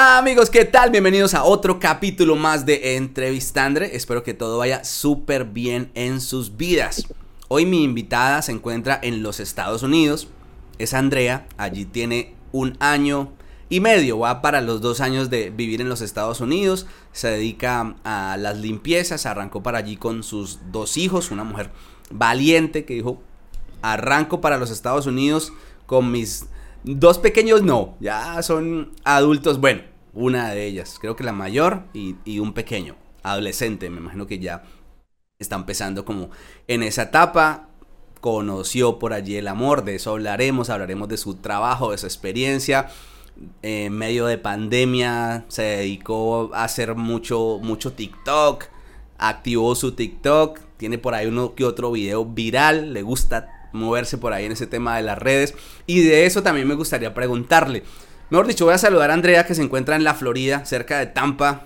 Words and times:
Amigos, 0.00 0.48
¿qué 0.48 0.64
tal? 0.64 0.90
Bienvenidos 0.90 1.34
a 1.34 1.42
otro 1.42 1.80
capítulo 1.80 2.36
más 2.36 2.64
de 2.64 2.94
Entrevistandre. 2.94 3.96
Espero 3.96 4.22
que 4.22 4.32
todo 4.32 4.56
vaya 4.58 4.84
súper 4.84 5.44
bien 5.44 5.90
en 5.94 6.20
sus 6.20 6.56
vidas. 6.56 7.08
Hoy 7.48 7.66
mi 7.66 7.82
invitada 7.82 8.40
se 8.42 8.52
encuentra 8.52 9.00
en 9.02 9.24
los 9.24 9.40
Estados 9.40 9.82
Unidos. 9.82 10.28
Es 10.78 10.94
Andrea. 10.94 11.48
Allí 11.56 11.84
tiene 11.84 12.36
un 12.52 12.76
año 12.78 13.32
y 13.70 13.80
medio. 13.80 14.20
Va 14.20 14.40
para 14.40 14.60
los 14.60 14.80
dos 14.80 15.00
años 15.00 15.30
de 15.30 15.50
vivir 15.50 15.80
en 15.80 15.88
los 15.88 16.00
Estados 16.00 16.40
Unidos. 16.40 16.86
Se 17.10 17.26
dedica 17.26 17.96
a 18.04 18.36
las 18.38 18.56
limpiezas. 18.56 19.26
Arrancó 19.26 19.64
para 19.64 19.78
allí 19.78 19.96
con 19.96 20.22
sus 20.22 20.60
dos 20.70 20.96
hijos. 20.96 21.32
Una 21.32 21.42
mujer 21.42 21.72
valiente 22.08 22.84
que 22.84 22.94
dijo, 22.94 23.20
arranco 23.82 24.40
para 24.40 24.58
los 24.58 24.70
Estados 24.70 25.06
Unidos 25.06 25.52
con 25.86 26.12
mis 26.12 26.46
dos 26.84 27.18
pequeños 27.18 27.62
no, 27.62 27.96
ya 28.00 28.42
son 28.42 28.92
adultos, 29.04 29.60
bueno, 29.60 29.82
una 30.12 30.50
de 30.50 30.66
ellas, 30.66 30.98
creo 31.00 31.16
que 31.16 31.24
la 31.24 31.32
mayor 31.32 31.84
y, 31.92 32.38
un 32.38 32.52
pequeño, 32.52 32.96
adolescente, 33.22 33.90
me 33.90 33.98
imagino 33.98 34.26
que 34.26 34.38
ya 34.38 34.64
está 35.38 35.56
empezando 35.56 36.04
como 36.04 36.30
en 36.66 36.82
esa 36.82 37.02
etapa, 37.04 37.68
conoció 38.20 38.98
por 38.98 39.12
allí 39.12 39.36
el 39.36 39.48
amor, 39.48 39.84
de 39.84 39.96
eso 39.96 40.10
hablaremos, 40.10 40.70
hablaremos 40.70 41.08
de 41.08 41.16
su 41.16 41.36
trabajo, 41.36 41.92
de 41.92 41.98
su 41.98 42.06
experiencia. 42.06 42.88
En 43.62 43.92
medio 43.92 44.26
de 44.26 44.36
pandemia 44.36 45.44
se 45.46 45.62
dedicó 45.62 46.50
a 46.52 46.64
hacer 46.64 46.96
mucho, 46.96 47.60
mucho 47.62 47.92
TikTok, 47.92 48.64
activó 49.16 49.76
su 49.76 49.92
TikTok, 49.92 50.58
tiene 50.76 50.98
por 50.98 51.14
ahí 51.14 51.28
uno 51.28 51.54
que 51.54 51.64
otro 51.64 51.92
video 51.92 52.24
viral, 52.24 52.92
le 52.92 53.02
gusta 53.02 53.57
moverse 53.72 54.18
por 54.18 54.32
ahí 54.32 54.44
en 54.44 54.52
ese 54.52 54.66
tema 54.66 54.96
de 54.96 55.02
las 55.02 55.18
redes. 55.18 55.54
Y 55.86 56.02
de 56.02 56.26
eso 56.26 56.42
también 56.42 56.68
me 56.68 56.74
gustaría 56.74 57.14
preguntarle. 57.14 57.84
Mejor 58.30 58.46
dicho, 58.46 58.64
voy 58.64 58.74
a 58.74 58.78
saludar 58.78 59.10
a 59.10 59.14
Andrea 59.14 59.46
que 59.46 59.54
se 59.54 59.62
encuentra 59.62 59.96
en 59.96 60.04
la 60.04 60.14
Florida, 60.14 60.64
cerca 60.64 60.98
de 60.98 61.06
Tampa. 61.06 61.64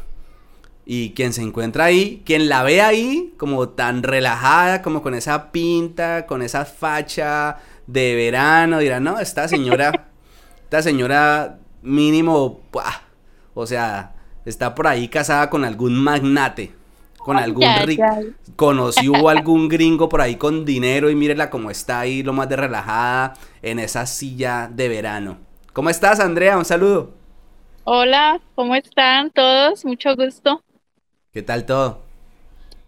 Y 0.84 1.10
quien 1.10 1.32
se 1.32 1.42
encuentra 1.42 1.84
ahí, 1.84 2.22
quien 2.26 2.48
la 2.48 2.64
ve 2.64 2.82
ahí 2.82 3.34
como 3.36 3.68
tan 3.68 4.02
relajada, 4.02 4.82
como 4.82 5.00
con 5.00 5.14
esa 5.14 5.52
pinta, 5.52 6.26
con 6.26 6.42
esa 6.42 6.64
facha 6.64 7.58
de 7.86 8.16
verano, 8.16 8.80
dirá, 8.80 8.98
no, 8.98 9.20
esta 9.20 9.46
señora, 9.46 10.08
esta 10.64 10.82
señora 10.82 11.60
mínimo, 11.82 12.62
o 13.54 13.66
sea, 13.66 14.14
está 14.44 14.74
por 14.74 14.88
ahí 14.88 15.08
casada 15.08 15.50
con 15.50 15.64
algún 15.64 15.94
magnate 15.94 16.81
con 17.24 17.36
algún 17.36 17.64
rico, 17.84 18.04
conoció 18.56 19.28
algún 19.28 19.68
gringo 19.68 20.08
por 20.08 20.20
ahí 20.20 20.36
con 20.36 20.64
dinero 20.64 21.10
y 21.10 21.14
mírela 21.14 21.50
cómo 21.50 21.70
está 21.70 22.00
ahí, 22.00 22.22
lo 22.22 22.32
más 22.32 22.48
de 22.48 22.56
relajada 22.56 23.34
en 23.62 23.78
esa 23.78 24.06
silla 24.06 24.68
de 24.72 24.88
verano. 24.88 25.38
¿Cómo 25.72 25.90
estás, 25.90 26.20
Andrea? 26.20 26.58
Un 26.58 26.64
saludo. 26.64 27.14
Hola, 27.84 28.40
¿cómo 28.54 28.74
están 28.74 29.30
todos? 29.30 29.84
Mucho 29.84 30.14
gusto. 30.14 30.62
¿Qué 31.32 31.42
tal 31.42 31.64
todo? 31.64 32.02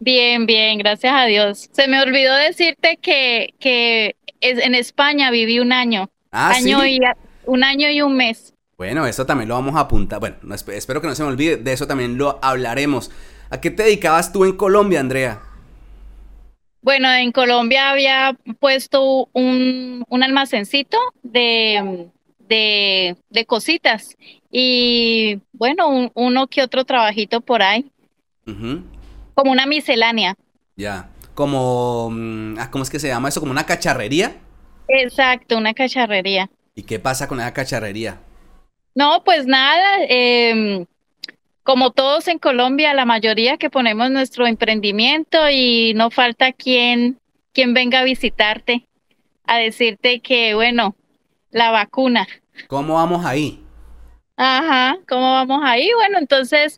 Bien, 0.00 0.46
bien, 0.46 0.78
gracias 0.78 1.12
a 1.14 1.24
Dios. 1.24 1.70
Se 1.72 1.88
me 1.88 2.02
olvidó 2.02 2.34
decirte 2.34 2.98
que, 3.00 3.55
que 3.58 4.16
en 4.40 4.74
España 4.74 5.30
viví 5.30 5.60
un 5.60 5.72
año. 5.72 6.10
Ah, 6.30 6.50
año 6.50 6.84
y 6.84 7.00
un 7.46 7.64
año 7.64 7.88
y 7.88 8.02
un 8.02 8.16
mes. 8.16 8.55
Bueno, 8.77 9.06
eso 9.06 9.24
también 9.24 9.48
lo 9.48 9.55
vamos 9.55 9.77
a 9.77 9.80
apuntar. 9.80 10.20
Bueno, 10.20 10.36
espero 10.72 11.00
que 11.00 11.06
no 11.06 11.14
se 11.14 11.22
me 11.22 11.28
olvide, 11.28 11.56
de 11.56 11.72
eso 11.72 11.86
también 11.86 12.18
lo 12.18 12.38
hablaremos. 12.42 13.10
¿A 13.55 13.60
qué 13.60 13.70
te 13.70 13.84
dedicabas 13.84 14.33
tú 14.33 14.44
en 14.44 14.56
Colombia, 14.56 14.98
Andrea? 14.98 15.41
Bueno, 16.83 17.08
en 17.12 17.30
Colombia 17.30 17.92
había 17.92 18.36
puesto 18.58 19.28
un, 19.33 20.05
almacencito 20.11 20.98
de, 21.22 22.08
de, 22.48 23.44
cositas 23.46 24.16
y 24.50 25.38
bueno, 25.52 26.11
uno 26.14 26.48
que 26.48 26.64
otro 26.64 26.84
trabajito 26.84 27.42
por 27.42 27.62
ahí. 27.62 27.88
Como 28.44 29.52
una 29.52 29.66
miscelánea. 29.66 30.34
Ya, 30.74 31.08
como, 31.34 32.11
mm, 32.11 32.58
ah, 32.58 32.72
¿cómo 32.72 32.83
es 32.83 32.91
que 32.91 32.98
se 32.98 33.06
llama 33.06 33.28
eso? 33.28 33.39
¿Como 33.39 33.52
una 33.52 33.67
cacharrería? 33.67 34.34
Exacto, 34.89 35.57
una 35.57 35.74
cacharrería. 35.74 36.51
¿Y 36.74 36.83
qué 36.83 36.98
pasa 36.98 37.28
con 37.28 37.39
esa 37.39 37.55
cacharrería? 37.55 38.18
No, 38.96 39.23
pues 39.23 39.46
nada, 39.46 39.98
eh, 40.08 40.86
como 41.64 41.92
todos 41.92 42.29
en 42.29 42.39
Colombia, 42.39 42.92
la 42.92 43.07
mayoría 43.07 43.57
que 43.57 43.70
ponemos 43.70 44.11
nuestro 44.11 44.47
emprendimiento 44.47 45.48
y 45.51 45.95
no 45.95 46.11
falta 46.11 46.52
quien, 46.52 47.19
quien 47.52 47.73
venga 47.73 48.01
a 48.01 48.05
visitarte, 48.05 48.86
a 49.47 49.57
decirte 49.57 50.20
que, 50.20 50.55
bueno, 50.55 50.95
la 51.51 51.70
vacuna. 51.70 52.29
¿Cómo 52.69 52.95
vamos 52.95 53.25
ahí? 53.25 53.61
Ajá, 54.36 54.98
¿cómo 55.08 55.33
vamos 55.33 55.61
ahí? 55.64 55.91
Bueno, 55.95 56.19
entonces 56.19 56.77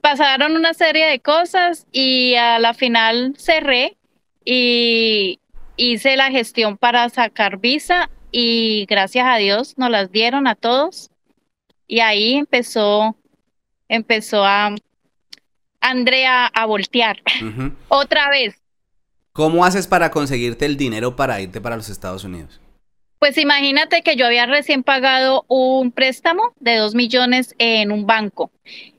pasaron 0.00 0.56
una 0.56 0.74
serie 0.74 1.06
de 1.06 1.20
cosas 1.20 1.86
y 1.92 2.34
a 2.34 2.58
la 2.58 2.74
final 2.74 3.34
cerré 3.38 3.96
y 4.44 5.38
hice 5.76 6.16
la 6.16 6.30
gestión 6.30 6.76
para 6.76 7.08
sacar 7.08 7.58
visa 7.58 8.10
y 8.32 8.84
gracias 8.86 9.26
a 9.28 9.36
Dios 9.36 9.78
nos 9.78 9.90
las 9.90 10.10
dieron 10.10 10.48
a 10.48 10.56
todos 10.56 11.10
y 11.86 12.00
ahí 12.00 12.34
empezó 12.34 13.14
empezó 13.94 14.44
a 14.44 14.74
Andrea 15.80 16.46
a 16.46 16.66
voltear 16.66 17.22
otra 17.88 18.28
vez. 18.30 18.54
¿Cómo 19.32 19.64
haces 19.64 19.86
para 19.86 20.10
conseguirte 20.10 20.64
el 20.64 20.76
dinero 20.76 21.16
para 21.16 21.40
irte 21.40 21.60
para 21.60 21.76
los 21.76 21.88
Estados 21.88 22.24
Unidos? 22.24 22.60
Pues 23.18 23.38
imagínate 23.38 24.02
que 24.02 24.16
yo 24.16 24.26
había 24.26 24.44
recién 24.44 24.82
pagado 24.82 25.44
un 25.48 25.92
préstamo 25.92 26.52
de 26.60 26.76
dos 26.76 26.94
millones 26.94 27.54
en 27.58 27.90
un 27.90 28.06
banco 28.06 28.50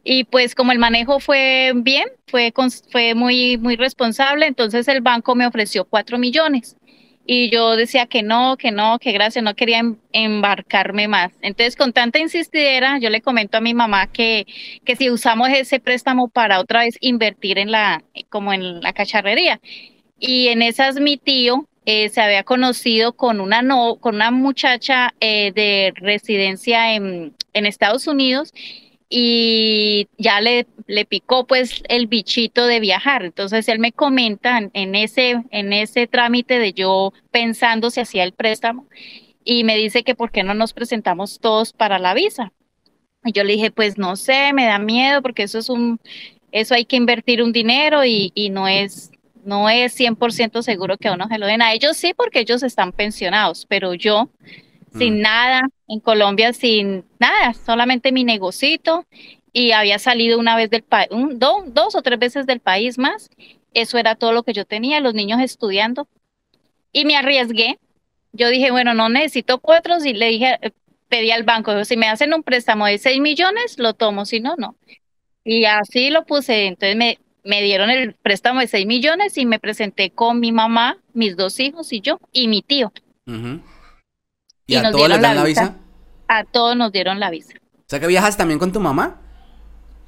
y 0.04 0.24
pues 0.24 0.56
como 0.56 0.72
el 0.72 0.80
manejo 0.80 1.20
fue 1.20 1.74
bien, 1.76 2.08
fue, 2.28 2.52
fue 2.92 3.14
muy, 3.14 3.58
muy 3.58 3.76
responsable, 3.76 4.48
entonces 4.48 4.88
el 4.88 5.02
banco 5.02 5.36
me 5.36 5.46
ofreció 5.46 5.86
cuatro 5.86 6.18
millones 6.18 6.76
y 7.26 7.50
yo 7.50 7.76
decía 7.76 8.06
que 8.06 8.22
no, 8.22 8.56
que 8.58 8.72
no, 8.72 9.00
que 9.00 9.12
gracias, 9.12 9.44
no 9.44 9.56
quería 9.56 9.80
em, 9.80 9.98
embarcarme 10.12 11.08
más. 11.08 11.32
Entonces, 11.42 11.76
con 11.76 11.92
tanta 11.92 12.20
insistidera, 12.20 13.00
yo 13.00 13.10
le 13.10 13.22
comento 13.22 13.58
a 13.58 13.62
mi 13.62 13.74
mamá 13.74 14.08
que, 14.08 14.46
que 14.84 14.96
si 14.96 15.10
usamos 15.10 15.50
ese 15.50 15.80
préstamo 15.80 16.28
para 16.28 16.60
otra 16.60 16.82
vez 16.82 16.98
invertir 17.02 17.58
en 17.58 17.72
la, 17.72 18.04
como 18.30 18.54
en 18.54 18.82
la 18.82 18.94
cacharrería. 18.94 19.60
Y 20.20 20.48
en 20.50 20.62
esas 20.62 21.00
mi 21.00 21.18
tío 21.18 21.68
eh, 21.86 22.10
se 22.10 22.22
había 22.22 22.44
conocido 22.44 23.14
con 23.14 23.40
una, 23.40 23.62
no, 23.62 23.98
con 23.98 24.16
una 24.16 24.32
muchacha 24.32 25.14
eh, 25.20 25.52
de 25.54 25.94
residencia 25.96 26.94
en, 26.94 27.34
en 27.54 27.66
Estados 27.66 28.08
Unidos 28.08 28.54
y 29.18 30.10
ya 30.18 30.42
le, 30.42 30.68
le 30.88 31.06
picó 31.06 31.48
pues 31.48 31.82
el 31.88 32.08
bichito 32.08 32.68
de 32.68 32.82
viajar. 32.82 33.24
Entonces 33.24 33.70
él 33.70 33.80
me 33.80 33.94
comenta 33.94 34.60
en, 34.74 34.94
ese, 34.94 35.42
en 35.52 35.72
ese 35.72 36.06
trámite 36.06 36.60
de 36.60 36.74
yo 36.74 37.14
pensando 37.32 37.92
si 37.92 38.02
hacía 38.02 38.26
el 38.26 38.34
préstamo 38.34 38.90
y 39.46 39.64
me 39.64 39.78
dice 39.78 40.04
que 40.04 40.16
por 40.16 40.32
qué 40.32 40.44
no 40.44 40.54
nos 40.54 40.74
presentamos 40.74 41.40
todos 41.40 41.72
para 41.72 41.98
la 41.98 42.14
visa. 42.14 42.52
Y 43.24 43.32
yo 43.32 43.46
le 43.46 43.54
dije, 43.54 43.72
pues 43.72 43.98
no 43.98 44.18
sé, 44.18 44.52
me 44.52 44.66
da 44.66 44.80
miedo 44.80 45.22
porque 45.22 45.44
eso 45.44 45.60
es 45.60 45.70
un, 45.70 45.98
eso 46.52 46.74
hay 46.74 46.84
que 46.84 46.98
invertir 46.98 47.42
un 47.42 47.54
dinero 47.54 48.04
y, 48.04 48.34
y 48.36 48.50
no 48.50 48.68
es, 48.68 49.12
no 49.46 49.70
es 49.70 49.98
100% 49.98 50.62
seguro 50.62 50.98
que 50.98 51.08
a 51.08 51.14
uno 51.14 51.30
se 51.30 51.38
lo 51.38 51.46
den. 51.46 51.62
A 51.62 51.72
ellos 51.72 51.96
sí, 51.96 52.14
porque 52.14 52.42
ellos 52.42 52.64
están 52.64 52.92
pensionados, 52.92 53.66
pero 53.66 53.94
yo 53.94 54.30
sin 54.98 55.20
mm. 55.20 55.22
nada, 55.22 55.62
en 55.88 56.00
Colombia 56.00 56.54
sin 56.54 57.06
nada, 57.20 57.54
solamente 57.54 58.12
mi 58.12 58.24
negocito 58.24 59.06
y 59.56 59.72
había 59.72 60.00
salido 60.00 60.38
una 60.38 60.58
vez 60.58 60.70
del 60.70 60.84
país, 60.84 61.08
dos 61.10 61.96
o 61.96 62.02
tres 62.02 62.20
veces 62.20 62.46
del 62.46 62.60
país 62.60 62.98
más. 62.98 63.30
Eso 63.74 63.98
era 63.98 64.16
todo 64.16 64.34
lo 64.34 64.44
que 64.44 64.52
yo 64.52 64.66
tenía, 64.66 65.00
los 65.00 65.14
niños 65.14 65.40
estudiando. 65.40 66.10
Y 66.92 67.06
me 67.06 67.16
arriesgué. 67.16 67.80
Yo 68.34 68.50
dije, 68.50 68.72
bueno, 68.72 68.94
no 68.94 69.08
necesito 69.08 69.60
cuatro. 69.60 69.96
Y 70.04 70.12
le 70.12 70.28
dije, 70.28 70.58
eh, 70.62 70.72
pedí 71.08 71.32
al 71.32 71.44
banco, 71.44 71.86
si 71.86 71.96
me 71.96 72.10
hacen 72.10 72.34
un 72.34 72.44
préstamo 72.44 72.86
de 72.86 72.98
seis 72.98 73.22
millones, 73.22 73.80
lo 73.80 73.94
tomo, 73.94 74.26
si 74.26 74.42
no, 74.42 74.56
no. 74.58 74.76
Y 75.46 75.64
así 75.64 76.10
lo 76.10 76.26
puse. 76.26 76.66
Entonces 76.66 76.98
me, 76.98 77.20
me 77.46 77.62
dieron 77.62 77.90
el 77.90 78.14
préstamo 78.14 78.60
de 78.60 78.68
seis 78.68 78.86
millones 78.86 79.38
y 79.38 79.46
me 79.46 79.60
presenté 79.60 80.10
con 80.10 80.42
mi 80.42 80.52
mamá, 80.52 80.98
mis 81.14 81.38
dos 81.38 81.62
hijos 81.62 81.94
y 81.94 82.02
yo, 82.02 82.20
y 82.34 82.50
mi 82.50 82.62
tío. 82.62 82.92
¿Y, 84.68 84.76
a 84.76 84.92
todos 84.92 85.10
les 85.10 85.22
dan 85.22 85.36
la 85.36 85.44
visa? 85.44 85.76
A 86.28 86.44
todos 86.44 86.76
nos 86.76 86.92
dieron 86.92 87.20
la 87.20 87.30
visa. 87.30 87.54
O 87.56 87.88
sea 87.88 88.00
que 88.00 88.08
viajas 88.08 88.36
también 88.36 88.60
con 88.60 88.72
tu 88.72 88.80
mamá. 88.80 89.22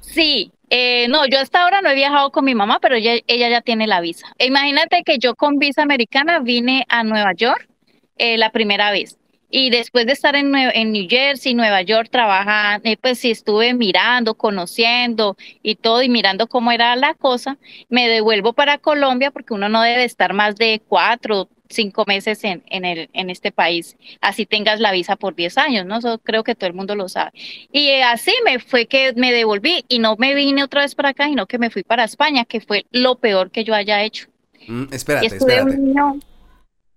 Sí, 0.00 0.52
eh, 0.70 1.06
no, 1.08 1.26
yo 1.26 1.38
hasta 1.38 1.62
ahora 1.62 1.80
no 1.80 1.90
he 1.90 1.94
viajado 1.94 2.30
con 2.30 2.44
mi 2.44 2.54
mamá, 2.54 2.78
pero 2.80 2.96
ella, 2.96 3.22
ya 3.26 3.60
tiene 3.60 3.86
la 3.86 4.00
visa. 4.00 4.26
imagínate 4.38 5.02
que 5.04 5.18
yo 5.18 5.34
con 5.34 5.58
visa 5.58 5.82
americana 5.82 6.40
vine 6.40 6.84
a 6.88 7.04
Nueva 7.04 7.32
York 7.34 7.68
eh, 8.16 8.36
la 8.36 8.50
primera 8.50 8.90
vez. 8.90 9.16
Y 9.50 9.70
después 9.70 10.04
de 10.04 10.12
estar 10.12 10.36
en, 10.36 10.54
en 10.54 10.92
New 10.92 11.06
Jersey, 11.08 11.54
Nueva 11.54 11.80
York, 11.80 12.10
trabajando, 12.10 12.86
eh, 12.86 12.98
pues 13.00 13.18
sí 13.18 13.30
estuve 13.30 13.72
mirando, 13.72 14.34
conociendo 14.34 15.36
y 15.62 15.76
todo, 15.76 16.02
y 16.02 16.10
mirando 16.10 16.48
cómo 16.48 16.70
era 16.70 16.94
la 16.96 17.14
cosa, 17.14 17.56
me 17.88 18.08
devuelvo 18.08 18.52
para 18.52 18.76
Colombia 18.76 19.30
porque 19.30 19.54
uno 19.54 19.70
no 19.70 19.80
debe 19.80 20.04
estar 20.04 20.34
más 20.34 20.56
de 20.56 20.82
cuatro, 20.86 21.48
cinco 21.68 22.04
meses 22.06 22.42
en, 22.44 22.62
en, 22.68 22.84
el, 22.84 23.10
en 23.12 23.30
este 23.30 23.52
país, 23.52 23.96
así 24.20 24.46
tengas 24.46 24.80
la 24.80 24.92
visa 24.92 25.16
por 25.16 25.34
10 25.34 25.58
años, 25.58 25.86
¿no? 25.86 25.98
Eso 25.98 26.18
creo 26.18 26.44
que 26.44 26.54
todo 26.54 26.68
el 26.68 26.74
mundo 26.74 26.94
lo 26.94 27.08
sabe. 27.08 27.32
Y 27.72 27.90
así 28.00 28.32
me 28.44 28.58
fue 28.58 28.86
que 28.86 29.12
me 29.14 29.32
devolví 29.32 29.84
y 29.88 29.98
no 29.98 30.16
me 30.16 30.34
vine 30.34 30.64
otra 30.64 30.82
vez 30.82 30.94
para 30.94 31.10
acá, 31.10 31.26
sino 31.26 31.46
que 31.46 31.58
me 31.58 31.70
fui 31.70 31.82
para 31.82 32.04
España, 32.04 32.44
que 32.44 32.60
fue 32.60 32.86
lo 32.90 33.16
peor 33.16 33.50
que 33.50 33.64
yo 33.64 33.74
haya 33.74 34.02
hecho. 34.02 34.28
Mm, 34.66 34.84
espérate, 34.92 35.26
espérate. 35.26 35.78
O 35.78 36.20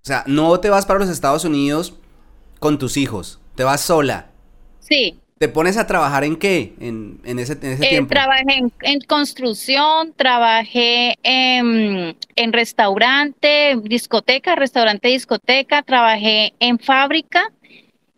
sea, 0.03 0.23
no 0.25 0.59
te 0.59 0.69
vas 0.69 0.85
para 0.85 0.99
los 0.99 1.09
Estados 1.09 1.45
Unidos 1.45 1.93
con 2.59 2.79
tus 2.79 2.97
hijos, 2.97 3.39
te 3.55 3.63
vas 3.63 3.81
sola. 3.81 4.27
Sí. 4.79 5.20
¿Te 5.41 5.49
pones 5.49 5.75
a 5.77 5.87
trabajar 5.87 6.23
en 6.23 6.35
qué 6.35 6.75
en, 6.79 7.19
ese, 7.25 7.53
en 7.53 7.71
ese 7.71 7.83
eh, 7.83 7.89
tiempo? 7.89 8.13
Trabajé 8.13 8.61
en, 8.83 8.99
construcción, 9.01 10.13
trabajé 10.15 11.17
en, 11.23 12.15
en, 12.35 12.53
restaurante, 12.53 13.75
discoteca, 13.81 14.53
restaurante, 14.53 15.07
discoteca, 15.07 15.81
trabajé 15.81 16.53
en 16.59 16.77
fábrica 16.77 17.51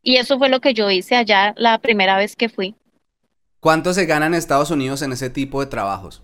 y 0.01 0.17
eso 0.17 0.37
fue 0.37 0.49
lo 0.49 0.59
que 0.59 0.73
yo 0.73 0.91
hice 0.91 1.15
allá 1.15 1.53
la 1.55 1.77
primera 1.77 2.17
vez 2.17 2.35
que 2.35 2.49
fui. 2.49 2.75
¿Cuánto 3.61 3.93
se 3.93 4.05
gana 4.05 4.25
en 4.25 4.33
Estados 4.33 4.69
Unidos 4.69 5.01
en 5.01 5.13
ese 5.13 5.29
tipo 5.29 5.61
de 5.61 5.67
trabajos? 5.67 6.21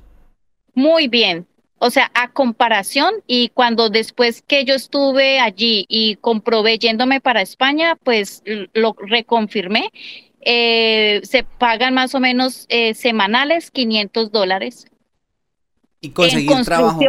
Muy 0.74 1.08
bien. 1.08 1.48
O 1.78 1.92
sea, 1.92 2.12
a 2.14 2.34
comparación 2.34 3.14
y 3.26 3.48
cuando 3.54 3.90
después 3.90 4.42
que 4.42 4.66
yo 4.66 4.74
estuve 4.74 5.40
allí 5.40 5.86
y 5.88 6.18
comprobé 6.18 6.78
yéndome 6.78 7.22
para 7.22 7.42
España, 7.42 7.96
pues 8.04 8.44
lo 8.74 8.98
reconfirmé 9.00 9.90
eh, 10.52 11.22
se 11.26 11.44
pagan 11.44 11.94
más 11.94 12.16
o 12.16 12.20
menos 12.20 12.66
eh, 12.70 12.96
semanales 12.96 13.70
500 13.70 14.32
dólares. 14.32 14.88
Y 16.02 16.10
conseguir 16.10 16.66
trabajo 16.66 17.00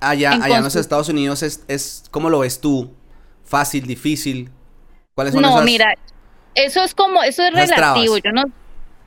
allá, 0.00 0.32
en 0.32 0.42
allá 0.42 0.56
en 0.56 0.64
los 0.64 0.74
Estados 0.74 1.10
Unidos 1.10 1.42
es, 1.42 1.66
es, 1.68 2.04
¿cómo 2.10 2.30
lo 2.30 2.38
ves 2.38 2.62
tú? 2.62 2.94
¿Fácil, 3.44 3.86
difícil? 3.86 4.48
¿Cuáles 5.14 5.34
son 5.34 5.42
No, 5.42 5.60
mira, 5.60 5.98
eso 6.54 6.82
es 6.82 6.94
como, 6.94 7.22
eso 7.22 7.42
es 7.42 7.52
relativo. 7.52 8.16
Yo 8.16 8.32
no, 8.32 8.44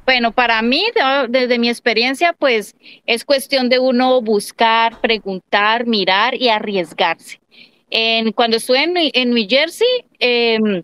bueno, 0.06 0.32
para 0.32 0.62
mí, 0.62 0.86
desde 1.30 1.58
mi 1.58 1.68
experiencia, 1.68 2.34
pues 2.34 2.76
es 3.08 3.26
cuestión 3.26 3.68
de 3.68 3.80
uno 3.80 4.22
buscar, 4.22 5.02
preguntar, 5.02 5.88
mirar 5.88 6.36
y 6.36 6.50
arriesgarse. 6.50 7.42
En, 7.90 8.32
cuando 8.32 8.58
estuve 8.58 8.84
en, 8.84 8.94
en 8.96 9.32
New 9.32 9.48
Jersey, 9.50 10.06
eh, 10.20 10.84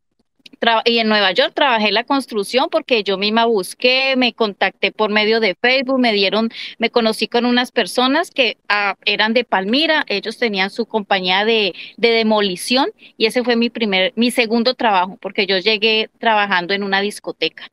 y 0.86 1.00
en 1.00 1.08
Nueva 1.08 1.32
York 1.32 1.54
trabajé 1.54 1.92
la 1.92 2.04
construcción 2.04 2.68
porque 2.72 3.04
yo 3.04 3.18
misma 3.18 3.46
busqué, 3.46 4.16
me 4.18 4.34
contacté 4.34 4.92
por 4.92 5.10
medio 5.10 5.40
de 5.40 5.56
Facebook, 5.56 6.00
me 6.00 6.14
dieron, 6.14 6.50
me 6.78 6.90
conocí 6.90 7.28
con 7.28 7.46
unas 7.46 7.72
personas 7.72 8.32
que 8.32 8.58
ah, 8.70 8.96
eran 9.06 9.34
de 9.34 9.44
Palmira, 9.44 10.06
ellos 10.08 10.38
tenían 10.38 10.70
su 10.70 10.86
compañía 10.86 11.46
de, 11.46 11.74
de, 11.98 12.10
demolición 12.10 12.90
y 13.18 13.26
ese 13.26 13.44
fue 13.44 13.56
mi 13.56 13.70
primer, 13.70 14.14
mi 14.16 14.32
segundo 14.32 14.74
trabajo 14.74 15.18
porque 15.22 15.46
yo 15.46 15.58
llegué 15.58 16.10
trabajando 16.20 16.74
en 16.74 16.84
una 16.84 17.02
discoteca. 17.02 17.70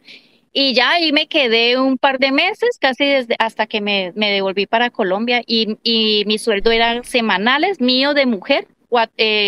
Y 0.56 0.72
ya 0.72 0.92
ahí 0.92 1.12
me 1.12 1.26
quedé 1.26 1.78
un 1.78 1.98
par 1.98 2.20
de 2.20 2.30
meses, 2.30 2.78
casi 2.80 3.04
desde 3.04 3.34
hasta 3.40 3.66
que 3.66 3.80
me, 3.80 4.12
me 4.14 4.30
devolví 4.30 4.66
para 4.66 4.90
Colombia 4.90 5.42
y, 5.44 5.78
y, 5.82 6.22
mi 6.26 6.38
sueldo 6.38 6.70
era 6.70 7.02
semanales, 7.02 7.80
mío 7.80 8.14
de 8.14 8.26
mujer, 8.26 8.68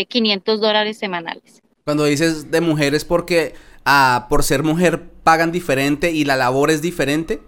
500 0.09 0.59
eh, 0.59 0.61
dólares 0.61 0.99
semanales. 0.99 1.63
Cuando 1.87 2.05
dices 2.07 2.51
de 2.51 2.61
mujeres 2.61 3.05
porque 3.05 3.55
ah, 3.85 4.27
por 4.29 4.43
ser 4.43 4.65
mujer 4.65 5.05
pagan 5.23 5.53
diferente 5.53 6.11
y 6.11 6.25
la 6.25 6.35
labor 6.35 6.73
es 6.73 6.83
diferente. 6.83 7.39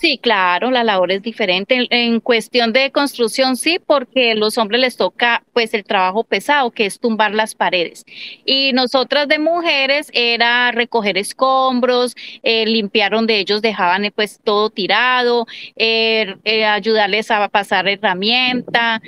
Sí, 0.00 0.18
claro, 0.18 0.72
la 0.72 0.82
labor 0.82 1.12
es 1.12 1.22
diferente. 1.22 1.86
En, 1.90 2.18
cuestión 2.18 2.72
de 2.72 2.90
construcción, 2.90 3.56
sí, 3.56 3.78
porque 3.78 4.34
los 4.34 4.58
hombres 4.58 4.80
les 4.80 4.96
toca 4.96 5.44
pues 5.52 5.74
el 5.74 5.84
trabajo 5.84 6.24
pesado, 6.24 6.72
que 6.72 6.86
es 6.86 6.98
tumbar 6.98 7.32
las 7.32 7.54
paredes. 7.54 8.04
Y 8.44 8.72
nosotras 8.72 9.28
de 9.28 9.38
mujeres 9.38 10.10
era 10.12 10.72
recoger 10.72 11.16
escombros, 11.16 12.16
eh, 12.42 12.66
limpiar 12.66 13.12
donde 13.12 13.38
ellos 13.38 13.62
dejaban 13.62 14.04
eh, 14.04 14.10
pues 14.10 14.40
todo 14.42 14.70
tirado, 14.70 15.46
eh, 15.76 16.34
ayudarles 16.66 17.30
a 17.30 17.48
pasar 17.48 17.86
herramienta, 17.86 19.00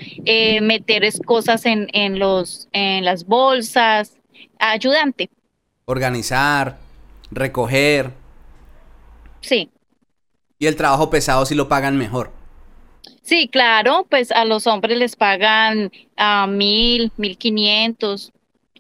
meter 0.63 1.03
cosas 1.27 1.67
en, 1.67 1.89
en, 1.93 2.21
los, 2.21 2.69
en 2.73 3.05
las 3.05 3.27
bolsas 3.27 4.20
ayudante. 4.61 5.31
Organizar, 5.87 6.79
recoger. 7.31 8.13
Sí. 9.41 9.71
Y 10.59 10.67
el 10.67 10.77
trabajo 10.77 11.11
pesado 11.11 11.45
sí 11.47 11.55
lo 11.55 11.69
pagan 11.69 11.97
mejor. 11.97 12.31
Sí, 13.23 13.49
claro, 13.49 14.07
pues 14.09 14.33
a 14.33 14.45
los 14.45 14.67
hombres 14.67 14.99
les 14.99 15.17
pagan 15.17 15.91
a 16.17 16.47
mil, 16.47 17.13
mil 17.17 17.39
quinientos 17.39 18.33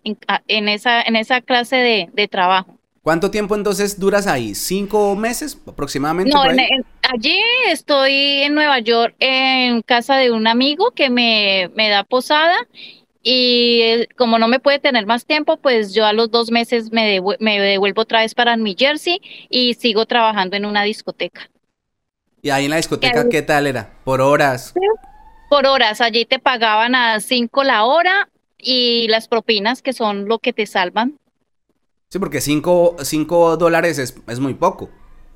en, 0.04 0.68
esa, 0.68 1.02
en 1.02 1.16
esa 1.16 1.40
clase 1.40 1.76
de, 2.12 2.28
trabajo. 2.28 2.76
¿Cuánto 3.02 3.30
tiempo 3.30 3.54
entonces 3.54 3.98
duras 3.98 4.26
ahí? 4.26 4.54
¿Cinco 4.54 5.16
meses 5.16 5.58
aproximadamente? 5.66 6.32
No, 6.34 6.42
allí 6.42 7.38
estoy 7.68 8.42
en 8.42 8.54
Nueva 8.54 8.78
York 8.80 9.14
en 9.20 9.82
casa 9.82 10.16
de 10.16 10.32
un 10.32 10.46
amigo 10.46 10.90
que 10.90 11.10
me, 11.10 11.70
me 11.74 11.88
da 11.88 12.04
posada 12.04 12.56
y 13.22 13.80
eh, 13.82 14.08
como 14.16 14.38
no 14.38 14.48
me 14.48 14.60
puede 14.60 14.78
tener 14.78 15.06
más 15.06 15.26
tiempo, 15.26 15.56
pues 15.58 15.92
yo 15.92 16.06
a 16.06 16.12
los 16.12 16.30
dos 16.30 16.50
meses 16.50 16.90
me, 16.92 17.20
me 17.38 17.60
devuelvo 17.60 18.02
otra 18.02 18.20
vez 18.20 18.34
para 18.34 18.56
New 18.56 18.74
Jersey 18.76 19.20
y 19.48 19.74
sigo 19.74 20.06
trabajando 20.06 20.56
en 20.56 20.64
una 20.64 20.82
discoteca. 20.82 21.50
¿Y 22.42 22.50
ahí 22.50 22.64
en 22.64 22.70
la 22.70 22.76
discoteca 22.76 23.28
qué 23.28 23.42
tal 23.42 23.66
era? 23.66 23.92
¿Por 24.04 24.22
horas? 24.22 24.72
Por 25.50 25.66
horas, 25.66 26.00
allí 26.00 26.24
te 26.24 26.38
pagaban 26.38 26.94
a 26.94 27.20
cinco 27.20 27.64
la 27.64 27.84
hora 27.84 28.30
y 28.56 29.08
las 29.08 29.28
propinas 29.28 29.82
que 29.82 29.92
son 29.92 30.26
lo 30.26 30.38
que 30.38 30.52
te 30.52 30.64
salvan. 30.66 31.18
Sí, 32.08 32.18
porque 32.18 32.40
cinco, 32.40 32.96
cinco 33.02 33.56
dólares 33.56 33.98
es, 33.98 34.16
es 34.26 34.40
muy 34.40 34.54
poco. 34.54 34.88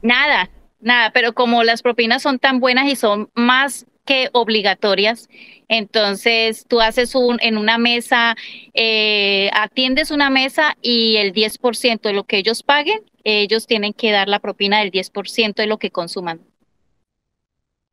Nada, 0.02 0.50
nada, 0.80 1.10
pero 1.12 1.34
como 1.34 1.62
las 1.62 1.82
propinas 1.82 2.22
son 2.22 2.38
tan 2.38 2.60
buenas 2.60 2.86
y 2.86 2.96
son 2.96 3.28
más 3.34 3.86
que 4.04 4.28
obligatorias. 4.32 5.28
Entonces, 5.68 6.66
tú 6.68 6.80
haces 6.80 7.14
un, 7.14 7.38
en 7.40 7.56
una 7.56 7.78
mesa, 7.78 8.36
eh, 8.74 9.50
atiendes 9.54 10.10
una 10.10 10.30
mesa 10.30 10.76
y 10.82 11.16
el 11.16 11.32
10% 11.32 12.00
de 12.02 12.12
lo 12.12 12.24
que 12.24 12.38
ellos 12.38 12.62
paguen, 12.62 13.00
ellos 13.24 13.66
tienen 13.66 13.92
que 13.92 14.12
dar 14.12 14.28
la 14.28 14.38
propina 14.38 14.80
del 14.80 14.90
10% 14.90 15.54
de 15.54 15.66
lo 15.66 15.78
que 15.78 15.90
consuman. 15.90 16.40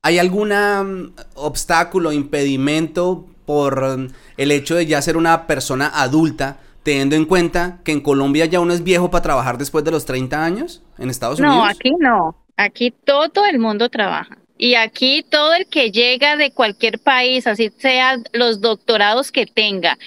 ¿Hay 0.04 0.20
algún 0.20 0.50
mm, 0.50 1.14
obstáculo, 1.36 2.12
impedimento 2.12 3.28
por 3.46 4.10
el 4.38 4.52
hecho 4.52 4.76
de 4.76 4.86
ya 4.86 5.02
ser 5.02 5.18
una 5.18 5.48
persona 5.48 5.92
adulta, 5.94 6.60
teniendo 6.84 7.16
en 7.16 7.26
cuenta 7.26 7.80
que 7.84 7.92
en 7.92 8.02
Colombia 8.02 8.46
ya 8.46 8.60
uno 8.60 8.74
es 8.74 8.84
viejo 8.84 9.12
para 9.12 9.22
trabajar 9.22 9.58
después 9.58 9.84
de 9.84 9.92
los 9.92 10.06
30 10.06 10.44
años 10.44 10.82
en 10.98 11.10
Estados 11.10 11.40
Unidos? 11.40 11.58
No, 11.58 11.66
aquí 11.66 11.92
no. 12.00 12.36
Aquí 12.58 12.92
todo 12.92 13.46
el 13.46 13.60
mundo 13.60 13.90
trabaja. 13.90 14.41
Y 14.64 14.76
aquí 14.76 15.26
todo 15.28 15.56
el 15.56 15.66
que 15.66 15.90
llega 15.90 16.36
de 16.36 16.52
cualquier 16.52 17.00
país, 17.00 17.48
así 17.48 17.72
sea 17.80 18.20
los 18.32 18.62
doctorados 18.62 19.32
que 19.32 19.48
tenga 19.48 19.98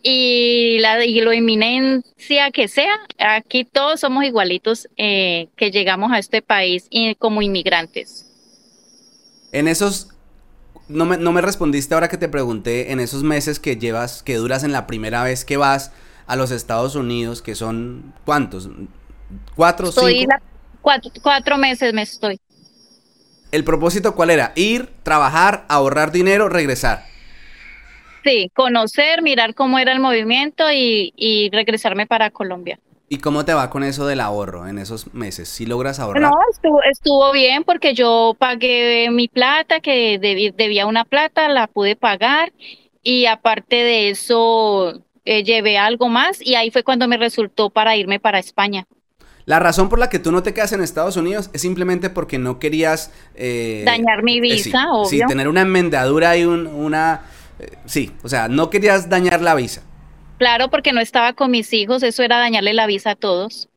y 0.00 0.78
la 0.78 1.04
y 1.04 1.20
lo 1.22 1.32
eminencia 1.32 2.52
que 2.52 2.68
sea, 2.68 2.92
aquí 3.18 3.64
todos 3.64 3.98
somos 3.98 4.24
igualitos 4.24 4.86
eh, 4.96 5.48
que 5.56 5.72
llegamos 5.72 6.12
a 6.12 6.20
este 6.20 6.40
país 6.40 6.86
y 6.88 7.16
como 7.16 7.42
inmigrantes. 7.42 8.26
En 9.50 9.66
esos, 9.66 10.10
no 10.86 11.04
me, 11.04 11.16
no 11.16 11.32
me 11.32 11.40
respondiste 11.40 11.92
ahora 11.92 12.08
que 12.08 12.16
te 12.16 12.28
pregunté, 12.28 12.92
en 12.92 13.00
esos 13.00 13.24
meses 13.24 13.58
que 13.58 13.76
llevas, 13.76 14.22
que 14.22 14.36
duras 14.36 14.62
en 14.62 14.70
la 14.70 14.86
primera 14.86 15.24
vez 15.24 15.44
que 15.44 15.56
vas 15.56 15.90
a 16.28 16.36
los 16.36 16.52
Estados 16.52 16.94
Unidos, 16.94 17.42
que 17.42 17.56
son, 17.56 18.14
¿cuántos? 18.24 18.70
¿Cuatro, 19.56 19.90
cinco? 19.90 20.32
cuatro, 20.80 21.10
cuatro 21.20 21.58
meses 21.58 21.92
me 21.92 22.02
estoy. 22.02 22.38
¿El 23.56 23.64
propósito 23.64 24.14
cuál 24.14 24.28
era? 24.28 24.52
Ir, 24.54 24.90
trabajar, 25.02 25.64
ahorrar 25.70 26.12
dinero, 26.12 26.50
regresar. 26.50 27.04
Sí, 28.22 28.50
conocer, 28.54 29.22
mirar 29.22 29.54
cómo 29.54 29.78
era 29.78 29.92
el 29.92 29.98
movimiento 29.98 30.64
y, 30.70 31.48
regresarme 31.50 32.06
para 32.06 32.30
Colombia. 32.30 32.78
¿Y 33.08 33.16
cómo 33.16 33.46
te 33.46 33.54
va 33.54 33.70
con 33.70 33.82
eso 33.82 34.06
del 34.06 34.20
ahorro 34.20 34.68
en 34.68 34.76
esos 34.76 35.14
meses? 35.14 35.48
¿Si 35.48 35.64
logras 35.64 36.00
ahorrar? 36.00 36.24
No, 36.24 36.32
estuvo, 36.90 37.32
bien 37.32 37.64
porque 37.64 37.94
yo 37.94 38.36
pagué 38.38 39.08
mi 39.10 39.26
plata, 39.26 39.80
que 39.80 40.18
debía 40.18 40.84
una 40.84 41.06
plata, 41.06 41.48
la 41.48 41.66
pude 41.66 41.96
pagar 41.96 42.52
y 43.02 43.24
aparte 43.24 43.76
de 43.76 44.10
eso 44.10 45.00
eh, 45.24 45.44
llevé 45.44 45.78
algo 45.78 46.10
más 46.10 46.44
y 46.44 46.56
ahí 46.56 46.70
fue 46.70 46.82
cuando 46.82 47.08
me 47.08 47.16
resultó 47.16 47.70
para 47.70 47.96
irme 47.96 48.20
para 48.20 48.38
España. 48.38 48.86
La 49.46 49.60
razón 49.60 49.88
por 49.88 50.00
la 50.00 50.10
que 50.10 50.18
tú 50.18 50.32
no 50.32 50.42
te 50.42 50.52
quedas 50.52 50.72
en 50.72 50.82
Estados 50.82 51.16
Unidos 51.16 51.50
es 51.52 51.62
simplemente 51.62 52.10
porque 52.10 52.36
no 52.36 52.58
querías... 52.58 53.12
Eh, 53.36 53.84
dañar 53.86 54.24
mi 54.24 54.38
eh, 54.38 54.40
visa, 54.40 54.90
obvio. 54.90 55.08
Sí, 55.08 55.20
tener 55.28 55.46
una 55.46 55.62
enmendadura 55.62 56.36
y 56.36 56.44
una... 56.44 57.22
Eh, 57.60 57.70
sí, 57.84 58.12
o 58.24 58.28
sea, 58.28 58.48
no 58.48 58.70
querías 58.70 59.08
dañar 59.08 59.40
la 59.40 59.54
visa. 59.54 59.82
Claro, 60.38 60.68
porque 60.68 60.92
no 60.92 61.00
estaba 61.00 61.32
con 61.34 61.52
mis 61.52 61.72
hijos, 61.72 62.02
eso 62.02 62.24
era 62.24 62.38
dañarle 62.38 62.74
la 62.74 62.86
visa 62.86 63.12
a 63.12 63.14
todos. 63.14 63.68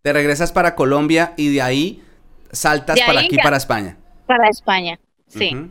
Te 0.00 0.14
regresas 0.14 0.50
para 0.50 0.74
Colombia 0.74 1.34
y 1.36 1.52
de 1.52 1.60
ahí 1.60 2.02
saltas 2.50 2.98
para 2.98 3.20
aquí, 3.20 3.36
para 3.36 3.58
España. 3.58 3.98
Para 4.26 4.48
España, 4.48 4.98
sí. 5.26 5.70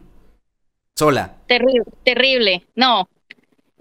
¿Sola? 0.96 1.36
Terrible, 1.48 1.86
terrible. 2.04 2.68
No, 2.76 3.10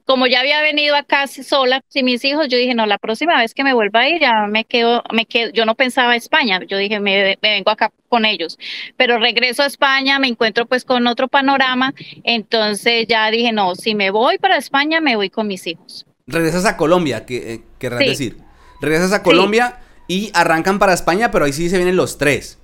como 0.06 0.28
ya 0.28 0.40
había 0.40 0.62
venido 0.62 0.94
acá 0.94 1.26
sola 1.26 1.82
sin 1.88 2.04
mis 2.04 2.24
hijos, 2.24 2.46
yo 2.48 2.56
dije, 2.56 2.74
no, 2.74 2.86
la 2.86 2.96
próxima 2.96 3.36
vez 3.38 3.52
que 3.54 3.64
me 3.64 3.74
vuelva 3.74 4.00
a 4.00 4.08
ir 4.08 4.20
ya 4.20 4.46
me 4.46 4.64
quedo, 4.64 5.02
me 5.12 5.26
quedo, 5.26 5.50
yo 5.50 5.66
no 5.66 5.74
pensaba 5.74 6.14
España, 6.14 6.60
yo 6.66 6.78
dije, 6.78 7.00
me, 7.00 7.36
vengo 7.42 7.70
acá 7.72 7.92
con 8.08 8.24
ellos, 8.24 8.56
pero 8.96 9.18
regreso 9.18 9.64
a 9.64 9.66
España, 9.66 10.20
me 10.20 10.28
encuentro 10.28 10.64
pues 10.66 10.84
con 10.84 11.08
otro 11.08 11.26
panorama, 11.26 11.92
entonces 12.22 13.08
ya 13.08 13.28
dije, 13.32 13.50
no, 13.50 13.74
si 13.74 13.96
me 13.96 14.10
voy 14.10 14.38
para 14.38 14.56
España, 14.56 15.00
me 15.00 15.16
voy 15.16 15.28
con 15.28 15.48
mis 15.48 15.66
hijos. 15.66 16.06
Regresas 16.28 16.64
a 16.66 16.76
Colombia, 16.76 17.26
¿qué 17.26 17.54
eh, 17.54 17.60
querrás 17.80 17.98
decir? 17.98 18.36
Regresas 18.80 19.12
a 19.12 19.24
Colombia 19.24 19.80
y 20.06 20.30
arrancan 20.34 20.78
para 20.78 20.92
España, 20.92 21.32
pero 21.32 21.46
ahí 21.46 21.52
sí 21.52 21.68
se 21.68 21.78
vienen 21.78 21.96
los 21.96 22.16
tres. 22.16 22.58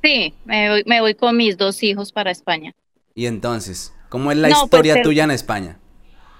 Sí, 0.00 0.32
me 0.44 0.70
voy, 0.70 0.82
me 0.86 1.00
voy 1.00 1.14
con 1.16 1.36
mis 1.36 1.56
dos 1.56 1.82
hijos 1.82 2.12
para 2.12 2.30
España. 2.30 2.72
Y 3.16 3.26
entonces, 3.26 3.92
¿cómo 4.08 4.30
es 4.30 4.38
la 4.38 4.48
pues, 4.48 4.62
historia 4.62 5.02
tuya 5.02 5.24
en 5.24 5.32
España? 5.32 5.78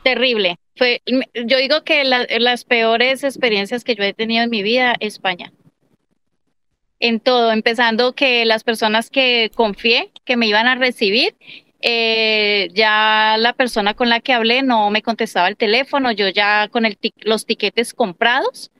Terrible. 0.05 0.59
Fue, 0.77 1.03
yo 1.07 1.59
digo 1.59 1.83
que 1.83 2.05
las 2.05 2.65
peores 2.65 3.25
experiencias 3.25 3.83
que 3.83 3.97
yo 3.97 4.05
he 4.05 4.13
tenido 4.13 4.45
en 4.45 4.51
mi 4.51 4.63
vida, 4.63 4.95
España. 5.01 5.53
En 7.01 7.19
todo, 7.19 7.51
empezando 7.51 8.13
que 8.13 8.45
las 8.45 8.63
personas 8.63 9.11
que 9.11 9.51
confié 9.55 10.11
que 10.25 10.37
me 10.37 10.47
iban 10.47 10.69
a 10.69 10.77
recibir, 10.77 11.35
eh, 11.81 12.69
ya 12.73 13.37
la 13.39 13.53
persona 13.53 13.95
con 13.95 14.09
la 14.09 14.21
que 14.21 14.33
hablé 14.33 14.63
no 14.63 14.91
me 14.91 15.03
contestaba 15.03 15.49
el 15.49 15.57
teléfono, 15.57 16.13
yo 16.13 16.29
ya 16.29 16.69
con 16.69 16.87
el 16.87 16.97
los 17.23 17.47
tiquetes 17.47 17.93
comprados, 17.93 18.71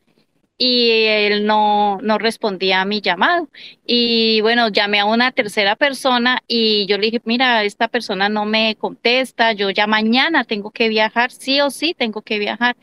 y 0.67 1.05
él 1.07 1.45
no, 1.45 1.99
no 2.01 2.17
respondía 2.17 2.81
a 2.81 2.85
mi 2.87 3.03
llamado. 3.03 3.49
Y 3.87 4.41
bueno, 4.41 4.69
llamé 4.69 4.99
a 5.01 5.05
una 5.05 5.31
tercera 5.31 5.77
persona 5.77 6.43
y 6.49 6.87
yo 6.87 6.97
le 6.97 7.11
dije, 7.11 7.21
mira, 7.27 7.65
esta 7.65 7.87
persona 7.89 8.31
no 8.31 8.47
me 8.47 8.75
contesta, 8.77 9.53
yo 9.53 9.69
ya 9.69 9.87
mañana 9.87 10.45
tengo 10.45 10.71
que 10.71 10.89
viajar, 10.89 11.31
sí 11.31 11.61
o 11.61 11.69
sí 11.69 11.95
tengo 11.95 12.23
que 12.23 12.39
viajar. 12.39 12.77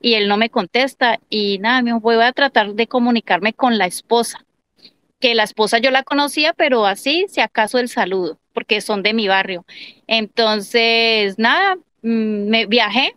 Y 0.00 0.14
él 0.14 0.28
no 0.28 0.38
me 0.38 0.48
contesta 0.48 1.20
y 1.28 1.58
nada, 1.58 1.82
me 1.82 1.92
voy 1.92 2.16
a 2.22 2.32
tratar 2.32 2.72
de 2.72 2.86
comunicarme 2.86 3.52
con 3.52 3.76
la 3.76 3.84
esposa, 3.86 4.46
que 5.20 5.34
la 5.34 5.42
esposa 5.42 5.78
yo 5.78 5.90
la 5.90 6.04
conocía, 6.04 6.54
pero 6.54 6.86
así, 6.86 7.26
si 7.28 7.42
acaso 7.42 7.78
el 7.78 7.90
saludo, 7.90 8.38
porque 8.54 8.80
son 8.80 9.02
de 9.02 9.12
mi 9.12 9.28
barrio. 9.28 9.66
Entonces, 10.06 11.38
nada, 11.38 11.76
mm, 12.02 12.48
me 12.48 12.64
viajé, 12.66 13.14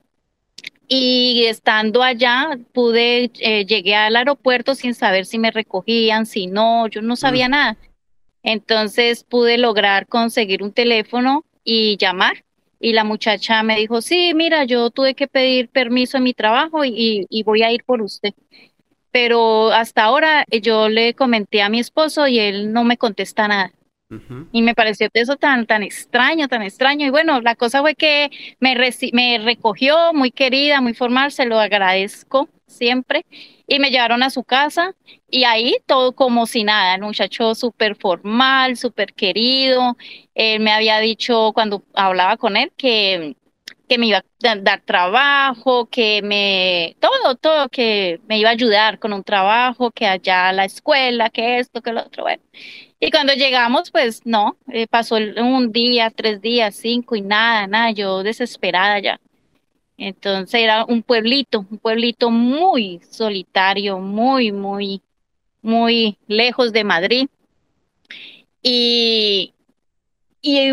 y 0.91 1.45
estando 1.45 2.01
allá 2.01 2.57
pude, 2.73 3.31
eh, 3.39 3.65
llegué 3.65 3.95
al 3.95 4.15
aeropuerto 4.15 4.73
sin 4.73 4.95
saber 4.95 5.27
si 5.27 5.37
me 5.37 5.51
recogían, 5.51 6.25
si 6.25 6.47
no, 6.47 6.87
yo 6.87 7.03
no 7.03 7.15
sabía 7.15 7.47
nada. 7.47 7.77
Entonces 8.41 9.23
pude 9.23 9.59
lograr 9.59 10.07
conseguir 10.07 10.63
un 10.63 10.73
teléfono 10.73 11.45
y 11.63 11.95
llamar. 11.97 12.43
Y 12.79 12.93
la 12.93 13.03
muchacha 13.03 13.61
me 13.61 13.77
dijo, 13.77 14.01
sí, 14.01 14.33
mira, 14.33 14.63
yo 14.63 14.89
tuve 14.89 15.13
que 15.13 15.27
pedir 15.27 15.69
permiso 15.69 16.17
en 16.17 16.23
mi 16.23 16.33
trabajo 16.33 16.83
y, 16.83 17.27
y 17.29 17.43
voy 17.43 17.61
a 17.61 17.71
ir 17.71 17.83
por 17.83 18.01
usted. 18.01 18.33
Pero 19.11 19.71
hasta 19.71 20.03
ahora 20.03 20.43
eh, 20.49 20.59
yo 20.59 20.89
le 20.89 21.13
comenté 21.13 21.61
a 21.61 21.69
mi 21.69 21.79
esposo 21.79 22.27
y 22.27 22.39
él 22.39 22.73
no 22.73 22.83
me 22.83 22.97
contesta 22.97 23.47
nada. 23.47 23.71
Y 24.51 24.63
me 24.63 24.73
pareció 24.73 25.07
eso 25.13 25.35
tan, 25.35 25.67
tan 25.67 25.83
extraño, 25.83 26.47
tan 26.47 26.63
extraño. 26.63 27.05
Y 27.05 27.09
bueno, 27.11 27.41
la 27.41 27.55
cosa 27.55 27.81
fue 27.81 27.93
que 27.93 28.31
me, 28.59 28.75
me 29.13 29.37
recogió 29.37 30.13
muy 30.13 30.31
querida, 30.31 30.81
muy 30.81 30.95
formal, 30.95 31.31
se 31.31 31.45
lo 31.45 31.59
agradezco 31.59 32.49
siempre. 32.65 33.25
Y 33.67 33.77
me 33.79 33.91
llevaron 33.91 34.23
a 34.23 34.31
su 34.31 34.43
casa 34.43 34.95
y 35.29 35.43
ahí 35.43 35.75
todo 35.85 36.13
como 36.13 36.47
si 36.47 36.63
nada, 36.63 36.95
el 36.95 37.01
muchacho 37.01 37.53
súper 37.53 37.95
formal, 37.95 38.77
súper 38.77 39.13
querido. 39.13 39.95
Él 40.33 40.61
me 40.61 40.71
había 40.71 40.99
dicho 40.99 41.51
cuando 41.53 41.83
hablaba 41.93 42.37
con 42.37 42.57
él 42.57 42.71
que, 42.75 43.35
que 43.87 43.97
me 43.99 44.07
iba 44.07 44.19
a 44.19 44.55
dar 44.55 44.81
trabajo, 44.81 45.87
que 45.87 46.21
me, 46.23 46.95
todo, 46.99 47.35
todo, 47.35 47.69
que 47.69 48.21
me 48.27 48.39
iba 48.39 48.49
a 48.49 48.53
ayudar 48.53 48.99
con 48.99 49.13
un 49.13 49.23
trabajo, 49.23 49.91
que 49.91 50.07
allá 50.07 50.51
la 50.53 50.65
escuela, 50.65 51.29
que 51.29 51.59
esto, 51.59 51.81
que 51.81 51.93
lo 51.93 52.01
otro. 52.01 52.23
Bueno, 52.23 52.41
y 52.99 53.11
cuando 53.11 53.33
llegamos, 53.33 53.91
pues 53.91 54.21
no, 54.25 54.57
eh, 54.71 54.87
pasó 54.87 55.15
un 55.15 55.71
día, 55.71 56.09
tres 56.09 56.41
días, 56.41 56.75
cinco 56.75 57.15
y 57.15 57.21
nada, 57.21 57.65
nada, 57.65 57.91
yo 57.91 58.23
desesperada 58.23 58.99
ya. 58.99 59.19
Entonces 59.97 60.61
era 60.61 60.85
un 60.85 61.01
pueblito, 61.03 61.65
un 61.69 61.77
pueblito 61.77 62.29
muy 62.29 63.01
solitario, 63.09 63.99
muy, 63.99 64.51
muy, 64.51 65.01
muy 65.61 66.17
lejos 66.27 66.73
de 66.73 66.83
Madrid. 66.83 67.27
Y, 68.61 69.53
y 70.41 70.71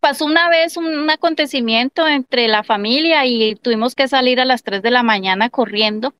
pasó 0.00 0.24
una 0.24 0.48
vez 0.48 0.76
un, 0.76 1.10
acontecimiento 1.10 2.06
entre 2.06 2.46
la 2.48 2.62
familia 2.62 3.26
y 3.26 3.56
tuvimos 3.56 3.94
que 3.94 4.08
salir 4.08 4.40
a 4.40 4.44
las 4.44 4.62
tres 4.62 4.82
de 4.82 4.90
la 4.90 5.02
mañana 5.02 5.50
corriendo. 5.50 6.14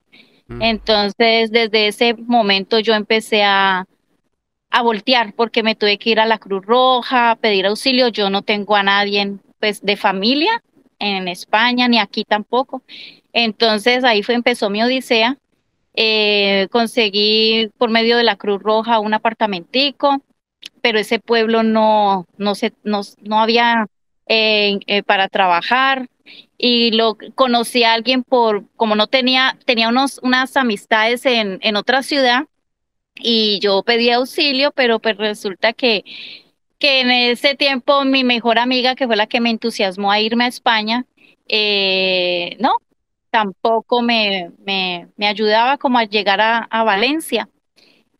Mm. 0.49 0.62
Entonces, 0.62 1.50
desde 1.52 1.88
ese 1.88 2.14
momento 2.14 2.78
yo 2.81 2.95
empecé 2.95 3.45
a, 3.45 3.87
a 4.71 4.83
voltear 4.83 5.33
porque 5.35 5.63
me 5.63 5.75
tuve 5.75 5.99
que 5.99 6.11
ir 6.11 6.21
a 6.21 6.27
la 6.27 6.39
Cruz 6.39 6.65
Roja, 6.65 7.33
a 7.33 7.37
pedir 7.37 7.67
auxilio. 7.67 8.09
Yo 8.09 8.31
no 8.31 8.43
tengo 8.43 8.77
a 8.77 8.83
nadie 8.83 9.39
pues 9.59 9.81
de 9.83 9.97
familia 9.97 10.63
en 10.99 11.29
España 11.29 11.89
ni 11.89 11.99
aquí 11.99 12.25
tampoco. 12.25 12.83
Entonces 13.33 14.05
ahí 14.05 14.23
fue 14.23 14.35
empezó 14.35 14.71
mi 14.71 14.83
odisea. 14.83 15.39
Eh, 15.95 16.69
conseguí 16.71 17.71
por 17.79 17.91
medio 17.91 18.17
de 18.17 18.25
la 18.25 18.37
Cruz 18.37 18.63
Roja 18.63 19.01
un 19.01 19.15
apartamentico, 19.15 20.23
pero 20.81 20.99
ese 20.99 21.19
pueblo 21.19 21.63
no 21.63 22.27
no 22.37 22.55
se 22.55 22.73
no, 22.85 23.01
no 23.23 23.41
había 23.41 23.89
eh, 24.27 24.79
eh, 24.87 25.03
para 25.03 25.29
trabajar 25.29 26.09
y 26.57 26.93
lo 26.93 27.17
conocí 27.35 27.83
a 27.85 27.95
alguien 27.95 28.23
por 28.23 28.65
como 28.77 28.95
no 28.95 29.07
tenía 29.07 29.59
tenía 29.65 29.89
unos 29.89 30.21
unas 30.23 30.57
amistades 30.57 31.27
en 31.27 31.59
en 31.63 31.77
otra 31.77 32.03
ciudad 32.03 32.47
y 33.21 33.59
yo 33.61 33.83
pedí 33.83 34.11
auxilio, 34.11 34.73
pero 34.73 34.99
pues 35.01 35.17
resulta 35.17 35.73
que, 35.73 36.05
que 36.79 37.01
en 37.01 37.11
ese 37.11 37.55
tiempo 37.55 38.05
mi 38.05 38.25
mejor 38.25 38.59
amiga, 38.59 38.95
que 38.95 39.07
fue 39.07 39.17
la 39.17 39.27
que 39.27 39.41
me 39.41 39.51
entusiasmó 39.51 40.11
a 40.13 40.21
irme 40.21 40.45
a 40.45 40.49
España, 40.49 41.07
eh, 41.49 42.57
no, 42.61 42.77
tampoco 43.31 44.03
me, 44.03 44.53
me, 44.65 45.09
me, 45.17 45.27
ayudaba 45.27 45.79
como 45.79 45.99
a 45.99 46.05
llegar 46.05 46.41
a, 46.41 46.59
a 46.59 46.85
Valencia. 46.85 47.49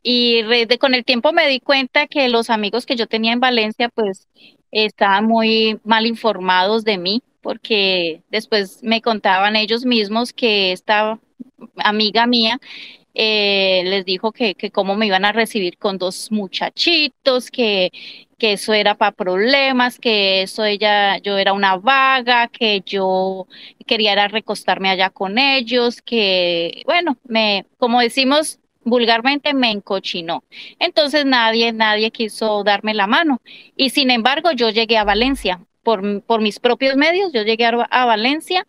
Y 0.03 0.43
con 0.79 0.95
el 0.95 1.05
tiempo 1.05 1.33
me 1.33 1.49
di 1.49 1.61
cuenta 1.61 2.07
que 2.07 2.29
los 2.29 2.51
amigos 2.51 2.87
que 2.87 2.97
yo 2.97 3.07
tenía 3.07 3.33
en 3.33 3.41
Valencia, 3.41 3.89
pues 3.89 4.29
estaban 4.71 5.27
muy 5.27 5.81
mal 5.85 6.07
informados 6.07 6.85
de 6.85 6.99
mí, 6.99 7.23
porque 7.43 8.23
después 8.31 8.81
me 8.83 9.03
contaban 9.03 9.57
ellos 9.57 9.85
mismos 9.85 10.33
que 10.33 10.73
esta 10.73 11.19
amiga 11.77 12.27
mía 12.27 12.61
eh, 13.21 13.83
les 13.85 14.05
dijo 14.05 14.31
que, 14.31 14.55
que 14.55 14.71
cómo 14.71 14.95
me 14.95 15.07
iban 15.07 15.25
a 15.25 15.33
recibir 15.33 15.77
con 15.77 15.99
dos 15.99 16.31
muchachitos, 16.31 17.51
que, 17.51 17.91
que 18.39 18.53
eso 18.53 18.73
era 18.75 18.95
para 18.95 19.11
problemas, 19.11 19.99
que 19.99 20.43
eso 20.43 20.65
ella, 20.65 21.19
yo 21.19 21.37
era 21.37 21.53
una 21.53 21.77
vaga, 21.79 22.47
que 22.47 22.81
yo 22.87 23.49
quería 23.89 24.13
era 24.13 24.29
recostarme 24.29 24.89
allá 24.89 25.11
con 25.11 25.37
ellos, 25.37 26.01
que 26.01 26.83
bueno, 26.87 27.17
me, 27.25 27.67
como 27.79 28.01
decimos 28.01 28.61
vulgarmente, 28.85 29.53
me 29.53 29.73
encochinó. 29.73 30.45
Entonces 30.79 31.25
nadie, 31.27 31.73
nadie 31.73 32.13
quiso 32.13 32.63
darme 32.63 32.95
la 32.95 33.09
mano. 33.09 33.43
Y 33.77 33.91
sin 33.91 34.11
embargo, 34.13 34.53
yo 34.53 34.71
llegué 34.71 34.97
a 34.97 35.05
Valencia. 35.05 35.61
Por, 35.83 36.23
por 36.23 36.43
mis 36.43 36.61
propios 36.61 36.97
medios, 36.97 37.33
yo 37.33 37.43
llegué 37.43 37.65
a, 37.65 37.71
a 37.71 38.05
Valencia 38.05 38.67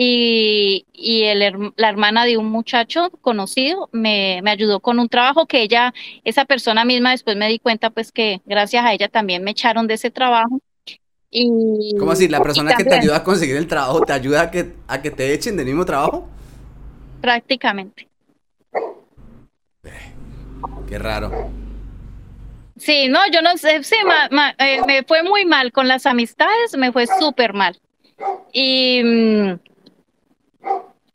y, 0.00 0.86
y 0.92 1.24
el, 1.24 1.72
la 1.74 1.88
hermana 1.88 2.24
de 2.24 2.36
un 2.36 2.48
muchacho 2.48 3.10
conocido 3.20 3.88
me, 3.90 4.38
me, 4.44 4.52
ayudó 4.52 4.78
con 4.78 5.00
un 5.00 5.08
trabajo 5.08 5.46
que 5.46 5.60
ella, 5.60 5.92
esa 6.22 6.44
persona 6.44 6.84
misma 6.84 7.10
después 7.10 7.36
me 7.36 7.48
di 7.48 7.58
cuenta 7.58 7.90
pues 7.90 8.12
que 8.12 8.40
gracias 8.46 8.84
a 8.84 8.92
ella 8.92 9.08
también 9.08 9.42
me 9.42 9.50
echaron 9.50 9.88
de 9.88 9.94
ese 9.94 10.12
trabajo. 10.12 10.60
Y, 11.32 11.96
¿Cómo 11.98 12.12
así? 12.12 12.28
¿La 12.28 12.40
persona 12.40 12.76
que 12.76 12.84
te 12.84 12.94
ayuda 12.94 13.16
a 13.16 13.24
conseguir 13.24 13.56
el 13.56 13.66
trabajo 13.66 14.02
te 14.02 14.12
ayuda 14.12 14.42
a 14.42 14.50
que, 14.52 14.72
a 14.86 15.02
que 15.02 15.10
te 15.10 15.34
echen 15.34 15.56
del 15.56 15.66
mismo 15.66 15.84
trabajo? 15.84 16.28
Prácticamente. 17.20 18.06
Qué 20.88 20.96
raro. 20.96 21.50
Sí, 22.76 23.08
no, 23.08 23.18
yo 23.32 23.42
no 23.42 23.56
sé, 23.56 23.82
sí, 23.82 23.96
eh, 24.58 24.80
me 24.86 25.02
fue 25.02 25.24
muy 25.24 25.44
mal 25.44 25.72
con 25.72 25.88
las 25.88 26.06
amistades, 26.06 26.76
me 26.78 26.92
fue 26.92 27.08
súper 27.18 27.52
mal. 27.52 27.76
Y 28.52 29.02
mm, 29.02 29.67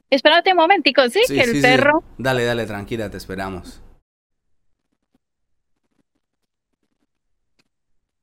Espérate 0.10 0.52
un 0.52 0.58
momentico, 0.58 1.02
¿sí? 1.10 1.22
que 1.28 1.42
el 1.42 1.62
perro... 1.62 2.04
Dale, 2.18 2.46
dale, 2.46 2.66
tranquila, 2.66 3.10
te 3.10 3.18
esperamos. 3.18 3.82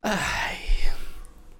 Ay. 0.02 0.56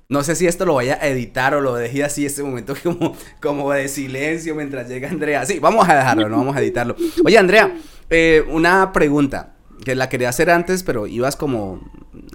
No 0.09 0.25
sé 0.25 0.35
si 0.35 0.47
esto 0.47 0.67
lo 0.67 0.75
vaya 0.75 0.99
a 1.01 1.07
editar 1.07 1.55
o 1.55 1.61
lo 1.61 1.75
dejé 1.75 2.03
así 2.03 2.27
ese 2.27 2.43
momento 2.43 2.75
como, 2.83 3.17
como 3.41 3.73
de 3.73 3.89
silencio 3.89 4.55
mientras 4.55 4.89
llega 4.89 5.09
Andrea. 5.09 5.47
Sí, 5.47 5.59
vamos 5.61 5.89
a 5.89 5.95
dejarlo, 5.95 6.29
no 6.29 6.39
vamos 6.39 6.57
a 6.57 6.61
editarlo. 6.61 6.97
Oye, 7.25 7.39
Andrea, 7.39 7.77
eh, 8.09 8.45
una 8.49 8.93
pregunta 8.93 9.55
que 9.85 9.95
la 9.95 10.09
quería 10.09 10.29
hacer 10.29 10.51
antes, 10.51 10.83
pero 10.83 11.07
ibas 11.07 11.37
como... 11.37 11.81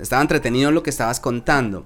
Estaba 0.01 0.21
entretenido 0.21 0.69
en 0.69 0.75
lo 0.75 0.83
que 0.83 0.89
estabas 0.89 1.19
contando. 1.19 1.85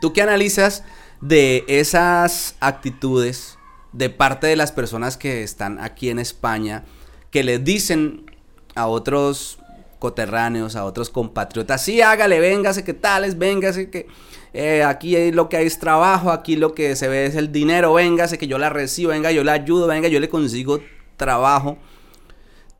¿Tú 0.00 0.12
qué 0.12 0.22
analizas 0.22 0.84
de 1.20 1.64
esas 1.68 2.56
actitudes 2.60 3.58
de 3.94 4.10
parte 4.10 4.48
de 4.48 4.56
las 4.56 4.72
personas 4.72 5.16
que 5.16 5.42
están 5.42 5.78
aquí 5.78 6.10
en 6.10 6.18
España, 6.18 6.84
que 7.30 7.44
les 7.44 7.62
dicen 7.64 8.26
a 8.74 8.88
otros 8.88 9.58
coterráneos, 10.00 10.74
a 10.74 10.84
otros 10.84 11.10
compatriotas, 11.10 11.82
sí, 11.82 12.02
hágale, 12.02 12.40
véngase, 12.40 12.84
¿qué 12.84 12.92
tales? 12.92 13.38
Véngase, 13.38 13.90
que 13.90 14.08
eh, 14.52 14.82
aquí 14.82 15.30
lo 15.30 15.48
que 15.48 15.58
hay 15.58 15.66
es 15.66 15.78
trabajo, 15.78 16.32
aquí 16.32 16.56
lo 16.56 16.74
que 16.74 16.96
se 16.96 17.08
ve 17.08 17.26
es 17.26 17.36
el 17.36 17.52
dinero, 17.52 17.94
véngase, 17.94 18.36
que 18.36 18.48
yo 18.48 18.58
la 18.58 18.68
recibo, 18.68 19.10
venga, 19.10 19.30
yo 19.30 19.44
la 19.44 19.52
ayudo, 19.52 19.86
venga, 19.86 20.08
yo 20.08 20.18
le 20.18 20.28
consigo 20.28 20.80
trabajo. 21.16 21.78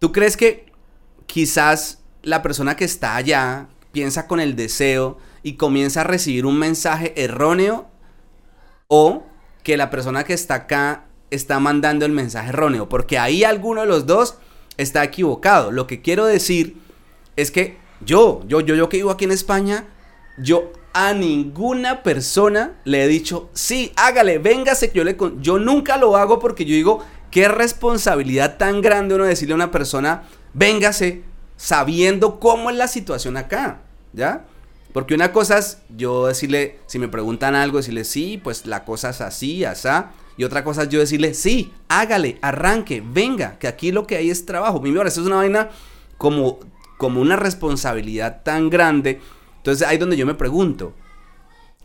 ¿Tú 0.01 0.11
crees 0.11 0.37
que 0.37 0.67
quizás 1.27 2.03
la 2.23 2.43
persona 2.43 2.75
que 2.77 2.85
está 2.85 3.15
allá 3.15 3.69
piensa 3.93 4.27
con 4.27 4.41
el 4.41 4.57
deseo 4.57 5.19
y 5.45 5.55
comienza 5.55 6.01
a 6.01 6.05
recibir 6.05 6.45
un 6.45 6.59
mensaje 6.59 7.15
erróneo 7.17 7.87
o 8.89 9.23
que 9.65 9.77
la 9.77 9.91
persona 9.91 10.23
que 10.23 10.35
está 10.35 10.55
acá 10.55 11.07
está 11.31 11.59
mandando 11.59 12.07
el 12.07 12.13
mensaje 12.13 12.51
erróneo? 12.51 12.89
Porque 12.89 13.19
ahí 13.19 13.43
alguno 13.43 13.81
de 13.81 13.89
los 13.89 14.07
dos 14.07 14.37
está 14.77 15.03
equivocado. 15.03 15.73
Lo 15.73 15.89
que 15.89 16.01
quiero 16.01 16.27
decir 16.27 16.77
es 17.35 17.51
que 17.51 17.79
yo, 18.05 18.43
yo, 18.47 18.61
yo, 18.61 18.77
yo 18.77 18.89
que 18.89 18.99
vivo 18.99 19.11
aquí 19.11 19.25
en 19.25 19.33
España, 19.33 19.87
yo 20.39 20.71
a 20.93 21.13
ninguna 21.13 22.05
persona 22.05 22.77
le 22.85 23.05
he 23.05 23.09
dicho, 23.09 23.51
sí, 23.53 23.93
hágale, 23.97 24.39
véngase, 24.39 24.93
yo, 24.95 25.03
le 25.03 25.17
yo 25.41 25.59
nunca 25.59 25.97
lo 25.97 26.17
hago 26.17 26.39
porque 26.39 26.65
yo 26.65 26.75
digo, 26.75 27.05
qué 27.33 27.49
responsabilidad 27.49 28.59
tan 28.59 28.81
grande 28.81 29.17
uno 29.17 29.25
decirle 29.25 29.55
a 29.55 29.57
una 29.57 29.73
persona, 29.73 30.23
véngase, 30.53 31.25
sabiendo 31.57 32.39
cómo 32.39 32.71
es 32.71 32.77
la 32.77 32.87
situación 32.87 33.37
acá, 33.37 33.81
¿ya? 34.13 34.45
Porque 34.95 35.15
una 35.15 35.33
cosa 35.33 35.59
es 35.59 35.83
yo 35.95 36.27
decirle, 36.29 36.79
si 36.87 36.99
me 36.99 37.09
preguntan 37.09 37.55
algo, 37.55 37.77
decirle, 37.77 38.05
sí, 38.05 38.41
pues 38.43 38.65
la 38.65 38.87
cosa 38.87 39.11
es 39.11 39.21
así, 39.21 39.67
asá. 39.67 40.13
Y 40.39 40.45
otra 40.45 40.65
cosa 40.65 40.85
es 40.85 40.89
yo 40.89 41.01
decirle, 41.01 41.35
sí, 41.35 41.71
hágale, 41.89 42.39
arranque, 42.41 43.03
venga, 43.05 43.59
que 43.59 43.69
aquí 43.69 43.93
lo 43.93 44.07
que 44.07 44.17
hay 44.17 44.31
es 44.31 44.47
trabajo. 44.47 44.81
Mi 44.81 44.91
eso 44.91 45.21
es 45.21 45.27
una 45.27 45.37
vaina 45.37 45.69
como, 46.17 46.61
como 46.97 47.21
una 47.21 47.37
responsabilidad 47.37 48.43
tan 48.43 48.71
grande 48.71 49.21
entonces 49.65 49.89
ahí 49.89 49.97
donde 49.97 50.19
yo 50.19 50.27
me 50.27 50.35
pregunto, 50.35 50.93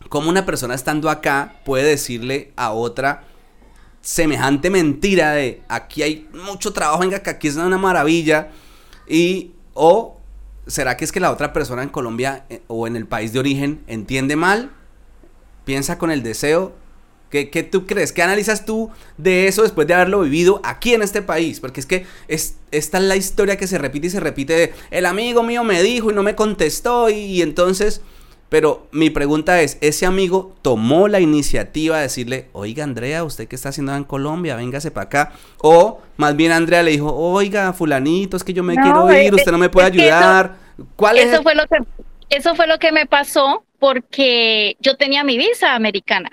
¿cómo 0.09 0.29
una 0.29 0.45
persona 0.45 0.75
estando 0.75 1.09
acá 1.09 1.61
puede 1.63 1.85
decirle 1.85 2.51
a 2.57 2.73
otra 2.73 3.23
semejante 4.01 4.69
mentira 4.69 5.31
de 5.31 5.61
aquí 5.69 6.03
hay 6.03 6.27
mucho 6.33 6.73
trabajo, 6.73 6.99
venga, 6.99 7.23
que 7.23 7.29
aquí 7.29 7.47
es 7.47 7.55
una 7.55 7.77
maravilla? 7.77 8.49
Y, 9.07 9.51
o 9.73 10.18
será 10.69 10.95
que 10.95 11.03
es 11.03 11.11
que 11.11 11.19
la 11.19 11.31
otra 11.31 11.51
persona 11.51 11.83
en 11.83 11.89
Colombia 11.89 12.45
eh, 12.49 12.61
o 12.67 12.87
en 12.87 12.95
el 12.95 13.05
país 13.05 13.33
de 13.33 13.39
origen 13.39 13.83
entiende 13.87 14.35
mal, 14.35 14.71
piensa 15.65 15.97
con 15.97 16.11
el 16.11 16.23
deseo 16.23 16.73
¿Qué, 17.29 17.69
tú 17.71 17.85
crees? 17.85 18.11
¿Qué 18.11 18.23
analizas 18.23 18.65
tú 18.65 18.89
de 19.17 19.47
eso 19.47 19.61
después 19.61 19.87
de 19.87 19.93
haberlo 19.93 20.21
vivido 20.21 20.61
aquí 20.63 20.95
en 20.95 21.03
este 21.03 21.21
país? 21.21 21.59
Porque 21.59 21.79
es 21.79 21.85
que 21.85 22.05
es, 22.27 22.55
esta 22.71 22.97
es 22.97 23.03
la 23.03 23.15
historia 23.15 23.55
que 23.55 23.67
se 23.67 23.77
repite 23.77 24.07
y 24.07 24.09
se 24.09 24.19
repite. 24.19 24.73
el 24.89 25.05
amigo 25.05 25.43
mío 25.43 25.63
me 25.63 25.83
dijo 25.83 26.09
y 26.09 26.15
no 26.15 26.23
me 26.23 26.35
contestó 26.35 27.09
y, 27.09 27.41
entonces... 27.41 28.01
Pero 28.49 28.87
mi 28.91 29.11
pregunta 29.11 29.61
es, 29.61 29.77
¿ese 29.79 30.07
amigo 30.07 30.55
tomó 30.63 31.07
la 31.07 31.19
iniciativa 31.19 31.97
de 31.97 32.03
decirle, 32.03 32.47
oiga 32.51 32.83
Andrea, 32.83 33.23
¿usted 33.23 33.47
qué 33.47 33.55
está 33.55 33.69
haciendo 33.69 33.95
en 33.95 34.03
Colombia? 34.03 34.55
Véngase 34.55 34.89
para 34.89 35.05
acá. 35.05 35.33
O 35.59 36.01
más 36.17 36.35
bien 36.35 36.51
Andrea 36.51 36.81
le 36.81 36.91
dijo, 36.91 37.15
oiga, 37.15 37.71
fulanito, 37.73 38.37
es 38.37 38.43
que 38.43 38.53
yo 38.53 38.63
me 38.63 38.75
quiero 38.75 39.11
ir, 39.13 39.33
usted 39.33 39.51
no 39.51 39.59
me 39.59 39.69
puede 39.69 39.87
ayudar. 39.87 40.55
¿Cuál 40.95 41.19
eso 41.19 41.43
Fue 41.43 41.53
lo 41.53 41.67
que, 41.67 41.77
eso 42.29 42.55
fue 42.55 42.65
lo 42.65 42.79
que 42.79 42.91
me 42.91 43.05
pasó 43.05 43.63
porque 43.77 44.77
yo 44.79 44.97
tenía 44.97 45.23
mi 45.23 45.37
visa 45.37 45.75
americana. 45.75 46.31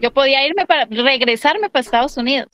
Yo 0.00 0.12
podía 0.12 0.44
irme 0.44 0.66
para 0.66 0.84
regresarme 0.86 1.70
para 1.70 1.80
Estados 1.80 2.16
Unidos. 2.16 2.48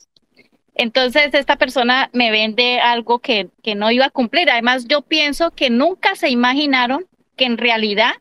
Entonces 0.75 1.33
esta 1.33 1.55
persona 1.55 2.11
me 2.13 2.29
vende 2.29 2.79
algo 2.79 3.17
que, 3.17 3.49
que 3.63 3.73
no 3.73 3.89
iba 3.89 4.05
a 4.05 4.11
cumplir. 4.11 4.51
Además, 4.51 4.85
yo 4.87 5.01
pienso 5.01 5.49
que 5.49 5.71
nunca 5.71 6.15
se 6.15 6.29
imaginaron 6.29 7.07
que 7.35 7.45
en 7.45 7.57
realidad 7.57 8.11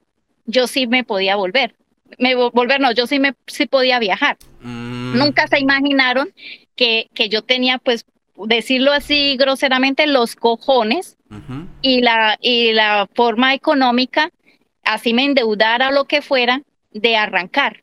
yo 0.47 0.67
sí 0.67 0.87
me 0.87 1.05
podía 1.05 1.37
volver. 1.37 1.75
Me 2.19 2.35
volver, 2.35 2.81
no, 2.81 2.93
yo 2.93 3.07
sí 3.07 3.19
me 3.19 3.35
sí 3.47 3.67
podía 3.67 3.99
viajar. 3.99 4.37
Mm. 4.61 5.19
Nunca 5.19 5.47
se 5.49 5.59
imaginaron 5.59 6.33
que, 6.77 7.09
que 7.15 7.29
yo 7.29 7.43
tenía, 7.43 7.79
pues, 7.79 8.07
decirlo 8.37 8.93
así 8.93 9.37
groseramente, 9.37 10.07
los 10.07 10.37
cojones 10.37 11.17
y, 11.83 12.03
la, 12.03 12.39
y 12.41 12.73
la 12.73 13.09
forma 13.15 13.55
económica, 13.55 14.31
así 14.85 15.15
me 15.15 15.25
endeudara 15.25 15.89
o 15.89 15.93
lo 15.93 16.05
que 16.05 16.23
fuera, 16.23 16.63
de 16.93 17.17
arrancar 17.17 17.83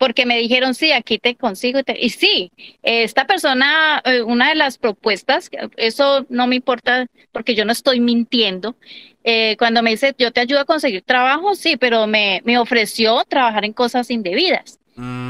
porque 0.00 0.24
me 0.24 0.38
dijeron, 0.38 0.74
sí, 0.74 0.92
aquí 0.92 1.18
te 1.18 1.36
consigo. 1.36 1.80
Y, 1.94 2.08
sí, 2.08 2.50
esta 2.82 3.26
persona, 3.26 4.00
eh, 4.06 4.22
una 4.22 4.48
de 4.48 4.54
las 4.54 4.78
propuestas, 4.78 5.50
eso 5.76 6.24
no 6.30 6.46
me 6.46 6.56
importa 6.56 7.06
porque 7.32 7.54
yo 7.54 7.66
no 7.66 7.72
estoy 7.72 8.00
mintiendo. 8.00 8.76
Eh, 9.22 9.56
cuando 9.58 9.82
me 9.82 9.90
dice, 9.90 10.14
yo 10.18 10.32
te 10.32 10.40
ayudo 10.40 10.60
a 10.60 10.64
conseguir 10.64 11.02
trabajo, 11.02 11.54
sí, 11.54 11.76
pero 11.76 12.06
me, 12.06 12.40
me 12.44 12.58
ofreció 12.58 13.24
trabajar 13.28 13.64
en 13.64 13.72
cosas 13.72 14.10
indebidas. 14.10 14.78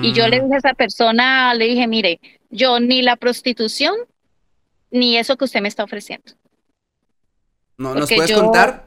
Y 0.03 0.13
yo 0.15 0.27
le 0.27 0.41
mm. 0.41 0.45
dije 0.45 0.55
a 0.55 0.59
esa 0.59 0.75
persona, 0.75 1.55
le 1.55 1.67
dije, 1.67 1.87
mire, 1.87 2.19
yo 2.51 2.81
ni 2.81 3.03
la 3.03 3.15
prostitución, 3.15 3.95
ni 4.91 5.17
eso 5.17 5.37
que 5.37 5.45
usted 5.45 5.61
me 5.61 5.69
está 5.69 5.85
ofreciendo. 5.85 6.33
¿No, 7.77 7.95
¿Nos 7.95 8.13
puedes 8.13 8.33
contar? 8.33 8.85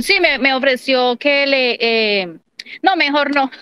Sí, 0.00 0.20
me, 0.20 0.38
me, 0.38 0.54
ofreció 0.54 1.16
que 1.16 1.46
le... 1.46 1.78
Eh, 1.80 2.38
no, 2.82 2.96
mejor 2.96 3.34
no. 3.34 3.50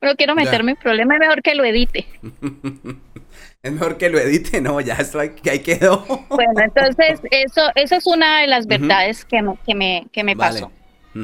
No 0.00 0.16
quiero 0.16 0.34
meterme 0.34 0.70
en 0.70 0.76
problemas, 0.78 1.18
mejor 1.18 1.42
que 1.42 1.54
lo 1.54 1.62
edite. 1.62 2.06
es 3.68 3.74
mejor 3.74 3.96
que 3.96 4.08
lo 4.08 4.18
edite, 4.18 4.60
no, 4.60 4.80
ya 4.80 4.94
esto 4.94 5.20
ahí, 5.20 5.32
ahí 5.50 5.60
quedó. 5.60 6.04
bueno, 6.28 6.60
entonces 6.62 7.20
eso, 7.30 7.62
eso 7.74 7.94
es 7.94 8.06
una 8.06 8.40
de 8.40 8.46
las 8.46 8.66
verdades 8.66 9.24
que, 9.24 9.40
que 9.66 9.74
me, 9.74 10.06
que 10.12 10.24
me 10.24 10.36
pasó. 10.36 10.72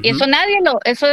Y 0.02 0.08
eso 0.08 0.26
nadie 0.26 0.58
lo, 0.64 0.80
eso 0.84 1.06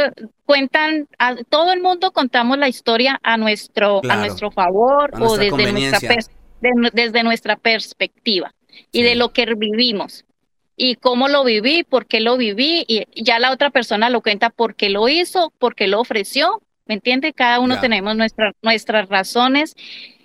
cuentan, 0.44 1.06
a, 1.18 1.36
todo 1.48 1.72
el 1.72 1.80
mundo 1.80 2.10
contamos 2.10 2.58
la 2.58 2.68
historia 2.68 3.20
a 3.22 3.36
nuestro, 3.36 4.00
a 4.08 4.16
nuestro 4.16 4.50
favor 4.50 5.10
o 5.20 5.36
desde 5.36 5.70
nuestra, 5.70 6.16
desde 6.92 7.22
nuestra 7.22 7.56
perspectiva 7.56 8.52
y 8.90 9.02
de 9.02 9.14
lo 9.14 9.32
que 9.32 9.46
vivimos 9.54 10.24
y 10.74 10.96
cómo 10.96 11.28
lo 11.28 11.44
viví, 11.44 11.84
por 11.84 12.06
qué 12.06 12.20
lo 12.20 12.36
viví, 12.36 12.84
y 12.88 13.22
ya 13.22 13.38
la 13.38 13.52
otra 13.52 13.70
persona 13.70 14.10
lo 14.10 14.20
cuenta 14.20 14.50
por 14.50 14.74
qué 14.74 14.88
lo 14.88 15.08
hizo, 15.08 15.52
por 15.58 15.76
qué 15.76 15.86
lo 15.86 16.00
ofreció 16.00 16.60
¿me 16.86 16.94
entiende? 16.94 17.32
Cada 17.32 17.60
uno 17.60 17.80
tenemos 17.80 18.16
nuestras 18.62 19.08
razones. 19.08 19.74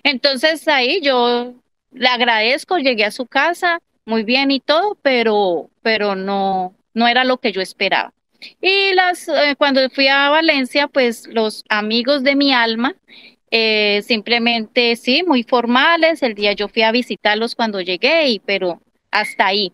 Entonces 0.02 0.66
ahí 0.68 1.00
yo 1.02 1.54
le 1.92 2.08
agradezco, 2.08 2.78
llegué 2.78 3.04
a 3.04 3.10
su 3.10 3.26
casa 3.26 3.80
muy 4.04 4.22
bien 4.22 4.50
y 4.50 4.60
todo, 4.60 4.96
pero, 5.02 5.70
pero 5.82 6.14
no, 6.14 6.74
no 6.94 7.08
era 7.08 7.24
lo 7.24 7.38
que 7.38 7.52
yo 7.52 7.60
esperaba. 7.60 8.12
Y 8.60 8.94
las, 8.94 9.28
eh, 9.28 9.54
cuando 9.58 9.88
fui 9.90 10.08
a 10.08 10.30
Valencia, 10.30 10.88
pues 10.88 11.26
los 11.26 11.64
amigos 11.68 12.22
de 12.22 12.36
mi 12.36 12.52
alma, 12.52 12.94
eh, 13.50 14.02
simplemente 14.06 14.96
sí, 14.96 15.22
muy 15.26 15.42
formales. 15.42 16.22
El 16.22 16.34
día 16.34 16.52
yo 16.52 16.68
fui 16.68 16.82
a 16.82 16.92
visitarlos 16.92 17.54
cuando 17.54 17.80
llegué, 17.80 18.28
y, 18.28 18.38
pero 18.38 18.80
hasta 19.10 19.46
ahí. 19.46 19.72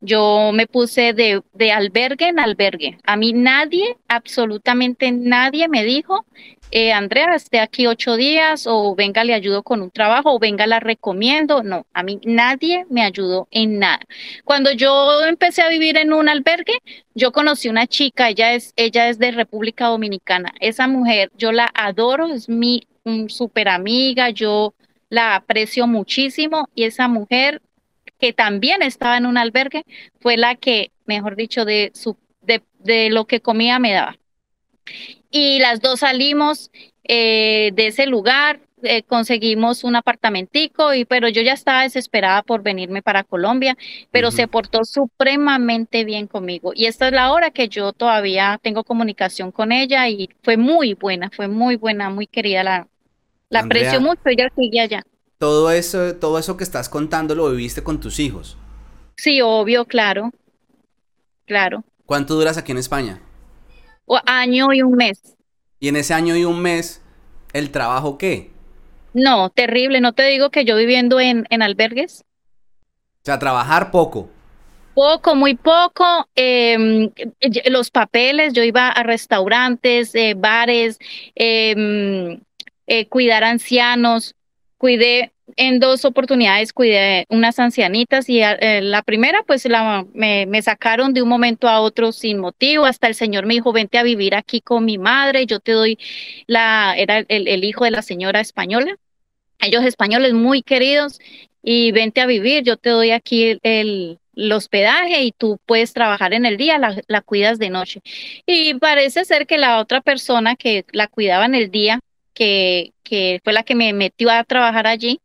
Yo 0.00 0.50
me 0.52 0.66
puse 0.66 1.12
de, 1.12 1.42
de, 1.52 1.72
albergue 1.72 2.28
en 2.28 2.38
albergue. 2.38 2.98
A 3.04 3.16
mí 3.16 3.32
nadie, 3.32 3.96
absolutamente 4.08 5.12
nadie 5.12 5.68
me 5.68 5.84
dijo, 5.84 6.24
eh, 6.72 6.92
Andrea, 6.92 7.34
esté 7.34 7.58
aquí 7.58 7.86
ocho 7.86 8.16
días 8.16 8.66
o 8.68 8.94
venga, 8.94 9.24
le 9.24 9.34
ayudo 9.34 9.62
con 9.62 9.82
un 9.82 9.90
trabajo 9.90 10.32
o 10.34 10.38
venga, 10.38 10.66
la 10.66 10.80
recomiendo. 10.80 11.62
No, 11.62 11.86
a 11.92 12.02
mí 12.02 12.20
nadie 12.24 12.86
me 12.88 13.02
ayudó 13.02 13.48
en 13.50 13.78
nada. 13.80 14.00
Cuando 14.44 14.70
yo 14.72 15.24
empecé 15.24 15.62
a 15.62 15.68
vivir 15.68 15.96
en 15.96 16.12
un 16.12 16.28
albergue, 16.28 16.78
yo 17.14 17.32
conocí 17.32 17.68
una 17.68 17.86
chica, 17.86 18.28
ella 18.28 18.54
es, 18.54 18.72
ella 18.76 19.08
es 19.08 19.18
de 19.18 19.32
República 19.32 19.88
Dominicana. 19.88 20.52
Esa 20.60 20.86
mujer, 20.86 21.30
yo 21.36 21.52
la 21.52 21.70
adoro, 21.74 22.28
es 22.28 22.48
mi 22.48 22.86
súper 23.28 23.68
amiga, 23.68 24.30
yo 24.30 24.74
la 25.08 25.34
aprecio 25.34 25.86
muchísimo 25.86 26.68
y 26.74 26.84
esa 26.84 27.08
mujer 27.08 27.60
que 28.20 28.32
también 28.32 28.82
estaba 28.82 29.16
en 29.16 29.26
un 29.26 29.38
albergue, 29.38 29.84
fue 30.20 30.36
la 30.36 30.54
que, 30.54 30.92
mejor 31.06 31.36
dicho, 31.36 31.64
de, 31.64 31.90
su, 31.94 32.16
de, 32.42 33.10
lo 33.10 33.24
que 33.26 33.40
comía 33.40 33.78
me 33.78 33.92
daba. 33.92 34.16
Y 35.30 35.58
las 35.60 35.80
dos 35.80 36.00
salimos 36.00 36.70
eh, 37.04 37.70
de 37.74 37.88
ese 37.88 38.06
lugar, 38.06 38.60
eh, 38.82 39.02
conseguimos 39.02 39.84
un 39.84 39.96
apartamentico, 39.96 40.94
y, 40.94 41.04
pero 41.04 41.28
yo 41.28 41.42
ya 41.42 41.52
estaba 41.52 41.82
desesperada 41.82 42.42
por 42.42 42.62
venirme 42.62 43.02
para 43.02 43.24
Colombia, 43.24 43.76
pero 44.10 44.30
se 44.30 44.48
portó 44.48 44.84
supremamente 44.84 46.04
bien 46.04 46.26
conmigo. 46.26 46.72
Y 46.74 46.86
esta 46.86 47.06
es 47.08 47.12
la 47.12 47.32
hora 47.32 47.50
que 47.50 47.68
yo 47.68 47.92
todavía 47.92 48.58
tengo 48.62 48.84
comunicación 48.84 49.52
con 49.52 49.72
ella 49.72 50.08
y 50.08 50.30
fue 50.42 50.56
muy 50.56 50.94
buena, 50.94 51.30
fue 51.30 51.48
muy 51.48 51.76
buena, 51.76 52.10
muy 52.10 52.26
querida, 52.26 52.64
la, 52.64 52.88
la 53.48 53.60
aprecio 53.60 54.00
mucho, 54.00 54.20
ella 54.26 54.48
sigue 54.56 54.80
allá 54.80 55.04
todo 55.40 55.70
eso, 55.70 56.14
todo 56.16 56.38
eso 56.38 56.58
que 56.58 56.64
estás 56.64 56.90
contando 56.90 57.34
lo 57.34 57.50
viviste 57.50 57.82
con 57.82 57.98
tus 57.98 58.18
hijos. 58.20 58.58
Sí, 59.16 59.40
obvio, 59.40 59.86
claro. 59.86 60.32
Claro. 61.46 61.82
¿Cuánto 62.04 62.34
duras 62.34 62.58
aquí 62.58 62.72
en 62.72 62.78
España? 62.78 63.22
año 64.26 64.74
y 64.74 64.82
un 64.82 64.96
mes. 64.96 65.34
Y 65.78 65.88
en 65.88 65.96
ese 65.96 66.12
año 66.12 66.36
y 66.36 66.44
un 66.44 66.60
mes, 66.60 67.00
¿el 67.54 67.70
trabajo 67.70 68.18
qué? 68.18 68.50
No, 69.14 69.48
terrible. 69.48 70.02
No 70.02 70.12
te 70.12 70.24
digo 70.24 70.50
que 70.50 70.66
yo 70.66 70.76
viviendo 70.76 71.18
en, 71.20 71.46
en 71.48 71.62
albergues. 71.62 72.22
O 73.22 73.24
sea, 73.24 73.38
trabajar 73.38 73.90
poco. 73.90 74.28
Poco, 74.92 75.34
muy 75.34 75.54
poco. 75.54 76.28
Em, 76.34 77.10
los 77.70 77.90
papeles, 77.90 78.52
yo 78.52 78.62
iba 78.62 78.88
a 78.88 79.02
restaurantes, 79.04 80.14
eh, 80.14 80.34
bares, 80.36 80.98
em, 81.34 82.42
eh, 82.86 83.08
cuidar 83.08 83.42
ancianos. 83.42 84.34
Cuidé 84.80 85.30
en 85.56 85.78
dos 85.78 86.06
oportunidades, 86.06 86.72
cuidé 86.72 87.26
unas 87.28 87.58
ancianitas 87.58 88.30
y 88.30 88.40
eh, 88.40 88.80
la 88.80 89.02
primera, 89.02 89.42
pues 89.46 89.66
la, 89.66 90.06
me, 90.14 90.62
sacaron 90.62 91.12
de 91.12 91.20
un 91.20 91.28
momento 91.28 91.68
a 91.68 91.82
otro 91.82 92.12
sin 92.12 92.38
motivo. 92.38 92.86
Hasta 92.86 93.06
el 93.06 93.14
señor 93.14 93.44
me 93.44 93.52
dijo, 93.52 93.74
vente 93.74 93.98
a 93.98 94.02
vivir 94.02 94.34
aquí 94.34 94.62
con 94.62 94.86
mi 94.86 94.96
madre. 94.96 95.44
Yo 95.44 95.60
te 95.60 95.72
doy 95.72 95.98
la, 96.46 96.94
era 96.96 97.18
el, 97.18 97.46
el 97.46 97.62
hijo 97.62 97.84
de 97.84 97.90
la 97.90 98.00
señora 98.00 98.40
española. 98.40 98.96
Ellos 99.58 99.84
españoles 99.84 100.32
muy 100.32 100.62
queridos 100.62 101.20
y 101.62 101.92
vente 101.92 102.22
a 102.22 102.26
vivir. 102.26 102.62
Yo 102.62 102.78
te 102.78 102.88
doy 102.88 103.10
aquí 103.10 103.58
el, 103.62 104.18
el 104.34 104.52
hospedaje 104.52 105.24
y 105.24 105.32
tú 105.32 105.58
puedes 105.66 105.92
trabajar 105.92 106.32
en 106.32 106.46
el 106.46 106.56
día, 106.56 106.78
la, 106.78 107.02
la, 107.06 107.20
cuidas 107.20 107.58
de 107.58 107.68
noche. 107.68 108.00
Y 108.46 108.72
parece 108.72 109.26
ser 109.26 109.46
que 109.46 109.58
la 109.58 109.78
otra 109.78 110.00
persona 110.00 110.56
que 110.56 110.86
la 110.92 111.06
cuidaba 111.06 111.44
en 111.44 111.54
el 111.54 111.70
día, 111.70 112.00
que, 112.34 112.92
que 113.02 113.40
fue 113.44 113.52
la 113.52 113.62
que 113.62 113.74
me 113.74 113.92
metió 113.92 114.30
a 114.30 114.44
trabajar 114.44 114.86
allí, 114.86 115.20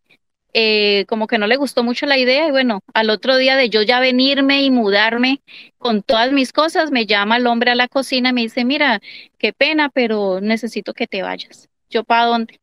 eh, 0.58 1.04
como 1.10 1.28
que 1.28 1.38
no 1.38 1.48
le 1.48 1.58
gustó 1.58 1.84
mucho 1.84 2.06
la 2.06 2.18
idea 2.18 2.48
y 2.48 2.52
bueno, 2.52 2.80
al 2.94 3.10
otro 3.10 3.36
día 3.36 3.58
de 3.58 3.70
yo 3.70 3.82
ya 3.82 4.00
venirme 4.00 4.64
y 4.64 4.72
mudarme 4.72 5.42
con 5.78 6.02
todas 6.02 6.32
mis 6.32 6.54
cosas, 6.54 6.92
me 6.92 7.06
llama 7.06 7.36
el 7.36 7.48
hombre 7.48 7.72
a 7.72 7.76
la 7.76 7.90
cocina 7.90 8.30
y 8.30 8.34
me 8.34 8.42
dice, 8.44 8.64
mira, 8.64 9.02
qué 9.38 9.52
pena, 9.52 9.90
pero 9.90 10.40
necesito 10.40 10.94
que 10.94 11.08
te 11.08 11.24
vayas. 11.24 11.68
¿Yo 11.90 12.06
para 12.06 12.28
dónde? 12.28 12.62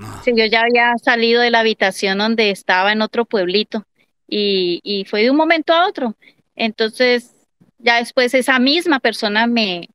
Ah. 0.00 0.22
yo 0.26 0.44
ya 0.46 0.62
había 0.62 0.92
salido 0.98 1.40
de 1.40 1.50
la 1.50 1.60
habitación 1.60 2.18
donde 2.18 2.50
estaba 2.50 2.90
en 2.90 3.02
otro 3.02 3.26
pueblito 3.26 3.86
y, 4.26 5.06
fue 5.08 5.22
de 5.22 5.30
un 5.30 5.36
momento 5.36 5.72
a 5.72 5.86
otro. 5.86 6.16
Entonces, 6.56 7.32
ya 7.78 7.98
después 7.98 8.34
esa 8.34 8.58
misma 8.58 8.98
persona 8.98 9.46
me, 9.46 9.88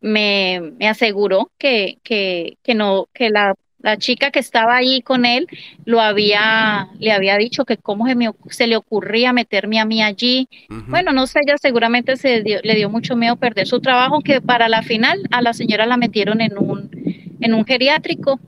me, 0.00 0.72
me 0.78 0.88
aseguró 0.88 1.50
que, 1.58 1.98
que, 2.02 2.58
que, 2.62 2.74
no, 2.74 3.08
que 3.12 3.30
la, 3.30 3.54
la, 3.80 3.96
chica 3.96 4.30
que 4.30 4.38
estaba 4.38 4.76
ahí 4.76 5.02
con 5.02 5.24
él 5.24 5.46
lo 5.84 6.00
había, 6.00 6.88
le 6.98 7.12
había 7.12 7.36
dicho 7.36 7.64
que 7.64 7.76
cómo 7.76 8.06
se, 8.06 8.14
me, 8.14 8.30
se 8.50 8.66
le 8.66 8.76
ocurría 8.76 9.32
meterme 9.32 9.80
a 9.80 9.84
mí 9.84 10.02
allí. 10.02 10.48
Bueno, 10.88 11.12
no 11.12 11.26
sé, 11.26 11.40
ella 11.44 11.56
seguramente 11.58 12.16
se 12.16 12.42
le 12.42 12.74
dio 12.74 12.90
mucho 12.90 13.16
miedo 13.16 13.36
perder 13.36 13.66
su 13.66 13.80
trabajo, 13.80 14.20
que 14.20 14.40
para 14.40 14.68
la 14.68 14.82
final 14.82 15.22
a 15.30 15.42
la 15.42 15.52
señora 15.52 15.86
la 15.86 15.96
metieron 15.96 16.40
en 16.40 16.58
un, 16.58 16.90
en 17.40 17.54
un 17.54 17.64
geriátrico 17.64 18.40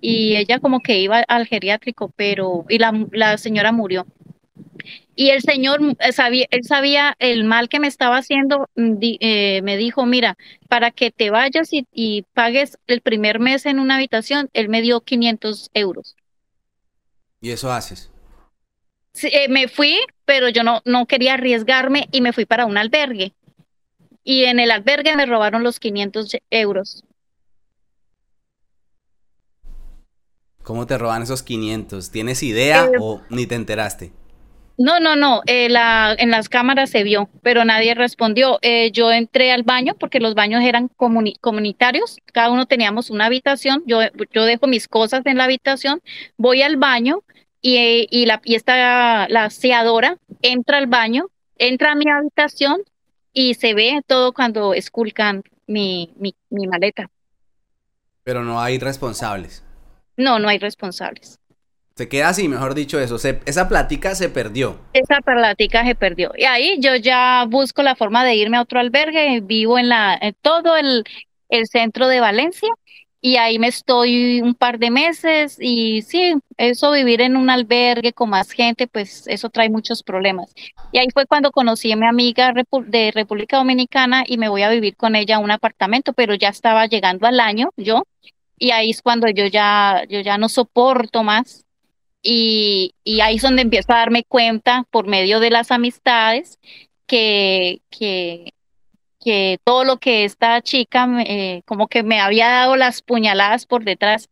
y 0.00 0.36
ella 0.36 0.60
como 0.60 0.80
que 0.80 1.00
iba 1.00 1.18
al 1.26 1.46
geriátrico, 1.46 2.12
pero, 2.14 2.64
y 2.68 2.78
la, 2.78 2.92
la 3.12 3.38
señora 3.38 3.72
murió. 3.72 4.06
Y 5.14 5.30
el 5.30 5.40
Señor 5.40 5.80
eh, 5.98 6.12
sabía, 6.12 6.46
él 6.50 6.64
sabía 6.64 7.16
el 7.18 7.44
mal 7.44 7.68
que 7.68 7.80
me 7.80 7.88
estaba 7.88 8.18
haciendo, 8.18 8.68
mm, 8.76 8.96
eh, 9.00 9.62
me 9.62 9.76
dijo, 9.76 10.04
mira, 10.04 10.36
para 10.68 10.90
que 10.90 11.10
te 11.10 11.30
vayas 11.30 11.70
y, 11.72 12.26
pagues 12.34 12.78
el 12.86 13.00
primer 13.00 13.40
mes 13.40 13.64
en 13.64 13.80
una 13.80 13.96
habitación, 13.96 14.50
él 14.52 14.68
me 14.68 14.82
dio 14.82 15.00
500 15.00 15.70
euros. 15.72 16.16
¿Y 17.40 17.50
eso 17.50 17.72
haces? 17.72 18.10
Sí, 19.12 19.28
eh, 19.32 19.48
me 19.48 19.68
fui, 19.68 19.96
pero 20.26 20.50
yo 20.50 20.62
no, 20.62 20.82
no 20.84 21.06
quería 21.06 21.34
arriesgarme 21.34 22.08
y 22.12 22.20
me 22.20 22.34
fui 22.34 22.44
para 22.44 22.66
un 22.66 22.76
albergue. 22.76 23.32
Y 24.22 24.44
en 24.44 24.60
el 24.60 24.70
albergue 24.70 25.16
me 25.16 25.24
robaron 25.24 25.62
los 25.62 25.80
500 25.80 26.36
euros. 26.50 27.04
¿Cómo 30.62 30.86
te 30.86 30.98
roban 30.98 31.22
esos 31.22 31.42
500? 31.42 32.10
¿Tienes 32.10 32.42
idea 32.42 32.90
o 33.00 33.22
ni 33.30 33.46
te 33.46 33.54
enteraste? 33.54 34.12
No, 34.78 35.00
no, 35.00 35.16
no, 35.16 35.40
eh, 35.46 35.70
la, 35.70 36.14
en 36.18 36.30
las 36.30 36.50
cámaras 36.50 36.90
se 36.90 37.02
vio, 37.02 37.30
pero 37.42 37.64
nadie 37.64 37.94
respondió. 37.94 38.58
Eh, 38.60 38.90
yo 38.90 39.10
entré 39.10 39.50
al 39.50 39.62
baño 39.62 39.94
porque 39.98 40.20
los 40.20 40.34
baños 40.34 40.62
eran 40.62 40.88
comunitarios, 40.88 42.18
cada 42.32 42.50
uno 42.50 42.66
teníamos 42.66 43.08
una 43.08 43.26
habitación, 43.26 43.82
yo, 43.86 44.00
yo 44.32 44.44
dejo 44.44 44.66
mis 44.66 44.86
cosas 44.86 45.24
en 45.24 45.38
la 45.38 45.44
habitación, 45.44 46.02
voy 46.36 46.60
al 46.60 46.76
baño 46.76 47.22
y, 47.62 48.06
y, 48.10 48.26
la, 48.26 48.42
y 48.44 48.54
esta, 48.54 49.28
la 49.28 49.44
aseadora 49.44 50.18
entra 50.42 50.76
al 50.76 50.86
baño, 50.86 51.30
entra 51.56 51.92
a 51.92 51.94
mi 51.94 52.10
habitación 52.10 52.82
y 53.32 53.54
se 53.54 53.72
ve 53.72 54.02
todo 54.06 54.34
cuando 54.34 54.74
esculcan 54.74 55.42
mi, 55.66 56.12
mi, 56.18 56.34
mi 56.50 56.66
maleta. 56.66 57.10
Pero 58.24 58.44
no 58.44 58.60
hay 58.60 58.78
responsables. 58.78 59.64
No, 60.16 60.38
no 60.38 60.48
hay 60.48 60.58
responsables. 60.58 61.38
Se 61.96 62.10
queda 62.10 62.28
así, 62.28 62.46
mejor 62.46 62.74
dicho 62.74 63.00
eso. 63.00 63.16
esa 63.16 63.68
plática 63.68 64.14
se 64.14 64.28
perdió. 64.28 64.78
Esa 64.92 65.22
plática 65.22 65.82
se 65.82 65.94
perdió. 65.94 66.30
Y 66.36 66.44
ahí 66.44 66.76
yo 66.78 66.94
ya 66.94 67.46
busco 67.48 67.82
la 67.82 67.96
forma 67.96 68.22
de 68.22 68.34
irme 68.34 68.58
a 68.58 68.62
otro 68.62 68.80
albergue. 68.80 69.40
Vivo 69.40 69.78
en, 69.78 69.88
la, 69.88 70.14
en 70.20 70.34
todo 70.42 70.76
el, 70.76 71.04
el 71.48 71.66
centro 71.66 72.06
de 72.08 72.20
Valencia 72.20 72.68
y 73.22 73.38
ahí 73.38 73.58
me 73.58 73.68
estoy 73.68 74.42
un 74.42 74.54
par 74.54 74.78
de 74.78 74.90
meses 74.90 75.56
y 75.58 76.02
sí, 76.02 76.34
eso 76.58 76.92
vivir 76.92 77.22
en 77.22 77.34
un 77.34 77.48
albergue 77.48 78.12
con 78.12 78.28
más 78.28 78.50
gente, 78.50 78.86
pues 78.86 79.26
eso 79.26 79.48
trae 79.48 79.70
muchos 79.70 80.02
problemas. 80.02 80.54
Y 80.92 80.98
ahí 80.98 81.08
fue 81.12 81.26
cuando 81.26 81.50
conocí 81.50 81.90
a 81.90 81.96
mi 81.96 82.06
amiga 82.06 82.52
de 82.86 83.10
República 83.10 83.56
Dominicana 83.56 84.22
y 84.26 84.36
me 84.36 84.50
voy 84.50 84.62
a 84.62 84.70
vivir 84.70 84.96
con 84.96 85.16
ella 85.16 85.36
a 85.36 85.40
un 85.40 85.50
apartamento, 85.50 86.12
pero 86.12 86.34
ya 86.34 86.50
estaba 86.50 86.86
llegando 86.86 87.26
al 87.26 87.40
año 87.40 87.70
yo 87.76 88.04
y 88.58 88.70
ahí 88.70 88.90
es 88.90 89.02
cuando 89.02 89.28
yo 89.28 89.46
ya 89.46 90.04
yo 90.08 90.20
ya 90.20 90.38
no 90.38 90.48
soporto 90.48 91.22
más 91.22 91.65
y, 92.26 92.94
ahí 93.22 93.36
es 93.36 93.42
donde 93.42 93.62
empiezo 93.62 93.92
a 93.92 93.98
darme 93.98 94.24
cuenta 94.24 94.84
por 94.90 95.06
medio 95.06 95.40
de 95.40 95.50
las 95.50 95.70
amistades 95.70 96.58
que, 97.06 97.82
que, 97.90 98.52
todo 99.64 99.84
lo 99.84 99.98
que 99.98 100.24
esta 100.24 100.60
chica 100.62 101.08
eh, 101.26 101.62
como 101.66 101.88
que 101.88 102.02
me 102.02 102.20
había 102.20 102.48
dado 102.48 102.76
las 102.76 103.02
puñaladas 103.02 103.66
por 103.66 103.84
detrás. 103.84 104.28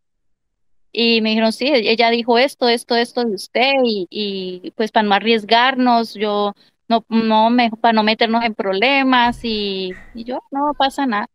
Y 0.92 1.20
me 1.22 1.30
dijeron, 1.30 1.52
sí, 1.52 1.66
ella 1.68 2.10
dijo 2.10 2.38
esto, 2.38 2.68
esto, 2.68 2.94
esto 2.94 3.24
de 3.24 3.34
usted, 3.34 3.72
y, 3.84 4.06
y 4.10 4.70
pues 4.76 4.92
para 4.92 5.06
no 5.08 5.14
arriesgarnos, 5.14 6.14
yo 6.14 6.54
no, 6.88 7.04
no 7.08 7.50
me, 7.50 7.70
para 7.70 7.92
no 7.92 8.04
meternos 8.04 8.44
en 8.44 8.54
problemas, 8.54 9.44
y, 9.44 9.92
y 10.14 10.24
yo, 10.24 10.40
no 10.52 10.72
pasa 10.78 11.06
nada. 11.06 11.28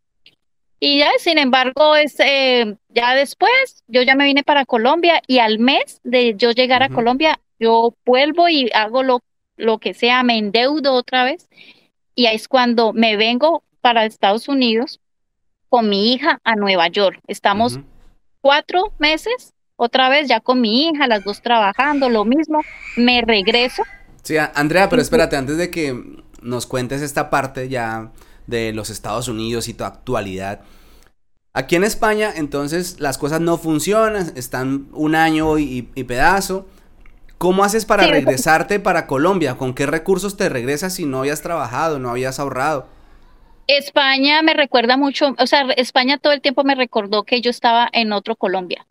Y 0.79 0.99
ya, 0.99 1.09
sin 1.19 1.37
embargo, 1.37 1.95
es, 1.95 2.15
eh, 2.19 2.77
ya 2.89 3.13
después 3.13 3.83
yo 3.87 4.01
ya 4.01 4.15
me 4.15 4.23
vine 4.23 4.43
para 4.43 4.65
Colombia 4.65 5.21
y 5.27 5.39
al 5.39 5.59
mes 5.59 5.99
de 6.03 6.35
yo 6.35 6.51
llegar 6.51 6.83
a 6.83 6.89
Colombia, 6.89 7.39
yo 7.59 7.93
vuelvo 8.05 8.47
y 8.47 8.69
hago 8.73 9.03
lo, 9.03 9.21
lo 9.57 9.79
que 9.79 9.93
sea, 9.93 10.23
me 10.23 10.37
endeudo 10.37 10.93
otra 10.93 11.25
vez. 11.25 11.49
Y 12.15 12.27
ahí 12.27 12.35
es 12.35 12.47
cuando 12.47 12.93
me 12.93 13.17
vengo 13.17 13.63
para 13.81 14.05
Estados 14.05 14.47
Unidos 14.47 15.01
con 15.67 15.89
mi 15.89 16.13
hija 16.13 16.39
a 16.43 16.55
Nueva 16.55 16.87
York. 16.87 17.19
Estamos 17.27 17.79
cuatro 18.41 18.93
meses 18.99 19.53
otra 19.75 20.09
vez 20.09 20.27
ya 20.27 20.41
con 20.41 20.59
mi 20.59 20.87
hija, 20.87 21.07
las 21.07 21.23
dos 21.23 21.41
trabajando, 21.41 22.09
lo 22.09 22.25
mismo. 22.25 22.61
Me 22.97 23.21
regreso. 23.21 23.83
Sí, 24.23 24.35
Andrea, 24.37 24.89
pero 24.89 25.01
espérate, 25.01 25.37
antes 25.37 25.57
de 25.57 25.71
que 25.71 25.97
nos 26.41 26.65
cuentes 26.65 27.01
esta 27.01 27.29
parte 27.29 27.69
ya 27.69 28.11
de 28.49 28.73
los 28.73 28.89
Estados 28.89 29.27
Unidos 29.27 29.67
y 29.67 29.73
tu 29.73 29.83
actualidad. 29.83 30.61
Aquí 31.53 31.75
en 31.75 31.83
España, 31.83 32.31
entonces, 32.35 32.99
las 32.99 33.17
cosas 33.17 33.41
no 33.41 33.57
funcionan, 33.57 34.31
están 34.35 34.87
un 34.93 35.15
año 35.15 35.57
y, 35.57 35.81
pedazo. 35.81 36.67
¿Cómo 37.37 37.63
haces 37.63 37.85
para 37.85 38.05
regresarte 38.05 38.79
para 38.79 39.07
Colombia? 39.07 39.55
¿Con 39.55 39.73
qué 39.73 39.85
recursos 39.85 40.37
te 40.37 40.49
regresas 40.49 40.93
si 40.93 41.05
no 41.05 41.19
habías 41.19 41.41
trabajado, 41.41 41.97
no 41.97 42.09
habías 42.09 42.39
ahorrado? 42.39 42.87
España 43.67 44.41
me 44.41 44.53
recuerda 44.53 44.97
mucho, 44.97 45.35
o 45.37 45.47
sea, 45.47 45.61
España 45.77 46.17
todo 46.17 46.33
el 46.33 46.41
tiempo 46.41 46.63
me 46.63 46.75
recordó 46.75 47.23
que 47.23 47.39
yo 47.41 47.49
estaba 47.49 47.87
en 47.93 48.11
otro 48.13 48.35
Colombia. 48.35 48.85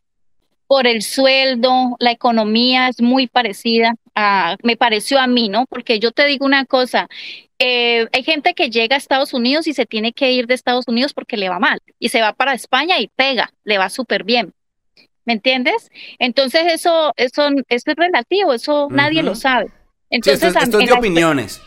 Por 0.69 0.87
el 0.87 1.03
sueldo, 1.03 1.97
la 1.99 2.13
economía 2.13 2.89
es 2.89 3.03
muy 3.03 3.27
parecida 3.27 3.95
a, 4.15 4.57
me 4.63 4.77
pareció 4.77 5.19
a 5.19 5.27
mí, 5.27 5.49
¿no? 5.49 5.67
Porque 5.67 5.99
yo 5.99 6.13
te 6.13 6.27
digo 6.27 6.47
una 6.47 6.65
cosa, 6.65 7.09
eh, 7.59 8.07
hay 8.13 8.23
gente 8.23 8.55
que 8.55 8.71
llega 8.71 8.95
a 8.95 8.99
Estados 8.99 9.35
Unidos 9.35 9.67
y 9.67 9.75
se 9.75 9.87
tiene 9.87 10.13
que 10.13 10.31
ir 10.31 10.47
de 10.47 10.55
Estados 10.55 10.87
Unidos 10.87 11.13
porque 11.13 11.37
le 11.37 11.49
va 11.49 11.59
mal 11.59 11.81
y 11.99 12.11
se 12.11 12.21
va 12.21 12.33
para 12.33 12.55
España 12.55 13.01
y 13.01 13.09
pega, 13.09 13.53
le 13.65 13.79
va 13.79 13.91
súper 13.91 14.23
bien. 14.23 14.53
¿Me 15.25 15.33
entiendes? 15.35 15.91
Entonces 16.19 16.63
eso, 16.73 17.13
eso, 17.17 17.49
eso 17.69 17.91
es 17.91 17.97
relativo, 17.97 18.55
eso 18.55 18.89
nadie 18.91 19.23
lo 19.23 19.35
sabe. 19.35 19.71
Entonces, 20.11 20.57
esto, 20.57 20.79
es 20.79 20.89
de 20.89 20.93
opiniones. 20.93 21.61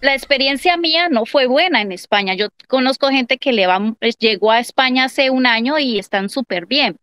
La 0.00 0.14
experiencia 0.14 0.76
mía 0.76 1.08
no 1.08 1.26
fue 1.26 1.46
buena 1.46 1.82
en 1.82 1.92
España. 1.92 2.34
Yo 2.34 2.48
conozco 2.68 3.08
gente 3.08 3.38
que 3.38 3.52
le 3.52 3.66
va, 3.66 3.80
llegó 4.18 4.50
a 4.50 4.60
España 4.60 5.04
hace 5.04 5.30
un 5.30 5.46
año 5.46 5.78
y 5.78 5.98
están 5.98 6.28
súper 6.28 6.66
bien. 6.66 6.96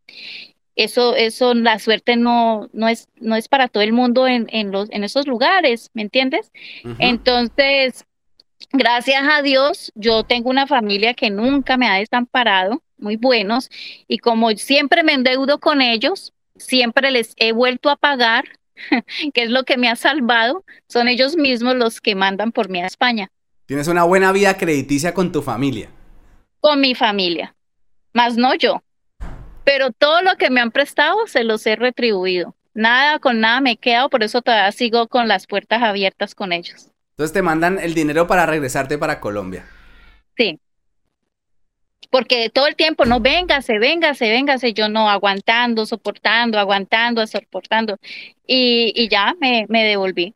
Eso, 0.75 1.15
eso, 1.15 1.53
la 1.53 1.77
suerte 1.77 2.15
no, 2.15 2.69
no 2.73 2.87
es, 2.87 3.07
no 3.19 3.35
es 3.35 3.47
para 3.47 3.67
todo 3.67 3.83
el 3.83 3.93
mundo 3.93 4.27
en, 4.27 4.47
en 4.49 4.71
los, 4.71 4.89
en 4.91 5.03
esos 5.03 5.27
lugares, 5.27 5.91
¿me 5.93 6.01
entiendes? 6.01 6.51
Entonces, 6.97 8.05
gracias 8.71 9.23
a 9.29 9.41
Dios, 9.43 9.91
yo 9.93 10.23
tengo 10.23 10.49
una 10.49 10.65
familia 10.65 11.13
que 11.13 11.29
nunca 11.29 11.77
me 11.77 11.87
ha 11.87 11.95
desamparado, 11.95 12.81
muy 12.97 13.17
buenos, 13.17 13.69
y 14.07 14.17
como 14.17 14.51
siempre 14.51 15.03
me 15.03 15.13
endeudo 15.13 15.59
con 15.59 15.81
ellos, 15.81 16.33
siempre 16.55 17.11
les 17.11 17.33
he 17.37 17.51
vuelto 17.51 17.89
a 17.89 17.95
pagar, 17.95 18.45
que 19.33 19.43
es 19.43 19.49
lo 19.51 19.63
que 19.65 19.77
me 19.77 19.89
ha 19.89 19.95
salvado, 19.95 20.65
son 20.87 21.07
ellos 21.07 21.35
mismos 21.35 21.75
los 21.75 22.01
que 22.01 22.15
mandan 22.15 22.51
por 22.51 22.69
mí 22.69 22.81
a 22.81 22.87
España. 22.87 23.29
Tienes 23.65 23.87
una 23.87 24.03
buena 24.03 24.31
vida 24.31 24.57
crediticia 24.57 25.13
con 25.13 25.31
tu 25.31 25.41
familia. 25.41 25.89
Con 26.59 26.81
mi 26.81 26.95
familia, 26.95 27.55
más 28.13 28.37
no 28.37 28.55
yo. 28.55 28.81
Pero 29.63 29.91
todo 29.91 30.21
lo 30.21 30.35
que 30.35 30.49
me 30.49 30.61
han 30.61 30.71
prestado 30.71 31.27
se 31.27 31.43
los 31.43 31.65
he 31.65 31.75
retribuido. 31.75 32.55
Nada 32.73 33.19
con 33.19 33.39
nada 33.39 33.61
me 33.61 33.71
he 33.71 33.77
quedado, 33.77 34.09
por 34.09 34.23
eso 34.23 34.41
todavía 34.41 34.71
sigo 34.71 35.07
con 35.07 35.27
las 35.27 35.47
puertas 35.47 35.81
abiertas 35.81 36.35
con 36.35 36.51
ellos. 36.51 36.89
Entonces 37.11 37.33
te 37.33 37.41
mandan 37.41 37.77
el 37.79 37.93
dinero 37.93 38.25
para 38.25 38.45
regresarte 38.45 38.97
para 38.97 39.19
Colombia. 39.19 39.65
Sí. 40.35 40.59
Porque 42.09 42.49
todo 42.49 42.67
el 42.67 42.75
tiempo, 42.75 43.05
no, 43.05 43.19
véngase, 43.19 43.79
véngase, 43.79 44.29
véngase, 44.29 44.73
yo 44.73 44.89
no, 44.89 45.09
aguantando, 45.09 45.85
soportando, 45.85 46.59
aguantando, 46.59 47.25
soportando. 47.27 47.97
Y, 48.45 48.93
y 48.95 49.07
ya 49.09 49.35
me, 49.39 49.65
me 49.69 49.83
devolví. 49.83 50.33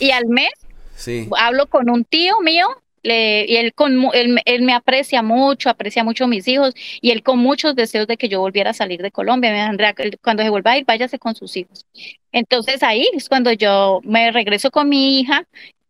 Y 0.00 0.10
al 0.10 0.26
mes 0.26 0.50
sí. 0.94 1.28
hablo 1.36 1.66
con 1.66 1.90
un 1.90 2.04
tío 2.04 2.40
mío 2.40 2.66
y 3.08 3.56
él, 3.56 3.74
con, 3.74 4.10
él, 4.12 4.40
él, 4.44 4.62
me 4.62 4.72
aprecia 4.72 5.22
mucho, 5.22 5.70
aprecia 5.70 6.04
mucho 6.04 6.24
a 6.24 6.28
mis 6.28 6.46
hijos 6.48 6.74
y 7.00 7.10
él 7.10 7.22
con 7.22 7.38
muchos 7.38 7.74
deseos 7.74 8.06
de 8.06 8.16
que 8.16 8.28
yo 8.28 8.40
volviera 8.40 8.70
a 8.70 8.74
salir 8.74 9.02
de 9.02 9.10
Colombia. 9.10 9.52
Me 9.52 9.60
Andrea, 9.60 9.94
cuando 10.22 10.42
se 10.42 10.50
vuelva 10.50 10.72
a 10.72 10.78
ir, 10.78 10.84
váyase 10.84 11.18
con 11.18 11.34
sus 11.34 11.56
hijos. 11.56 11.86
Entonces 12.32 12.82
ahí 12.82 13.08
es 13.14 13.28
cuando 13.28 13.52
yo 13.52 14.00
me 14.04 14.30
regreso 14.30 14.70
con 14.70 14.88
mi 14.88 15.20
hija 15.20 15.46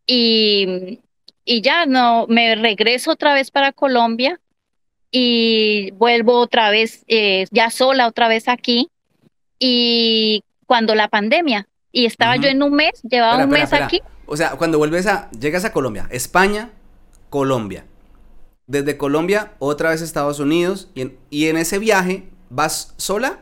y, 0.07 1.01
y 1.45 1.61
ya 1.61 1.87
no, 1.87 2.27
me 2.29 2.55
regreso 2.55 3.13
otra 3.13 3.35
vez 3.35 3.51
para 3.51 3.73
Colombia 3.73 4.41
y 5.11 5.91
vuelvo 5.93 6.39
otra 6.39 6.71
vez, 6.71 7.05
eh, 7.09 7.47
ya 7.51 7.71
sola 7.71 8.07
otra 8.07 8.29
vez 8.29 8.49
aquí. 8.49 8.91
Y 9.59 10.45
cuando 10.67 10.95
la 10.95 11.09
pandemia, 11.09 11.67
y 11.91 12.07
estaba 12.07 12.37
yo 12.37 12.49
en 12.49 12.63
un 12.63 12.75
mes, 12.75 13.03
llevaba 13.03 13.45
un 13.45 13.51
mes 13.51 13.73
aquí. 13.73 14.01
O 14.27 14.37
sea, 14.37 14.51
cuando 14.51 14.79
vuelves 14.79 15.07
a, 15.07 15.31
llegas 15.33 15.65
a 15.65 15.73
Colombia, 15.73 16.07
España, 16.11 16.71
Colombia. 17.31 17.85
Desde 18.67 18.97
Colombia, 18.97 19.53
otra 19.59 19.91
vez 19.91 20.03
Estados 20.03 20.41
Unidos. 20.41 20.89
Y 20.95 21.03
en, 21.03 21.19
y 21.31 21.47
en 21.47 21.57
ese 21.57 21.79
viaje, 21.79 22.29
¿vas 22.51 22.95
sola? 22.97 23.41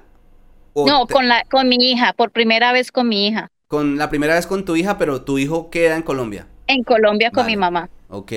no, 0.75 1.07
con, 1.07 1.29
la, 1.29 1.43
con 1.51 1.69
mi 1.69 1.77
hija, 1.77 2.13
por 2.13 2.31
primera 2.31 2.73
vez 2.73 2.93
con 2.93 3.09
mi 3.09 3.29
hija. 3.29 3.49
Con 3.69 3.97
la 3.97 4.11
primera 4.11 4.35
vez 4.35 4.47
con 4.47 4.65
tu 4.65 4.77
hija, 4.77 4.99
pero 4.99 5.23
tu 5.23 5.39
hijo 5.39 5.71
queda 5.71 5.97
en 5.97 6.03
Colombia. 6.03 6.47
En 6.67 6.83
Colombia 6.83 7.31
con 7.31 7.47
mi 7.47 7.57
mamá. 7.57 7.89
Ok. 8.09 8.33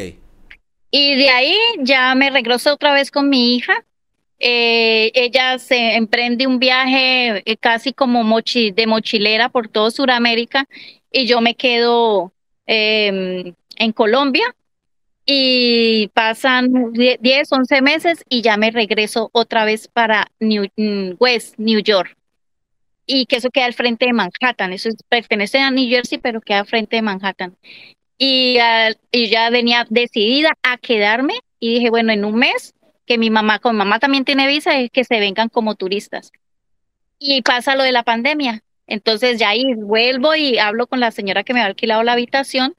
Y 0.91 1.15
de 1.15 1.29
ahí 1.29 1.55
ya 1.79 2.15
me 2.15 2.29
regreso 2.29 2.73
otra 2.73 2.93
vez 2.93 3.11
con 3.11 3.29
mi 3.29 3.55
hija. 3.55 3.85
Eh, 4.39 5.11
ella 5.15 5.59
se 5.59 5.95
emprende 5.95 6.47
un 6.47 6.59
viaje 6.59 7.43
eh, 7.45 7.57
casi 7.57 7.91
como 7.91 8.23
mochi, 8.23 8.71
de 8.71 8.87
mochilera 8.87 9.49
por 9.49 9.67
todo 9.67 9.91
Sudamérica 9.91 10.65
y 11.11 11.27
yo 11.27 11.41
me 11.41 11.55
quedo 11.55 12.31
em, 12.65 13.53
en 13.75 13.91
Colombia 13.91 14.55
y 15.31 16.07
pasan 16.07 16.91
10, 16.91 17.51
11 17.51 17.81
meses 17.83 18.25
y 18.29 18.41
ya 18.41 18.57
me 18.57 18.71
regreso 18.71 19.29
otra 19.31 19.63
vez 19.63 19.87
para 19.87 20.31
New, 20.39 20.65
mm, 20.75 21.17
West, 21.19 21.53
New 21.59 21.81
York. 21.81 22.17
Y 23.05 23.27
que 23.27 23.35
eso 23.35 23.51
queda 23.51 23.65
al 23.65 23.75
frente 23.75 24.07
de 24.07 24.13
Manhattan, 24.13 24.73
eso 24.73 24.89
pertenece 25.07 25.59
a 25.59 25.69
New 25.69 25.87
Jersey, 25.87 26.17
pero 26.17 26.41
queda 26.41 26.61
al 26.61 26.65
frente 26.65 26.95
de 26.95 27.03
Manhattan. 27.03 27.55
Y, 28.17 28.57
y 29.11 29.29
ya 29.29 29.51
venía 29.51 29.85
decidida 29.87 30.49
a 30.63 30.77
quedarme 30.77 31.35
y 31.59 31.75
dije, 31.75 31.91
bueno, 31.91 32.11
en 32.11 32.25
un 32.25 32.33
mes, 32.33 32.73
que 33.05 33.19
mi 33.19 33.29
mamá, 33.29 33.59
con 33.59 33.75
mamá 33.75 33.99
también 33.99 34.25
tiene 34.25 34.47
visa, 34.47 34.79
es 34.79 34.89
que 34.89 35.03
se 35.03 35.19
vengan 35.19 35.49
como 35.49 35.75
turistas. 35.75 36.31
Y 37.19 37.43
pasa 37.43 37.75
lo 37.75 37.83
de 37.83 37.91
la 37.91 38.01
pandemia. 38.01 38.63
Entonces 38.87 39.37
ya 39.37 39.49
ahí 39.49 39.75
vuelvo 39.75 40.33
y 40.33 40.57
hablo 40.57 40.87
con 40.87 40.99
la 40.99 41.11
señora 41.11 41.43
que 41.43 41.53
me 41.53 41.61
ha 41.61 41.65
alquilado 41.65 42.01
la 42.01 42.13
habitación 42.13 42.73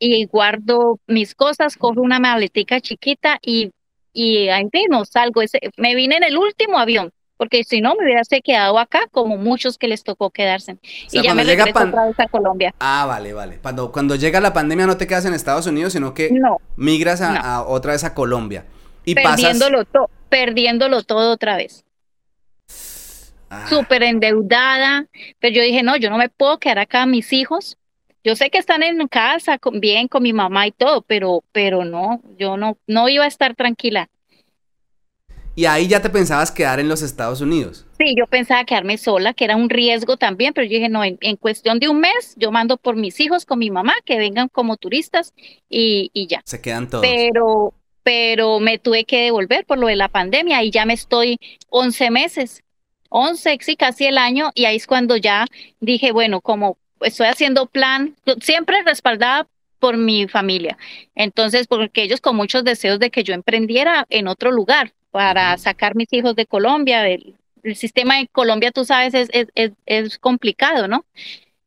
y 0.00 0.24
guardo 0.24 0.98
mis 1.06 1.34
cosas, 1.34 1.76
cojo 1.76 2.00
una 2.00 2.18
maletica 2.18 2.80
chiquita 2.80 3.38
y, 3.42 3.70
y 4.12 4.48
ahí 4.48 4.66
no 4.88 5.04
salgo. 5.04 5.42
Ese, 5.42 5.60
me 5.76 5.94
vine 5.94 6.16
en 6.16 6.24
el 6.24 6.38
último 6.38 6.78
avión, 6.78 7.12
porque 7.36 7.62
si 7.64 7.82
no 7.82 7.94
me 7.94 8.04
hubiese 8.04 8.40
quedado 8.40 8.78
acá, 8.78 9.00
como 9.12 9.36
muchos 9.36 9.76
que 9.76 9.88
les 9.88 10.02
tocó 10.02 10.30
quedarse. 10.30 10.78
y 11.12 11.22
ya 11.22 11.34
me 11.34 11.44
regreso 11.44 11.78
otra 11.78 12.06
vez 12.06 12.18
a 12.18 12.26
Colombia. 12.28 12.74
Ah, 12.80 13.04
vale, 13.06 13.34
vale. 13.34 13.58
Cuando, 13.60 13.92
cuando 13.92 14.16
llega 14.16 14.40
la 14.40 14.54
pandemia 14.54 14.86
no 14.86 14.96
te 14.96 15.06
quedas 15.06 15.26
en 15.26 15.34
Estados 15.34 15.66
Unidos, 15.66 15.92
sino 15.92 16.14
que 16.14 16.30
migras 16.76 17.20
a, 17.20 17.62
otra 17.62 17.92
vez 17.92 18.02
a 18.02 18.14
Colombia. 18.14 18.64
Y 19.04 19.14
perdiéndolo, 19.14 19.84
perdiéndolo 20.30 21.02
todo 21.02 21.32
otra 21.32 21.56
vez. 21.56 21.84
Ah. 23.50 23.66
Súper 23.68 24.04
endeudada, 24.04 25.06
pero 25.40 25.56
yo 25.56 25.62
dije, 25.62 25.82
no, 25.82 25.96
yo 25.96 26.08
no 26.08 26.16
me 26.16 26.28
puedo 26.28 26.58
quedar 26.58 26.78
acá, 26.78 27.04
mis 27.04 27.32
hijos 27.32 27.76
yo 28.24 28.36
sé 28.36 28.50
que 28.50 28.58
están 28.58 28.82
en 28.82 29.06
casa 29.08 29.58
bien 29.74 30.08
con 30.08 30.22
mi 30.22 30.32
mamá 30.32 30.66
y 30.66 30.72
todo, 30.72 31.02
pero, 31.02 31.42
pero 31.52 31.84
no, 31.84 32.20
yo 32.38 32.56
no, 32.56 32.78
no 32.86 33.08
iba 33.08 33.24
a 33.24 33.28
estar 33.28 33.54
tranquila. 33.54 34.08
Y 35.56 35.66
ahí 35.66 35.88
ya 35.88 36.00
te 36.00 36.08
pensabas 36.08 36.52
quedar 36.52 36.80
en 36.80 36.88
los 36.88 37.02
Estados 37.02 37.40
Unidos. 37.40 37.86
Sí, 37.98 38.14
yo 38.16 38.26
pensaba 38.26 38.64
quedarme 38.64 38.96
sola, 38.98 39.34
que 39.34 39.44
era 39.44 39.56
un 39.56 39.68
riesgo 39.68 40.16
también, 40.16 40.54
pero 40.54 40.66
yo 40.66 40.74
dije, 40.74 40.88
no, 40.88 41.02
en, 41.04 41.36
cuestión 41.36 41.80
de 41.80 41.88
un 41.88 42.00
mes, 42.00 42.34
yo 42.36 42.50
mando 42.50 42.76
por 42.76 42.96
mis 42.96 43.18
hijos 43.20 43.44
con 43.44 43.58
mi 43.58 43.70
mamá, 43.70 43.94
que 44.04 44.18
vengan 44.18 44.48
como 44.48 44.76
turistas 44.76 45.34
y, 45.68 46.10
y 46.14 46.28
ya. 46.28 46.40
Se 46.44 46.60
quedan 46.60 46.88
todos. 46.88 47.04
Pero, 47.04 47.74
pero 48.02 48.60
me 48.60 48.78
tuve 48.78 49.04
que 49.04 49.24
devolver 49.24 49.66
por 49.66 49.78
lo 49.78 49.88
de 49.88 49.96
la 49.96 50.08
pandemia 50.08 50.62
y 50.62 50.70
ya 50.70 50.86
me 50.86 50.94
estoy 50.94 51.38
11 51.68 52.10
meses, 52.10 52.62
11, 53.08 53.58
sí, 53.60 53.76
casi 53.76 54.06
el 54.06 54.18
año, 54.18 54.52
y 54.54 54.66
ahí 54.66 54.76
es 54.76 54.86
cuando 54.86 55.16
ya 55.16 55.46
dije, 55.80 56.12
bueno, 56.12 56.40
como 56.40 56.78
estoy 57.00 57.26
haciendo 57.26 57.66
plan, 57.66 58.16
siempre 58.40 58.82
respaldada 58.82 59.46
por 59.78 59.96
mi 59.96 60.28
familia. 60.28 60.78
Entonces, 61.14 61.66
porque 61.66 62.02
ellos 62.02 62.20
con 62.20 62.36
muchos 62.36 62.62
deseos 62.64 62.98
de 63.00 63.10
que 63.10 63.24
yo 63.24 63.34
emprendiera 63.34 64.06
en 64.10 64.28
otro 64.28 64.52
lugar 64.52 64.92
para 65.10 65.56
sacar 65.58 65.96
mis 65.96 66.12
hijos 66.12 66.36
de 66.36 66.46
Colombia. 66.46 67.08
El, 67.08 67.34
sistema 67.74 68.16
de 68.16 68.26
Colombia, 68.28 68.70
tú 68.70 68.86
sabes, 68.86 69.12
es, 69.12 69.28
es, 69.32 69.72
es, 69.84 70.18
complicado, 70.18 70.88
¿no? 70.88 71.04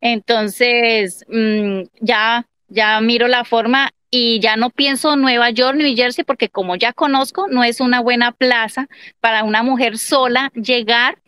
Entonces, 0.02 1.24
mm, 1.28 1.82
ya, 2.00 2.48
ya 2.68 3.00
miro 3.00 3.28
la 3.28 3.44
forma 3.44 3.92
y 4.10 4.40
ya 4.40 4.56
no 4.56 4.72
pienso 4.72 5.16
Nueva 5.16 5.52
York, 5.52 5.78
New 5.78 5.96
Jersey, 5.96 6.24
porque 6.24 6.50
como 6.50 6.76
ya 6.76 6.94
conozco, 6.94 7.48
no 7.48 7.64
es 7.64 7.80
una 7.80 8.00
buena 8.00 8.32
plaza 8.32 8.88
para 9.20 9.44
una 9.44 9.62
mujer 9.62 10.00
sola 10.00 10.52
llegar 10.56 11.20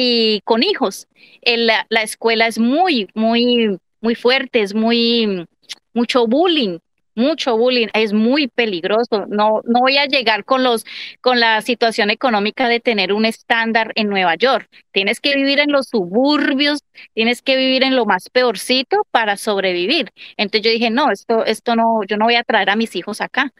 y 0.00 0.42
con 0.42 0.62
hijos. 0.62 1.08
la, 1.44 1.84
la, 1.88 2.02
escuela 2.02 2.46
es 2.46 2.58
muy, 2.60 3.08
muy, 3.14 3.78
muy 4.00 4.14
fuerte, 4.14 4.62
es 4.62 4.72
muy, 4.72 5.44
mucho 5.92 6.28
bullying, 6.28 6.78
mucho 7.16 7.56
bullying, 7.58 7.88
es 7.94 8.12
muy 8.12 8.46
peligroso. 8.46 9.26
No, 9.28 9.60
no 9.64 9.80
voy 9.80 9.98
a 9.98 10.06
llegar 10.06 10.44
con 10.44 10.62
los, 10.62 10.86
con 11.20 11.40
la 11.40 11.60
situación 11.62 12.10
económica 12.10 12.68
de 12.68 12.78
tener 12.78 13.12
un 13.12 13.24
estándar 13.24 13.90
en 13.96 14.08
Nueva 14.08 14.36
York. 14.36 14.68
Tienes 14.92 15.18
que 15.18 15.34
vivir 15.34 15.58
en 15.58 15.72
los 15.72 15.88
suburbios, 15.88 16.78
tienes 17.14 17.42
que 17.42 17.56
vivir 17.56 17.82
en 17.82 17.96
lo 17.96 18.06
más 18.06 18.28
peorcito 18.30 19.04
para 19.10 19.36
sobrevivir. 19.36 20.12
Entonces 20.36 20.62
yo 20.62 20.70
dije, 20.70 20.90
no, 20.90 21.10
esto, 21.10 21.44
esto 21.44 21.74
no, 21.74 22.02
yo 22.06 22.16
no 22.18 22.26
voy 22.26 22.36
a 22.36 22.44
traer 22.44 22.70
a 22.70 22.76
mis 22.76 22.94
hijos 22.94 23.20
acá 23.20 23.52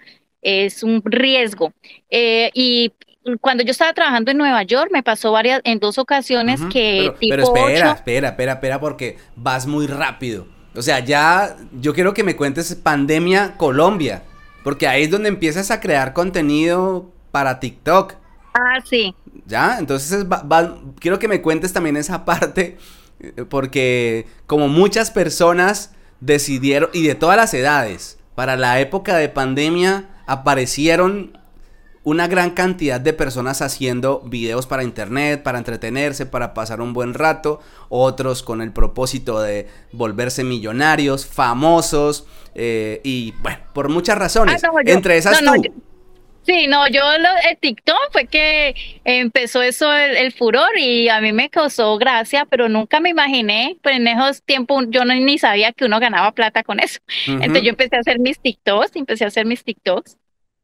es 0.43 0.83
un 0.83 1.03
riesgo. 1.05 1.73
Eh, 2.11 2.51
y 2.55 2.93
cuando 3.41 3.63
yo 3.63 3.71
estaba 3.71 3.93
trabajando 3.93 4.31
en 4.31 4.39
Nueva 4.39 4.63
York, 4.63 4.91
me 4.93 5.03
pasó 5.03 5.33
varias, 5.33 5.61
en 5.65 5.79
dos 5.79 5.99
ocasiones 5.99 6.61
que 6.73 7.13
pero, 7.21 7.31
pero 7.31 7.43
espera, 7.45 7.93
espera, 7.93 8.29
espera, 8.29 8.53
espera, 8.53 8.81
porque 8.81 9.19
vas 9.37 9.67
muy 9.67 9.87
rápido. 9.87 10.47
O 10.75 10.83
sea, 10.83 11.01
ya 11.01 11.57
yo 11.73 11.95
quiero 11.95 12.15
que 12.15 12.23
me 12.23 12.37
cuentes 12.37 12.75
pandemia 12.75 13.57
Colombia, 13.57 14.23
porque 14.63 14.87
ahí 14.87 15.05
es 15.05 15.11
donde 15.11 15.29
empiezas 15.29 15.71
a 15.71 15.81
crear 15.81 16.13
contenido 16.13 17.11
para 17.31 17.61
TikTok. 17.61 18.15
Ah, 18.55 18.81
sí. 18.85 19.15
Ya, 19.47 19.79
entonces 19.79 20.27
quiero 20.99 21.19
que 21.19 21.29
me 21.29 21.41
cuentes 21.41 21.73
también 21.73 21.97
esa 21.97 22.25
parte, 22.25 22.79
eh, 23.21 23.45
porque 23.49 24.27
como 24.47 24.69
muchas 24.69 25.11
personas 25.11 25.95
decidieron, 26.21 26.91
y 26.93 27.07
de 27.07 27.15
todas 27.15 27.37
las 27.37 27.55
edades, 27.55 28.19
para 28.35 28.57
la 28.57 28.79
época 28.81 29.17
de 29.17 29.29
pandemia 29.29 30.09
aparecieron 30.27 31.38
una 32.09 32.27
gran 32.27 32.51
cantidad 32.53 32.99
de 32.99 33.13
personas 33.13 33.61
haciendo 33.61 34.21
videos 34.21 34.67
para 34.67 34.83
internet, 34.83 35.43
para 35.43 35.59
entretenerse, 35.59 36.25
para 36.25 36.55
pasar 36.55 36.81
un 36.81 36.95
buen 36.95 37.13
rato, 37.13 37.61
otros 37.91 38.43
con 38.43 38.63
el 38.63 38.73
propósito 38.73 39.41
de 39.43 39.69
volverse 39.93 40.43
millonarios, 40.43 41.27
famosos, 41.27 42.27
eh, 42.55 43.03
y 43.05 43.33
bueno, 43.43 43.59
por 43.75 43.91
muchas 43.91 44.17
razones. 44.17 44.65
Ah, 44.65 44.71
Entre 44.87 45.19
esas 45.19 45.39
tú. 45.39 45.75
Sí, 46.47 46.67
no, 46.67 46.89
yo 46.89 47.03
lo, 47.19 47.29
el 47.51 47.59
TikTok 47.59 48.11
fue 48.11 48.27
que 48.27 48.75
empezó 49.05 49.61
eso 49.61 49.93
el, 49.93 50.33
furor 50.33 50.79
y 50.79 51.11
a 51.11 51.21
mí 51.21 51.35
me 51.35 51.51
causó 51.51 51.99
gracia, 51.99 52.47
pero 52.47 52.71
nunca 52.71 53.01
me 53.01 53.11
imaginé, 53.11 53.77
pues 53.83 53.97
en 53.97 54.09
esos 54.09 54.43
tiempos 54.43 54.87
yo 54.89 55.05
no, 55.05 55.15
ni 55.15 55.37
sabía 55.37 55.75
que 55.75 55.85
uno 55.85 56.01
ganaba 56.01 56.33
plata 56.33 56.63
con 56.63 56.81
eso. 56.81 57.01
Entonces 57.27 57.65
yo 57.65 57.69
empecé 57.69 57.97
a 57.97 58.01
hacer 58.01 58.19
mis 58.19 58.41
TikToks, 58.41 58.97
empecé 58.97 59.25
a 59.25 59.29
hacer 59.29 59.45
mis 59.45 59.63
TikToks 59.63 60.17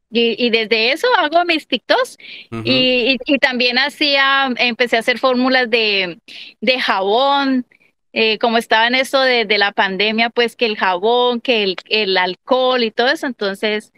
y, 0.09 0.49
desde 0.49 0.91
eso 0.91 1.07
hago 1.17 1.43
mis 1.45 1.67
TikToks 1.67 2.17
y, 2.63 3.17
también 3.39 3.77
hacía, 3.77 4.53
empecé 4.57 4.97
a 4.97 4.99
hacer 4.99 5.19
fórmulas 5.19 5.69
de, 5.69 6.19
de 6.61 6.79
jabón, 6.79 7.65
eh, 8.13 8.37
como 8.39 8.57
estaba 8.57 8.87
en 8.87 8.95
eso 8.95 9.19
de, 9.19 9.45
de, 9.45 9.57
la 9.57 9.73
pandemia, 9.73 10.29
pues 10.29 10.55
que 10.55 10.65
el 10.65 10.77
jabón, 10.77 11.41
que 11.41 11.63
el, 11.63 11.75
el 11.89 12.15
alcohol 12.17 12.83
y 12.83 12.91
todo 12.91 13.09
eso, 13.09 13.27
entonces, 13.27 13.91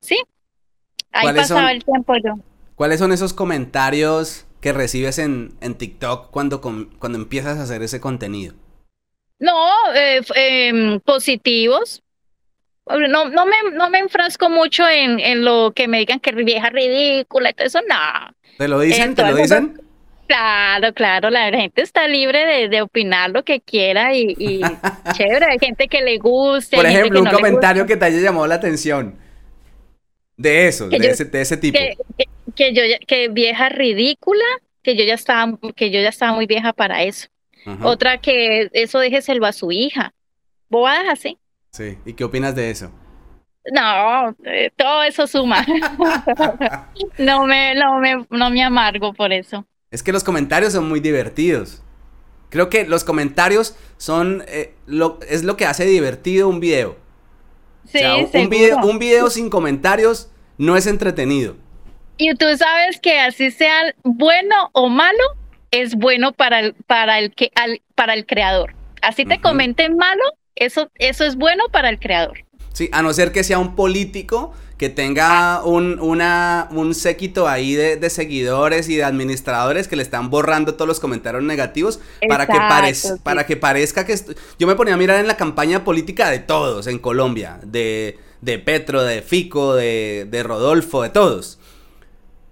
sí, 0.00 0.20
ahí 1.12 1.34
pasaba 1.34 1.72
el 1.72 1.82
tiempo 1.84 2.14
yo. 2.16 2.34
¿Cuáles 2.74 2.98
son 2.98 3.12
esos 3.12 3.32
comentarios 3.32 4.46
que 4.60 4.72
recibes 4.72 5.18
en, 5.18 5.54
en 5.60 5.76
TikTok 5.76 6.30
cuando, 6.30 6.60
cuando 6.60 7.18
empiezas 7.18 7.58
a 7.58 7.62
hacer 7.62 7.82
ese 7.82 8.00
contenido? 8.00 8.54
No, 9.38 9.92
eh, 9.94 10.22
em, 10.36 11.00
positivos, 11.00 12.02
no, 12.86 13.28
no, 13.28 13.46
me, 13.46 13.56
no 13.72 13.90
me 13.90 13.98
enfrasco 13.98 14.50
mucho 14.50 14.88
en, 14.88 15.20
en 15.20 15.44
lo 15.44 15.72
que 15.74 15.88
me 15.88 15.98
digan 15.98 16.20
que 16.20 16.32
vieja 16.32 16.70
ridícula 16.70 17.50
y 17.50 17.54
todo 17.54 17.66
eso, 17.66 17.80
no. 17.88 18.34
¿Te 18.58 18.68
lo 18.68 18.80
dicen? 18.80 19.14
¿Te 19.14 19.22
lo 19.22 19.34
dicen? 19.34 19.80
Claro, 20.26 20.94
claro, 20.94 21.28
la 21.28 21.50
gente 21.50 21.82
está 21.82 22.08
libre 22.08 22.46
de, 22.46 22.68
de 22.68 22.80
opinar 22.80 23.30
lo 23.30 23.44
que 23.44 23.60
quiera 23.60 24.14
y, 24.14 24.34
y 24.38 24.60
chévere, 25.12 25.46
hay 25.46 25.58
gente 25.58 25.86
que 25.88 26.02
le 26.02 26.18
guste. 26.18 26.76
Por 26.76 26.86
ejemplo, 26.86 27.20
un 27.20 27.26
comentario 27.26 27.86
que 27.86 27.96
te 27.96 28.06
haya 28.06 28.20
llamado 28.20 28.46
la 28.46 28.54
atención. 28.54 29.18
De 30.36 30.66
eso, 30.66 30.88
de, 30.88 30.96
ese, 30.96 31.26
de 31.26 31.40
ese 31.40 31.56
tipo. 31.56 31.78
Que, 32.56 32.72
yo, 32.72 32.82
que 33.06 33.28
vieja 33.28 33.68
ridícula, 33.68 34.44
que 34.82 34.96
yo 34.96 35.04
ya 35.04 35.14
estaba, 35.14 35.58
que 35.76 35.90
yo 35.90 36.00
ya 36.00 36.08
estaba 36.08 36.32
muy 36.32 36.46
vieja 36.46 36.72
para 36.72 37.02
eso. 37.04 37.28
Otra 37.82 38.18
que 38.18 38.68
eso 38.72 38.98
déjeselo 38.98 39.46
a 39.46 39.52
su 39.52 39.72
hija. 39.72 40.12
Bobadas 40.68 41.06
así. 41.10 41.38
Sí, 41.74 41.98
¿y 42.06 42.12
qué 42.12 42.22
opinas 42.22 42.54
de 42.54 42.70
eso? 42.70 42.92
No, 43.72 44.30
eh, 44.44 44.70
todo 44.76 45.02
eso 45.02 45.26
suma. 45.26 45.66
no, 47.18 47.46
me, 47.46 47.74
no, 47.74 47.98
me, 47.98 48.24
no 48.30 48.50
me 48.50 48.62
amargo 48.62 49.12
por 49.12 49.32
eso. 49.32 49.66
Es 49.90 50.00
que 50.04 50.12
los 50.12 50.22
comentarios 50.22 50.72
son 50.72 50.88
muy 50.88 51.00
divertidos. 51.00 51.82
Creo 52.48 52.70
que 52.70 52.86
los 52.86 53.02
comentarios 53.02 53.76
son 53.96 54.44
eh, 54.46 54.72
lo, 54.86 55.18
es 55.28 55.42
lo 55.42 55.56
que 55.56 55.66
hace 55.66 55.84
divertido 55.84 56.48
un 56.48 56.60
video. 56.60 56.96
Sí, 57.86 58.04
un, 58.34 58.48
video, 58.48 58.78
un 58.84 59.00
video 59.00 59.28
sin 59.28 59.50
comentarios 59.50 60.30
no 60.58 60.76
es 60.76 60.86
entretenido. 60.86 61.56
Y 62.18 62.36
tú 62.36 62.46
sabes 62.56 63.00
que 63.00 63.18
así 63.18 63.50
sea 63.50 63.92
bueno 64.04 64.70
o 64.74 64.88
malo, 64.88 65.24
es 65.72 65.96
bueno 65.96 66.34
para 66.34 66.60
el, 66.60 66.74
para 66.86 67.18
el, 67.18 67.34
que, 67.34 67.50
para 67.96 68.14
el 68.14 68.26
creador. 68.26 68.76
Así 69.02 69.24
te 69.24 69.40
comenten 69.40 69.96
malo, 69.96 70.22
eso, 70.56 70.90
eso 70.96 71.24
es 71.24 71.36
bueno 71.36 71.64
para 71.70 71.88
el 71.88 71.98
creador. 71.98 72.44
Sí, 72.72 72.88
a 72.92 73.02
no 73.02 73.12
ser 73.12 73.30
que 73.32 73.44
sea 73.44 73.58
un 73.58 73.76
político 73.76 74.52
que 74.78 74.88
tenga 74.88 75.64
un, 75.64 76.00
una, 76.00 76.68
un 76.72 76.94
séquito 76.94 77.48
ahí 77.48 77.74
de, 77.74 78.10
seguidores 78.10 78.88
y 78.88 78.96
de 78.96 79.04
administradores 79.04 79.86
que 79.86 79.94
le 79.94 80.02
están 80.02 80.30
borrando 80.30 80.74
todos 80.74 80.88
los 80.88 80.98
comentarios 80.98 81.44
negativos 81.44 82.00
para 82.28 82.46
que, 82.46 82.58
para 83.22 83.46
que 83.46 83.56
parezca 83.56 84.04
que... 84.04 84.18
Yo 84.58 84.66
me 84.66 84.74
ponía 84.74 84.94
a 84.94 84.96
mirar 84.96 85.20
en 85.20 85.28
la 85.28 85.36
campaña 85.36 85.84
política 85.84 86.28
de 86.30 86.40
todos 86.40 86.88
en 86.88 86.98
Colombia, 86.98 87.60
de, 87.62 88.18
de 88.40 88.58
Petro, 88.58 89.04
de 89.04 89.22
Fico, 89.22 89.74
de, 89.74 90.26
de 90.28 90.42
Rodolfo, 90.42 91.02
de 91.02 91.10
todos. 91.10 91.60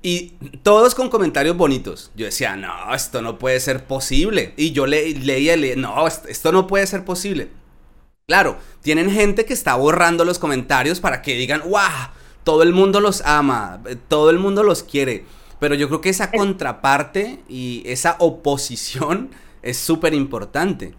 Y 0.01 0.35
todos 0.63 0.95
con 0.95 1.09
comentarios 1.09 1.57
bonitos. 1.57 2.13
Yo 2.15 2.27
decía, 2.27 2.57
no, 2.57 2.95
esto 2.95 3.21
no 3.23 3.39
puede 3.39 3.59
ser 3.59 3.85
posible. 3.85 4.53
Y 4.57 4.71
yo 4.73 4.87
le, 4.87 5.11
leía, 5.11 5.57
leía, 5.57 5.77
no, 5.77 6.07
esto 6.07 6.53
no 6.53 6.69
puede 6.69 6.87
ser 6.87 7.05
posible. 7.05 7.49
Claro, 8.27 8.57
tienen 8.83 9.11
gente 9.11 9.45
que 9.45 9.53
está 9.53 9.75
borrando 9.75 10.25
los 10.25 10.39
comentarios 10.39 11.01
para 11.01 11.23
que 11.23 11.35
digan, 11.35 11.63
¡guau! 11.63 12.11
Todo 12.45 12.63
el 12.63 12.73
mundo 12.73 13.01
los 13.01 13.21
ama, 13.23 13.81
eh, 13.87 13.97
todo 14.09 14.31
el 14.31 14.39
mundo 14.39 14.63
los 14.63 14.83
quiere. 14.83 15.25
Pero 15.59 15.75
yo 15.75 15.89
creo 15.89 16.01
que 16.01 16.09
esa 16.09 16.31
contraparte 16.31 17.41
y 17.49 17.83
esa 17.87 18.17
oposición 18.19 19.31
es 19.63 19.79
súper 19.79 20.15
importante. 20.15 20.95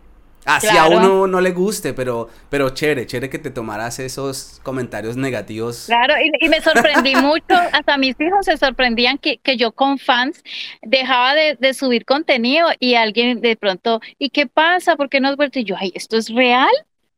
Así 0.45 0.67
a 0.67 0.88
uno 0.88 1.25
no 1.27 1.39
le 1.39 1.51
guste, 1.51 1.93
pero, 1.93 2.29
pero 2.49 2.69
chévere, 2.71 3.07
chévere 3.07 3.29
que 3.29 3.39
te 3.39 3.49
tomaras 3.49 3.99
esos 3.99 4.59
comentarios 4.63 5.15
negativos. 5.15 5.86
Claro, 5.86 6.15
y, 6.41 6.49
me 6.49 6.59
sorprendí 6.59 7.15
mucho, 7.21 7.55
hasta 7.71 7.97
mis 7.97 8.19
hijos 8.19 8.45
se 8.45 8.57
sorprendían 8.57 9.17
que, 9.17 9.38
que 9.38 9.55
yo 9.55 9.71
con 9.71 9.97
fans 9.99 10.43
dejaba 10.81 11.33
de, 11.33 11.55
de, 11.59 11.73
subir 11.73 12.03
contenido 12.05 12.67
y 12.79 12.95
alguien 12.95 13.39
de 13.39 13.55
pronto, 13.55 14.01
¿y 14.19 14.31
qué 14.31 14.45
pasa? 14.47 14.97
¿Por 14.97 15.09
qué 15.09 15.21
no 15.21 15.29
has 15.29 15.38
vuelto? 15.38 15.59
Y 15.59 15.63
yo, 15.63 15.75
ay, 15.79 15.93
¿esto 15.95 16.17
es 16.17 16.29
real? 16.29 16.71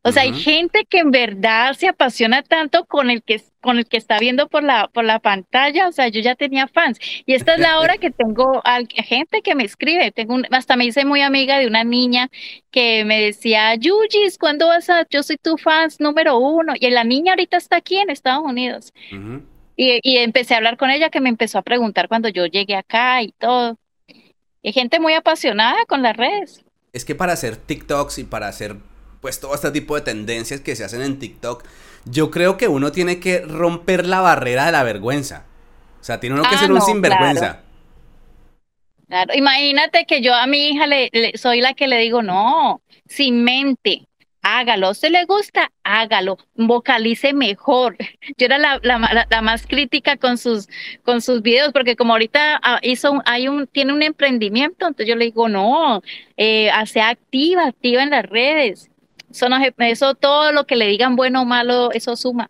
O 0.08 0.12
sea, 0.12 0.22
hay 0.22 0.34
gente 0.34 0.86
que 0.88 1.00
en 1.00 1.10
verdad 1.10 1.74
se 1.74 1.88
apasiona 1.88 2.44
tanto 2.44 2.86
con 2.86 3.10
el 3.10 3.24
que 3.24 3.41
con 3.60 3.80
el 3.80 3.88
que 3.88 3.98
está 3.98 4.20
viendo 4.20 4.48
por 4.48 4.63
la 4.63 4.88
por 4.88 5.04
la 5.04 5.18
pantalla, 5.18 5.88
o 5.88 5.91
sea, 5.91 6.10
yo 6.10 6.22
ya 6.22 6.36
tenía 6.36 6.68
fans 6.68 7.00
y 7.26 7.34
esta 7.34 7.56
es 7.56 7.60
la 7.60 7.80
hora 7.80 7.98
que 7.98 8.12
tengo 8.12 8.62
a, 8.63 8.82
gente 8.88 9.41
que 9.41 9.56
me 9.56 9.63
escribe, 9.63 10.12
tengo 10.12 10.38
hasta 10.52 10.76
me 10.76 10.86
hice 10.86 11.06
muy 11.06 11.22
amiga 11.22 11.58
de 11.58 11.65
una 11.65 11.84
niña 11.84 12.30
que 12.70 13.04
me 13.04 13.20
decía, 13.20 13.74
"Yujis, 13.74 14.38
¿cuándo 14.38 14.68
vas 14.68 14.91
a 14.91 15.08
yo 15.10 15.24
soy 15.24 15.38
tu 15.38 15.58
fans 15.58 16.00
número 16.00 16.38
uno?" 16.38 16.74
Y 16.80 16.88
la 16.91 17.04
niña 17.04 17.32
ahorita 17.34 17.58
está 17.58 17.78
aquí 17.78 17.98
en 17.98 18.12
Estados 18.12 18.44
Unidos. 18.46 18.94
y, 19.76 20.00
y, 20.04 20.18
empecé 20.18 20.54
a 20.54 20.58
hablar 20.58 20.78
con 20.78 20.91
ella 20.91 21.10
que 21.10 21.20
me 21.20 21.30
empezó 21.30 21.58
a 21.58 21.63
preguntar 21.63 22.08
cuando 22.08 22.30
yo 22.30 22.46
llegué 22.46 22.76
acá 22.76 23.24
y 23.24 23.32
todo. 23.32 23.80
Hay 24.63 24.72
gente 24.72 25.00
muy 25.00 25.13
apasionada 25.13 25.84
con 25.88 26.04
las 26.04 26.15
redes. 26.15 26.63
Es 26.94 27.06
que 27.06 27.15
para 27.15 27.34
hacer 27.34 27.58
TikToks 27.58 28.20
y 28.20 28.24
para 28.24 28.48
hacer 28.48 28.78
pues 29.26 29.40
todo 29.40 29.56
este 29.56 29.72
tipo 29.72 29.96
de 29.96 30.02
tendencias 30.02 30.62
que 30.62 30.76
se 30.76 30.84
hacen 30.84 31.02
en 31.02 31.18
TikTok, 31.18 31.64
yo 32.06 32.30
creo 32.30 32.58
que 32.58 32.68
uno 32.68 32.92
tiene 32.92 33.20
que 33.20 33.40
romper 33.40 34.06
la 34.06 34.22
barrera 34.22 34.68
de 34.68 34.72
la 34.72 34.84
vergüenza. 34.84 35.46
O 36.00 36.04
sea, 36.04 36.20
tiene 36.20 36.36
uno 36.36 36.48
que 36.48 36.54
ah, 36.54 36.60
ser 36.60 36.72
un 36.72 36.80
sinvergüenza. 36.80 37.64
Claro. 39.08 39.34
imagínate 39.34 40.06
que 40.06 40.22
yo 40.22 40.36
a 40.36 40.46
mi 40.46 40.70
hija 40.70 40.86
le, 40.86 41.10
soy 41.38 41.60
la 41.60 41.74
que 41.74 41.88
le 41.88 41.98
digo, 41.98 42.22
no, 42.22 42.84
sin 43.08 43.44
mente, 43.44 44.08
hágalo. 44.44 44.94
¿Se 44.94 45.10
le 45.10 45.26
gusta? 45.26 45.72
Hágalo. 45.84 46.38
Vocalice 46.54 47.34
mejor. 47.34 47.98
Yo 48.38 48.46
era 48.46 48.60
la, 48.60 48.80
la, 48.84 49.42
más 49.42 49.66
crítica 49.66 50.18
con 50.18 50.38
sus, 50.38 50.70
con 51.04 51.20
sus 51.20 51.42
videos, 51.42 51.74
porque 51.74 51.96
como 51.96 52.14
ahorita 52.14 52.60
ah, 52.62 52.80
hizo, 52.84 53.24
hay 53.26 53.48
un, 53.48 53.66
tiene 53.66 53.92
un 53.92 54.04
emprendimiento, 54.04 54.86
entonces 54.86 55.08
yo 55.08 55.16
le 55.16 55.26
digo, 55.26 55.50
no, 55.50 56.04
eh, 56.38 56.70
sea 56.86 57.10
activa, 57.10 57.66
activa 57.66 58.04
en 58.04 58.12
las 58.12 58.28
redes. 58.28 58.92
Eso, 59.78 60.15
todo 60.15 60.52
lo 60.52 60.65
que 60.65 60.76
le 60.76 60.88
digan 60.88 61.15
bueno 61.15 61.41
o 61.41 61.45
malo, 61.45 61.91
eso 61.91 62.15
suma. 62.15 62.50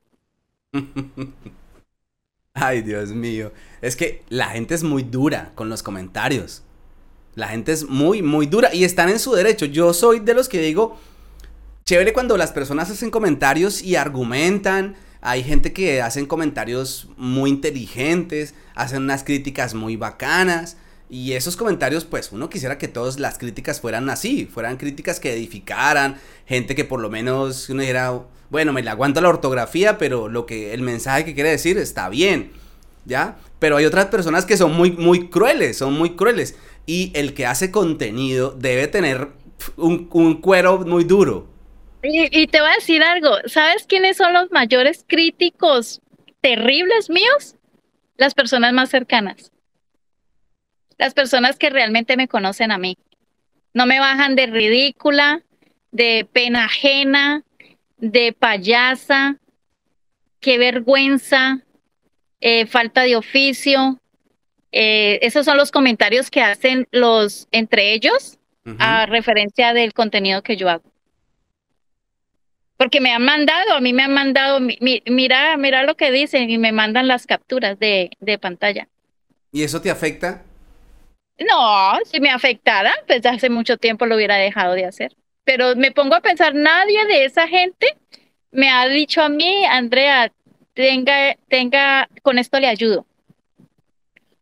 Ay, 2.54 2.82
Dios 2.82 3.10
mío. 3.10 3.52
Es 3.82 3.96
que 3.96 4.24
la 4.30 4.48
gente 4.48 4.76
es 4.76 4.84
muy 4.84 5.04
dura 5.04 5.52
con 5.56 5.70
los 5.70 5.84
comentarios. 5.84 6.64
La 7.36 7.50
gente 7.50 7.74
es 7.74 7.88
muy, 7.88 8.22
muy 8.22 8.46
dura 8.46 8.74
y 8.74 8.86
están 8.86 9.10
en 9.10 9.20
su 9.20 9.34
derecho. 9.34 9.66
Yo 9.66 9.94
soy 9.94 10.20
de 10.22 10.34
los 10.34 10.48
que 10.48 10.62
digo, 10.62 10.98
chévere 11.84 12.14
cuando 12.14 12.38
las 12.38 12.54
personas 12.54 12.90
hacen 12.90 13.12
comentarios 13.12 13.82
y 13.82 13.98
argumentan. 13.98 14.96
Hay 15.22 15.44
gente 15.44 15.74
que 15.74 16.02
hacen 16.02 16.28
comentarios 16.28 17.10
muy 17.18 17.50
inteligentes, 17.50 18.54
hacen 18.74 19.04
unas 19.04 19.24
críticas 19.24 19.74
muy 19.74 19.98
bacanas. 19.98 20.78
Y 21.10 21.34
esos 21.34 21.56
comentarios, 21.56 22.04
pues 22.04 22.32
uno 22.32 22.50
quisiera 22.50 22.78
que 22.78 22.88
todas 22.88 23.20
las 23.20 23.38
críticas 23.38 23.80
fueran 23.80 24.10
así, 24.10 24.46
fueran 24.46 24.78
críticas 24.78 25.20
que 25.20 25.34
edificaran, 25.34 26.20
gente 26.48 26.74
que 26.74 26.84
por 26.84 27.00
lo 27.00 27.10
menos 27.10 27.70
uno 27.70 27.82
dijera, 27.82 28.22
bueno, 28.50 28.74
me 28.74 28.82
le 28.82 28.90
aguanto 28.90 29.22
la 29.22 29.30
ortografía, 29.30 29.98
pero 30.00 30.30
lo 30.30 30.46
que 30.48 30.74
el 30.74 30.82
mensaje 30.82 31.24
que 31.24 31.36
quiere 31.36 31.52
decir 31.52 31.78
está 31.78 32.10
bien, 32.10 32.52
¿ya? 33.06 33.38
Pero 33.60 33.78
hay 33.78 33.86
otras 33.86 34.08
personas 34.08 34.46
que 34.46 34.58
son 34.58 34.74
muy, 34.74 34.92
muy 34.92 35.30
crueles, 35.30 35.78
son 35.78 35.94
muy 35.94 36.16
crueles. 36.16 36.58
Y 36.88 37.12
el 37.14 37.34
que 37.34 37.46
hace 37.46 37.72
contenido 37.72 38.52
debe 38.52 38.88
tener 38.88 39.30
un, 39.78 40.08
cuero 40.42 40.80
muy 40.80 41.04
duro. 41.04 41.48
Y, 42.02 42.30
y 42.32 42.48
te 42.48 42.62
voy 42.62 42.70
a 42.70 42.76
decir 42.76 43.04
algo, 43.04 43.30
¿sabes 43.46 43.86
quiénes 43.88 44.18
son 44.18 44.34
los 44.34 44.52
mayores 44.52 45.06
críticos 45.08 46.02
terribles 46.42 47.10
míos? 47.10 47.56
Las 48.18 48.34
personas 48.34 48.74
más 48.74 48.90
cercanas 48.90 49.52
las 50.98 51.14
personas 51.14 51.58
que 51.58 51.70
realmente 51.70 52.18
me 52.18 52.28
conocen 52.28 52.72
a 52.72 52.78
mí. 52.78 52.98
No 53.74 53.86
me 53.86 54.00
bajan 54.00 54.36
de 54.36 54.48
ridícula, 54.48 55.44
de 55.92 56.28
pena 56.32 56.66
ajena, 56.66 57.44
de 57.98 58.34
payasa, 58.34 59.38
qué 60.40 60.58
vergüenza, 60.58 61.62
eh, 62.40 62.66
falta 62.68 63.04
de 63.04 63.16
oficio. 63.16 64.00
Eh, 64.72 65.20
esos 65.22 65.46
son 65.46 65.58
los 65.58 65.72
comentarios 65.72 66.30
que 66.30 66.42
hacen 66.42 66.88
los 66.92 67.48
entre 67.52 67.94
ellos 67.94 68.38
a 68.80 69.06
referencia 69.06 69.74
del 69.74 69.94
contenido 69.94 70.42
que 70.42 70.58
yo 70.58 70.70
hago. 70.70 70.92
Porque 72.78 73.00
me 73.00 73.12
han 73.12 73.24
mandado, 73.24 73.74
a 73.74 73.80
mí 73.80 73.94
me 73.94 74.04
han 74.04 74.14
mandado, 74.14 74.60
mira, 74.60 75.56
mira 75.56 75.84
lo 75.84 75.96
que 75.96 76.12
dicen 76.12 76.50
y 76.50 76.58
me 76.58 76.72
mandan 76.72 77.08
las 77.08 77.28
capturas 77.28 77.80
de, 77.80 78.10
de 78.20 78.38
pantalla. 78.40 78.88
¿Y 79.52 79.64
eso 79.64 79.82
te 79.82 79.92
afecta? 79.92 80.44
No, 81.40 82.00
si 82.06 82.20
me 82.20 82.30
afectara, 82.30 82.94
pues 83.08 83.26
hace 83.26 83.50
mucho 83.50 83.78
tiempo 83.78 84.06
lo 84.06 84.16
hubiera 84.16 84.38
dejado 84.38 84.74
de 84.74 84.86
hacer. 84.86 85.16
Pero 85.44 85.76
me 85.76 85.92
pongo 85.92 86.16
a 86.16 86.22
pensar, 86.22 86.56
nadie 86.56 87.06
de 87.06 87.26
esa 87.26 87.48
gente 87.48 87.88
me 88.52 88.70
ha 88.70 88.88
dicho 88.88 89.22
a 89.22 89.30
mí, 89.30 89.66
Andrea, 89.66 90.32
tenga, 90.74 91.36
tenga, 91.50 92.10
con 92.22 92.40
esto 92.40 92.60
le 92.60 92.68
ayudo. 92.68 93.06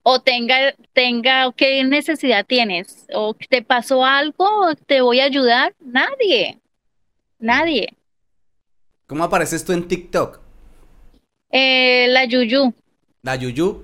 O 0.04 0.22
tenga, 0.22 0.76
tenga, 0.94 1.52
¿qué 1.54 1.84
necesidad 1.84 2.46
tienes? 2.46 3.08
¿O 3.14 3.34
te 3.34 3.62
pasó 3.62 4.06
algo? 4.06 4.76
¿Te 4.86 5.02
voy 5.02 5.20
a 5.20 5.26
ayudar? 5.26 5.74
Nadie. 5.80 6.60
Nadie. 7.40 7.94
¿Cómo 9.08 9.24
apareces 9.24 9.66
tú 9.66 9.74
en 9.74 9.88
TikTok? 9.88 10.40
Eh, 11.50 12.08
la 12.10 12.26
Yuyu. 12.26 12.74
La 13.22 13.36
Yuyu. 13.36 13.84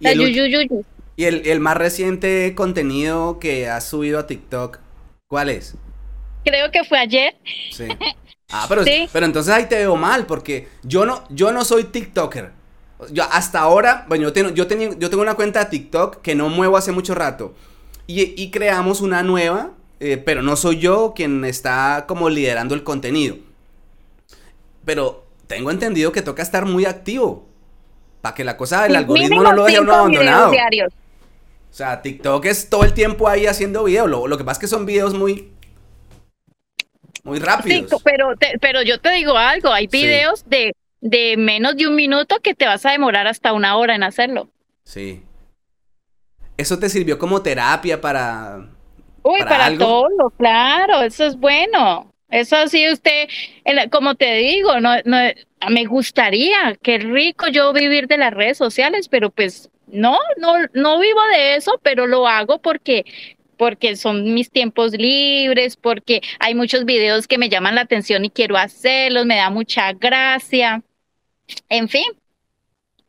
La 0.00 0.12
Yuyu 0.12 0.46
Yuyu. 0.46 0.84
¿Y 1.18 1.24
el, 1.24 1.48
el, 1.48 1.58
más 1.58 1.76
reciente 1.76 2.54
contenido 2.54 3.40
que 3.40 3.68
has 3.68 3.88
subido 3.88 4.20
a 4.20 4.28
TikTok, 4.28 4.78
cuál 5.26 5.48
es? 5.48 5.74
Creo 6.44 6.70
que 6.70 6.84
fue 6.84 6.96
ayer. 6.96 7.34
Sí. 7.72 7.88
Ah, 8.48 8.66
pero, 8.68 8.84
pero 9.12 9.26
entonces 9.26 9.52
ahí 9.52 9.66
te 9.66 9.74
veo 9.78 9.96
mal, 9.96 10.26
porque 10.26 10.68
yo 10.84 11.04
no, 11.04 11.24
yo 11.28 11.50
no 11.50 11.64
soy 11.64 11.82
TikToker. 11.82 12.52
Yo 13.10 13.24
hasta 13.32 13.58
ahora, 13.58 14.04
bueno, 14.06 14.22
yo 14.22 14.32
tengo, 14.32 14.50
yo, 14.50 14.68
yo 14.68 15.10
tengo 15.10 15.20
una 15.20 15.34
cuenta 15.34 15.64
de 15.64 15.70
TikTok 15.70 16.22
que 16.22 16.36
no 16.36 16.50
muevo 16.50 16.76
hace 16.76 16.92
mucho 16.92 17.16
rato. 17.16 17.52
Y, 18.06 18.52
creamos 18.52 19.00
una 19.00 19.24
nueva, 19.24 19.72
eh, 19.98 20.18
pero 20.18 20.40
no 20.42 20.54
soy 20.54 20.78
yo 20.78 21.14
quien 21.16 21.44
está 21.44 22.04
como 22.06 22.30
liderando 22.30 22.76
el 22.76 22.84
contenido. 22.84 23.38
Pero 24.84 25.26
tengo 25.48 25.72
entendido 25.72 26.12
que 26.12 26.22
toca 26.22 26.44
estar 26.44 26.64
muy 26.64 26.84
activo. 26.84 27.48
Para 28.20 28.36
que 28.36 28.44
la 28.44 28.56
cosa 28.56 28.84
del 28.84 28.94
algoritmo 28.94 29.42
no 29.42 29.52
lo 29.52 29.64
deje 29.64 29.80
uno 29.80 29.94
abandonado. 29.94 30.52
O 30.52 30.97
sea, 31.78 32.02
TikTok 32.02 32.44
es 32.46 32.68
todo 32.68 32.84
el 32.84 32.92
tiempo 32.92 33.28
ahí 33.28 33.46
haciendo 33.46 33.84
videos. 33.84 34.10
Lo, 34.10 34.26
lo 34.26 34.36
que 34.36 34.44
pasa 34.44 34.58
es 34.58 34.60
que 34.60 34.66
son 34.68 34.84
videos 34.84 35.14
muy 35.14 35.52
muy 37.28 37.38
rápido. 37.40 37.98
pero, 38.02 38.34
pero 38.60 38.82
yo 38.82 38.98
te 39.00 39.10
digo 39.12 39.36
algo, 39.36 39.70
hay 39.70 39.86
videos 39.86 40.48
de, 40.48 40.74
de 41.00 41.36
menos 41.36 41.76
de 41.76 41.86
un 41.86 41.94
minuto 41.94 42.40
que 42.40 42.54
te 42.54 42.66
vas 42.66 42.86
a 42.86 42.92
demorar 42.92 43.26
hasta 43.26 43.52
una 43.52 43.76
hora 43.76 43.94
en 43.94 44.02
hacerlo. 44.02 44.48
Sí. 44.84 45.22
¿Eso 46.56 46.78
te 46.78 46.88
sirvió 46.88 47.18
como 47.18 47.42
terapia 47.42 48.00
para... 48.00 48.68
Uy, 49.22 49.40
para, 49.40 49.76
todo, 49.76 50.30
claro, 50.38 51.02
eso 51.02 51.26
es 51.26 51.36
bueno. 51.36 52.10
Eso 52.30 52.56
sí, 52.68 52.90
usted, 52.90 53.28
como 53.90 54.14
te 54.14 54.34
digo, 54.36 54.80
no, 54.80 54.94
no, 55.04 55.18
me 55.70 55.84
gustaría, 55.84 56.76
qué 56.82 56.98
rico 56.98 57.48
yo 57.48 57.72
vivir 57.72 58.06
de 58.06 58.16
las 58.16 58.32
redes 58.32 58.56
sociales, 58.56 59.08
pero 59.08 59.30
pues 59.30 59.70
no, 59.92 60.16
no, 60.38 60.54
no 60.74 61.00
vivo 61.00 61.20
de 61.32 61.56
eso, 61.56 61.80
pero 61.82 62.06
lo 62.06 62.26
hago 62.26 62.60
porque 62.60 63.04
porque 63.58 63.96
son 63.96 64.32
mis 64.32 64.50
tiempos 64.50 64.92
libres, 64.92 65.76
porque 65.76 66.22
hay 66.38 66.54
muchos 66.54 66.84
videos 66.84 67.26
que 67.26 67.36
me 67.36 67.48
llaman 67.48 67.74
la 67.74 67.82
atención 67.82 68.24
y 68.24 68.30
quiero 68.30 68.56
hacerlos, 68.56 69.26
me 69.26 69.36
da 69.36 69.50
mucha 69.50 69.92
gracia. 69.92 70.82
En 71.68 71.88
fin. 71.88 72.06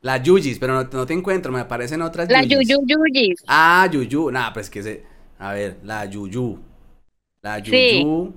La 0.01 0.17
Yuyis, 0.17 0.59
pero 0.59 0.83
no, 0.83 1.05
te 1.05 1.13
encuentro, 1.13 1.51
me 1.51 1.59
aparecen 1.59 2.01
otras 2.01 2.29
La 2.29 2.41
Yuyu 2.41 2.79
Yuyis. 2.85 3.43
Ah, 3.47 3.87
Yuyu. 3.91 4.31
Nah, 4.31 4.51
pues 4.51 4.69
que 4.69 4.81
se. 4.81 5.05
A 5.37 5.53
ver, 5.53 5.77
la 5.83 6.05
Yuyu. 6.05 6.59
La 7.41 7.59
Yuyu. 7.59 8.33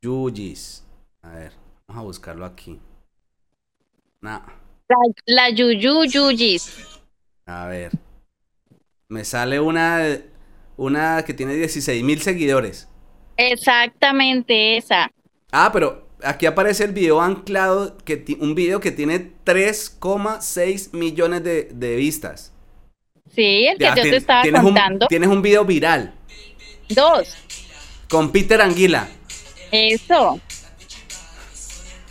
Yuyis. 0.00 0.84
A 1.22 1.30
ver, 1.30 1.52
vamos 1.86 2.02
a 2.02 2.04
buscarlo 2.06 2.44
aquí. 2.44 2.80
Nah. 4.20 4.40
La, 4.88 4.96
la 5.26 5.50
Yuyu 5.50 6.04
Yuyis. 6.04 6.91
A 7.52 7.66
ver. 7.66 7.92
Me 9.08 9.24
sale 9.24 9.60
una 9.60 10.18
una 10.78 11.22
que 11.24 11.34
tiene 11.34 11.54
16 11.54 12.02
mil 12.02 12.22
seguidores. 12.22 12.88
Exactamente 13.36 14.78
esa. 14.78 15.12
Ah, 15.50 15.70
pero 15.70 16.08
aquí 16.24 16.46
aparece 16.46 16.84
el 16.84 16.92
video 16.92 17.20
anclado, 17.20 17.98
que 17.98 18.24
un 18.40 18.54
video 18.54 18.80
que 18.80 18.90
tiene 18.90 19.32
3,6 19.44 20.94
millones 20.94 21.44
de, 21.44 21.96
vistas. 21.96 22.54
Sí, 23.34 23.66
el 23.66 23.76
que 23.76 23.84
yo 23.84 23.94
te 23.94 24.16
estaba 24.16 24.42
tienes 24.42 24.62
contando. 24.62 25.04
Un, 25.04 25.08
tienes 25.08 25.28
un 25.28 25.42
video 25.42 25.64
viral. 25.64 26.14
Dos. 26.88 27.36
Con 28.08 28.32
Peter 28.32 28.62
Anguila. 28.62 29.08
Eso. 29.70 30.40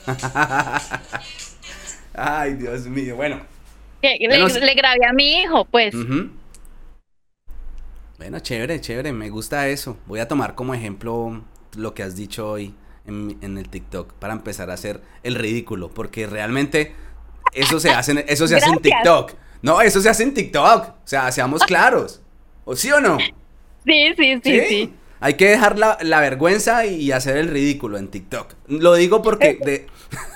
Ay, 2.13 2.53
Dios 2.55 2.85
mío. 2.85 3.15
Bueno. 3.15 3.50
Le, 4.01 4.75
grabé 4.75 5.05
a 5.05 5.13
mi 5.13 5.41
hijo, 5.41 5.65
pues. 5.65 5.93
Bueno, 8.17 8.39
chévere, 8.39 8.79
chévere, 8.81 9.11
me 9.13 9.29
gusta 9.29 9.67
eso. 9.67 9.97
Voy 10.05 10.19
a 10.19 10.27
tomar 10.27 10.55
como 10.55 10.73
ejemplo 10.73 11.43
lo 11.75 11.93
que 11.93 12.03
has 12.03 12.15
dicho 12.15 12.49
hoy 12.49 12.75
en, 13.05 13.57
el 13.57 13.69
TikTok 13.69 14.13
para 14.13 14.33
empezar 14.33 14.69
a 14.69 14.73
hacer 14.73 15.01
el 15.23 15.35
ridículo, 15.35 15.89
porque 15.89 16.27
realmente 16.27 16.93
eso 17.53 17.79
se 17.79 17.89
hace, 17.89 18.25
eso 18.27 18.47
se 18.47 18.57
hace 18.57 18.69
en 18.69 18.77
TikTok. 18.77 19.33
No, 19.61 19.81
eso 19.81 20.01
se 20.01 20.09
hace 20.09 20.23
en 20.23 20.33
TikTok. 20.33 20.89
O 20.89 20.95
sea, 21.07 21.31
seamos 21.31 21.63
claros. 21.63 22.21
¿O 22.65 22.75
sí 22.75 22.91
o 22.91 22.99
no? 22.99 23.17
Sí, 23.85 24.13
sí, 24.17 24.39
sí, 24.43 24.61
sí. 24.67 24.93
Hay 25.21 25.35
que 25.35 25.47
dejar 25.47 25.77
la, 25.77 26.19
vergüenza 26.19 26.85
y 26.85 27.11
hacer 27.11 27.37
el 27.37 27.47
ridículo 27.47 27.97
en 27.99 28.07
TikTok. 28.09 28.55
Lo 28.67 28.95
digo 28.95 29.21
porque 29.21 29.59
de, 29.63 29.87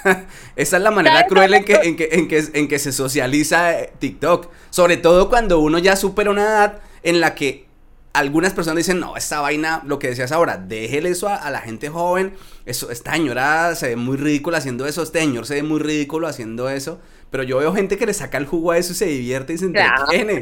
esa 0.55 0.77
es 0.77 0.83
la 0.83 0.91
manera 0.91 1.25
cruel 1.25 1.55
en 1.55 1.65
que, 1.65 1.73
en, 1.73 1.95
que, 1.95 2.09
en, 2.11 2.27
que, 2.27 2.43
en 2.53 2.67
que 2.67 2.79
se 2.79 2.91
socializa 2.91 3.79
eh, 3.79 3.93
TikTok. 3.99 4.47
Sobre 4.69 4.97
todo 4.97 5.27
cuando 5.27 5.59
uno 5.59 5.79
ya 5.79 5.95
supera 5.95 6.29
una 6.29 6.43
edad 6.43 6.79
en 7.01 7.19
la 7.19 7.33
que 7.33 7.65
algunas 8.13 8.53
personas 8.53 8.77
dicen, 8.77 8.99
no, 8.99 9.17
esta 9.17 9.41
vaina, 9.41 9.81
lo 9.85 9.99
que 9.99 10.07
decías 10.07 10.31
ahora, 10.31 10.57
déjele 10.57 11.09
eso 11.09 11.27
a, 11.27 11.49
la 11.49 11.59
gente 11.59 11.89
joven. 11.89 12.33
Eso, 12.65 12.89
esta 12.89 13.13
señora 13.13 13.75
se 13.75 13.89
ve 13.89 13.95
muy 13.95 14.17
ridícula 14.17 14.59
haciendo 14.59 14.85
eso, 14.85 15.03
este 15.03 15.19
señor 15.19 15.45
se 15.45 15.55
ve 15.55 15.63
muy 15.63 15.79
ridículo 15.79 16.27
haciendo 16.27 16.69
eso. 16.69 16.99
Pero 17.31 17.43
yo 17.43 17.57
veo 17.57 17.73
gente 17.73 17.97
que 17.97 18.05
le 18.05 18.13
saca 18.13 18.37
el 18.37 18.45
jugo 18.45 18.71
a 18.71 18.77
eso 18.77 18.93
y 18.93 18.95
se 18.95 19.05
divierte 19.05 19.53
y 19.53 19.57
se 19.57 19.65
entretiene. 19.65 20.41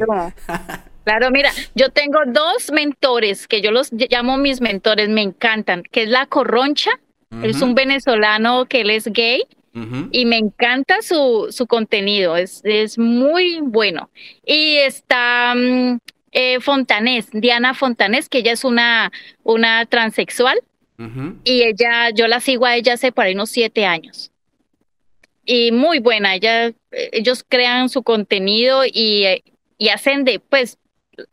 Claro. 1.04 1.30
mira, 1.32 1.50
yo 1.74 1.90
tengo 1.90 2.20
dos 2.26 2.70
mentores 2.72 3.46
que 3.46 3.60
yo 3.60 3.70
los 3.70 3.90
llamo 3.92 4.36
mis 4.36 4.60
mentores, 4.60 5.08
me 5.08 5.22
encantan, 5.22 5.82
que 5.90 6.04
es 6.04 6.08
la 6.08 6.26
Corroncha, 6.26 6.92
es 7.42 7.62
un 7.62 7.74
venezolano 7.74 8.66
que 8.66 8.82
él 8.82 8.90
es 8.90 9.06
gay. 9.06 9.42
Y 10.12 10.24
me 10.24 10.38
encanta 10.38 11.02
su, 11.02 11.48
su 11.50 11.66
contenido, 11.66 12.36
es, 12.36 12.60
es, 12.62 12.96
muy 12.96 13.58
bueno. 13.60 14.08
Y 14.46 14.76
está 14.76 15.52
eh, 16.30 16.60
Fontanés, 16.60 17.28
Diana 17.32 17.74
Fontanés, 17.74 18.28
que 18.28 18.38
ella 18.38 18.52
es 18.52 18.64
una, 18.64 19.10
una 19.42 19.84
transexual. 19.86 20.60
Y 21.42 21.62
ella, 21.62 22.10
yo 22.10 22.28
la 22.28 22.38
sigo 22.38 22.66
a 22.66 22.76
ella 22.76 22.92
hace 22.92 23.10
por 23.10 23.24
ahí 23.24 23.34
unos 23.34 23.50
siete 23.50 23.84
años. 23.84 24.30
Y 25.44 25.72
muy 25.72 25.98
buena, 25.98 26.34
ella, 26.34 26.72
ellos 26.90 27.44
crean 27.46 27.88
su 27.88 28.02
contenido 28.02 28.84
y, 28.86 29.42
y 29.78 29.88
hacen 29.88 30.24
de, 30.24 30.40
pues, 30.40 30.78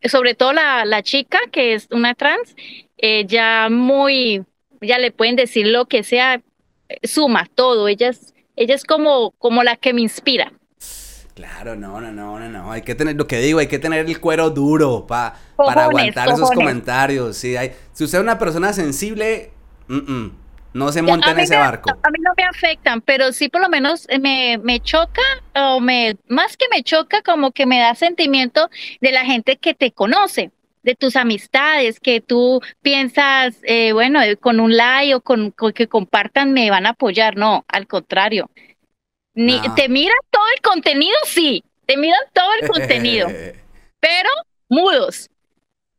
sobre 0.04 0.34
todo 0.34 0.52
la, 0.52 0.84
la, 0.84 1.02
chica 1.02 1.38
que 1.50 1.74
es 1.74 1.88
una 1.90 2.14
trans, 2.14 2.54
ella 2.98 3.68
muy, 3.70 4.44
ya 4.80 4.98
le 4.98 5.12
pueden 5.12 5.36
decir 5.36 5.66
lo 5.66 5.86
que 5.86 6.02
sea, 6.02 6.42
suma 7.02 7.48
todo, 7.54 7.88
ella 7.88 8.08
es, 8.08 8.34
ella 8.56 8.74
es 8.74 8.84
como, 8.84 9.32
como 9.38 9.62
la 9.62 9.76
que 9.76 9.92
me 9.92 10.02
inspira. 10.02 10.52
Claro, 11.34 11.76
no, 11.76 11.98
no, 12.00 12.12
no, 12.12 12.38
no, 12.38 12.48
no. 12.48 12.72
Hay 12.72 12.82
que 12.82 12.94
tener, 12.94 13.16
lo 13.16 13.26
que 13.26 13.38
digo, 13.38 13.58
hay 13.58 13.66
que 13.66 13.78
tener 13.78 14.06
el 14.06 14.20
cuero 14.20 14.50
duro 14.50 15.06
para 15.06 15.34
aguantar 15.56 16.28
esos 16.28 16.50
comentarios. 16.50 17.38
Sí, 17.38 17.56
hay, 17.56 17.72
si 17.92 18.04
usted 18.04 18.18
es 18.18 18.22
una 18.22 18.38
persona 18.38 18.74
sensible, 18.74 19.50
no 20.74 20.92
se 20.92 21.02
monta 21.02 21.32
en 21.32 21.40
ese 21.40 21.56
barco. 21.56 21.90
A 21.90 22.10
mí 22.10 22.18
no 22.20 22.32
me 22.36 22.44
afectan, 22.44 23.00
pero 23.00 23.32
sí 23.32 23.48
por 23.48 23.60
lo 23.60 23.68
menos 23.68 24.06
me, 24.20 24.58
me 24.62 24.80
choca, 24.80 25.22
o 25.54 25.80
me, 25.80 26.16
más 26.28 26.56
que 26.56 26.66
me 26.70 26.82
choca, 26.82 27.22
como 27.22 27.52
que 27.52 27.66
me 27.66 27.78
da 27.78 27.94
sentimiento 27.94 28.70
de 29.00 29.12
la 29.12 29.24
gente 29.24 29.56
que 29.56 29.74
te 29.74 29.92
conoce 29.92 30.50
de 30.82 30.94
tus 30.94 31.16
amistades, 31.16 32.00
que 32.00 32.20
tú 32.20 32.60
piensas, 32.80 33.56
eh, 33.62 33.92
bueno, 33.92 34.20
con 34.40 34.60
un 34.60 34.76
like 34.76 35.14
o 35.14 35.20
con, 35.20 35.50
con, 35.52 35.72
que 35.72 35.86
compartan 35.86 36.52
me 36.52 36.70
van 36.70 36.86
a 36.86 36.90
apoyar. 36.90 37.36
No, 37.36 37.64
al 37.68 37.86
contrario. 37.86 38.50
Ni, 39.34 39.60
Te 39.76 39.88
miran 39.88 40.18
todo 40.30 40.44
el 40.54 40.60
contenido, 40.60 41.16
sí, 41.24 41.64
te 41.86 41.96
miran 41.96 42.20
todo 42.32 42.52
el 42.60 42.68
contenido, 42.68 43.28
pero 43.98 44.28
mudos. 44.68 45.30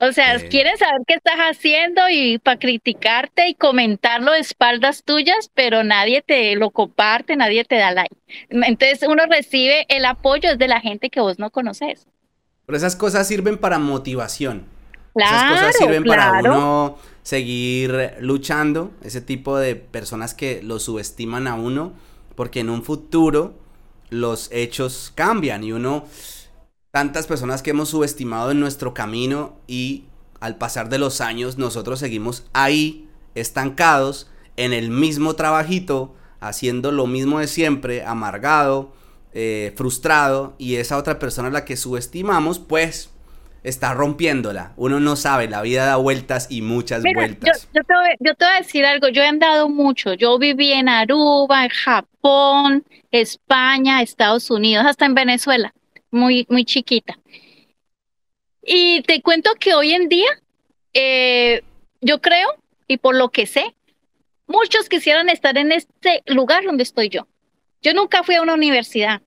O 0.03 0.11
sea, 0.11 0.37
quieren 0.49 0.77
saber 0.77 1.01
qué 1.07 1.13
estás 1.13 1.37
haciendo 1.37 2.01
y 2.09 2.37
para 2.37 2.59
criticarte 2.59 3.47
y 3.47 3.55
comentarlo 3.55 4.33
de 4.33 4.39
espaldas 4.39 5.03
tuyas, 5.03 5.49
pero 5.53 5.83
nadie 5.83 6.21
te 6.21 6.55
lo 6.55 6.71
comparte, 6.71 7.37
nadie 7.37 7.63
te 7.63 7.75
da 7.75 7.91
like. 7.91 8.15
Entonces 8.49 9.07
uno 9.07 9.23
recibe 9.29 9.85
el 9.87 10.03
apoyo 10.05 10.57
de 10.57 10.67
la 10.67 10.81
gente 10.81 11.09
que 11.09 11.21
vos 11.21 11.39
no 11.39 11.51
conoces. 11.51 12.05
Pero 12.65 12.77
esas 12.77 12.95
cosas 12.95 13.27
sirven 13.27 13.57
para 13.57 13.79
motivación. 13.79 14.65
esas 15.15 15.51
cosas 15.51 15.75
sirven 15.77 16.03
para 16.03 16.39
uno 16.41 16.97
seguir 17.21 18.15
luchando. 18.19 18.91
Ese 19.03 19.21
tipo 19.21 19.57
de 19.57 19.75
personas 19.75 20.33
que 20.33 20.61
lo 20.61 20.79
subestiman 20.79 21.47
a 21.47 21.55
uno 21.55 21.93
porque 22.35 22.59
en 22.59 22.69
un 22.69 22.83
futuro 22.83 23.53
los 24.09 24.49
hechos 24.51 25.11
cambian 25.15 25.63
y 25.63 25.71
uno, 25.71 26.05
tantas 26.93 27.25
personas 27.25 27.63
que 27.63 27.71
hemos 27.71 27.89
subestimado 27.89 28.51
en 28.51 28.59
nuestro 28.59 28.93
camino 28.93 29.57
y 29.65 30.03
al 30.39 30.57
pasar 30.57 30.89
de 30.89 30.99
los 30.99 31.21
años 31.21 31.57
nosotros 31.57 31.97
seguimos 31.97 32.45
ahí 32.53 33.09
estancados 33.33 34.29
en 34.57 34.73
el 34.73 34.91
mismo 34.91 35.35
trabajito 35.35 36.13
haciendo 36.39 36.91
lo 36.91 37.07
mismo 37.07 37.39
de 37.39 37.47
siempre, 37.47 38.05
amargado, 38.05 38.93
eh, 39.33 39.73
frustrado, 39.75 40.53
y 40.59 40.75
esa 40.75 40.97
otra 40.97 41.17
persona 41.17 41.47
a 41.47 41.51
la 41.51 41.65
que 41.65 41.77
subestimamos, 41.77 42.59
pues 42.59 43.09
está 43.63 43.95
rompiéndola. 43.95 44.73
Uno 44.75 44.99
no 44.99 45.15
sabe, 45.15 45.47
la 45.47 45.63
vida 45.63 45.85
da 45.85 45.95
vueltas 45.95 46.45
y 46.51 46.61
muchas 46.61 47.01
vueltas. 47.01 47.69
Yo, 47.73 47.81
te 47.83 47.93
voy, 47.95 48.49
a 48.49 48.57
decir 48.59 48.85
algo, 48.85 49.07
yo 49.07 49.23
he 49.23 49.27
andado 49.27 49.67
mucho, 49.67 50.13
yo 50.13 50.37
viví 50.37 50.73
en 50.73 50.89
Aruba, 50.89 51.63
en 51.63 51.69
Japón, 51.71 52.83
España, 53.09 54.03
Estados 54.03 54.51
Unidos, 54.51 54.85
hasta 54.85 55.05
en 55.05 55.15
Venezuela, 55.15 55.73
muy, 56.13 56.45
muy 56.49 56.65
chiquita. 56.65 57.19
Y 58.61 59.01
te 59.01 59.21
cuento 59.21 59.55
que 59.59 59.73
hoy 59.73 59.91
en 59.91 60.07
día, 60.07 60.29
eh, 60.93 61.63
yo 61.99 62.21
creo, 62.21 62.47
y 62.87 62.97
por 62.97 63.15
lo 63.15 63.29
que 63.29 63.45
sé, 63.45 63.75
muchos 64.47 64.87
quisieran 64.87 65.29
estar 65.29 65.57
en 65.57 65.71
este 65.71 66.23
lugar 66.27 66.63
donde 66.63 66.83
estoy 66.83 67.09
yo. 67.09 67.27
Yo 67.81 67.93
nunca 67.93 68.23
fui 68.23 68.35
a 68.35 68.41
una 68.41 68.53
universidad, 68.53 69.21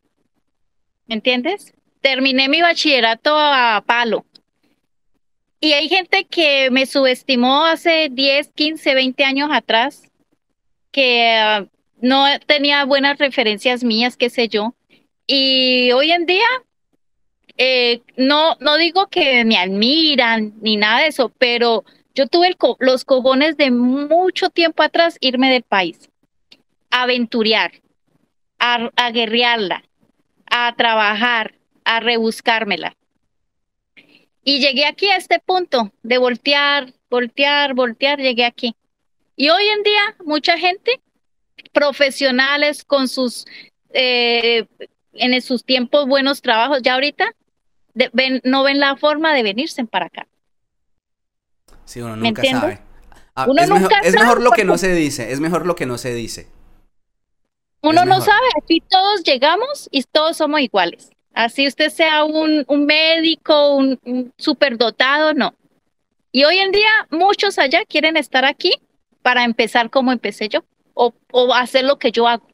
¿me 1.07 1.17
entiendes? 1.17 1.75
terminé 2.07 2.49
mi 2.49 2.63
bachillerato 2.63 3.37
a 3.37 3.83
palo. 3.85 4.25
Y 5.59 5.73
hay 5.73 5.89
gente 5.89 6.25
que 6.27 6.71
me 6.71 6.87
subestimó 6.87 7.65
hace 7.65 8.11
10, 8.13 8.53
15, 8.55 8.95
20 8.95 9.25
años 9.25 9.51
atrás, 9.53 10.09
que 10.93 11.35
ah, 11.37 11.67
no 12.01 12.27
tenía 12.47 12.85
buenas 12.85 13.19
referencias 13.19 13.83
mías, 13.83 14.17
qué 14.17 14.31
sé 14.31 14.47
yo. 14.47 14.77
Y 15.27 15.91
hoy 15.91 16.13
en 16.13 16.27
día, 16.27 16.47
eh, 17.59 18.03
no, 18.17 18.57
no 18.61 18.77
digo 18.77 19.09
que 19.09 19.45
me 19.45 19.57
admiran 19.57 20.55
ni 20.61 20.77
nada 20.77 21.01
de 21.01 21.09
eso, 21.09 21.31
pero 21.39 21.85
yo 22.15 22.27
tuve 22.27 22.57
los 22.79 23.05
cojones 23.05 23.57
de 23.57 23.71
mucho 23.71 24.51
tiempo 24.51 24.83
atrás 24.83 25.17
irme 25.21 25.51
del 25.51 25.63
país, 25.63 26.11
aventurear, 26.91 27.73
a, 28.59 28.91
a 28.97 29.11
guerrearla, 29.11 29.85
a 30.51 30.75
trabajar, 30.77 31.55
a 31.85 32.01
rebuscármela. 32.01 32.97
Y 34.43 34.61
llegué 34.61 34.87
aquí 34.87 35.09
a 35.09 35.17
este 35.17 35.41
punto 35.41 35.93
de 36.03 36.19
voltear, 36.19 36.93
voltear, 37.11 37.75
voltear, 37.75 38.19
llegué 38.19 38.45
aquí. 38.45 38.77
Y 39.35 39.49
hoy 39.49 39.67
en 39.67 39.83
día 39.83 40.17
mucha 40.25 40.57
gente, 40.57 41.01
profesionales 41.73 42.85
con 42.85 43.09
sus, 43.09 43.45
eh, 43.93 44.67
en 45.15 45.43
sus 45.43 45.65
tiempos 45.65 46.07
buenos 46.07 46.43
trabajos, 46.43 46.81
ya 46.83 46.95
ahorita 46.95 47.35
no 48.45 48.63
ven 48.63 48.81
la 48.81 48.97
forma 48.97 49.35
de 49.35 49.43
venirse 49.43 49.85
para 49.85 50.07
acá. 50.07 50.27
Sí, 51.85 52.01
uno 52.01 52.17
nunca 52.17 52.43
sabe. 52.45 52.81
Ah, 53.35 53.47
es, 53.59 53.69
mejor, 53.69 53.93
es 54.03 54.15
mejor, 54.15 54.43
lo 54.43 54.51
que 54.51 54.65
no 54.65 54.79
se 54.79 54.95
dice, 54.95 55.31
es 55.31 55.41
mejor 55.41 55.67
lo 55.67 55.77
que 55.77 55.85
no 55.85 55.99
se 55.99 56.15
dice. 56.15 56.49
Uno 57.83 58.05
no 58.05 58.21
sabe, 58.21 58.47
aquí 58.61 58.81
todos 58.81 59.23
llegamos 59.23 59.89
y 59.93 60.03
todos 60.05 60.39
somos 60.39 60.61
iguales. 60.61 61.11
Así 61.35 61.67
usted 61.67 61.91
sea 61.91 62.25
un, 62.25 62.65
médico, 62.87 63.77
un, 63.77 64.33
superdotado, 64.39 65.35
no. 65.35 65.55
Y 66.33 66.45
hoy 66.45 66.57
en 66.59 66.73
día 66.73 66.91
muchos 67.11 67.59
allá 67.59 67.85
quieren 67.85 68.17
estar 68.17 68.47
aquí 68.47 68.73
para 69.23 69.45
empezar 69.45 69.91
como 69.91 70.13
empecé 70.13 70.49
yo 70.49 70.65
o, 70.95 71.13
hacer 71.55 71.85
lo 71.85 71.99
que 71.99 72.11
yo 72.11 72.27
hago. 72.27 72.49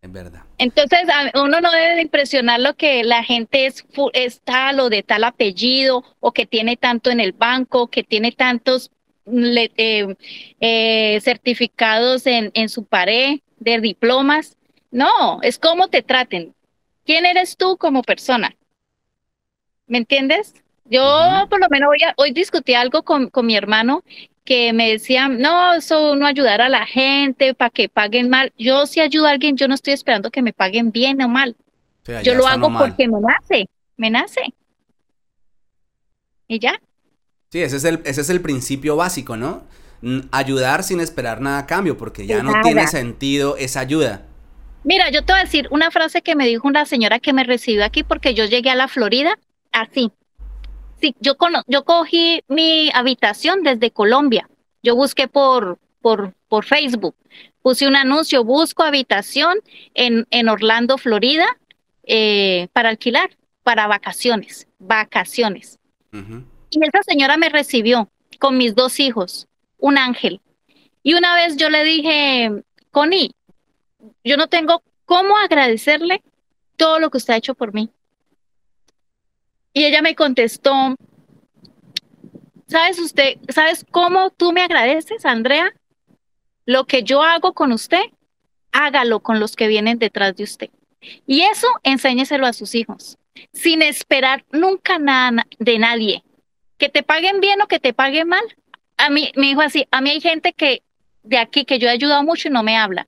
Es 0.00 0.10
verdad. 0.10 0.42
Entonces, 0.58 1.00
uno 1.34 1.60
no 1.60 1.70
debe 1.70 2.02
impresionar 2.02 2.60
lo 2.60 2.74
que 2.74 3.04
la 3.04 3.22
gente 3.22 3.66
es, 3.66 3.84
tal 4.42 4.80
o 4.80 4.90
de 4.90 5.02
tal 5.02 5.24
apellido, 5.24 6.04
o 6.20 6.32
que 6.32 6.46
tiene 6.46 6.76
tanto 6.76 7.10
en 7.10 7.20
el 7.20 7.32
banco, 7.32 7.88
que 7.88 8.02
tiene 8.02 8.32
tantos 8.32 8.90
eh, 9.26 10.14
eh, 10.60 11.20
certificados 11.20 12.26
en, 12.26 12.50
en 12.54 12.68
su 12.68 12.84
pared 12.84 13.40
de 13.58 13.80
diplomas. 13.80 14.56
No, 14.90 15.40
es 15.42 15.58
cómo 15.58 15.88
te 15.88 16.02
traten. 16.02 16.54
¿Quién 17.04 17.24
eres 17.24 17.56
tú 17.56 17.76
como 17.76 18.02
persona? 18.02 18.54
¿Me 19.86 19.98
entiendes? 19.98 20.54
Yo 20.84 21.46
por 21.50 21.60
lo 21.60 21.68
menos 21.68 21.90
hoy, 21.90 21.98
hoy 22.16 22.32
discutí 22.32 22.74
algo 22.74 23.02
con, 23.02 23.30
mi 23.42 23.56
hermano 23.56 24.02
que 24.48 24.72
me 24.72 24.90
decía, 24.90 25.28
no, 25.28 25.74
eso 25.74 26.16
no 26.16 26.26
ayudar 26.26 26.62
a 26.62 26.70
la 26.70 26.86
gente 26.86 27.52
para 27.52 27.68
que 27.68 27.90
paguen 27.90 28.30
mal. 28.30 28.50
Yo 28.56 28.86
si 28.86 28.98
ayudo 28.98 29.26
a 29.26 29.30
alguien, 29.32 29.58
yo 29.58 29.68
no 29.68 29.74
estoy 29.74 29.92
esperando 29.92 30.30
que 30.30 30.40
me 30.40 30.54
paguen 30.54 30.90
bien 30.90 31.20
o 31.20 31.28
mal. 31.28 31.54
yo 32.24 32.34
lo 32.34 32.46
hago 32.46 32.72
porque 32.78 33.06
me 33.08 33.20
nace, 33.20 33.68
me 33.98 34.08
nace. 34.08 34.40
Y 36.46 36.58
ya. 36.60 36.80
Sí, 37.50 37.60
ese 37.60 37.76
es 37.76 37.84
el, 37.84 38.00
ese 38.06 38.22
es 38.22 38.30
el 38.30 38.40
principio 38.40 38.96
básico, 38.96 39.36
¿no? 39.36 39.64
Ayudar 40.30 40.82
sin 40.82 41.00
esperar 41.00 41.42
nada 41.42 41.58
a 41.58 41.66
cambio, 41.66 41.98
porque 41.98 42.26
ya 42.26 42.42
no 42.42 42.62
tiene 42.62 42.86
sentido 42.86 43.58
esa 43.58 43.80
ayuda. 43.80 44.22
Mira, 44.82 45.10
yo 45.10 45.26
te 45.26 45.34
voy 45.34 45.40
a 45.40 45.44
decir 45.44 45.68
una 45.70 45.90
frase 45.90 46.22
que 46.22 46.34
me 46.34 46.46
dijo 46.46 46.66
una 46.66 46.86
señora 46.86 47.18
que 47.18 47.34
me 47.34 47.44
recibió 47.44 47.84
aquí 47.84 48.02
porque 48.02 48.32
yo 48.32 48.46
llegué 48.46 48.70
a 48.70 48.76
la 48.76 48.88
Florida 48.88 49.38
así. 49.72 50.10
Sí, 51.00 51.14
yo, 51.20 51.36
yo 51.66 51.84
cogí 51.84 52.42
mi 52.48 52.90
habitación 52.92 53.62
desde 53.62 53.90
Colombia. 53.90 54.48
Yo 54.82 54.96
busqué 54.96 55.28
por, 55.28 55.78
por, 56.00 56.34
por 56.48 56.64
Facebook. 56.64 57.14
Puse 57.62 57.86
un 57.86 57.96
anuncio, 57.96 58.44
busco 58.44 58.82
habitación 58.82 59.58
en, 59.94 60.26
en 60.30 60.48
Orlando, 60.48 60.98
Florida, 60.98 61.46
eh, 62.04 62.68
para 62.72 62.88
alquilar, 62.88 63.30
para 63.62 63.86
vacaciones, 63.86 64.66
vacaciones. 64.78 65.78
Y 66.70 66.84
esa 66.84 67.02
señora 67.02 67.36
me 67.36 67.48
recibió 67.48 68.08
con 68.38 68.56
mis 68.56 68.74
dos 68.74 68.98
hijos, 68.98 69.46
un 69.78 69.98
ángel. 69.98 70.40
Y 71.02 71.14
una 71.14 71.34
vez 71.34 71.56
yo 71.56 71.68
le 71.68 71.84
dije, 71.84 72.62
Connie, 72.90 73.32
yo 74.24 74.36
no 74.36 74.48
tengo 74.48 74.82
cómo 75.04 75.36
agradecerle 75.36 76.22
todo 76.76 76.98
lo 76.98 77.10
que 77.10 77.18
usted 77.18 77.34
ha 77.34 77.38
hecho 77.38 77.54
por 77.54 77.74
mí. 77.74 77.90
Y 79.78 79.84
ella 79.84 80.02
me 80.02 80.16
contestó, 80.16 80.96
¿sabes 82.66 82.98
usted, 82.98 83.36
sabes 83.48 83.86
cómo 83.88 84.30
tú 84.30 84.50
me 84.50 84.62
agradeces, 84.62 85.24
Andrea? 85.24 85.72
Lo 86.66 86.84
que 86.86 87.04
yo 87.04 87.22
hago 87.22 87.52
con 87.52 87.70
usted, 87.70 88.02
hágalo 88.72 89.20
con 89.20 89.38
los 89.38 89.54
que 89.54 89.68
vienen 89.68 90.00
detrás 90.00 90.34
de 90.34 90.42
usted. 90.42 90.70
Y 91.28 91.42
eso 91.42 91.68
enséñeselo 91.84 92.44
a 92.44 92.54
sus 92.54 92.74
hijos, 92.74 93.18
sin 93.52 93.82
esperar 93.82 94.44
nunca 94.50 94.98
nada 94.98 95.46
de 95.60 95.78
nadie. 95.78 96.24
Que 96.76 96.88
te 96.88 97.04
paguen 97.04 97.38
bien 97.38 97.62
o 97.62 97.68
que 97.68 97.78
te 97.78 97.92
paguen 97.92 98.26
mal. 98.26 98.42
A 98.96 99.10
mí 99.10 99.30
me 99.36 99.46
dijo 99.46 99.60
así, 99.60 99.86
a 99.92 100.00
mí 100.00 100.10
hay 100.10 100.20
gente 100.20 100.54
que 100.54 100.82
de 101.22 101.38
aquí 101.38 101.64
que 101.64 101.78
yo 101.78 101.86
he 101.86 101.92
ayudado 101.92 102.24
mucho 102.24 102.48
y 102.48 102.50
no 102.50 102.64
me 102.64 102.76
habla. 102.76 103.06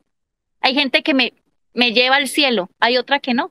Hay 0.61 0.75
gente 0.75 1.03
que 1.03 1.15
me, 1.15 1.33
me 1.75 1.93
lleva 1.93 2.15
al 2.15 2.29
cielo, 2.29 2.71
hay 2.79 2.97
otra 2.97 3.19
que 3.19 3.35
no. 3.35 3.51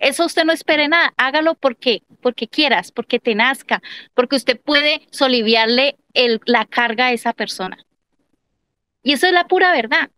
Eso 0.00 0.24
usted 0.24 0.44
no 0.44 0.52
espere 0.52 0.88
nada, 0.88 1.12
hágalo 1.16 1.54
porque, 1.54 2.02
porque 2.22 2.48
quieras, 2.48 2.90
porque 2.90 3.20
te 3.20 3.34
nazca, 3.34 3.82
porque 4.14 4.36
usted 4.36 4.58
puede 4.58 5.06
soliviarle 5.10 5.96
el, 6.14 6.40
la 6.46 6.64
carga 6.64 7.06
a 7.06 7.12
esa 7.12 7.32
persona. 7.32 7.78
Y 9.02 9.12
eso 9.12 9.26
es 9.26 9.32
la 9.32 9.46
pura 9.46 9.72
verdad. 9.72 10.10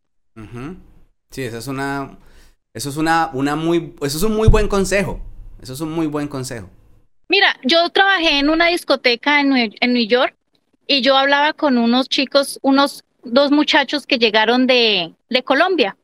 Sí, 1.30 1.42
eso 1.42 1.58
es 1.58 1.66
una, 1.66 2.16
eso 2.72 2.88
es 2.88 2.96
una, 2.96 3.30
una 3.32 3.56
muy, 3.56 3.94
eso 4.02 4.16
es 4.16 4.22
un 4.22 4.34
muy 4.34 4.48
buen 4.48 4.68
consejo. 4.68 5.20
Eso 5.60 5.74
es 5.74 5.80
un 5.80 5.92
muy 5.92 6.06
buen 6.06 6.28
consejo. 6.28 6.68
Mira, 7.28 7.56
yo 7.62 7.88
trabajé 7.90 8.38
en 8.38 8.50
una 8.50 8.66
discoteca 8.66 9.40
en 9.40 9.52
en 9.56 9.92
New 9.92 10.06
York 10.06 10.36
y 10.86 11.02
yo 11.02 11.16
hablaba 11.16 11.52
con 11.52 11.78
unos 11.78 12.08
chicos, 12.08 12.58
unos 12.62 13.04
dos 13.24 13.50
muchachos 13.50 14.06
que 14.06 14.18
llegaron 14.18 14.66
de, 14.66 15.14
de 15.28 15.42
Colombia 15.42 15.96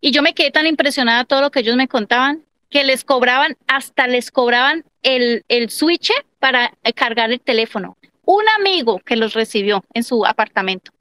y 0.00 0.12
yo 0.12 0.22
me 0.22 0.34
quedé 0.34 0.50
tan 0.50 0.66
impresionada 0.66 1.24
todo 1.24 1.40
lo 1.40 1.50
que 1.50 1.60
ellos 1.60 1.76
me 1.76 1.88
contaban, 1.88 2.44
que 2.70 2.84
les 2.84 3.04
cobraban, 3.04 3.56
hasta 3.66 4.06
les 4.06 4.30
cobraban 4.30 4.84
el, 5.02 5.44
el 5.48 5.70
switch 5.70 6.12
para 6.38 6.72
cargar 6.94 7.30
el 7.32 7.40
teléfono. 7.40 7.96
Un 8.24 8.44
amigo 8.58 8.98
que 8.98 9.16
los 9.16 9.34
recibió 9.34 9.84
en 9.94 10.02
su 10.02 10.26
apartamento 10.26 10.92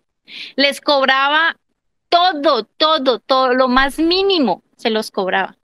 les 0.55 0.81
cobraba 0.81 1.57
todo, 2.09 2.63
todo, 2.63 3.19
todo, 3.19 3.53
lo 3.53 3.67
más 3.67 3.99
mínimo 3.99 4.63
se 4.77 4.89
los 4.89 5.11
cobraba. 5.11 5.57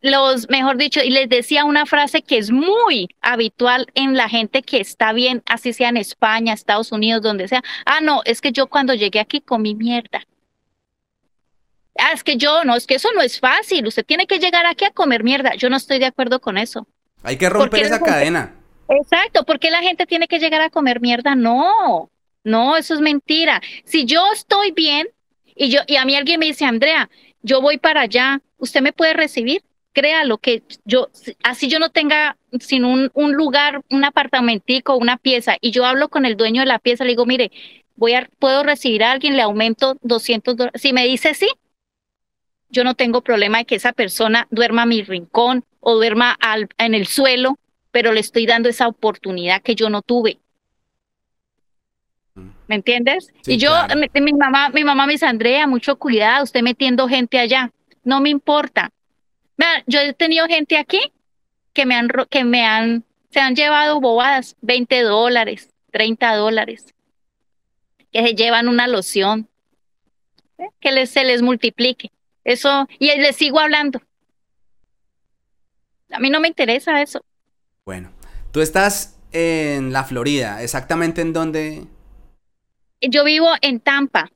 Los, 0.00 0.48
mejor 0.48 0.76
dicho, 0.76 1.02
y 1.02 1.10
les 1.10 1.28
decía 1.28 1.64
una 1.64 1.84
frase 1.84 2.22
que 2.22 2.38
es 2.38 2.52
muy 2.52 3.08
habitual 3.20 3.88
en 3.94 4.16
la 4.16 4.28
gente 4.28 4.62
que 4.62 4.80
está 4.80 5.12
bien, 5.12 5.42
así 5.46 5.72
sea 5.72 5.88
en 5.88 5.96
España, 5.96 6.52
Estados 6.52 6.92
Unidos, 6.92 7.22
donde 7.22 7.48
sea. 7.48 7.64
Ah, 7.84 8.00
no, 8.00 8.22
es 8.24 8.40
que 8.40 8.52
yo 8.52 8.68
cuando 8.68 8.94
llegué 8.94 9.18
aquí 9.18 9.40
comí 9.40 9.74
mierda. 9.74 10.24
Ah, 11.98 12.12
es 12.14 12.24
que 12.24 12.36
yo, 12.36 12.64
no, 12.64 12.76
es 12.76 12.86
que 12.86 12.94
eso 12.94 13.08
no 13.14 13.22
es 13.22 13.40
fácil. 13.40 13.86
Usted 13.86 14.04
tiene 14.04 14.26
que 14.26 14.38
llegar 14.38 14.66
aquí 14.66 14.84
a 14.84 14.90
comer 14.90 15.24
mierda. 15.24 15.54
Yo 15.54 15.68
no 15.68 15.76
estoy 15.76 15.98
de 15.98 16.06
acuerdo 16.06 16.40
con 16.40 16.58
eso. 16.58 16.86
Hay 17.22 17.36
que 17.36 17.48
romper 17.48 17.84
esa 17.84 18.00
cadena. 18.00 18.54
Exacto, 18.88 19.44
¿por 19.44 19.58
qué 19.58 19.70
la 19.70 19.82
gente 19.82 20.06
tiene 20.06 20.28
que 20.28 20.38
llegar 20.38 20.62
a 20.62 20.70
comer 20.70 21.00
mierda? 21.00 21.34
No, 21.34 22.10
no, 22.42 22.76
eso 22.76 22.94
es 22.94 23.00
mentira. 23.00 23.60
Si 23.84 24.06
yo 24.06 24.24
estoy 24.32 24.72
bien 24.72 25.08
y 25.54 25.68
yo 25.68 25.80
y 25.86 25.96
a 25.96 26.04
mí 26.04 26.14
alguien 26.14 26.40
me 26.40 26.46
dice, 26.46 26.64
Andrea, 26.64 27.10
yo 27.42 27.60
voy 27.60 27.78
para 27.78 28.02
allá, 28.02 28.40
¿usted 28.56 28.80
me 28.80 28.92
puede 28.92 29.12
recibir? 29.12 29.62
Créalo 29.92 30.38
que 30.38 30.62
yo, 30.84 31.08
así 31.42 31.68
yo 31.68 31.78
no 31.78 31.90
tenga 31.90 32.36
sino 32.60 32.88
un, 32.88 33.10
un 33.14 33.32
lugar, 33.34 33.82
un 33.90 34.04
apartamentico, 34.04 34.96
una 34.96 35.18
pieza, 35.18 35.56
y 35.60 35.70
yo 35.70 35.84
hablo 35.84 36.08
con 36.08 36.24
el 36.24 36.36
dueño 36.36 36.62
de 36.62 36.66
la 36.66 36.78
pieza, 36.78 37.04
le 37.04 37.10
digo, 37.10 37.26
mire, 37.26 37.50
voy 37.96 38.14
a, 38.14 38.28
puedo 38.38 38.62
recibir 38.62 39.02
a 39.02 39.12
alguien, 39.12 39.36
le 39.36 39.42
aumento 39.42 39.98
200 40.02 40.56
dólares. 40.56 40.80
Si 40.80 40.92
me 40.92 41.04
dice 41.06 41.34
sí, 41.34 41.48
yo 42.70 42.84
no 42.84 42.94
tengo 42.94 43.22
problema 43.22 43.58
de 43.58 43.64
que 43.64 43.74
esa 43.74 43.92
persona 43.92 44.46
duerma 44.50 44.82
a 44.82 44.86
mi 44.86 45.02
rincón 45.02 45.64
o 45.80 45.94
duerma 45.94 46.32
al, 46.32 46.68
en 46.78 46.94
el 46.94 47.06
suelo, 47.06 47.58
pero 47.90 48.12
le 48.12 48.20
estoy 48.20 48.46
dando 48.46 48.68
esa 48.68 48.88
oportunidad 48.88 49.62
que 49.62 49.74
yo 49.74 49.88
no 49.88 50.02
tuve. 50.02 50.38
Mm. 52.34 52.48
¿Me 52.66 52.74
entiendes? 52.74 53.32
y 53.46 53.56
yo, 53.56 53.72
mi, 54.14 54.32
mamá, 54.32 54.68
mi 54.70 54.84
mamá 54.84 55.06
me 55.06 55.14
dice, 55.14 55.26
Andrea, 55.26 55.66
mucho 55.66 55.96
cuidado, 55.96 56.44
usted 56.44 56.62
metiendo 56.62 57.08
gente 57.08 57.38
allá. 57.38 57.72
No 58.04 58.20
me 58.20 58.28
importa. 58.28 58.90
yo 59.86 60.00
he 60.00 60.12
tenido 60.12 60.46
gente 60.46 60.76
aquí 60.76 61.12
que 61.72 61.86
me 61.86 61.94
han, 61.94 62.08
que 62.30 62.44
me 62.44 62.64
han, 62.64 63.04
se 63.30 63.40
han 63.40 63.54
llevado 63.54 64.00
bobadas, 64.00 64.56
20 64.60 65.02
dólares, 65.02 65.70
30 65.92 66.34
dólares, 66.36 66.94
que 68.12 68.22
se 68.26 68.34
llevan 68.34 68.68
una 68.68 68.86
loción, 68.86 69.48
¿eh? 70.58 70.68
que 70.80 70.92
les, 70.92 71.10
se 71.10 71.24
les 71.24 71.42
multiplique. 71.42 72.10
Eso, 72.44 72.86
y 72.98 73.06
les 73.06 73.36
sigo 73.36 73.60
hablando. 73.60 74.00
A 76.10 76.18
mí 76.18 76.30
no 76.30 76.40
me 76.40 76.48
interesa 76.48 77.02
eso. 77.02 77.24
Bueno, 77.84 78.10
tú 78.50 78.60
estás 78.60 79.18
en 79.32 79.92
la 79.92 80.04
Florida, 80.04 80.62
exactamente 80.62 81.20
en 81.20 81.32
dónde? 81.32 81.84
Yo 83.00 83.24
vivo 83.24 83.48
en 83.60 83.80
Tampa. 83.80 84.30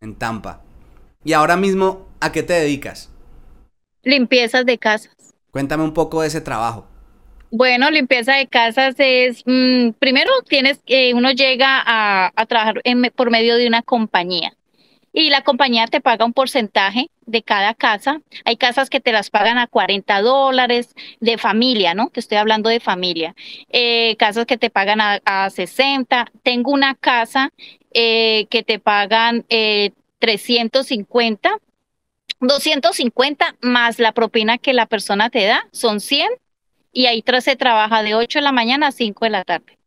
En 0.00 0.16
Tampa. 0.16 0.62
¿Y 1.24 1.32
ahora 1.32 1.56
mismo 1.56 2.08
a 2.20 2.32
qué 2.32 2.42
te 2.42 2.54
dedicas? 2.54 3.10
Limpiezas 4.02 4.66
de 4.66 4.78
casas. 4.78 5.14
Cuéntame 5.50 5.84
un 5.84 5.94
poco 5.94 6.22
de 6.22 6.28
ese 6.28 6.40
trabajo. 6.40 6.86
Bueno, 7.50 7.90
limpieza 7.90 8.34
de 8.34 8.48
casas 8.48 8.96
es, 8.98 9.44
mm, 9.46 9.90
primero 9.98 10.30
tienes, 10.48 10.80
que 10.84 11.14
uno 11.14 11.30
llega 11.30 11.82
a, 11.86 12.46
trabajar 12.46 12.82
por 13.14 13.30
medio 13.30 13.54
de 13.56 13.68
una 13.68 13.82
compañía 13.82 14.56
y 15.16 15.30
la 15.30 15.42
compañía 15.42 15.86
te 15.86 16.00
paga 16.00 16.24
un 16.24 16.32
porcentaje 16.32 17.08
de 17.24 17.44
cada 17.44 17.72
casa. 17.72 18.20
Hay 18.44 18.56
casas 18.56 18.90
que 18.90 18.98
te 19.00 19.12
las 19.12 19.30
pagan 19.30 19.58
a 19.58 19.68
40 19.68 20.20
dólares 20.20 20.92
de 21.20 21.38
familia, 21.38 21.94
¿no? 21.94 22.10
Te 22.10 22.18
estoy 22.18 22.36
hablando 22.36 22.68
de 22.68 22.80
familia. 22.80 23.36
Eh, 23.70 24.16
casas 24.18 24.44
que 24.44 24.58
te 24.58 24.70
pagan 24.70 25.00
a, 25.00 25.50
60. 25.50 26.32
Tengo 26.42 26.72
una 26.72 26.96
casa 26.96 27.52
eh, 27.92 28.46
que 28.50 28.64
te 28.64 28.80
pagan 28.80 29.46
350. 30.18 31.48
Eh, 31.48 31.52
250 32.40 33.56
más 33.62 34.00
la 34.00 34.12
propina 34.12 34.58
que 34.58 34.72
la 34.74 34.86
persona 34.86 35.30
te 35.30 35.44
da, 35.44 35.66
son 35.72 36.00
100 36.00 36.28
y 36.92 37.06
ahí 37.06 37.24
se 37.40 37.56
trabaja 37.56 38.02
de 38.02 38.16
8 38.16 38.40
de 38.40 38.42
la 38.42 38.52
mañana 38.52 38.88
a 38.88 38.92
5 38.92 39.24
de 39.24 39.30
la 39.30 39.44
tarde. 39.44 39.78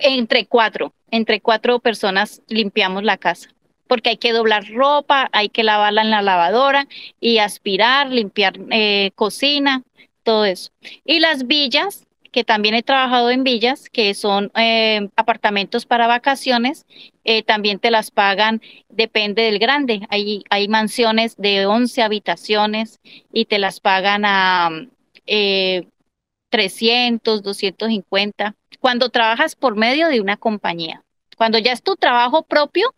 Entre 0.00 0.46
cuatro, 0.46 0.92
entre 1.10 1.40
cuatro 1.40 1.78
personas 1.80 2.42
limpiamos 2.48 3.04
la 3.04 3.16
casa, 3.16 3.50
porque 3.86 4.10
hay 4.10 4.16
que 4.16 4.32
doblar 4.32 4.66
ropa, 4.68 5.28
hay 5.32 5.48
que 5.48 5.64
lavarla 5.64 6.02
en 6.02 6.10
la 6.10 6.22
lavadora 6.22 6.86
y 7.20 7.38
aspirar, 7.38 8.10
limpiar 8.10 8.58
eh, 8.70 9.10
cocina, 9.14 9.82
todo 10.22 10.44
eso. 10.44 10.70
Y 11.04 11.20
las 11.20 11.46
villas, 11.46 12.06
que 12.30 12.44
también 12.44 12.74
he 12.74 12.82
trabajado 12.82 13.30
en 13.30 13.44
villas, 13.44 13.88
que 13.88 14.12
son 14.14 14.52
eh, 14.54 15.08
apartamentos 15.16 15.86
para 15.86 16.06
vacaciones, 16.06 16.84
eh, 17.24 17.42
también 17.42 17.78
te 17.78 17.90
las 17.90 18.10
pagan, 18.10 18.60
depende 18.88 19.42
del 19.42 19.58
grande. 19.58 20.02
Hay, 20.10 20.44
hay 20.50 20.68
mansiones 20.68 21.36
de 21.36 21.66
11 21.66 22.02
habitaciones 22.02 23.00
y 23.32 23.46
te 23.46 23.58
las 23.58 23.80
pagan 23.80 24.24
a 24.26 24.70
300, 26.50 27.42
250 27.42 28.54
cuando 28.80 29.08
trabajas 29.10 29.54
por 29.56 29.76
medio 29.76 30.08
de 30.08 30.20
una 30.20 30.36
compañía. 30.36 31.02
Cuando 31.36 31.58
ya 31.58 31.72
es 31.72 31.82
tu 31.82 31.96
trabajo 31.96 32.42
propio, 32.42 32.94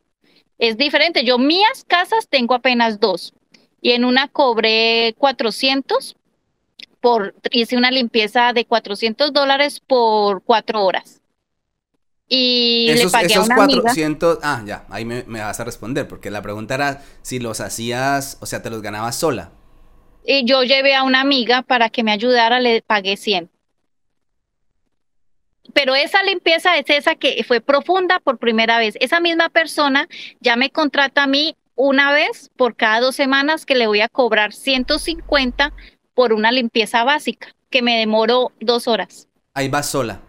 es 0.58 0.76
diferente. 0.76 1.24
Yo 1.24 1.38
mías 1.38 1.84
casas 1.86 2.28
tengo 2.28 2.54
apenas 2.54 3.00
dos 3.00 3.34
y 3.80 3.92
en 3.92 4.04
una 4.04 4.28
cobré 4.28 5.14
400 5.18 6.16
por, 7.00 7.34
hice 7.50 7.76
una 7.76 7.90
limpieza 7.90 8.52
de 8.52 8.66
400 8.66 9.32
dólares 9.32 9.80
por 9.80 10.42
cuatro 10.42 10.84
horas. 10.84 11.20
Y 12.28 12.92
le 12.94 13.08
pagué 13.08 13.34
a 13.34 13.42
una 13.42 13.56
400, 13.56 14.38
ah, 14.42 14.62
ya, 14.64 14.86
ahí 14.88 15.04
me, 15.04 15.24
me, 15.26 15.40
vas 15.40 15.58
a 15.58 15.64
responder, 15.64 16.06
porque 16.06 16.30
la 16.30 16.42
pregunta 16.42 16.76
era 16.76 17.02
si 17.22 17.40
los 17.40 17.60
hacías, 17.60 18.38
o 18.40 18.46
sea, 18.46 18.62
te 18.62 18.70
los 18.70 18.82
ganabas 18.82 19.16
sola. 19.16 19.50
Y 20.24 20.44
yo 20.44 20.62
llevé 20.62 20.94
a 20.94 21.02
una 21.02 21.20
amiga 21.20 21.62
para 21.62 21.90
que 21.90 22.02
me 22.02 22.12
ayudara, 22.12 22.60
le 22.60 22.82
pagué 22.82 23.16
100 23.16 23.50
pero 25.72 25.94
esa 25.94 26.22
limpieza 26.22 26.76
es 26.76 26.88
esa 26.88 27.14
que 27.14 27.42
fue 27.44 27.60
profunda 27.60 28.20
por 28.20 28.38
primera 28.38 28.78
vez. 28.78 28.96
Esa 29.00 29.20
misma 29.20 29.48
persona 29.48 30.08
ya 30.40 30.56
me 30.56 30.70
contrata 30.70 31.24
a 31.24 31.26
mí 31.26 31.56
una 31.74 32.12
vez 32.12 32.50
por 32.56 32.76
cada 32.76 33.00
dos 33.00 33.16
semanas 33.16 33.64
que 33.64 33.74
le 33.74 33.86
voy 33.86 34.00
a 34.00 34.08
cobrar 34.08 34.52
150 34.52 35.72
por 36.14 36.32
una 36.32 36.52
limpieza 36.52 37.04
básica, 37.04 37.54
que 37.70 37.82
me 37.82 37.98
demoró 37.98 38.52
dos 38.60 38.88
horas. 38.88 39.28
Ahí 39.54 39.68
va 39.68 39.82
sola. 39.82 40.20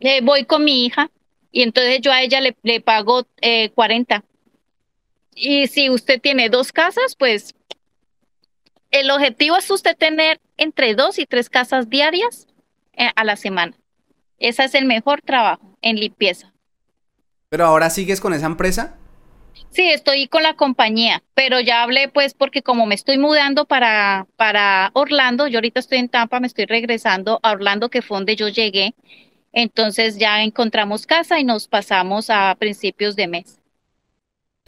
Eh, 0.00 0.20
voy 0.22 0.44
con 0.44 0.64
mi 0.64 0.84
hija 0.84 1.10
y 1.50 1.62
entonces 1.62 2.00
yo 2.00 2.12
a 2.12 2.22
ella 2.22 2.40
le, 2.40 2.56
le 2.62 2.80
pago 2.80 3.26
40. 3.74 4.16
Eh, 4.16 4.22
y 5.34 5.66
si 5.68 5.88
usted 5.88 6.20
tiene 6.20 6.48
dos 6.48 6.72
casas, 6.72 7.14
pues 7.16 7.54
el 8.90 9.10
objetivo 9.10 9.56
es 9.56 9.70
usted 9.70 9.96
tener 9.96 10.40
entre 10.56 10.94
dos 10.94 11.18
y 11.18 11.26
tres 11.26 11.50
casas 11.50 11.88
diarias 11.88 12.46
eh, 12.94 13.10
a 13.14 13.24
la 13.24 13.36
semana. 13.36 13.76
Ese 14.38 14.64
es 14.64 14.74
el 14.74 14.84
mejor 14.84 15.20
trabajo 15.22 15.76
en 15.82 15.96
limpieza. 15.96 16.52
¿Pero 17.48 17.66
ahora 17.66 17.90
sigues 17.90 18.20
con 18.20 18.34
esa 18.34 18.46
empresa? 18.46 18.96
Sí, 19.70 19.90
estoy 19.90 20.28
con 20.28 20.42
la 20.42 20.54
compañía, 20.54 21.22
pero 21.34 21.60
ya 21.60 21.82
hablé 21.82 22.08
pues 22.08 22.34
porque 22.34 22.62
como 22.62 22.86
me 22.86 22.94
estoy 22.94 23.18
mudando 23.18 23.64
para, 23.64 24.26
para 24.36 24.90
Orlando, 24.94 25.46
yo 25.46 25.58
ahorita 25.58 25.80
estoy 25.80 25.98
en 25.98 26.08
Tampa, 26.08 26.40
me 26.40 26.46
estoy 26.46 26.66
regresando 26.66 27.40
a 27.42 27.52
Orlando, 27.52 27.88
que 27.88 28.02
fue 28.02 28.18
donde 28.18 28.36
yo 28.36 28.48
llegué, 28.48 28.94
entonces 29.52 30.18
ya 30.18 30.42
encontramos 30.42 31.06
casa 31.06 31.40
y 31.40 31.44
nos 31.44 31.68
pasamos 31.68 32.30
a 32.30 32.54
principios 32.58 33.16
de 33.16 33.26
mes. 33.26 33.57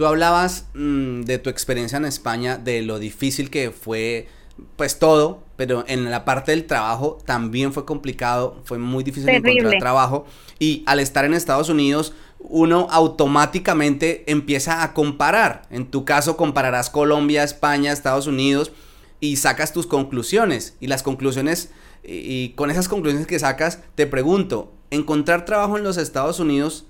Tú 0.01 0.07
hablabas 0.07 0.64
mm, 0.72 1.24
de 1.24 1.36
tu 1.36 1.51
experiencia 1.51 1.98
en 1.98 2.07
España, 2.07 2.57
de 2.57 2.80
lo 2.80 2.98
difícil 2.98 3.51
que 3.51 3.70
fue 3.70 4.28
pues 4.76 4.98
todo, 4.98 5.42
pero 5.57 5.84
en 5.88 6.11
la 6.11 6.24
parte 6.24 6.53
del 6.53 6.64
trabajo 6.66 7.18
también 7.26 7.74
fue 7.74 7.84
complicado, 7.84 8.62
fue 8.64 8.78
muy 8.78 9.05
difícil 9.05 9.28
encontrar 9.28 9.78
trabajo. 9.78 10.24
Y 10.59 10.84
al 10.86 11.01
estar 11.01 11.26
en 11.26 11.34
Estados 11.34 11.68
Unidos 11.68 12.14
uno 12.38 12.88
automáticamente 12.90 14.24
empieza 14.26 14.82
a 14.82 14.94
comparar. 14.94 15.66
En 15.68 15.84
tu 15.90 16.07
caso 16.07 16.38
compararás 16.38 16.88
Colombia, 16.88 17.44
España, 17.44 17.92
Estados 17.92 18.26
Unidos 18.26 18.72
y 19.20 19.36
sacas 19.36 19.74
tus 19.74 19.86
conclusiones. 19.86 20.78
Y 20.80 20.86
las 20.86 21.03
conclusiones 21.03 21.72
y, 22.03 22.55
con 22.55 22.70
esas 22.70 22.88
conclusiones 22.88 23.26
que 23.26 23.38
sacas 23.38 23.80
te 23.96 24.07
pregunto, 24.07 24.72
¿encontrar 24.90 25.44
trabajo 25.44 25.76
en 25.76 25.84
los 25.84 25.98
Estados 25.98 26.40
Unidos 26.40 26.86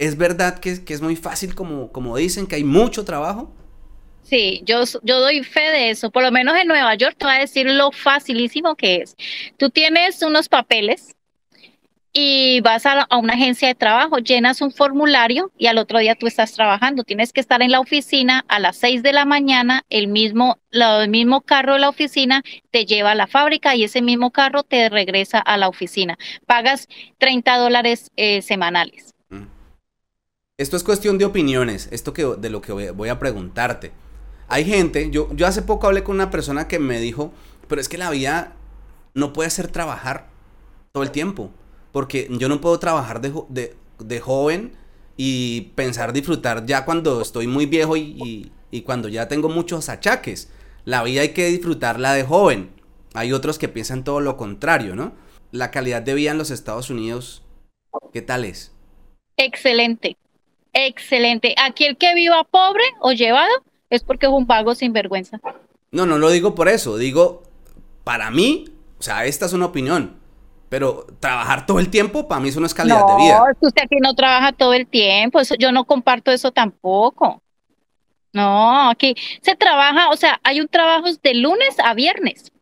es 0.00 0.16
verdad 0.16 0.58
que, 0.58 0.82
es 0.86 1.02
muy 1.02 1.14
fácil 1.14 1.54
como, 1.54 2.16
dicen, 2.16 2.46
que 2.46 2.56
hay 2.56 2.64
mucho 2.64 3.04
trabajo? 3.04 3.52
Sí, 4.22 4.62
yo, 4.64 4.82
yo 5.02 5.20
doy 5.20 5.44
fe 5.44 5.60
de 5.60 5.90
eso. 5.90 6.10
Por 6.10 6.22
lo 6.22 6.32
menos 6.32 6.56
en 6.56 6.68
Nueva 6.68 6.94
York 6.94 7.16
te 7.18 7.26
voy 7.26 7.34
a 7.34 7.40
decir 7.40 7.66
lo 7.70 7.92
facilísimo 7.92 8.76
que 8.76 9.02
es. 9.02 9.14
Tú 9.58 9.68
tienes 9.68 10.22
unos 10.22 10.48
papeles 10.48 11.14
y 12.14 12.62
vas 12.62 12.86
a, 12.86 13.06
una 13.14 13.34
agencia 13.34 13.68
de 13.68 13.74
trabajo, 13.74 14.16
llenas 14.18 14.62
un 14.62 14.72
formulario 14.72 15.52
y 15.58 15.66
al 15.66 15.76
otro 15.76 15.98
día 15.98 16.14
tú 16.14 16.26
estás 16.26 16.54
trabajando. 16.54 17.04
Tienes 17.04 17.34
que 17.34 17.40
estar 17.40 17.60
en 17.60 17.70
la 17.70 17.80
oficina 17.80 18.46
a 18.48 18.58
las 18.58 18.78
6 18.78 19.02
de 19.02 19.12
la 19.12 19.26
mañana, 19.26 19.84
el 19.90 20.08
mismo, 20.08 20.58
el 20.70 21.10
mismo 21.10 21.42
carro 21.42 21.74
de 21.74 21.80
la 21.80 21.90
oficina 21.90 22.42
te 22.70 22.86
lleva 22.86 23.10
a 23.10 23.14
la 23.14 23.26
fábrica 23.26 23.76
y 23.76 23.84
ese 23.84 24.00
mismo 24.00 24.30
carro 24.30 24.62
te 24.62 24.88
regresa 24.88 25.40
a 25.40 25.58
la 25.58 25.68
oficina. 25.68 26.16
Pagas 26.46 26.88
30 27.18 27.58
dólares 27.58 28.10
eh, 28.16 28.40
semanales. 28.40 29.14
Esto 30.60 30.76
es 30.76 30.84
cuestión 30.84 31.16
de 31.16 31.24
opiniones, 31.24 31.88
esto 31.90 32.12
que, 32.12 32.22
de 32.22 32.50
lo 32.50 32.60
que 32.60 32.72
voy 32.72 33.08
a 33.08 33.18
preguntarte. 33.18 33.92
Hay 34.46 34.66
gente, 34.66 35.10
yo, 35.10 35.30
yo 35.32 35.46
hace 35.46 35.62
poco 35.62 35.86
hablé 35.86 36.04
con 36.04 36.16
una 36.16 36.30
persona 36.30 36.68
que 36.68 36.78
me 36.78 37.00
dijo, 37.00 37.32
pero 37.66 37.80
es 37.80 37.88
que 37.88 37.96
la 37.96 38.10
vida 38.10 38.52
no 39.14 39.32
puede 39.32 39.48
ser 39.48 39.68
trabajar 39.68 40.28
todo 40.92 41.02
el 41.02 41.12
tiempo, 41.12 41.50
porque 41.92 42.28
yo 42.32 42.50
no 42.50 42.60
puedo 42.60 42.78
trabajar 42.78 43.22
de, 43.22 43.74
de, 43.98 44.20
joven 44.20 44.72
y 45.16 45.72
pensar 45.76 46.12
disfrutar 46.12 46.66
ya 46.66 46.84
cuando 46.84 47.22
estoy 47.22 47.46
muy 47.46 47.64
viejo 47.64 47.96
y, 47.96 48.52
y, 48.70 48.82
cuando 48.82 49.08
ya 49.08 49.28
tengo 49.28 49.48
muchos 49.48 49.88
achaques. 49.88 50.50
La 50.84 51.02
vida 51.02 51.22
hay 51.22 51.30
que 51.30 51.46
disfrutarla 51.46 52.12
de 52.12 52.24
joven. 52.24 52.68
Hay 53.14 53.32
otros 53.32 53.58
que 53.58 53.68
piensan 53.68 54.04
todo 54.04 54.20
lo 54.20 54.36
contrario, 54.36 54.94
¿no? 54.94 55.14
La 55.52 55.70
calidad 55.70 56.02
de 56.02 56.12
vida 56.12 56.32
en 56.32 56.38
los 56.38 56.50
Estados 56.50 56.90
Unidos, 56.90 57.44
¿qué 58.12 58.20
tal 58.20 58.44
es? 58.44 58.72
Excelente, 59.38 60.18
excelente. 60.72 61.54
Aquí 61.62 61.84
el 61.84 61.96
que 61.96 62.14
viva 62.14 62.44
pobre 62.44 62.84
o 63.00 63.12
llevado 63.12 63.50
es 63.90 64.02
porque 64.02 64.26
es 64.26 64.32
un 64.32 64.46
vago 64.46 64.72
vergüenza. 64.90 65.40
No, 65.90 66.06
no 66.06 66.18
lo 66.18 66.30
digo 66.30 66.54
por 66.54 66.68
eso, 66.68 66.96
digo, 66.96 67.42
para 68.04 68.30
mí, 68.30 68.66
o 68.98 69.02
sea, 69.02 69.24
esta 69.24 69.46
es 69.46 69.52
una 69.52 69.66
opinión. 69.66 70.18
Pero 70.68 71.04
trabajar 71.18 71.66
todo 71.66 71.80
el 71.80 71.90
tiempo, 71.90 72.28
para 72.28 72.40
mí 72.40 72.48
eso 72.48 72.60
no 72.60 72.66
es 72.66 72.74
calidad 72.74 73.04
de 73.04 73.16
vida. 73.16 73.38
No, 73.38 73.66
usted 73.66 73.82
aquí 73.82 73.96
no 74.00 74.14
trabaja 74.14 74.52
todo 74.52 74.72
el 74.72 74.86
tiempo, 74.86 75.40
yo 75.58 75.72
no 75.72 75.84
comparto 75.84 76.30
eso 76.30 76.52
tampoco. 76.52 77.42
No, 78.32 78.88
aquí 78.88 79.16
se 79.42 79.56
trabaja, 79.56 80.10
o 80.10 80.16
sea, 80.16 80.40
hay 80.44 80.60
un 80.60 80.68
trabajo 80.68 81.08
de 81.22 81.34
lunes 81.34 81.76
a 81.82 81.92
viernes. 81.94 82.52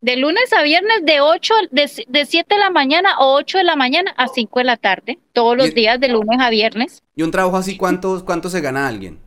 De 0.00 0.16
lunes 0.16 0.52
a 0.52 0.62
viernes 0.62 1.04
de 1.04 1.20
8, 1.20 1.54
de, 1.70 1.90
de 2.08 2.24
7 2.24 2.54
de 2.54 2.60
la 2.60 2.70
mañana 2.70 3.18
o 3.18 3.34
8 3.34 3.58
de 3.58 3.64
la 3.64 3.76
mañana 3.76 4.14
a 4.16 4.28
5 4.28 4.60
de 4.60 4.64
la 4.64 4.76
tarde, 4.76 5.18
todos 5.32 5.56
los 5.56 5.74
días 5.74 6.00
de 6.00 6.08
lunes 6.08 6.40
a 6.40 6.48
viernes. 6.48 7.02
¿Y 7.14 7.22
un 7.22 7.30
trabajo 7.30 7.56
así 7.56 7.76
cuánto, 7.76 8.24
cuánto 8.24 8.48
se 8.48 8.60
gana 8.60 8.88
alguien? 8.88 9.20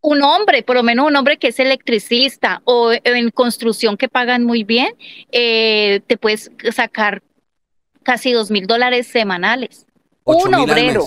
un 0.00 0.22
hombre, 0.22 0.62
por 0.62 0.76
lo 0.76 0.82
menos 0.82 1.06
un 1.06 1.16
hombre 1.16 1.38
que 1.38 1.48
es 1.48 1.60
electricista 1.60 2.62
o 2.64 2.92
en 2.92 3.30
construcción 3.30 3.96
que 3.96 4.08
pagan 4.08 4.44
muy 4.44 4.64
bien, 4.64 4.94
eh, 5.30 6.00
te 6.06 6.16
puedes 6.16 6.50
sacar 6.74 7.22
casi 8.02 8.32
dos 8.32 8.50
mil 8.50 8.66
dólares 8.66 9.06
semanales. 9.06 9.86
Un 10.24 10.54
obrero. 10.54 11.04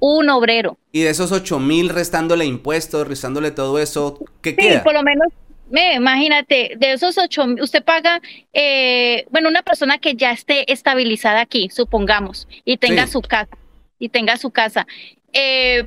Un 0.00 0.28
obrero. 0.30 0.78
Y 0.92 1.02
de 1.02 1.10
esos 1.10 1.32
ocho 1.32 1.58
mil 1.58 1.88
restándole 1.88 2.44
impuestos, 2.44 3.06
restándole 3.06 3.50
todo 3.50 3.78
eso, 3.78 4.18
¿qué 4.42 4.56
sí, 4.58 4.68
por 4.82 4.94
lo 4.94 5.02
menos 5.02 5.28
me, 5.70 5.94
imagínate, 5.94 6.74
de 6.76 6.92
esos 6.92 7.18
ocho, 7.18 7.44
usted 7.60 7.82
paga, 7.84 8.20
eh, 8.52 9.26
bueno, 9.30 9.48
una 9.48 9.62
persona 9.62 9.98
que 9.98 10.14
ya 10.14 10.30
esté 10.30 10.70
estabilizada 10.72 11.40
aquí, 11.40 11.68
supongamos, 11.70 12.46
y 12.64 12.76
tenga 12.76 13.06
su 13.06 13.22
casa, 13.22 13.56
y 13.98 14.08
tenga 14.08 14.36
su 14.36 14.50
casa, 14.50 14.86
eh, 15.32 15.86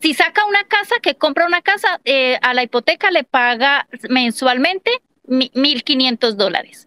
si 0.00 0.14
saca 0.14 0.44
una 0.44 0.64
casa, 0.64 0.96
que 1.02 1.14
compra 1.14 1.46
una 1.46 1.62
casa, 1.62 2.00
eh, 2.04 2.38
a 2.42 2.54
la 2.54 2.62
hipoteca 2.62 3.10
le 3.10 3.24
paga 3.24 3.88
mensualmente 4.08 4.90
1.500 5.26 6.36
dólares. 6.36 6.86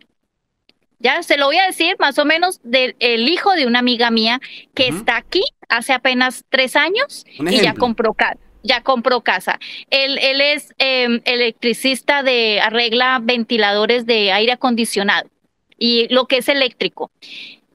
Ya 0.99 1.23
se 1.23 1.37
lo 1.37 1.45
voy 1.45 1.57
a 1.57 1.65
decir 1.65 1.95
más 1.99 2.19
o 2.19 2.25
menos 2.25 2.59
del 2.63 2.93
hijo 2.99 3.53
de 3.53 3.65
una 3.65 3.79
amiga 3.79 4.11
mía 4.11 4.41
que 4.75 4.89
está 4.89 5.15
aquí 5.15 5.41
hace 5.69 5.93
apenas 5.93 6.43
tres 6.49 6.75
años 6.75 7.25
y 7.39 7.61
ya 7.61 7.73
compró 7.73 8.13
casa. 8.13 8.48
Ya 8.63 8.81
compró 8.81 9.21
casa. 9.21 9.59
Él, 9.89 10.17
es 10.19 10.73
em, 10.77 11.21
electricista 11.25 12.23
de 12.23 12.59
arregla 12.61 13.19
ventiladores 13.21 14.05
de 14.05 14.31
aire 14.31 14.51
acondicionado 14.51 15.29
y 15.77 16.07
lo 16.13 16.25
que 16.25 16.37
es 16.37 16.49
eléctrico 16.49 17.09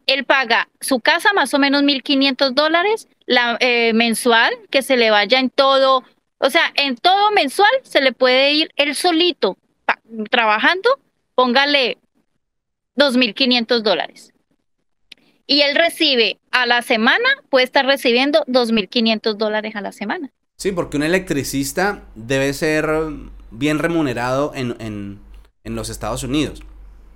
él 0.07 0.25
paga 0.25 0.69
su 0.81 1.01
casa 1.01 1.33
más 1.33 1.55
o 1.55 1.59
menos 1.59 1.83
1.500 1.83 2.53
dólares 2.53 3.09
la, 3.27 3.57
eh, 3.61 3.93
mensual, 3.95 4.55
que 4.71 4.83
se 4.83 4.97
le 4.97 5.11
vaya 5.11 5.39
en 5.39 5.51
todo, 5.51 6.05
o 6.39 6.51
sea, 6.51 6.73
en 6.75 6.97
todo 6.97 7.31
mensual 7.31 7.71
se 7.83 8.01
le 8.01 8.13
puede 8.13 8.53
ir 8.53 8.71
él 8.77 8.95
solito 8.95 9.57
trabajando, 10.31 11.01
póngale 11.35 11.99
2.500 12.97 13.81
dólares. 13.83 14.33
Y 15.47 15.61
él 15.61 15.75
recibe 15.75 16.39
a 16.51 16.67
la 16.67 16.81
semana, 16.83 17.29
puede 17.51 17.65
estar 17.65 17.85
recibiendo 17.85 18.45
2.500 18.47 19.35
dólares 19.35 19.77
a 19.77 19.83
la 19.83 19.93
semana. 19.93 20.31
Sí, 20.57 20.73
porque 20.73 20.97
un 20.97 21.03
electricista 21.03 22.05
debe 22.15 22.53
ser 22.55 22.89
bien 23.51 23.79
remunerado 23.79 24.53
en, 24.55 24.77
en, 24.81 25.21
en 25.65 25.77
los 25.77 25.91
Estados 25.91 26.23
Unidos. 26.23 26.63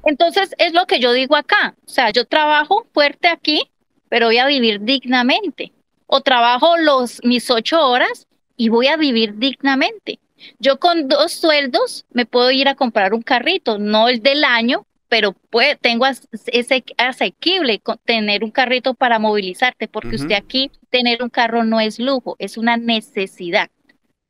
Entonces 0.05 0.55
es 0.59 0.73
lo 0.73 0.87
que 0.87 1.01
yo 1.01 1.13
digo 1.13 1.37
acá. 1.37 1.75
O 1.87 1.89
sea, 1.89 2.11
yo 2.11 2.25
trabajo 2.25 2.87
fuerte 2.93 3.29
aquí, 3.29 3.71
pero 4.09 4.27
voy 4.27 4.39
a 4.39 4.47
vivir 4.47 4.81
dignamente. 4.83 5.73
O 6.07 6.21
trabajo 6.21 6.77
los, 6.79 7.21
mis 7.25 7.51
ocho 7.51 7.87
horas 7.87 8.27
y 8.57 8.71
voy 8.71 8.89
a 8.89 8.97
vivir 8.97 9.37
dignamente. 9.37 10.19
Yo 10.59 10.79
con 10.79 11.09
dos 11.09 11.33
sueldos 11.33 12.05
me 12.13 12.27
puedo 12.27 12.51
ir 12.51 12.69
a 12.69 12.75
comprar 12.75 13.13
un 13.13 13.23
carrito, 13.23 13.79
no 13.79 14.09
el 14.09 14.23
del 14.23 14.45
año, 14.45 14.87
pero 15.09 15.35
tengo 15.81 16.07
ese 16.07 16.85
asequible 16.97 17.81
tener 18.05 18.45
un 18.45 18.51
carrito 18.51 18.95
para 18.95 19.19
movilizarte, 19.19 19.89
porque 19.89 20.17
usted 20.17 20.35
aquí 20.35 20.71
tener 20.91 21.23
un 21.23 21.31
carro 21.31 21.65
no 21.65 21.81
es 21.81 21.99
lujo, 21.99 22.37
es 22.39 22.57
una 22.57 22.77
necesidad. 22.77 23.71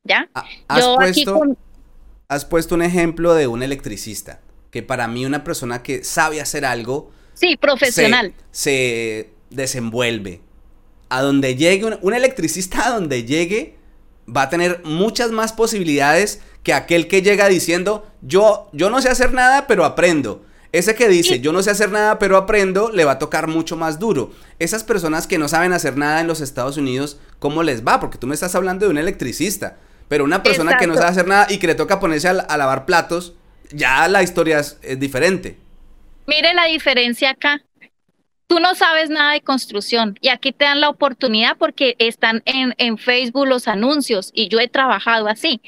¿Ya? 0.05 0.31
Ah, 0.35 0.47
¿Has, 0.69 0.87
puesto, 0.87 1.57
has 2.29 2.45
puesto 2.45 2.75
un 2.75 2.83
ejemplo 2.83 3.35
de 3.35 3.47
un 3.47 3.63
electricista 3.63 4.41
que 4.71 4.83
para 4.83 5.09
mí 5.09 5.27
una 5.27 5.45
persona 5.45 5.83
que 5.83 6.05
sabe 6.05 6.41
hacer 6.41 6.65
algo... 6.65 7.11
Sí, 7.35 7.57
profesional. 7.57 8.33
Se, 8.51 9.31
desenvuelve. 9.51 10.41
A 11.09 11.23
donde 11.23 11.57
llegue, 11.57 11.87
un, 12.01 12.15
electricista 12.15 12.87
a 12.87 12.91
donde 12.91 13.25
llegue 13.25 13.77
va 14.29 14.43
a 14.43 14.51
tener 14.51 14.83
muchas 14.85 15.31
más 15.31 15.53
posibilidades 15.53 16.43
que 16.63 16.75
aquel 16.75 17.09
que 17.09 17.23
llega 17.23 17.49
diciendo, 17.49 18.07
yo, 18.21 18.69
yo 18.73 18.91
no 18.91 19.01
sé 19.01 19.09
hacer 19.09 19.33
nada, 19.33 19.67
pero 19.67 19.85
aprendo. 19.85 20.45
Ese 20.71 20.95
que 20.95 21.09
dice, 21.09 21.41
yo 21.41 21.53
no 21.53 21.63
sé 21.63 21.71
hacer 21.71 21.91
nada, 21.91 22.19
pero 22.19 22.37
aprendo, 22.37 22.91
le 22.91 23.05
va 23.05 23.13
a 23.13 23.19
tocar 23.19 23.47
mucho 23.47 23.77
más 23.77 23.99
duro. 23.99 24.33
Esas 24.59 24.85
personas 24.85 25.27
que 25.27 25.39
no 25.39 25.49
saben 25.49 25.73
hacer 25.73 25.97
nada 25.97 26.21
en 26.21 26.27
los 26.27 26.41
Estados 26.41 26.77
Unidos, 26.77 27.19
¿cómo 27.39 27.63
les 27.63 27.87
va? 27.87 28.01
Porque 28.01 28.19
tú 28.19 28.27
me 28.27 28.35
estás 28.35 28.55
hablando 28.55 28.85
de 28.85 28.91
un 28.91 28.99
electricista. 28.99 29.79
Pero 30.09 30.25
una 30.25 30.43
persona 30.43 30.77
que 30.77 30.87
no 30.87 30.95
sabe 30.95 31.09
hacer 31.09 31.27
nada 31.27 31.47
y 31.51 31.59
que 31.59 31.67
le 31.67 31.75
toca 31.75 32.01
ponerse 32.01 32.29
a 32.29 32.57
lavar 32.57 32.87
platos, 32.87 33.35
ya 33.71 34.09
la 34.09 34.23
historia 34.23 34.59
es, 34.61 34.79
diferente. 34.99 35.59
Mire 36.27 36.55
la 36.55 36.65
diferencia 36.67 37.31
acá. 37.31 37.63
Tú 38.47 38.61
no 38.61 38.75
sabes 38.75 39.11
nada 39.11 39.33
de 39.33 39.43
construcción 39.43 40.19
y 40.23 40.29
aquí 40.29 40.53
te 40.53 40.65
dan 40.65 40.81
la 40.81 40.89
oportunidad 40.89 41.57
porque 41.59 41.97
están 41.99 42.43
en, 42.47 42.75
en 42.79 42.97
Facebook 42.97 43.47
los 43.47 43.69
anuncios 43.69 44.31
y 44.33 44.49
yo 44.49 44.59
he 44.59 44.69
trabajado 44.69 45.29
así. 45.29 45.61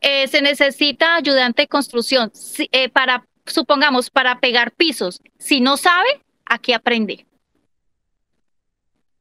Eh, 0.00 0.26
se 0.26 0.42
necesita 0.42 1.14
ayudante 1.16 1.62
de 1.62 1.68
construcción 1.68 2.32
eh, 2.72 2.88
para, 2.88 3.24
supongamos, 3.46 4.10
para 4.10 4.40
pegar 4.40 4.72
pisos. 4.72 5.20
Si 5.38 5.60
no 5.60 5.76
sabe, 5.76 6.08
aquí 6.44 6.72
aprende. 6.72 7.26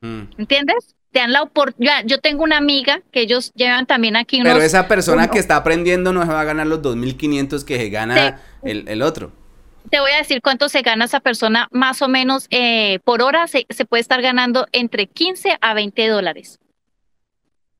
Mm. 0.01 0.23
¿Entiendes? 0.37 0.95
te 1.15 1.21
dan 1.21 1.31
la 1.31 1.43
oportunidad. 1.43 2.03
Yo 2.05 2.19
tengo 2.19 2.43
una 2.43 2.57
amiga 2.57 3.01
que 3.13 3.21
ellos 3.21 3.53
llevan 3.55 3.85
también 3.85 4.17
aquí 4.17 4.41
unos, 4.41 4.51
Pero 4.51 4.65
esa 4.65 4.89
persona 4.89 5.29
que 5.31 5.39
está 5.39 5.55
aprendiendo 5.55 6.11
no 6.11 6.25
se 6.25 6.27
va 6.27 6.41
a 6.41 6.43
ganar 6.43 6.67
los 6.67 6.81
2.500 6.81 7.63
que 7.63 7.77
se 7.77 7.89
gana 7.89 8.41
el, 8.63 9.01
otro. 9.01 9.31
Te 9.89 10.01
voy 10.01 10.11
a 10.11 10.17
decir 10.17 10.41
cuánto 10.41 10.67
se 10.67 10.81
gana 10.81 11.05
esa 11.05 11.21
persona, 11.21 11.69
más 11.71 12.01
o 12.01 12.09
menos 12.09 12.47
eh, 12.49 12.99
por 13.05 13.21
hora 13.21 13.47
se, 13.47 13.65
puede 13.87 14.01
estar 14.01 14.21
ganando 14.21 14.67
entre 14.73 15.07
15 15.07 15.57
a 15.61 15.73
20 15.73 16.05
dólares. 16.09 16.59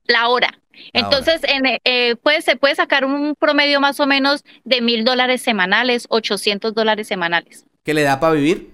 La 0.06 0.30
hora. 0.30 0.58
Entonces, 0.94 1.42
En, 1.44 1.80
eh, 1.84 2.16
puede, 2.22 2.42
se 2.42 2.56
puede 2.56 2.76
sacar 2.76 3.06
un 3.06 3.36
promedio 3.36 3.80
más 3.80 4.00
o 4.00 4.08
menos 4.08 4.44
de 4.64 4.82
mil 4.82 5.04
dólares 5.04 5.42
semanales, 5.42 6.06
800 6.10 6.74
dólares 6.74 7.08
semanales. 7.08 7.66
¿Qué 7.84 7.94
le 7.94 8.04
da 8.04 8.20
para 8.20 8.34
vivir? 8.34 8.72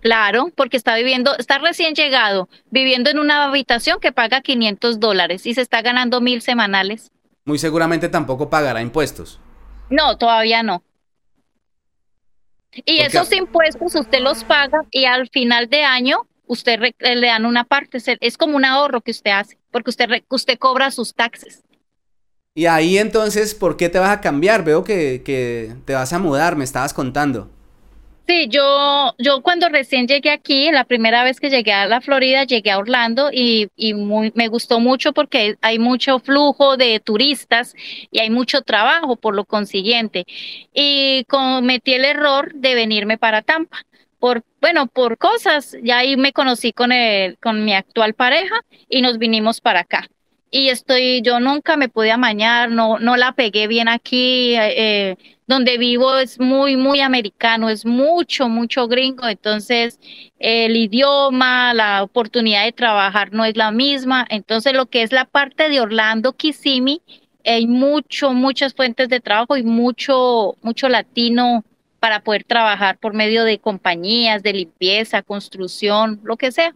Claro, 0.00 0.52
porque 0.54 0.76
está 0.76 0.94
viviendo, 0.94 1.36
está 1.36 1.58
recién 1.58 1.94
llegado, 1.94 2.48
viviendo 2.70 3.10
en 3.10 3.18
una 3.18 3.44
habitación 3.44 3.98
que 3.98 4.12
paga 4.12 4.40
500 4.40 5.00
dólares 5.00 5.46
y 5.46 5.54
se 5.54 5.62
está 5.62 5.82
ganando 5.82 6.20
mil 6.20 6.42
semanales. 6.42 7.10
Muy 7.44 7.58
seguramente 7.58 8.08
tampoco 8.08 8.50
pagará 8.50 8.82
impuestos. 8.82 9.40
No, 9.88 10.16
todavía 10.16 10.62
no. 10.62 10.82
Y 12.84 13.00
esos 13.00 13.32
impuestos 13.32 13.94
usted 13.94 14.20
los 14.20 14.44
paga 14.44 14.82
y 14.90 15.06
al 15.06 15.28
final 15.30 15.68
de 15.68 15.82
año 15.84 16.26
usted 16.46 16.80
le 16.98 17.26
dan 17.26 17.46
una 17.46 17.64
parte, 17.64 17.98
es 18.20 18.36
como 18.38 18.56
un 18.56 18.64
ahorro 18.64 19.00
que 19.00 19.10
usted 19.12 19.30
hace, 19.32 19.58
porque 19.70 19.90
usted, 19.90 20.08
usted 20.28 20.58
cobra 20.58 20.90
sus 20.90 21.14
taxes. 21.14 21.62
Y 22.54 22.66
ahí 22.66 22.98
entonces, 22.98 23.54
¿por 23.54 23.76
qué 23.76 23.88
te 23.88 23.98
vas 23.98 24.10
a 24.10 24.20
cambiar? 24.20 24.64
Veo 24.64 24.82
que, 24.82 25.22
que 25.24 25.76
te 25.84 25.92
vas 25.94 26.12
a 26.12 26.18
mudar, 26.18 26.56
me 26.56 26.64
estabas 26.64 26.94
contando. 26.94 27.50
Sí, 28.28 28.48
yo, 28.50 29.14
yo 29.18 29.40
cuando 29.42 29.68
recién 29.68 30.08
llegué 30.08 30.30
aquí, 30.30 30.72
la 30.72 30.82
primera 30.82 31.22
vez 31.22 31.38
que 31.38 31.48
llegué 31.48 31.72
a 31.72 31.86
la 31.86 32.00
Florida, 32.00 32.42
llegué 32.42 32.72
a 32.72 32.78
Orlando 32.78 33.30
y, 33.32 33.68
y 33.76 33.94
muy, 33.94 34.32
me 34.34 34.48
gustó 34.48 34.80
mucho 34.80 35.12
porque 35.12 35.56
hay 35.62 35.78
mucho 35.78 36.18
flujo 36.18 36.76
de 36.76 36.98
turistas 36.98 37.72
y 38.10 38.18
hay 38.18 38.30
mucho 38.30 38.62
trabajo 38.62 39.14
por 39.14 39.36
lo 39.36 39.44
consiguiente. 39.44 40.24
Y 40.74 41.24
cometí 41.28 41.94
el 41.94 42.04
error 42.04 42.52
de 42.52 42.74
venirme 42.74 43.16
para 43.16 43.42
Tampa. 43.42 43.78
Por, 44.26 44.42
bueno, 44.60 44.88
por 44.88 45.18
cosas, 45.18 45.76
ya 45.84 45.98
ahí 45.98 46.16
me 46.16 46.32
conocí 46.32 46.72
con, 46.72 46.90
el, 46.90 47.38
con 47.38 47.64
mi 47.64 47.74
actual 47.74 48.14
pareja 48.14 48.56
y 48.88 49.00
nos 49.00 49.18
vinimos 49.18 49.60
para 49.60 49.78
acá. 49.82 50.08
Y 50.50 50.68
estoy, 50.68 51.22
yo 51.22 51.38
nunca 51.38 51.76
me 51.76 51.88
pude 51.88 52.10
amañar, 52.10 52.72
no, 52.72 52.98
no 52.98 53.16
la 53.16 53.30
pegué 53.30 53.68
bien 53.68 53.86
aquí, 53.86 54.56
eh, 54.56 55.16
donde 55.46 55.78
vivo 55.78 56.16
es 56.16 56.40
muy, 56.40 56.76
muy 56.76 57.02
americano, 57.02 57.68
es 57.68 57.86
mucho, 57.86 58.48
mucho 58.48 58.88
gringo, 58.88 59.28
entonces 59.28 60.00
el 60.40 60.74
idioma, 60.74 61.72
la 61.72 62.02
oportunidad 62.02 62.64
de 62.64 62.72
trabajar 62.72 63.32
no 63.32 63.44
es 63.44 63.56
la 63.56 63.70
misma, 63.70 64.26
entonces 64.28 64.72
lo 64.72 64.86
que 64.86 65.02
es 65.02 65.12
la 65.12 65.26
parte 65.26 65.68
de 65.68 65.80
Orlando, 65.80 66.32
Kissimmee, 66.32 67.00
hay 67.44 67.68
mucho, 67.68 68.32
muchas 68.32 68.74
fuentes 68.74 69.08
de 69.08 69.20
trabajo 69.20 69.56
y 69.56 69.62
mucho, 69.62 70.56
mucho 70.62 70.88
latino 70.88 71.62
para 72.06 72.20
poder 72.20 72.44
trabajar 72.44 72.98
por 72.98 73.14
medio 73.14 73.42
de 73.42 73.58
compañías, 73.58 74.44
de 74.44 74.52
limpieza, 74.52 75.22
construcción, 75.22 76.20
lo 76.22 76.36
que 76.36 76.52
sea. 76.52 76.72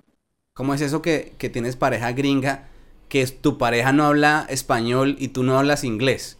¿Cómo 0.54 0.74
es 0.74 0.80
eso 0.80 1.02
que, 1.02 1.34
que 1.38 1.48
tienes 1.48 1.76
pareja 1.76 2.10
gringa, 2.10 2.66
que 3.08 3.24
tu 3.28 3.56
pareja 3.56 3.92
no 3.92 4.06
habla 4.06 4.44
español 4.48 5.14
y 5.20 5.28
tú 5.28 5.44
no 5.44 5.56
hablas 5.56 5.84
inglés? 5.84 6.36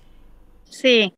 Sí, 0.65 1.15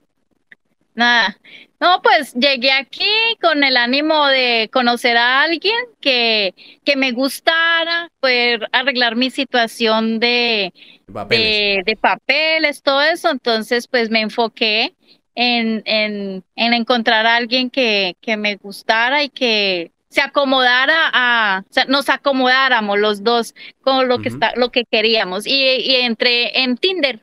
nada. 0.95 1.39
No, 1.81 2.03
pues 2.03 2.35
llegué 2.35 2.73
aquí 2.73 3.09
con 3.41 3.65
el 3.65 3.79
ánimo 3.79 4.27
de 4.27 4.69
conocer 4.71 5.17
a 5.17 5.45
alguien 5.45 5.75
que, 6.03 6.55
que 6.85 6.97
me 6.97 7.13
gustara, 7.13 8.11
poder 8.21 8.69
arreglar 8.73 9.17
mi 9.17 9.31
situación 9.31 10.21
de 10.21 10.75
papeles. 11.11 11.87
De, 11.87 11.97
papeles, 11.97 12.83
todo 12.83 13.01
eso. 13.01 13.31
Entonces, 13.31 13.89
pues 13.89 14.11
me 14.11 14.21
enfoqué 14.21 14.95
en, 15.35 15.83
en, 15.85 16.45
en 16.57 16.75
encontrar 16.75 17.27
a 17.27 17.37
alguien 17.37 17.71
que, 17.71 18.17
que 18.21 18.37
me 18.37 18.57
gustara 18.57 19.23
y 19.23 19.29
que 19.29 19.91
se 20.09 20.21
acomodara 20.21 21.11
a, 21.13 21.65
o 21.69 21.73
sea, 21.73 21.87
nos 21.87 22.11
acomodáramos 22.11 22.99
los 22.99 23.25
dos 23.25 23.55
con 23.81 24.09
lo 24.09 24.19
que 24.21 24.29
está, 24.29 24.53
lo 24.57 24.71
que 24.71 24.85
queríamos. 24.85 25.47
Y, 25.47 25.53
y 25.53 25.97
entré 25.97 26.63
en 26.63 26.77
Tinder, 26.77 27.21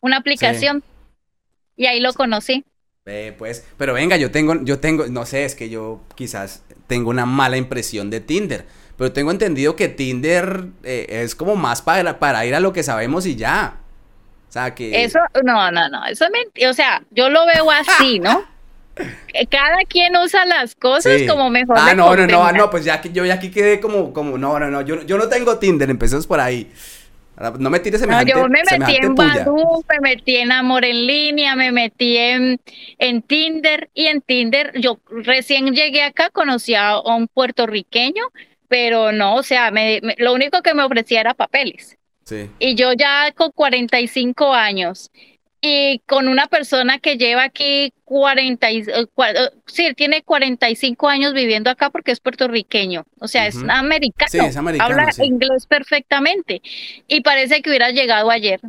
una 0.00 0.18
aplicación, 0.18 0.84
y 1.76 1.86
ahí 1.86 1.98
lo 2.00 2.12
conocí. 2.12 2.64
Eh, 3.06 3.34
pues, 3.36 3.66
pero 3.76 3.92
venga, 3.94 4.16
yo 4.16 4.30
tengo, 4.30 4.62
yo 4.62 4.78
tengo, 4.78 5.08
no 5.08 5.26
sé, 5.26 5.44
es 5.44 5.56
que 5.56 5.68
yo 5.68 6.00
quizás 6.14 6.62
tengo 6.86 7.10
una 7.10 7.26
mala 7.26 7.56
impresión 7.56 8.08
de 8.10 8.20
Tinder, 8.20 8.66
pero 8.96 9.12
tengo 9.12 9.32
entendido 9.32 9.74
que 9.74 9.88
Tinder 9.88 10.66
eh, 10.84 11.06
es 11.08 11.34
como 11.34 11.56
más 11.56 11.82
para, 11.82 12.20
para 12.20 12.46
ir 12.46 12.54
a 12.54 12.60
lo 12.60 12.72
que 12.72 12.84
sabemos 12.84 13.26
y 13.26 13.34
ya. 13.34 13.81
O 14.52 14.54
sea, 14.54 14.74
que... 14.74 15.02
Eso, 15.02 15.18
no, 15.44 15.70
no, 15.70 15.88
no, 15.88 16.04
eso 16.04 16.26
es 16.26 16.30
mentira, 16.30 16.68
o 16.68 16.74
sea, 16.74 17.02
yo 17.10 17.30
lo 17.30 17.46
veo 17.46 17.70
así, 17.70 18.18
¿no? 18.20 18.44
Cada 19.50 19.78
quien 19.88 20.14
usa 20.14 20.44
las 20.44 20.74
cosas 20.74 21.22
como 21.26 21.48
mejor. 21.48 21.78
Ah, 21.80 21.94
no, 21.94 22.14
no, 22.14 22.26
no, 22.26 22.52
no, 22.52 22.68
pues 22.68 22.84
ya 22.84 23.00
que 23.00 23.10
yo 23.10 23.24
ya 23.24 23.32
aquí 23.32 23.50
quedé 23.50 23.80
como, 23.80 24.12
como, 24.12 24.36
no, 24.36 24.58
no, 24.58 24.68
no, 24.68 24.82
yo, 24.82 25.04
yo 25.04 25.16
no 25.16 25.26
tengo 25.30 25.58
Tinder, 25.58 25.88
empecemos 25.88 26.26
por 26.26 26.38
ahí. 26.38 26.70
No 27.58 27.70
me 27.70 27.80
tires 27.80 27.98
semejante, 27.98 28.34
no, 28.34 28.40
yo 28.42 28.48
me 28.50 28.60
metí 28.62 28.96
en 28.96 29.14
Badoo, 29.14 29.82
me 29.88 30.00
metí 30.10 30.36
en 30.36 30.52
Amor 30.52 30.84
en 30.84 31.06
Línea, 31.06 31.56
me 31.56 31.72
metí 31.72 32.18
en, 32.18 32.60
en 32.98 33.22
Tinder 33.22 33.88
y 33.94 34.08
en 34.08 34.20
Tinder 34.20 34.78
yo 34.78 35.00
recién 35.08 35.74
llegué 35.74 36.02
acá, 36.02 36.28
conocí 36.28 36.74
a 36.74 37.00
un 37.00 37.26
puertorriqueño, 37.26 38.24
pero 38.68 39.12
no, 39.12 39.36
o 39.36 39.42
sea, 39.42 39.70
me, 39.70 40.02
lo 40.18 40.34
único 40.34 40.60
que 40.60 40.74
me 40.74 40.82
ofrecía 40.82 41.22
era 41.22 41.32
papeles. 41.32 41.96
Sí. 42.24 42.50
Y 42.58 42.74
yo 42.74 42.92
ya 42.92 43.32
con 43.32 43.50
45 43.52 44.52
años. 44.52 45.10
Y 45.64 46.00
con 46.06 46.26
una 46.26 46.48
persona 46.48 46.98
que 46.98 47.16
lleva 47.16 47.44
aquí 47.44 47.92
40, 48.02 48.68
eh, 48.68 48.84
eh, 48.88 49.50
sí, 49.66 49.94
tiene 49.94 50.22
45 50.22 51.08
años 51.08 51.34
viviendo 51.34 51.70
acá 51.70 51.88
porque 51.90 52.10
es 52.10 52.18
puertorriqueño, 52.18 53.04
o 53.20 53.28
sea, 53.28 53.46
es 53.46 53.56
americano, 53.68 54.28
sí, 54.28 54.38
es 54.38 54.56
americano 54.56 54.90
habla 54.92 55.24
inglés 55.24 55.68
perfectamente. 55.68 56.62
Y 57.06 57.20
parece 57.20 57.62
que 57.62 57.70
hubiera 57.70 57.92
llegado 57.92 58.28
ayer. 58.32 58.60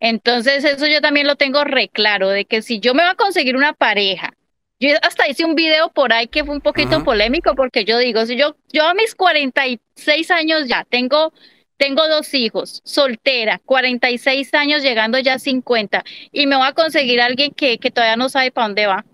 Entonces 0.00 0.64
eso 0.64 0.86
yo 0.88 1.00
también 1.00 1.28
lo 1.28 1.36
tengo 1.36 1.62
re 1.62 1.88
claro, 1.88 2.28
de 2.28 2.44
que 2.44 2.60
si 2.60 2.80
yo 2.80 2.92
me 2.92 3.04
voy 3.04 3.12
a 3.12 3.14
conseguir 3.14 3.56
una 3.56 3.72
pareja, 3.72 4.32
yo 4.78 4.90
hasta 5.02 5.28
hice 5.28 5.44
un 5.44 5.54
video 5.54 5.90
por 5.90 6.12
ahí 6.12 6.26
que 6.26 6.44
fue 6.44 6.54
un 6.54 6.60
poquito 6.60 7.02
polémico 7.04 7.54
porque 7.54 7.84
yo 7.84 7.98
digo, 7.98 8.26
si 8.26 8.36
yo, 8.36 8.56
yo 8.72 8.86
a 8.86 8.94
mis 8.94 9.14
46 9.14 10.30
años 10.32 10.66
ya 10.66 10.84
tengo 10.84 11.32
tengo 11.76 12.08
dos 12.08 12.32
hijos, 12.34 12.80
soltera, 12.84 13.60
46 13.64 14.54
años, 14.54 14.82
llegando 14.82 15.18
ya 15.18 15.34
a 15.34 15.38
50, 15.38 16.04
y 16.32 16.46
me 16.46 16.56
voy 16.56 16.66
a 16.66 16.72
conseguir 16.72 17.20
a 17.20 17.26
alguien 17.26 17.52
que, 17.52 17.78
que 17.78 17.90
todavía 17.90 18.16
no 18.16 18.28
sabe 18.28 18.50
para 18.50 18.68
dónde 18.68 18.86
va. 18.86 19.04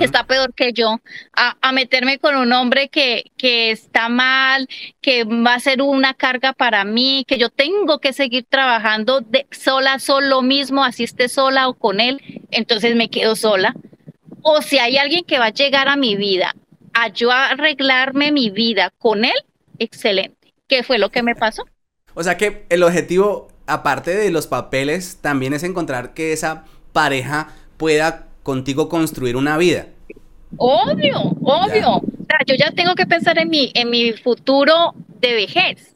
Está 0.00 0.24
peor 0.24 0.54
que 0.54 0.72
yo, 0.72 1.02
a, 1.36 1.58
a, 1.60 1.72
meterme 1.72 2.18
con 2.18 2.36
un 2.36 2.54
hombre 2.54 2.88
que, 2.88 3.32
que 3.36 3.70
está 3.70 4.08
mal, 4.08 4.66
que 5.02 5.24
va 5.24 5.52
a 5.52 5.60
ser 5.60 5.82
una 5.82 6.14
carga 6.14 6.54
para 6.54 6.86
mí, 6.86 7.26
que 7.28 7.36
yo 7.36 7.50
tengo 7.50 7.98
que 7.98 8.14
seguir 8.14 8.46
trabajando 8.48 9.20
de 9.20 9.46
sola, 9.50 9.98
solo 9.98 10.40
mismo, 10.40 10.82
así 10.82 11.04
esté 11.04 11.28
sola 11.28 11.68
o 11.68 11.74
con 11.74 12.00
él, 12.00 12.22
entonces 12.50 12.96
me 12.96 13.10
quedo 13.10 13.36
sola. 13.36 13.74
O 14.40 14.62
si 14.62 14.78
hay 14.78 14.96
alguien 14.96 15.22
que 15.22 15.38
va 15.38 15.46
a 15.46 15.52
llegar 15.52 15.88
a 15.88 15.96
mi 15.96 16.16
vida, 16.16 16.54
a 16.94 17.08
yo 17.08 17.30
arreglarme 17.30 18.32
mi 18.32 18.48
vida 18.48 18.90
con 18.96 19.26
él, 19.26 19.36
excelente. 19.78 20.54
¿Qué 20.66 20.82
fue 20.82 20.96
lo 20.96 21.10
que 21.10 21.22
me 21.22 21.34
pasó? 21.34 21.66
O 22.14 22.22
sea 22.22 22.36
que 22.36 22.64
el 22.68 22.82
objetivo, 22.82 23.48
aparte 23.66 24.14
de 24.14 24.30
los 24.30 24.46
papeles, 24.46 25.18
también 25.20 25.52
es 25.52 25.62
encontrar 25.62 26.14
que 26.14 26.32
esa 26.32 26.64
pareja 26.92 27.48
pueda 27.76 28.28
contigo 28.42 28.88
construir 28.88 29.36
una 29.36 29.58
vida. 29.58 29.86
Obvio, 30.56 31.36
obvio. 31.42 31.96
O 31.96 32.26
sea, 32.28 32.38
yo 32.46 32.54
ya 32.54 32.70
tengo 32.70 32.94
que 32.94 33.06
pensar 33.06 33.38
en 33.38 33.50
mi, 33.50 33.72
en 33.74 33.90
mi 33.90 34.12
futuro 34.12 34.94
de 35.20 35.34
vejez. 35.34 35.90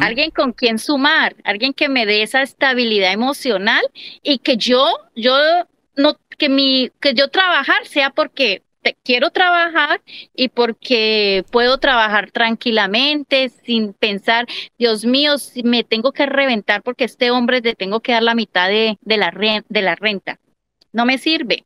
Alguien 0.00 0.30
con 0.30 0.52
quien 0.52 0.78
sumar, 0.78 1.36
alguien 1.44 1.74
que 1.74 1.90
me 1.90 2.06
dé 2.06 2.22
esa 2.22 2.40
estabilidad 2.40 3.12
emocional 3.12 3.82
y 4.22 4.38
que 4.38 4.56
yo, 4.56 4.86
yo 5.14 5.36
no, 5.94 6.16
que 6.38 6.48
mi, 6.48 6.90
que 7.00 7.12
yo 7.12 7.28
trabajar 7.28 7.84
sea 7.84 8.08
porque 8.08 8.62
quiero 9.04 9.30
trabajar 9.30 10.00
y 10.34 10.48
porque 10.48 11.44
puedo 11.50 11.78
trabajar 11.78 12.30
tranquilamente 12.30 13.50
sin 13.64 13.92
pensar, 13.92 14.46
Dios 14.78 15.04
mío, 15.04 15.38
si 15.38 15.62
me 15.62 15.84
tengo 15.84 16.12
que 16.12 16.26
reventar 16.26 16.82
porque 16.82 17.04
este 17.04 17.30
hombre 17.30 17.60
le 17.60 17.74
tengo 17.74 18.00
que 18.00 18.12
dar 18.12 18.22
la 18.22 18.34
mitad 18.34 18.68
de, 18.68 18.98
de, 19.00 19.16
la, 19.16 19.32
de 19.68 19.82
la 19.82 19.94
renta. 19.94 20.38
No 20.92 21.04
me 21.04 21.18
sirve. 21.18 21.64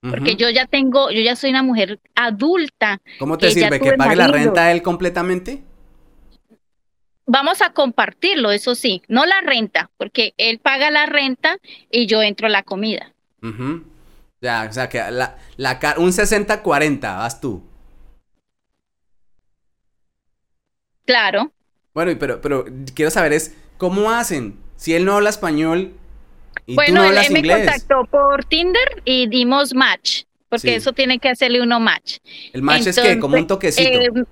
Porque 0.00 0.36
yo 0.36 0.48
ya 0.48 0.66
tengo, 0.66 1.10
yo 1.10 1.20
ya 1.20 1.34
soy 1.34 1.50
una 1.50 1.64
mujer 1.64 1.98
adulta. 2.14 3.00
¿Cómo 3.18 3.36
te 3.36 3.50
sirve? 3.50 3.80
¿Que 3.80 3.94
pague 3.94 4.14
la 4.14 4.28
renta 4.28 4.70
él 4.70 4.80
completamente? 4.80 5.62
Vamos 7.26 7.60
a 7.60 7.74
compartirlo, 7.74 8.52
eso 8.52 8.74
sí, 8.74 9.02
no 9.06 9.26
la 9.26 9.42
renta, 9.42 9.90
porque 9.98 10.32
él 10.38 10.60
paga 10.60 10.90
la 10.90 11.04
renta 11.04 11.58
y 11.90 12.06
yo 12.06 12.22
entro 12.22 12.46
a 12.46 12.50
la 12.50 12.62
comida. 12.62 13.12
Ya, 14.40 14.66
o 14.68 14.72
sea 14.72 14.88
que 14.88 14.98
la, 15.10 15.36
la, 15.56 15.78
un 15.98 16.10
60-40, 16.10 17.00
vas 17.00 17.40
tú. 17.40 17.62
Claro. 21.04 21.52
Bueno, 21.94 22.12
pero, 22.18 22.40
pero 22.40 22.66
quiero 22.94 23.10
saber 23.10 23.32
es, 23.32 23.56
¿cómo 23.78 24.10
hacen? 24.10 24.58
Si 24.76 24.94
él 24.94 25.04
no 25.04 25.16
habla 25.16 25.30
español 25.30 25.94
y 26.66 26.76
tú 26.76 26.92
no 26.92 27.02
hablas 27.02 27.26
él, 27.26 27.32
me 27.32 27.48
contactó 27.48 28.04
por 28.04 28.44
Tinder 28.44 29.02
y 29.04 29.26
dimos 29.26 29.74
match, 29.74 30.24
porque 30.48 30.76
eso 30.76 30.92
tiene 30.92 31.18
que 31.18 31.30
hacerle 31.30 31.60
uno 31.60 31.80
match. 31.80 32.18
¿El 32.52 32.62
match 32.62 32.86
es 32.86 33.00
que 33.00 33.18
como 33.18 33.36
un 33.36 33.46
toquecito? 33.46 33.88
Eh, 33.88 34.24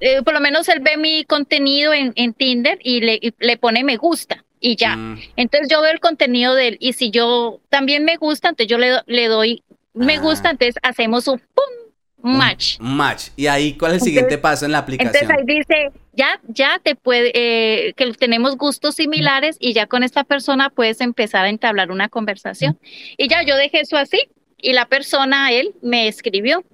eh, 0.00 0.22
por 0.22 0.34
lo 0.34 0.40
menos 0.40 0.68
él 0.68 0.80
ve 0.80 0.98
mi 0.98 1.24
contenido 1.24 1.94
en, 1.94 2.12
en 2.16 2.34
Tinder 2.34 2.78
y 2.82 3.00
le, 3.00 3.14
y 3.14 3.32
le 3.38 3.56
pone 3.56 3.84
me 3.84 3.96
gusta 3.96 4.44
y 4.64 4.76
ya. 4.76 4.96
Mm. 4.96 5.20
Entonces 5.36 5.68
yo 5.70 5.82
veo 5.82 5.92
el 5.92 6.00
contenido 6.00 6.54
de 6.54 6.68
él 6.68 6.76
y 6.80 6.94
si 6.94 7.10
yo 7.10 7.60
también 7.68 8.02
me 8.04 8.16
gusta, 8.16 8.48
entonces 8.48 8.70
yo 8.70 8.78
le, 8.78 9.02
le 9.06 9.28
doy 9.28 9.62
me 9.92 10.14
ah. 10.14 10.20
gusta, 10.20 10.50
entonces 10.50 10.76
hacemos 10.82 11.28
un 11.28 11.38
pum, 11.38 12.36
match. 12.36 12.80
Un 12.80 12.96
match. 12.96 13.28
Y 13.36 13.46
ahí, 13.46 13.74
¿cuál 13.74 13.92
es 13.92 14.02
el 14.02 14.06
siguiente 14.06 14.38
paso 14.38 14.64
en 14.64 14.72
la 14.72 14.78
aplicación? 14.78 15.14
Entonces 15.14 15.38
ahí 15.38 15.44
dice, 15.46 15.92
ya, 16.14 16.40
ya 16.48 16.80
te 16.82 16.94
puede, 16.94 17.30
eh, 17.34 17.92
que 17.92 18.10
tenemos 18.14 18.56
gustos 18.56 18.94
similares 18.94 19.56
y 19.60 19.74
ya 19.74 19.86
con 19.86 20.02
esta 20.02 20.24
persona 20.24 20.70
puedes 20.70 21.02
empezar 21.02 21.44
a 21.44 21.50
entablar 21.50 21.90
una 21.90 22.08
conversación. 22.08 22.78
Y 23.18 23.28
ya 23.28 23.42
yo 23.42 23.56
dejé 23.56 23.80
eso 23.80 23.98
así 23.98 24.18
y 24.56 24.72
la 24.72 24.86
persona, 24.86 25.52
él, 25.52 25.74
me 25.82 26.08
escribió. 26.08 26.64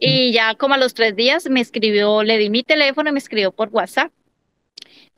Y 0.00 0.32
ya 0.32 0.54
como 0.54 0.74
a 0.74 0.78
los 0.78 0.94
tres 0.94 1.16
días 1.16 1.48
me 1.48 1.60
escribió, 1.60 2.22
le 2.22 2.36
di 2.38 2.50
mi 2.50 2.62
teléfono 2.62 3.10
y 3.10 3.12
me 3.12 3.18
escribió 3.18 3.52
por 3.52 3.68
WhatsApp. 3.70 4.12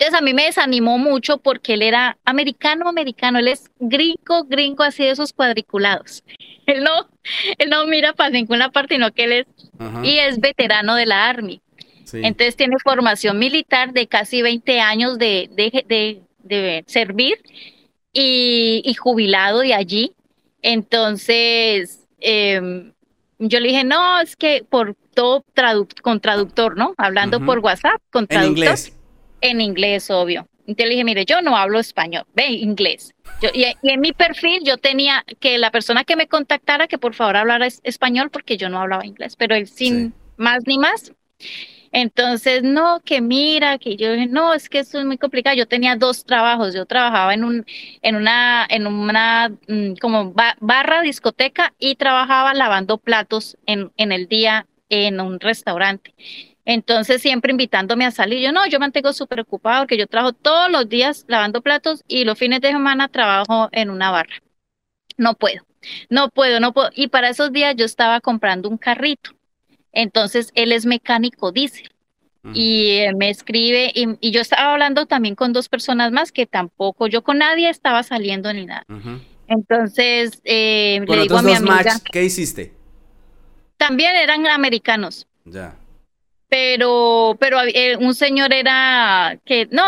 Entonces 0.00 0.18
a 0.18 0.24
mí 0.24 0.32
me 0.32 0.46
desanimó 0.46 0.96
mucho 0.96 1.36
porque 1.36 1.74
él 1.74 1.82
era 1.82 2.16
americano, 2.24 2.88
americano, 2.88 3.38
él 3.38 3.48
es 3.48 3.70
gringo, 3.78 4.44
gringo, 4.48 4.82
así 4.82 5.02
de 5.02 5.10
esos 5.10 5.34
cuadriculados. 5.34 6.24
Él 6.66 6.84
no, 6.84 7.08
él 7.58 7.68
no 7.68 7.84
mira 7.86 8.12
para 8.12 8.30
ninguna 8.30 8.70
parte, 8.70 8.94
sino 8.94 9.10
que 9.10 9.24
él 9.24 9.32
es, 9.32 9.46
y 10.04 10.18
es 10.18 10.38
veterano 10.38 10.94
de 10.94 11.04
la 11.04 11.28
Army. 11.28 11.60
Entonces 12.12 12.54
tiene 12.54 12.76
formación 12.78 13.40
militar 13.40 13.92
de 13.92 14.06
casi 14.06 14.40
20 14.40 14.80
años 14.80 15.18
de, 15.18 15.50
de, 15.52 16.22
de, 16.44 16.84
servir 16.86 17.38
y, 18.12 18.94
jubilado 18.94 19.60
de 19.60 19.74
allí. 19.74 20.12
Entonces, 20.62 22.06
em, 22.20 22.92
yo 23.40 23.58
le 23.58 23.68
dije, 23.68 23.82
no, 23.82 24.20
es 24.20 24.36
que 24.36 24.64
por 24.68 24.94
todo 25.12 25.44
con 26.02 26.20
traductor, 26.20 26.76
¿no? 26.76 26.94
Hablando 26.98 27.44
por 27.44 27.58
WhatsApp, 27.58 28.00
con 28.12 28.28
traductor. 28.28 28.64
En 28.64 28.68
inglés 28.68 28.96
en 29.40 29.60
inglés, 29.60 30.10
obvio. 30.10 30.48
Entonces 30.66 30.86
le 30.86 30.90
dije, 30.90 31.04
mire, 31.04 31.24
yo 31.24 31.42
no 31.42 31.56
hablo 31.56 31.80
español, 31.80 32.24
ve 32.34 32.46
inglés. 32.46 33.12
y, 33.52 33.64
en 33.82 34.00
mi 34.00 34.12
perfil 34.12 34.62
yo 34.64 34.76
tenía 34.76 35.24
que 35.40 35.58
la 35.58 35.70
persona 35.70 36.04
que 36.04 36.14
me 36.14 36.28
contactara 36.28 36.86
que 36.86 36.98
por 36.98 37.14
favor 37.14 37.36
hablara 37.36 37.66
español 37.66 38.30
porque 38.30 38.56
yo 38.56 38.68
no 38.68 38.80
hablaba 38.80 39.04
inglés, 39.04 39.34
pero 39.36 39.56
él 39.56 39.66
sin 39.66 40.14
más 40.36 40.60
ni 40.66 40.78
más. 40.78 41.12
Entonces, 41.92 42.62
no, 42.62 43.00
que 43.04 43.20
mira, 43.20 43.78
que 43.78 43.96
yo 43.96 44.12
dije, 44.12 44.28
no, 44.28 44.54
es 44.54 44.68
que 44.68 44.78
esto 44.78 45.00
es 45.00 45.04
muy 45.04 45.18
complicado. 45.18 45.56
Yo 45.56 45.66
tenía 45.66 45.96
dos 45.96 46.24
trabajos. 46.24 46.72
Yo 46.72 46.86
trabajaba 46.86 47.34
en 47.34 47.42
un, 47.42 47.66
en 48.02 48.14
una, 48.14 48.64
en 48.70 48.86
una, 48.86 49.48
mm, 49.66 49.94
como 50.00 50.32
barra, 50.60 51.02
discoteca 51.02 51.74
y 51.78 51.96
trabajaba 51.96 52.54
lavando 52.54 52.98
platos 52.98 53.56
en, 53.66 53.90
en 53.96 54.12
el 54.12 54.28
día 54.28 54.66
en 54.88 55.20
un 55.20 55.40
restaurante. 55.40 56.14
Entonces 56.64 57.22
siempre 57.22 57.52
invitándome 57.52 58.04
a 58.04 58.10
salir. 58.10 58.40
Yo 58.40 58.52
no, 58.52 58.66
yo 58.66 58.78
mantengo 58.78 59.12
súper 59.12 59.40
ocupado 59.40 59.82
porque 59.82 59.96
yo 59.96 60.06
trabajo 60.06 60.32
todos 60.32 60.70
los 60.70 60.88
días 60.88 61.24
lavando 61.28 61.62
platos 61.62 62.04
y 62.06 62.24
los 62.24 62.38
fines 62.38 62.60
de 62.60 62.68
semana 62.68 63.08
trabajo 63.08 63.68
en 63.72 63.90
una 63.90 64.10
barra. 64.10 64.34
No 65.16 65.34
puedo. 65.34 65.64
no 66.08 66.28
puedo, 66.28 66.60
no 66.60 66.72
puedo. 66.72 66.90
Y 66.94 67.08
para 67.08 67.30
esos 67.30 67.52
días 67.52 67.74
yo 67.76 67.84
estaba 67.84 68.20
comprando 68.20 68.68
un 68.68 68.78
carrito. 68.78 69.30
Entonces 69.92 70.52
él 70.54 70.72
es 70.72 70.86
mecánico 70.86 71.52
diésel. 71.52 71.90
Y 72.54 73.02
me 73.16 73.28
escribe, 73.28 73.92
y, 73.94 74.30
yo 74.30 74.40
estaba 74.40 74.72
hablando 74.72 75.04
también 75.04 75.34
con 75.34 75.52
dos 75.52 75.68
personas 75.68 76.10
más 76.10 76.32
que 76.32 76.46
tampoco, 76.46 77.06
yo 77.06 77.22
con 77.22 77.36
nadie 77.36 77.68
estaba 77.68 78.02
saliendo 78.02 78.50
ni 78.54 78.64
nada. 78.64 78.86
Entonces 79.46 80.40
eh, 80.44 81.04
le 81.06 81.22
digo 81.22 81.36
a 81.36 81.42
mi 81.42 81.52
amiga. 81.52 82.00
¿Qué 82.10 82.24
hiciste? 82.24 82.72
También 83.76 84.16
eran 84.16 84.46
americanos. 84.46 85.26
Ya. 85.44 85.76
Pero, 86.50 87.36
pero 87.40 87.60
eh, 87.62 87.96
un 87.96 88.14
señor 88.14 88.52
era 88.52 89.38
que, 89.46 89.68
no, 89.70 89.82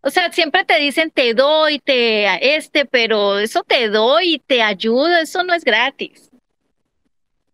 o 0.00 0.10
sea, 0.10 0.30
siempre 0.32 0.64
te 0.64 0.78
dicen 0.78 1.10
te 1.10 1.34
doy, 1.34 1.78
te 1.78 2.56
este, 2.56 2.84
pero 2.84 3.38
eso 3.38 3.62
te 3.62 3.88
doy 3.88 4.34
y 4.34 4.38
te 4.38 4.62
ayudo, 4.62 5.16
eso 5.16 5.42
no 5.44 5.54
es 5.54 5.64
gratis. 5.64 6.30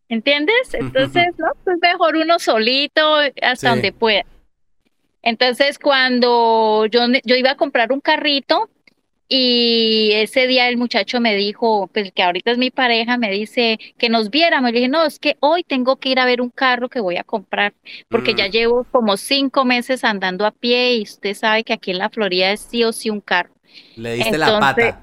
¿Entiendes? 0.08 0.74
Entonces, 0.74 1.26
no, 1.38 1.46
pues 1.64 1.78
mejor 1.80 2.16
uno 2.16 2.38
solito 2.38 3.16
hasta 3.42 3.70
donde 3.70 3.92
pueda. 3.92 4.24
Entonces, 5.22 5.78
cuando 5.78 6.86
yo, 6.86 7.00
yo 7.24 7.36
iba 7.36 7.52
a 7.52 7.56
comprar 7.56 7.92
un 7.92 8.00
carrito, 8.00 8.68
y 9.28 10.10
ese 10.12 10.46
día 10.46 10.68
el 10.68 10.76
muchacho 10.76 11.20
me 11.20 11.34
dijo, 11.34 11.88
pues 11.92 12.12
que 12.12 12.22
ahorita 12.22 12.50
es 12.50 12.58
mi 12.58 12.70
pareja, 12.70 13.16
me 13.16 13.30
dice 13.30 13.78
que 13.96 14.08
nos 14.08 14.30
viéramos. 14.30 14.70
Le 14.72 14.78
dije, 14.78 14.88
no, 14.88 15.04
es 15.04 15.18
que 15.18 15.36
hoy 15.40 15.64
tengo 15.64 15.96
que 15.96 16.10
ir 16.10 16.18
a 16.18 16.26
ver 16.26 16.40
un 16.40 16.50
carro 16.50 16.88
que 16.88 17.00
voy 17.00 17.16
a 17.16 17.24
comprar, 17.24 17.74
porque 18.08 18.34
ya 18.34 18.48
mm. 18.48 18.50
llevo 18.50 18.86
como 18.90 19.16
cinco 19.16 19.64
meses 19.64 20.04
andando 20.04 20.44
a 20.44 20.50
pie 20.50 20.96
y 20.96 21.02
usted 21.02 21.34
sabe 21.34 21.64
que 21.64 21.72
aquí 21.72 21.90
en 21.90 21.98
la 21.98 22.10
Florida 22.10 22.52
es 22.52 22.60
sí 22.60 22.84
o 22.84 22.92
sí 22.92 23.10
un 23.10 23.20
carro. 23.20 23.54
Le 23.96 24.14
diste 24.14 24.38
la 24.38 24.60
pata. 24.60 25.00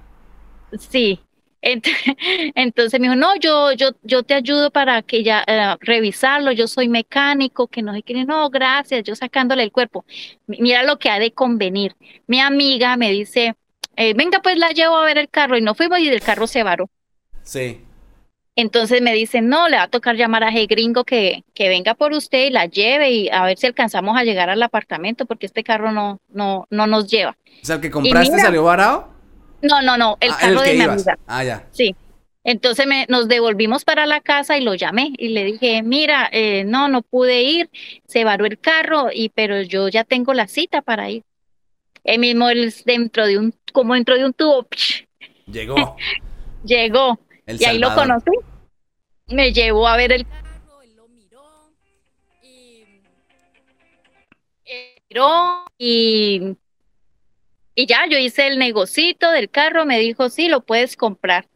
Sí. 0.77 1.19
Entonces 2.55 2.99
me 2.99 3.07
dijo, 3.07 3.15
no, 3.15 3.35
yo, 3.35 3.71
yo, 3.73 3.91
yo 4.01 4.23
te 4.23 4.33
ayudo 4.33 4.71
para 4.71 5.03
que 5.03 5.23
ya 5.23 5.43
eh, 5.45 5.75
revisarlo, 5.79 6.51
yo 6.51 6.67
soy 6.67 6.89
mecánico, 6.89 7.67
que 7.67 7.83
no 7.83 7.93
sé 7.93 8.01
qué, 8.01 8.25
no, 8.25 8.49
gracias, 8.49 9.03
yo 9.03 9.15
sacándole 9.15 9.63
el 9.63 9.71
cuerpo. 9.71 10.03
Mira 10.47 10.83
lo 10.83 10.97
que 10.97 11.09
ha 11.09 11.19
de 11.19 11.31
convenir. 11.33 11.95
Mi 12.25 12.39
amiga 12.39 12.97
me 12.97 13.11
dice, 13.11 13.55
eh, 14.01 14.13
venga, 14.15 14.39
pues 14.41 14.57
la 14.57 14.69
llevo 14.69 14.97
a 14.97 15.05
ver 15.05 15.19
el 15.19 15.29
carro 15.29 15.57
y 15.57 15.61
no 15.61 15.75
fuimos 15.75 15.99
y 15.99 16.07
el 16.07 16.21
carro 16.21 16.47
se 16.47 16.63
varó. 16.63 16.89
Sí. 17.43 17.81
Entonces 18.55 18.99
me 19.01 19.13
dicen, 19.13 19.47
no, 19.47 19.69
le 19.69 19.77
va 19.77 19.83
a 19.83 19.87
tocar 19.89 20.15
llamar 20.15 20.43
a 20.43 20.49
ese 20.49 20.65
gringo 20.65 21.03
que, 21.03 21.43
que 21.53 21.69
venga 21.69 21.93
por 21.93 22.11
usted 22.13 22.47
y 22.47 22.49
la 22.49 22.65
lleve 22.65 23.11
y 23.11 23.29
a 23.29 23.45
ver 23.45 23.59
si 23.59 23.67
alcanzamos 23.67 24.17
a 24.17 24.23
llegar 24.23 24.49
al 24.49 24.63
apartamento 24.63 25.27
porque 25.27 25.45
este 25.45 25.63
carro 25.63 25.91
no, 25.91 26.19
no, 26.29 26.65
no 26.71 26.87
nos 26.87 27.07
lleva. 27.07 27.37
O 27.61 27.65
sea, 27.65 27.75
el 27.75 27.81
que 27.81 27.91
compraste 27.91 28.39
salió 28.39 28.63
varado. 28.63 29.09
No, 29.61 29.83
no, 29.83 29.95
no, 29.97 30.17
el 30.19 30.31
ah, 30.31 30.37
carro 30.39 30.61
de 30.61 30.73
mi 30.73 30.81
amiga. 30.81 31.17
Ah, 31.27 31.43
ya. 31.43 31.67
Sí. 31.71 31.95
Entonces 32.43 32.87
me, 32.87 33.05
nos 33.07 33.27
devolvimos 33.27 33.85
para 33.85 34.07
la 34.07 34.19
casa 34.19 34.57
y 34.57 34.61
lo 34.61 34.73
llamé 34.73 35.13
y 35.17 35.29
le 35.29 35.45
dije, 35.45 35.83
mira, 35.83 36.27
eh, 36.31 36.63
no, 36.65 36.87
no 36.87 37.03
pude 37.03 37.43
ir, 37.43 37.69
se 38.07 38.23
varó 38.23 38.47
el 38.47 38.59
carro, 38.59 39.09
y 39.13 39.29
pero 39.29 39.61
yo 39.61 39.89
ya 39.89 40.03
tengo 40.03 40.33
la 40.33 40.47
cita 40.47 40.81
para 40.81 41.11
ir. 41.11 41.23
El 42.03 42.19
mismo 42.19 42.49
él 42.49 42.73
dentro 42.85 43.27
de 43.27 43.37
un, 43.37 43.53
como 43.71 43.93
dentro 43.93 44.15
de 44.15 44.25
un 44.25 44.33
tubo. 44.33 44.67
Llegó. 45.45 45.97
Llegó. 46.63 47.19
y 47.47 47.65
ahí 47.65 47.79
lo 47.79 47.93
conocí. 47.95 48.31
Me 49.27 49.53
llevó 49.53 49.87
a 49.87 49.97
ver 49.97 50.11
el 50.11 50.27
carro, 50.27 50.81
él 50.81 50.95
lo 50.95 51.07
miró 51.07 51.43
y 52.43 52.83
miró 55.09 55.65
y, 55.77 56.57
y 57.75 57.85
ya, 57.85 58.07
yo 58.09 58.17
hice 58.17 58.47
el 58.47 58.59
negocito 58.59 59.31
del 59.31 59.49
carro, 59.49 59.85
me 59.85 59.99
dijo, 59.99 60.29
sí, 60.29 60.49
lo 60.49 60.61
puedes 60.61 60.97
comprar. 60.97 61.47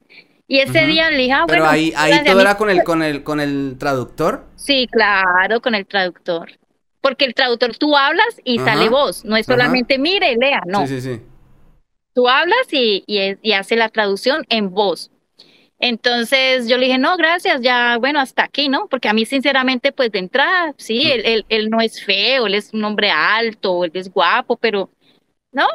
Y 0.47 0.59
ese 0.59 0.85
día 0.85 1.09
le 1.09 1.17
dije, 1.17 1.33
ah, 1.33 1.45
Pero 1.47 1.67
ahí, 1.67 1.91
ahí 1.97 2.23
todo 2.23 2.39
era 2.39 2.55
con 2.55 2.69
el, 2.69 2.83
con 2.83 3.01
el, 3.03 3.23
con 3.23 3.39
el 3.39 3.75
traductor. 3.77 4.45
Sí, 4.55 4.87
claro, 4.91 5.59
con 5.59 5.75
el 5.75 5.85
traductor 5.85 6.51
porque 7.05 7.25
el 7.25 7.35
traductor 7.35 7.77
tú 7.77 7.95
hablas 7.95 8.41
y 8.43 8.57
sale 8.57 8.89
voz, 8.89 9.23
no 9.25 9.37
es 9.37 9.45
solamente 9.45 9.99
mire, 9.99 10.35
lea, 10.37 10.63
no. 10.65 10.87
Sí, 10.87 10.99
sí, 10.99 11.01
sí. 11.01 11.21
Tú 12.15 12.29
hablas 12.29 12.71
y, 12.71 13.03
y, 13.07 13.51
hace 13.51 13.75
la 13.75 13.89
traducción 13.89 14.45
en 14.49 14.71
voz. 14.71 15.11
Entonces 15.79 16.67
yo 16.69 16.77
le 16.77 16.85
dije, 16.85 16.97
no, 16.97 17.17
gracias, 17.17 17.61
ya, 17.61 17.97
bueno, 17.99 18.21
hasta 18.21 18.43
aquí, 18.43 18.69
¿no? 18.69 18.87
Porque 18.87 19.09
a 19.09 19.13
mí, 19.13 19.25
sinceramente, 19.25 19.91
pues 19.91 20.11
de 20.11 20.19
entrada, 20.19 20.73
sí, 20.77 21.11
él, 21.11 21.23
él, 21.25 21.45
él, 21.49 21.69
no 21.69 21.81
es 21.81 22.01
feo, 22.03 22.47
él 22.47 22.55
es 22.55 22.73
un 22.73 22.85
hombre 22.85 23.11
alto, 23.11 23.83
él 23.83 23.91
es 23.93 24.09
guapo, 24.09 24.55
pero, 24.55 24.89
¿no? 25.51 25.67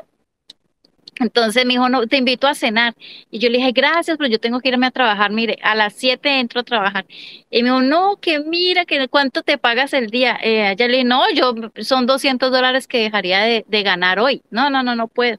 Entonces 1.20 1.66
me 1.66 1.74
dijo, 1.74 1.88
no, 1.90 2.06
te 2.06 2.16
invito 2.16 2.46
a 2.48 2.54
cenar. 2.54 2.94
Y 3.30 3.38
yo 3.40 3.50
le 3.50 3.58
dije, 3.58 3.72
gracias, 3.72 4.16
pero 4.16 4.30
yo 4.30 4.40
tengo 4.40 4.60
que 4.60 4.70
irme 4.70 4.86
a 4.86 4.90
trabajar. 4.90 5.30
Mire, 5.30 5.58
a 5.62 5.74
las 5.74 5.92
7 5.92 6.40
entro 6.40 6.62
a 6.62 6.64
trabajar. 6.64 7.04
Y 7.50 7.62
me 7.62 7.68
dijo, 7.68 7.82
no, 7.82 8.16
que 8.16 8.40
mira, 8.40 8.86
que 8.86 9.06
cuánto 9.08 9.42
te 9.42 9.58
pagas 9.58 9.92
el 9.92 10.08
día. 10.08 10.38
Eh, 10.42 10.74
le 10.78 10.88
dije, 10.88 11.04
no, 11.04 11.30
yo 11.32 11.54
son 11.82 12.06
200 12.06 12.50
dólares 12.50 12.86
que 12.86 13.02
dejaría 13.02 13.40
de, 13.40 13.66
de, 13.68 13.82
ganar 13.82 14.18
hoy. 14.18 14.42
No, 14.50 14.70
no, 14.70 14.82
no, 14.82 14.96
no 14.96 15.08
puedo. 15.08 15.38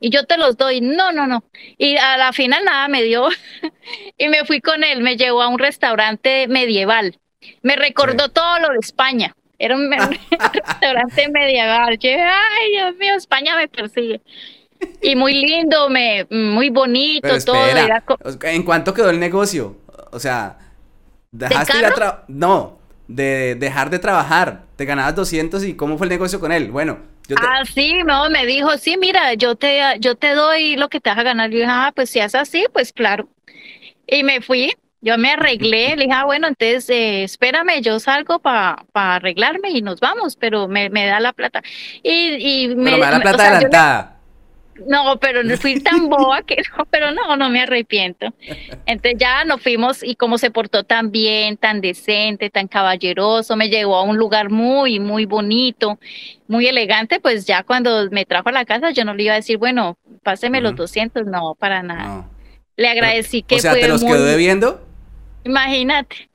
Y 0.00 0.10
yo 0.10 0.24
te 0.24 0.36
los 0.36 0.58
doy. 0.58 0.82
No, 0.82 1.12
no, 1.12 1.26
no. 1.26 1.44
Y 1.78 1.96
a 1.96 2.18
la 2.18 2.34
final 2.34 2.62
nada 2.64 2.88
me 2.88 3.02
dio. 3.02 3.28
y 4.18 4.28
me 4.28 4.44
fui 4.44 4.60
con 4.60 4.84
él. 4.84 5.02
Me 5.02 5.16
llevó 5.16 5.40
a 5.40 5.48
un 5.48 5.58
restaurante 5.58 6.46
medieval. 6.46 7.18
Me 7.62 7.74
recordó 7.76 8.28
todo 8.28 8.58
lo 8.58 8.68
de 8.68 8.78
España. 8.82 9.34
Era 9.58 9.76
un, 9.76 9.90
restaurante 10.52 11.28
medieval. 11.30 11.98
Yo, 11.98 12.10
ay, 12.10 12.70
Dios 12.72 12.96
mío, 12.96 13.14
España 13.14 13.56
me 13.56 13.68
persigue 13.68 14.20
y 15.02 15.16
muy 15.16 15.34
lindo, 15.34 15.88
me, 15.88 16.26
muy 16.30 16.70
bonito, 16.70 17.28
todo. 17.44 17.64
¿En 18.42 18.62
cuánto 18.62 18.94
quedó 18.94 19.10
el 19.10 19.20
negocio? 19.20 19.76
O 20.10 20.18
sea, 20.18 20.58
dejaste 21.30 21.78
de 21.78 21.90
No, 22.28 22.78
de 23.08 23.56
dejar 23.56 23.90
de 23.90 23.98
trabajar. 23.98 24.62
Te 24.76 24.84
ganabas 24.84 25.14
200 25.14 25.64
y 25.64 25.74
¿cómo 25.74 25.98
fue 25.98 26.06
el 26.06 26.10
negocio 26.10 26.40
con 26.40 26.52
él? 26.52 26.70
Bueno, 26.70 26.98
yo 27.28 27.36
Ah, 27.40 27.62
sí, 27.64 28.02
no, 28.04 28.28
me 28.30 28.46
dijo, 28.46 28.76
sí, 28.78 28.96
mira, 28.96 29.34
yo 29.34 29.54
te, 29.54 29.80
yo 30.00 30.16
te 30.16 30.34
doy 30.34 30.76
lo 30.76 30.88
que 30.88 31.00
te 31.00 31.10
vas 31.10 31.18
a 31.18 31.22
ganar. 31.22 31.50
Yo 31.50 31.58
dije, 31.58 31.70
ah, 31.70 31.92
pues 31.94 32.10
si 32.10 32.18
es 32.18 32.34
así, 32.34 32.66
pues 32.72 32.92
claro. 32.92 33.28
Y 34.06 34.24
me 34.24 34.40
fui, 34.40 34.74
yo 35.00 35.16
me 35.18 35.30
arreglé, 35.30 35.96
le 35.96 36.04
dije, 36.04 36.12
ah, 36.14 36.24
bueno, 36.24 36.48
entonces 36.48 36.88
eh, 36.90 37.24
espérame, 37.24 37.80
yo 37.80 37.98
salgo 38.00 38.38
para 38.40 38.84
arreglarme 38.94 39.70
y 39.70 39.82
nos 39.82 40.00
vamos, 40.00 40.36
pero 40.36 40.68
me, 40.68 40.90
me 40.90 41.06
da 41.06 41.20
la 41.20 41.32
plata. 41.32 41.62
Y, 42.02 42.64
y 42.64 42.74
me, 42.74 42.98
da 42.98 43.10
la 43.12 43.20
plata 43.20 43.42
adelantada. 43.44 44.16
No, 44.86 45.18
pero 45.20 45.42
no 45.42 45.56
fui 45.56 45.80
tan 45.80 46.08
boa 46.08 46.42
que 46.42 46.56
no, 46.76 46.86
pero 46.86 47.10
no, 47.10 47.36
no 47.36 47.50
me 47.50 47.60
arrepiento. 47.60 48.32
Entonces 48.86 49.18
ya 49.18 49.44
nos 49.44 49.60
fuimos 49.62 50.02
y 50.02 50.14
como 50.16 50.38
se 50.38 50.50
portó 50.50 50.84
tan 50.84 51.10
bien, 51.10 51.56
tan 51.56 51.80
decente, 51.80 52.50
tan 52.50 52.68
caballeroso, 52.68 53.56
me 53.56 53.68
llevó 53.68 53.96
a 53.96 54.02
un 54.02 54.16
lugar 54.16 54.50
muy, 54.50 54.98
muy 54.98 55.26
bonito, 55.26 55.98
muy 56.48 56.66
elegante, 56.66 57.20
pues 57.20 57.46
ya 57.46 57.62
cuando 57.62 58.08
me 58.10 58.24
trajo 58.24 58.48
a 58.48 58.52
la 58.52 58.64
casa 58.64 58.90
yo 58.90 59.04
no 59.04 59.14
le 59.14 59.24
iba 59.24 59.34
a 59.34 59.36
decir, 59.36 59.58
bueno, 59.58 59.98
páseme 60.22 60.60
los 60.60 60.74
200, 60.74 61.26
no, 61.26 61.54
para 61.58 61.82
nada. 61.82 62.28
Le 62.76 62.88
agradecí 62.88 63.42
que... 63.42 63.56
O 63.56 63.58
sea, 63.58 63.74
¿te 63.74 63.88
los 63.88 64.02
quedó 64.02 64.24
debiendo? 64.24 64.86
Imagínate. 65.44 66.31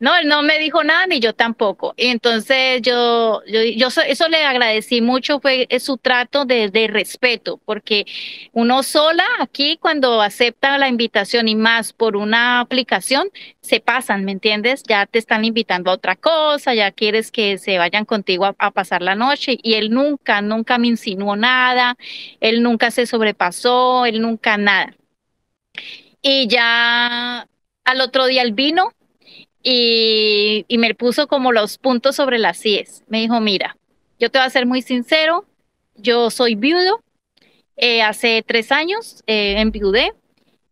No, 0.00 0.16
él 0.16 0.28
no 0.28 0.42
me 0.42 0.58
dijo 0.58 0.82
nada 0.82 1.06
ni 1.06 1.20
yo 1.20 1.34
tampoco. 1.34 1.92
Y 1.94 2.06
entonces 2.06 2.80
yo, 2.80 3.42
yo, 3.46 3.60
yo 3.62 3.88
eso 4.06 4.28
le 4.28 4.44
agradecí 4.44 5.02
mucho, 5.02 5.40
fue 5.40 5.68
su 5.78 5.98
trato 5.98 6.46
de, 6.46 6.70
respeto, 6.90 7.58
porque 7.66 8.06
uno 8.52 8.82
sola 8.82 9.24
aquí 9.40 9.76
cuando 9.78 10.22
acepta 10.22 10.78
la 10.78 10.88
invitación 10.88 11.48
y 11.48 11.54
más 11.54 11.92
por 11.92 12.16
una 12.16 12.60
aplicación, 12.60 13.28
se 13.60 13.80
pasan, 13.80 14.24
¿me 14.24 14.32
entiendes? 14.32 14.82
Ya 14.88 15.04
te 15.04 15.18
están 15.18 15.44
invitando 15.44 15.90
a 15.90 15.94
otra 15.94 16.16
cosa, 16.16 16.74
ya 16.74 16.92
quieres 16.92 17.30
que 17.30 17.58
se 17.58 17.76
vayan 17.76 18.06
contigo 18.06 18.46
a, 18.46 18.54
a 18.58 18.70
pasar 18.70 19.02
la 19.02 19.14
noche 19.14 19.58
y 19.62 19.74
él 19.74 19.90
nunca, 19.90 20.40
nunca 20.40 20.78
me 20.78 20.88
insinuó 20.88 21.36
nada, 21.36 21.96
él 22.40 22.62
nunca 22.62 22.90
se 22.90 23.04
sobrepasó, 23.06 24.06
él 24.06 24.22
nunca 24.22 24.56
nada. 24.56 24.94
Y 26.22 26.48
ya 26.48 27.46
al 27.84 28.00
otro 28.00 28.26
día 28.26 28.42
él 28.42 28.52
vino 28.52 28.94
y, 29.62 30.64
me 30.78 30.94
puso 30.94 31.26
como 31.26 31.52
los 31.52 31.78
puntos 31.78 32.16
sobre 32.16 32.38
las 32.38 32.58
CIES. 32.60 33.04
Me 33.08 33.20
dijo, 33.20 33.40
mira, 33.40 33.76
yo 34.18 34.30
te 34.30 34.38
voy 34.38 34.46
a 34.46 34.50
ser 34.50 34.66
muy 34.66 34.82
sincero, 34.82 35.46
yo 35.96 36.30
soy 36.30 36.54
viudo, 36.54 37.02
eh, 37.76 38.02
hace 38.02 38.44
tres 38.46 38.72
años 38.72 39.22
eh, 39.26 39.54
enviudé 39.58 40.12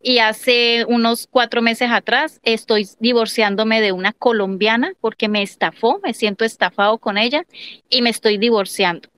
y 0.01 0.19
hace 0.19 0.85
unos 0.87 1.27
cuatro 1.27 1.63
meses 1.63 1.91
atrás 1.91 2.41
estoy 2.43 2.89
divorciándome 3.01 3.81
de 3.81 3.93
una 3.93 4.13
colombiana 4.13 4.93
porque 5.01 5.29
me 5.29 5.43
estafó, 5.43 6.01
me 6.03 6.15
siento 6.15 6.45
estafado 6.45 6.99
con 6.99 7.19
ella 7.19 7.45
y 7.89 8.03
me 8.03 8.11
estoy 8.11 8.39
divorciando. 8.39 9.09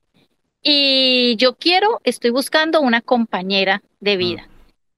Y 0.62 1.36
yo 1.36 1.56
quiero, 1.56 2.00
estoy 2.04 2.30
buscando 2.30 2.80
una 2.80 3.00
compañera 3.00 3.82
de 4.00 4.16
vida 4.16 4.49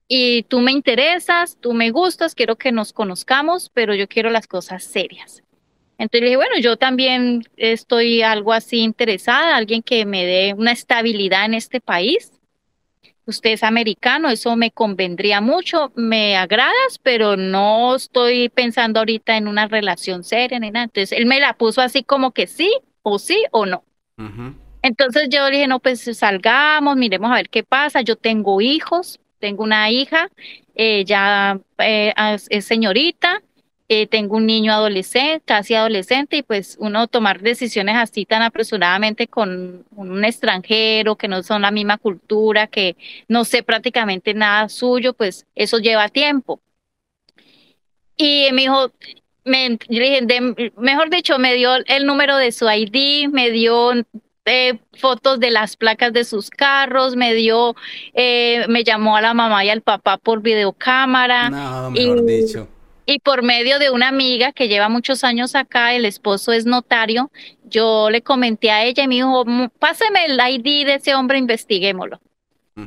y 0.08 0.42
tú 0.44 0.60
me 0.60 0.72
interesas, 0.72 1.56
tú 1.60 1.72
me 1.72 1.90
gustas, 1.90 2.34
quiero 2.34 2.56
que 2.56 2.72
nos 2.72 2.92
conozcamos, 2.92 3.70
pero 3.72 3.94
yo 3.94 4.08
quiero 4.08 4.30
las 4.30 4.46
cosas 4.46 4.84
serias. 4.84 5.42
Entonces 5.98 6.20
le 6.20 6.26
dije, 6.26 6.36
bueno, 6.36 6.58
yo 6.58 6.76
también 6.76 7.44
estoy 7.56 8.22
algo 8.22 8.52
así 8.52 8.80
interesada, 8.80 9.56
alguien 9.56 9.82
que 9.82 10.04
me 10.04 10.24
dé 10.24 10.54
una 10.56 10.72
estabilidad 10.72 11.44
en 11.44 11.54
este 11.54 11.80
país. 11.80 12.32
usted 13.24 13.50
es 13.50 13.62
americano, 13.62 14.28
eso 14.28 14.56
me 14.56 14.72
convendría 14.72 15.40
mucho, 15.40 15.92
me 15.94 16.36
agradas, 16.36 16.98
pero 17.02 17.36
no 17.36 17.94
estoy 17.94 18.48
pensando 18.48 18.98
ahorita 18.98 19.36
en 19.36 19.46
una 19.46 19.68
relación 19.68 20.24
seria 20.24 20.58
ni 20.58 20.70
nada. 20.70 20.84
Entonces 20.84 21.16
él 21.16 21.26
me 21.26 21.38
la 21.40 21.54
puso 21.54 21.80
así 21.80 22.02
como 22.02 22.32
que 22.32 22.46
sí, 22.46 22.70
o 23.02 23.18
sí 23.18 23.44
o 23.50 23.66
no. 23.66 23.84
Entonces 24.82 25.28
yo 25.30 25.46
dije, 25.48 25.66
no, 25.66 25.78
pues 25.80 26.02
salgamos, 26.16 26.96
miremos 26.96 27.30
a 27.30 27.34
ver 27.34 27.48
qué 27.48 27.62
pasa. 27.62 28.00
Yo 28.02 28.16
tengo 28.16 28.60
hijos, 28.60 29.20
tengo 29.42 29.64
una 29.64 29.90
hija, 29.90 30.30
ella 30.76 31.58
eh, 31.78 32.14
es 32.48 32.64
señorita, 32.64 33.42
eh, 33.88 34.06
tengo 34.06 34.36
un 34.36 34.46
niño 34.46 34.72
adolescente, 34.72 35.42
casi 35.44 35.74
adolescente, 35.74 36.36
y 36.36 36.42
pues 36.44 36.76
uno 36.78 37.08
tomar 37.08 37.40
decisiones 37.40 37.96
así 37.96 38.24
tan 38.24 38.42
apresuradamente 38.42 39.26
con 39.26 39.84
un 39.96 40.24
extranjero 40.24 41.16
que 41.16 41.26
no 41.26 41.42
son 41.42 41.62
la 41.62 41.72
misma 41.72 41.98
cultura, 41.98 42.68
que 42.68 42.96
no 43.26 43.44
sé 43.44 43.64
prácticamente 43.64 44.32
nada 44.32 44.68
suyo, 44.68 45.12
pues 45.12 45.44
eso 45.56 45.78
lleva 45.78 46.08
tiempo. 46.08 46.60
Y 48.16 48.48
me 48.52 48.62
dijo, 48.62 48.92
me, 49.44 49.76
mejor 50.76 51.10
dicho, 51.10 51.38
me 51.40 51.54
dio 51.54 51.74
el 51.86 52.06
número 52.06 52.36
de 52.36 52.52
su 52.52 52.66
ID, 52.70 53.28
me 53.28 53.50
dio 53.50 53.92
eh, 54.44 54.78
fotos 54.98 55.40
de 55.40 55.50
las 55.50 55.76
placas 55.76 56.12
de 56.12 56.24
sus 56.24 56.50
carros, 56.50 57.16
me 57.16 57.34
dio, 57.34 57.74
eh, 58.14 58.64
me 58.68 58.84
llamó 58.84 59.16
a 59.16 59.20
la 59.20 59.34
mamá 59.34 59.64
y 59.64 59.70
al 59.70 59.82
papá 59.82 60.18
por 60.18 60.42
videocámara. 60.42 61.50
No, 61.50 61.90
mejor 61.90 62.24
dicho 62.24 62.68
y 63.06 63.18
por 63.18 63.42
medio 63.42 63.78
de 63.78 63.90
una 63.90 64.08
amiga 64.08 64.52
que 64.52 64.68
lleva 64.68 64.88
muchos 64.88 65.24
años 65.24 65.54
acá, 65.54 65.94
el 65.94 66.04
esposo 66.04 66.52
es 66.52 66.66
notario, 66.66 67.30
yo 67.64 68.10
le 68.10 68.22
comenté 68.22 68.70
a 68.70 68.84
ella 68.84 69.04
y 69.04 69.08
me 69.08 69.14
dijo, 69.16 69.44
páseme 69.78 70.26
el 70.26 70.38
ID 70.38 70.86
de 70.86 70.94
ese 70.94 71.14
hombre, 71.14 71.38
investiguémoslo. 71.38 72.20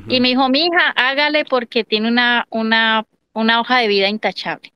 Y 0.08 0.20
me 0.20 0.28
dijo, 0.28 0.48
mi 0.48 0.64
hija, 0.64 0.92
hágale 0.96 1.44
porque 1.44 1.84
tiene 1.84 2.08
una, 2.08 2.46
una, 2.50 3.06
una 3.34 3.60
hoja 3.60 3.78
de 3.78 3.86
vida 3.86 4.08
intachable. 4.08 4.72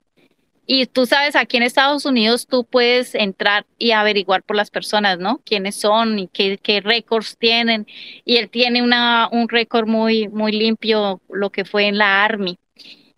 Y 0.72 0.86
tú 0.86 1.04
sabes, 1.04 1.34
aquí 1.34 1.56
en 1.56 1.64
Estados 1.64 2.04
Unidos 2.04 2.46
tú 2.46 2.64
puedes 2.64 3.16
entrar 3.16 3.66
y 3.76 3.90
averiguar 3.90 4.44
por 4.44 4.54
las 4.54 4.70
personas, 4.70 5.18
¿no? 5.18 5.40
Quiénes 5.44 5.74
son 5.74 6.20
y 6.20 6.28
qué, 6.28 6.60
qué 6.62 6.80
récords 6.80 7.36
tienen. 7.36 7.88
Y 8.24 8.36
él 8.36 8.48
tiene 8.50 8.80
una, 8.80 9.28
un 9.32 9.48
récord 9.48 9.88
muy, 9.88 10.28
muy 10.28 10.52
limpio, 10.52 11.20
lo 11.28 11.50
que 11.50 11.64
fue 11.64 11.88
en 11.88 11.98
la 11.98 12.24
Army. 12.24 12.56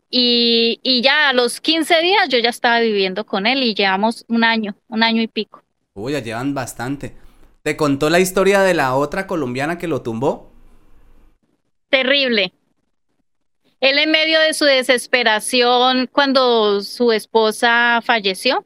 Y, 0.08 0.80
y, 0.82 1.02
ya 1.02 1.28
a 1.28 1.34
los 1.34 1.60
15 1.60 2.00
días 2.00 2.30
yo 2.30 2.38
ya 2.38 2.48
estaba 2.48 2.80
viviendo 2.80 3.26
con 3.26 3.46
él 3.46 3.62
y 3.62 3.74
llevamos 3.74 4.24
un 4.28 4.44
año, 4.44 4.74
un 4.88 5.02
año 5.02 5.20
y 5.20 5.28
pico. 5.28 5.62
Uy, 5.92 6.12
ya 6.12 6.20
llevan 6.20 6.54
bastante. 6.54 7.14
¿Te 7.62 7.76
contó 7.76 8.08
la 8.08 8.20
historia 8.20 8.62
de 8.62 8.72
la 8.72 8.94
otra 8.94 9.26
colombiana 9.26 9.76
que 9.76 9.88
lo 9.88 10.00
tumbó? 10.00 10.50
Terrible. 11.90 12.54
Él 13.82 13.98
en 13.98 14.12
medio 14.12 14.38
de 14.38 14.54
su 14.54 14.64
desesperación 14.64 16.08
cuando 16.12 16.82
su 16.82 17.10
esposa 17.10 18.00
falleció, 18.00 18.64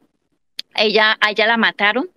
ella, 0.75 1.17
a 1.19 1.31
ella 1.31 1.47
la 1.47 1.57
mataron, 1.57 2.07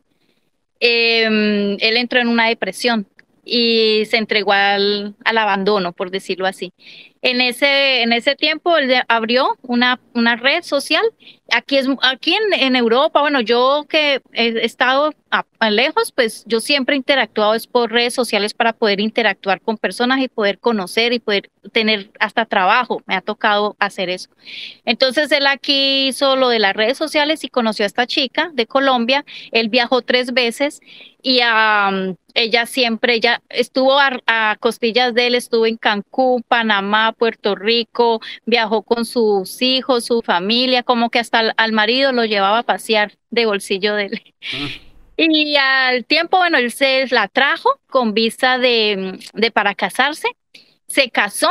em, 0.81 1.79
él 1.81 1.97
entró 1.97 2.21
en 2.21 2.29
una 2.29 2.49
depresión 2.49 3.07
y 3.43 4.05
se 4.05 4.19
entregó 4.19 4.53
al, 4.53 5.15
al 5.25 5.39
abandono, 5.39 5.95
por 5.95 6.11
decirlo 6.11 6.47
así. 6.47 6.75
En 7.23 7.43
ese, 7.43 8.03
en 8.03 8.14
ese 8.14 8.35
tiempo 8.35 8.77
él 8.79 8.91
abrió 9.09 9.59
una, 9.62 10.01
una 10.14 10.37
red 10.37 10.62
social. 10.62 11.05
Aquí, 11.53 11.77
es, 11.77 11.87
aquí 12.03 12.35
en, 12.35 12.59
en 12.59 12.77
Europa, 12.77 13.21
bueno, 13.21 13.41
yo 13.41 13.85
que 13.89 14.23
he 14.33 14.64
estado 14.64 15.12
a, 15.31 15.71
lejos, 15.71 16.12
pues 16.12 16.45
yo 16.47 16.61
siempre 16.61 16.95
he 16.95 16.99
interactuado 16.99 17.55
es 17.55 17.66
por 17.66 17.93
redes 17.93 18.14
sociales 18.14 18.55
para 18.55 18.73
poder 18.73 19.01
interactuar 19.01 19.61
con 19.61 19.77
personas 19.77 20.21
y 20.21 20.29
poder 20.29 20.59
conocer 20.59 21.12
y 21.12 21.21
poder 21.21 21.51
tener 21.73 22.11
hasta 22.18 22.47
trabajo. 22.47 23.03
Me 23.07 23.14
ha 23.14 23.21
tocado 23.21 23.77
hacer 23.79 24.11
eso. 24.11 24.31
Entonces 24.85 25.31
él 25.31 25.47
aquí 25.47 26.09
hizo 26.09 26.37
lo 26.37 26.49
de 26.49 26.59
las 26.59 26.75
redes 26.75 26.99
sociales 26.99 27.45
y 27.45 27.49
conoció 27.49 27.85
a 27.85 27.87
esta 27.87 28.07
chica 28.07 28.51
de 28.55 28.66
Colombia. 28.66 29.25
Él 29.53 29.68
viajó 29.68 30.03
tres 30.03 30.33
veces 30.33 30.81
y 31.23 31.41
ella 32.35 32.66
siempre, 32.66 33.14
ella 33.14 33.43
estuvo 33.51 33.99
a, 33.99 34.57
costillas 34.59 35.14
de 35.14 35.29
él, 35.29 35.35
estuvo 35.35 35.66
en 35.66 35.77
Cancún, 35.77 36.43
Panamá, 36.43 37.10
Puerto 37.13 37.55
Rico, 37.55 38.21
viajó 38.47 38.83
con 38.83 39.05
sus 39.05 39.61
hijos, 39.63 40.05
su 40.05 40.23
familia, 40.23 40.83
como 40.83 41.11
que 41.11 41.19
hasta 41.19 41.53
al, 41.57 41.73
marido 41.73 42.13
lo 42.13 42.25
llevaba 42.25 42.59
a 42.59 42.63
pasear 42.63 43.17
de 43.31 43.47
bolsillo 43.47 43.95
de 43.95 44.07
él. 44.07 44.35
Y 45.17 45.57
al 45.57 46.07
tiempo, 46.07 46.39
bueno, 46.39 46.57
él 46.57 46.73
se 46.73 47.07
la 47.09 47.29
trajo 47.29 47.79
con 47.89 48.15
visa 48.15 48.57
de, 48.57 49.19
de 49.35 49.51
para 49.51 49.75
casarse, 49.75 50.29
se 50.87 51.11
casó 51.11 51.51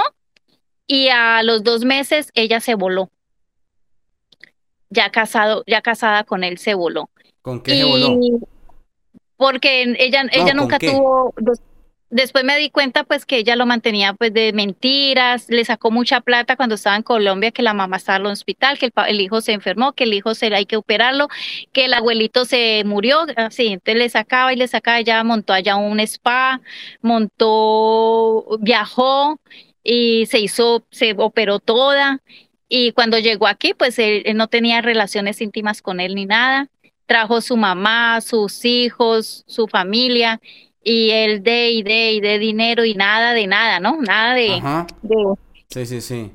y 0.88 1.10
a 1.10 1.44
los 1.44 1.64
dos 1.64 1.86
meses 1.86 2.32
ella 2.34 2.62
se 2.62 2.74
voló. 2.74 3.12
Ya 4.90 5.12
casado, 5.12 5.64
ya 5.68 5.82
casada 5.82 6.24
con 6.24 6.44
él 6.44 6.58
se 6.58 6.74
voló. 6.74 7.12
¿Con 7.44 7.62
qué 7.62 7.78
se 7.78 7.84
voló? 7.84 8.20
porque 9.40 9.84
ella, 10.00 10.26
ella 10.34 10.54
nunca 10.54 10.78
tuvo, 10.78 11.34
después 12.10 12.44
me 12.44 12.58
di 12.58 12.70
cuenta 12.70 13.04
pues 13.04 13.26
que 13.26 13.38
ella 13.38 13.56
lo 13.56 13.66
mantenía 13.66 14.14
pues 14.14 14.34
de 14.34 14.54
mentiras, 14.54 15.48
le 15.50 15.64
sacó 15.66 15.92
mucha 15.92 16.22
plata 16.22 16.56
cuando 16.56 16.76
estaba 16.76 16.96
en 16.96 17.04
Colombia, 17.04 17.52
que 17.52 17.62
la 17.62 17.74
mamá 17.74 17.98
estaba 17.98 18.18
en 18.18 18.26
el 18.26 18.32
hospital, 18.32 18.78
que 18.78 18.92
el, 19.08 19.22
hijo 19.22 19.42
se 19.42 19.54
enfermó, 19.54 19.94
que 19.94 20.06
el 20.06 20.14
hijo 20.14 20.36
se 20.36 20.54
hay 20.54 20.66
que 20.66 20.78
operarlo, 20.78 21.28
que 21.72 21.86
el 21.86 21.94
abuelito 21.94 22.46
se 22.46 22.84
murió, 22.86 23.26
así, 23.36 23.68
entonces 23.68 24.00
le 24.00 24.10
sacaba 24.10 24.54
y 24.54 24.56
le 24.56 24.68
sacaba, 24.68 25.00
ella 25.00 25.24
montó 25.24 25.54
allá 25.54 25.76
un 25.76 26.00
spa, 26.00 26.62
montó, 27.02 28.58
viajó 28.60 29.40
y 29.84 30.26
se 30.28 30.40
hizo, 30.40 30.86
se 30.92 31.14
operó 31.18 31.60
toda. 31.60 32.22
Y 32.70 32.92
cuando 32.92 33.18
llegó 33.20 33.48
aquí, 33.48 33.74
pues 33.74 33.98
él 34.00 34.24
no 34.36 34.48
tenía 34.48 34.82
relaciones 34.82 35.42
íntimas 35.42 35.82
con 35.82 36.00
él 36.00 36.16
ni 36.16 36.26
nada 36.26 36.70
trajo 37.10 37.42
su 37.42 37.58
mamá, 37.58 38.22
sus 38.22 38.64
hijos, 38.66 39.44
su 39.48 39.68
familia, 39.68 40.40
y 40.90 41.12
él 41.12 41.44
de 41.44 41.70
y 41.70 41.84
de 41.84 42.14
y 42.14 42.20
de 42.20 42.40
dinero 42.40 42.84
y 42.84 42.96
nada 42.96 43.34
de 43.34 43.46
nada, 43.46 43.80
¿no? 43.80 44.02
Nada 44.02 44.34
de... 44.34 44.60
sí, 45.68 45.86
sí, 45.86 46.02
sí. 46.02 46.32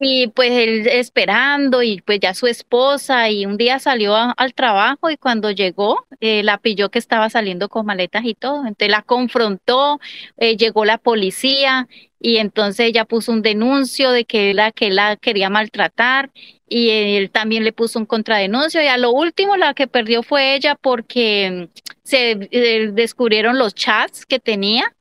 Y, 0.00 0.26
pues 0.26 0.50
él 0.50 0.88
esperando 0.88 1.84
y 1.84 2.00
pues 2.00 2.18
ya 2.18 2.34
su 2.34 2.48
esposa 2.48 3.30
y 3.30 3.46
un 3.46 3.56
día 3.56 3.78
salió 3.78 4.16
al 4.16 4.54
trabajo 4.54 5.08
y 5.08 5.16
cuando 5.16 5.52
llegó 5.52 6.04
eh, 6.18 6.42
la 6.42 6.58
pilló 6.58 6.90
que 6.90 6.98
estaba 6.98 7.30
saliendo 7.30 7.68
con 7.68 7.86
maletas 7.86 8.24
y 8.24 8.34
todo. 8.34 8.66
Entonces 8.66 8.88
la 8.88 9.02
confrontó, 9.02 10.00
eh, 10.36 10.56
llegó 10.56 10.84
la 10.84 10.98
policía 10.98 11.86
y 12.18 12.38
entonces 12.38 12.86
ella 12.86 13.04
puso 13.04 13.30
un 13.30 13.42
denuncio 13.42 14.10
de 14.10 14.24
que 14.24 14.52
la 14.52 14.72
que 14.72 14.90
la 14.90 15.14
quería 15.14 15.48
maltratar 15.48 16.32
y 16.72 17.16
él 17.16 17.30
también 17.30 17.64
le 17.64 17.72
puso 17.72 17.98
un 17.98 18.06
contradenuncio 18.06 18.82
y 18.82 18.86
a 18.86 18.96
lo 18.96 19.12
último 19.12 19.56
la 19.56 19.74
que 19.74 19.86
perdió 19.86 20.22
fue 20.22 20.54
ella 20.54 20.74
porque 20.74 21.68
mm, 21.70 21.80
se 22.02 22.48
eh, 22.50 22.90
descubrieron 22.92 23.58
los 23.58 23.74
chats 23.74 24.24
que 24.24 24.38
tenía 24.38 24.94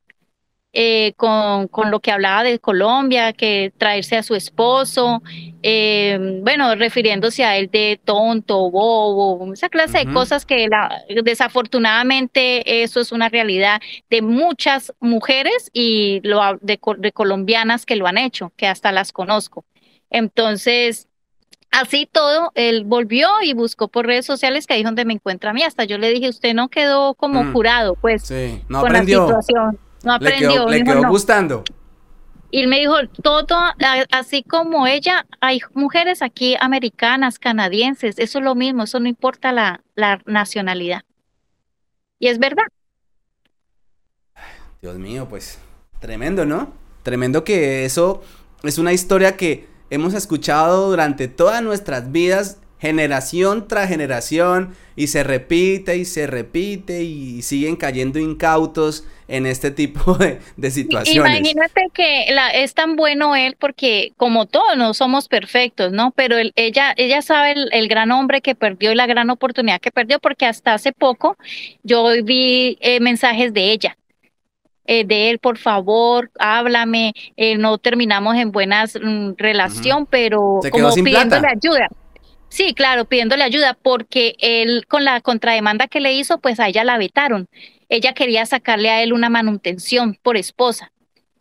eh, 0.73 1.13
con, 1.17 1.67
con, 1.67 1.91
lo 1.91 1.99
que 1.99 2.11
hablaba 2.11 2.43
de 2.43 2.59
Colombia, 2.59 3.33
que 3.33 3.73
traerse 3.77 4.15
a 4.15 4.23
su 4.23 4.35
esposo, 4.35 5.21
eh, 5.63 6.39
bueno, 6.43 6.75
refiriéndose 6.75 7.43
a 7.43 7.57
él 7.57 7.69
de 7.69 7.99
tonto, 8.03 8.69
bobo, 8.71 9.51
esa 9.51 9.67
clase 9.67 10.05
de 10.05 10.13
cosas 10.13 10.45
que 10.45 10.67
la, 10.69 11.03
desafortunadamente 11.23 12.83
eso 12.83 13.01
es 13.01 13.11
una 13.11 13.27
realidad 13.27 13.81
de 14.09 14.21
muchas 14.21 14.93
mujeres 15.01 15.69
y 15.73 16.21
lo, 16.23 16.41
de, 16.61 16.79
de 16.99 17.11
colombianas 17.11 17.85
que 17.85 17.97
lo 17.97 18.07
han 18.07 18.17
hecho, 18.17 18.53
que 18.55 18.67
hasta 18.67 18.93
las 18.93 19.11
conozco. 19.11 19.65
Entonces, 20.09 21.09
Así 21.71 22.05
todo, 22.11 22.51
él 22.55 22.83
volvió 22.83 23.29
y 23.41 23.53
buscó 23.53 23.87
por 23.87 24.05
redes 24.05 24.25
sociales 24.25 24.67
que 24.67 24.73
ahí 24.73 24.81
es 24.81 24.85
donde 24.85 25.05
me 25.05 25.13
encuentra 25.13 25.51
a 25.51 25.53
mí. 25.53 25.63
Hasta 25.63 25.85
yo 25.85 25.97
le 25.97 26.09
dije, 26.11 26.27
usted 26.27 26.53
no 26.53 26.67
quedó 26.67 27.13
como 27.15 27.45
mm. 27.45 27.53
jurado, 27.53 27.95
pues, 27.95 28.29
no 28.67 28.81
con 28.81 28.91
la 28.91 29.05
situación. 29.05 29.79
No 30.03 30.13
aprendió. 30.13 30.67
Le 30.67 30.83
quedó, 30.83 31.07
gustando. 31.07 31.63
Y 32.49 32.59
él 32.59 32.67
me 32.67 32.79
dijo, 32.79 32.95
todo, 33.23 33.57
así 34.11 34.43
como 34.43 34.85
ella, 34.85 35.25
hay 35.39 35.61
mujeres 35.73 36.21
aquí 36.21 36.57
americanas, 36.59 37.39
canadienses, 37.39 38.19
eso 38.19 38.39
es 38.39 38.43
lo 38.43 38.55
mismo, 38.55 38.83
eso 38.83 38.99
no 38.99 39.07
importa 39.07 39.53
la, 39.53 39.81
la 39.95 40.21
nacionalidad. 40.25 41.03
Y 42.19 42.27
es 42.27 42.37
verdad. 42.37 42.65
Dios 44.81 44.97
mío, 44.97 45.27
pues 45.29 45.59
tremendo, 46.01 46.45
¿no? 46.45 46.73
Tremendo 47.03 47.45
que 47.45 47.85
eso 47.85 48.21
es 48.63 48.77
una 48.77 48.91
historia 48.91 49.37
que 49.37 49.70
hemos 49.91 50.15
escuchado 50.15 50.89
durante 50.89 51.27
todas 51.27 51.61
nuestras 51.61 52.11
vidas, 52.11 52.57
generación 52.79 53.67
tras 53.67 53.89
generación, 53.89 54.73
y 54.95 55.07
se 55.07 55.23
repite 55.23 55.97
y 55.97 56.05
se 56.05 56.25
repite 56.25 57.03
y 57.03 57.41
siguen 57.43 57.75
cayendo 57.75 58.17
incautos 58.17 59.05
en 59.27 59.45
este 59.45 59.71
tipo 59.71 60.15
de, 60.15 60.71
situaciones. 60.71 61.39
Imagínate 61.39 61.87
que 61.93 62.25
es 62.53 62.73
tan 62.73 62.95
bueno 62.95 63.35
él 63.35 63.55
porque 63.59 64.11
como 64.17 64.45
todos 64.45 64.77
no 64.77 64.93
somos 64.93 65.27
perfectos, 65.27 65.91
¿no? 65.91 66.11
Pero 66.11 66.35
ella, 66.55 66.93
ella 66.97 67.21
sabe 67.21 67.55
el, 67.71 67.87
gran 67.87 68.11
hombre 68.11 68.41
que 68.41 68.55
perdió 68.55 68.91
y 68.91 68.95
la 68.95 69.07
gran 69.07 69.29
oportunidad 69.29 69.79
que 69.79 69.91
perdió 69.91 70.19
porque 70.19 70.45
hasta 70.45 70.73
hace 70.73 70.91
poco 70.91 71.37
yo 71.83 72.09
vi 72.23 72.77
eh, 72.81 72.99
mensajes 72.99 73.53
de 73.53 73.71
ella 73.71 73.97
eh, 74.85 75.05
de 75.05 75.29
él, 75.29 75.39
por 75.39 75.57
favor, 75.57 76.31
háblame, 76.39 77.13
eh, 77.37 77.57
no 77.57 77.77
terminamos 77.77 78.35
en 78.35 78.51
buenas 78.51 78.97
mm, 79.01 79.33
relación, 79.37 80.05
pero 80.05 80.59
como 80.71 80.93
pidiéndole 80.93 81.47
ayuda. 81.47 81.87
Sí, 82.49 82.73
claro, 82.73 83.05
pidiéndole 83.05 83.43
ayuda 83.43 83.77
porque 83.81 84.35
él 84.39 84.85
con 84.87 85.05
la 85.05 85.21
contrademanda 85.21 85.87
que 85.87 86.01
le 86.01 86.13
hizo, 86.13 86.39
pues 86.39 86.59
a 86.59 86.67
ella 86.67 86.83
la 86.83 86.97
vetaron. 86.97 87.47
Ella 87.87 88.13
quería 88.13 88.45
sacarle 88.45 88.89
a 88.89 89.03
él 89.03 89.13
una 89.13 89.29
manutención 89.29 90.17
por 90.21 90.35
esposa. 90.35 90.91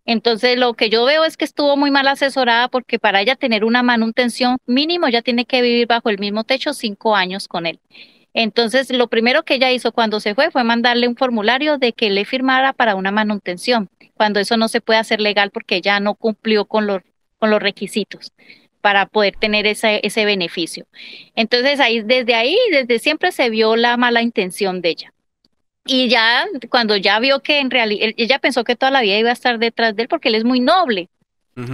Entonces 0.07 0.59
lo 0.59 0.75
que 0.75 0.91
yo 0.91 1.05
veo 1.05 1.25
es 1.25 1.37
que 1.37 1.45
estuvo 1.45 1.77
muy 1.77 1.91
mal 1.91 2.09
asesorada 2.09 2.69
porque 2.69 2.99
para 2.99 3.21
ella 3.21 3.37
tener 3.37 3.65
una 3.65 3.83
manutención 3.83 4.59
mínimo 4.67 5.09
ya 5.09 5.23
tiene 5.23 5.45
que 5.45 5.62
vivir 5.62 5.87
bajo 5.87 6.11
el 6.11 6.19
mismo 6.19 6.45
techo 6.45 6.75
cinco 6.75 7.15
años 7.15 7.49
con 7.49 7.67
él. 7.67 7.81
Entonces, 8.35 8.90
lo 8.90 9.09
primero 9.09 9.44
que 9.44 9.55
ella 9.55 9.73
hizo 9.73 9.93
cuando 9.93 10.20
se 10.20 10.35
fue 10.35 10.51
fue 10.51 10.65
mandarle 10.65 11.09
un 11.09 11.16
formulario 11.16 11.78
de 11.78 11.93
que 11.93 12.11
le 12.11 12.24
firmara 12.24 12.73
para 12.73 12.94
una 12.94 13.11
manutención, 13.11 13.89
cuando 14.15 14.40
eso 14.40 14.57
no 14.57 14.69
se 14.69 14.81
puede 14.81 15.01
hacer 15.01 15.20
legal 15.20 15.51
porque 15.51 15.77
ella 15.77 15.98
no 16.01 16.15
cumplió 16.15 16.65
con 16.65 16.86
los, 16.86 17.02
con 17.39 17.51
los 17.51 17.61
requisitos 17.61 18.32
para 18.81 19.07
poder 19.07 19.36
tener 19.36 19.66
ese, 19.66 20.01
ese 20.05 20.24
beneficio. 20.24 20.86
Entonces, 21.35 21.81
ahí, 21.81 22.02
desde 22.02 22.35
ahí, 22.35 22.57
desde 22.70 22.98
siempre 22.98 23.32
se 23.32 23.51
vio 23.51 23.77
la 23.77 23.97
mala 23.97 24.23
intención 24.23 24.81
de 24.81 24.90
ella. 24.90 25.12
Y 25.86 26.09
ya, 26.09 26.47
cuando 26.69 26.97
ya 26.97 27.19
vio 27.19 27.40
que 27.40 27.59
en 27.59 27.70
realidad, 27.70 28.11
ella 28.16 28.39
pensó 28.39 28.65
que 28.65 28.77
toda 28.77 28.93
la 28.93 29.01
vida 29.01 29.19
iba 29.19 29.31
a 29.31 29.35
estar 29.35 29.59
detrás 29.59 29.97
de 29.97 30.02
él 30.02 30.09
porque 30.09 30.28
él 30.28 30.35
es 30.36 30.44
muy 30.44 30.61
noble. 30.61 31.09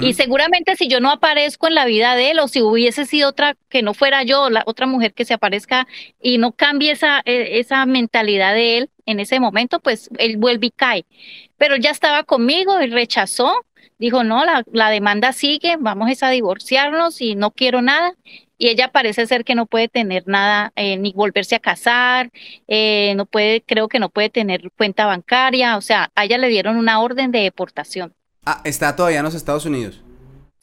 Y 0.01 0.15
seguramente 0.15 0.74
si 0.74 0.89
yo 0.89 1.01
no 1.01 1.11
aparezco 1.11 1.69
en 1.69 1.74
la 1.74 1.85
vida 1.85 2.16
de 2.16 2.31
él 2.32 2.40
o 2.40 2.48
si 2.48 2.61
hubiese 2.61 3.05
sido 3.07 3.28
otra 3.28 3.57
que 3.69 3.82
no 3.82 3.94
fuera 3.94 4.24
yo, 4.24 4.51
la 4.51 4.65
otra 4.66 4.86
mujer 4.86 5.15
que 5.15 5.24
se 5.24 5.35
aparezca 5.35 5.86
y 6.20 6.39
no 6.39 6.53
cambie 6.53 6.90
esa, 6.93 7.23
e, 7.24 7.61
esa 7.61 7.86
mentalidad 7.86 8.55
de 8.55 8.78
él 8.78 8.90
en 9.05 9.20
ese 9.20 9.39
momento, 9.39 9.78
pues 9.81 10.11
él 10.19 10.39
vuelve 10.39 10.69
y 10.69 10.70
cae. 10.70 11.07
Pero 11.57 11.77
ya 11.77 11.90
estaba 11.90 12.24
conmigo 12.24 12.81
y 12.82 12.89
rechazó, 12.89 13.65
dijo, 13.98 14.24
no, 14.24 14.44
la, 14.44 14.65
la 14.73 14.90
demanda 14.90 15.32
sigue, 15.32 15.77
vamos 15.78 16.23
a 16.23 16.31
divorciarnos 16.31 17.20
y 17.20 17.36
no 17.36 17.53
quiero 17.53 17.81
nada. 17.82 18.15
Y 18.59 18.69
ella 18.69 18.89
parece 18.90 19.27
ser 19.27 19.44
que 19.44 19.55
no 19.55 19.66
puede 19.66 19.89
tener 19.89 20.24
nada, 20.27 20.73
eh, 20.77 20.97
ni 20.97 21.12
volverse 21.12 21.55
a 21.57 21.61
casar, 21.61 22.31
eh, 22.69 23.12
no 23.16 23.27
puede, 23.27 23.62
creo 23.62 23.89
que 23.89 23.98
no 23.98 24.09
puede 24.09 24.31
tener 24.31 24.70
cuenta 24.77 25.07
bancaria, 25.07 25.77
o 25.77 25.82
sea, 25.82 26.11
a 26.15 26.24
ella 26.24 26.39
le 26.39 26.48
dieron 26.48 26.77
una 26.77 27.01
orden 27.01 27.31
de 27.32 27.40
deportación. 27.40 28.15
Ah, 28.47 28.60
está 28.62 28.94
todavía 28.94 29.18
en 29.18 29.24
los 29.24 29.35
Estados 29.35 29.66
Unidos. 29.66 30.01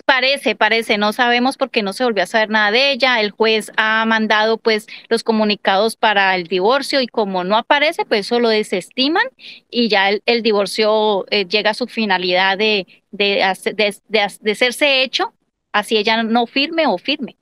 Parece, 0.05 0.55
parece, 0.55 0.97
no 0.97 1.11
sabemos 1.13 1.57
porque 1.57 1.81
no 1.81 1.91
se 1.91 2.03
volvió 2.03 2.23
a 2.23 2.27
saber 2.27 2.49
nada 2.49 2.71
de 2.71 2.91
ella. 2.91 3.19
El 3.19 3.31
juez 3.31 3.71
ha 3.77 4.05
mandado 4.05 4.57
pues 4.57 4.87
los 5.09 5.23
comunicados 5.23 5.97
para 5.97 6.35
el 6.35 6.47
divorcio 6.47 7.01
y 7.01 7.07
como 7.07 7.43
no 7.43 7.57
aparece, 7.57 8.05
pues 8.05 8.21
eso 8.21 8.39
lo 8.39 8.49
desestiman 8.49 9.23
y 9.69 9.89
ya 9.89 10.09
el, 10.09 10.43
divorcio 10.43 11.25
eh, 11.29 11.45
llega 11.45 11.71
a 11.71 11.73
su 11.73 11.87
finalidad 11.87 12.57
de, 12.57 12.87
de, 13.11 13.43
de, 13.75 13.95
de, 14.39 14.55
serse 14.55 15.03
hecho, 15.03 15.33
así 15.71 15.97
ella 15.97 16.23
no 16.23 16.47
firme 16.47 16.85
o 16.87 16.97
firme. 16.97 17.37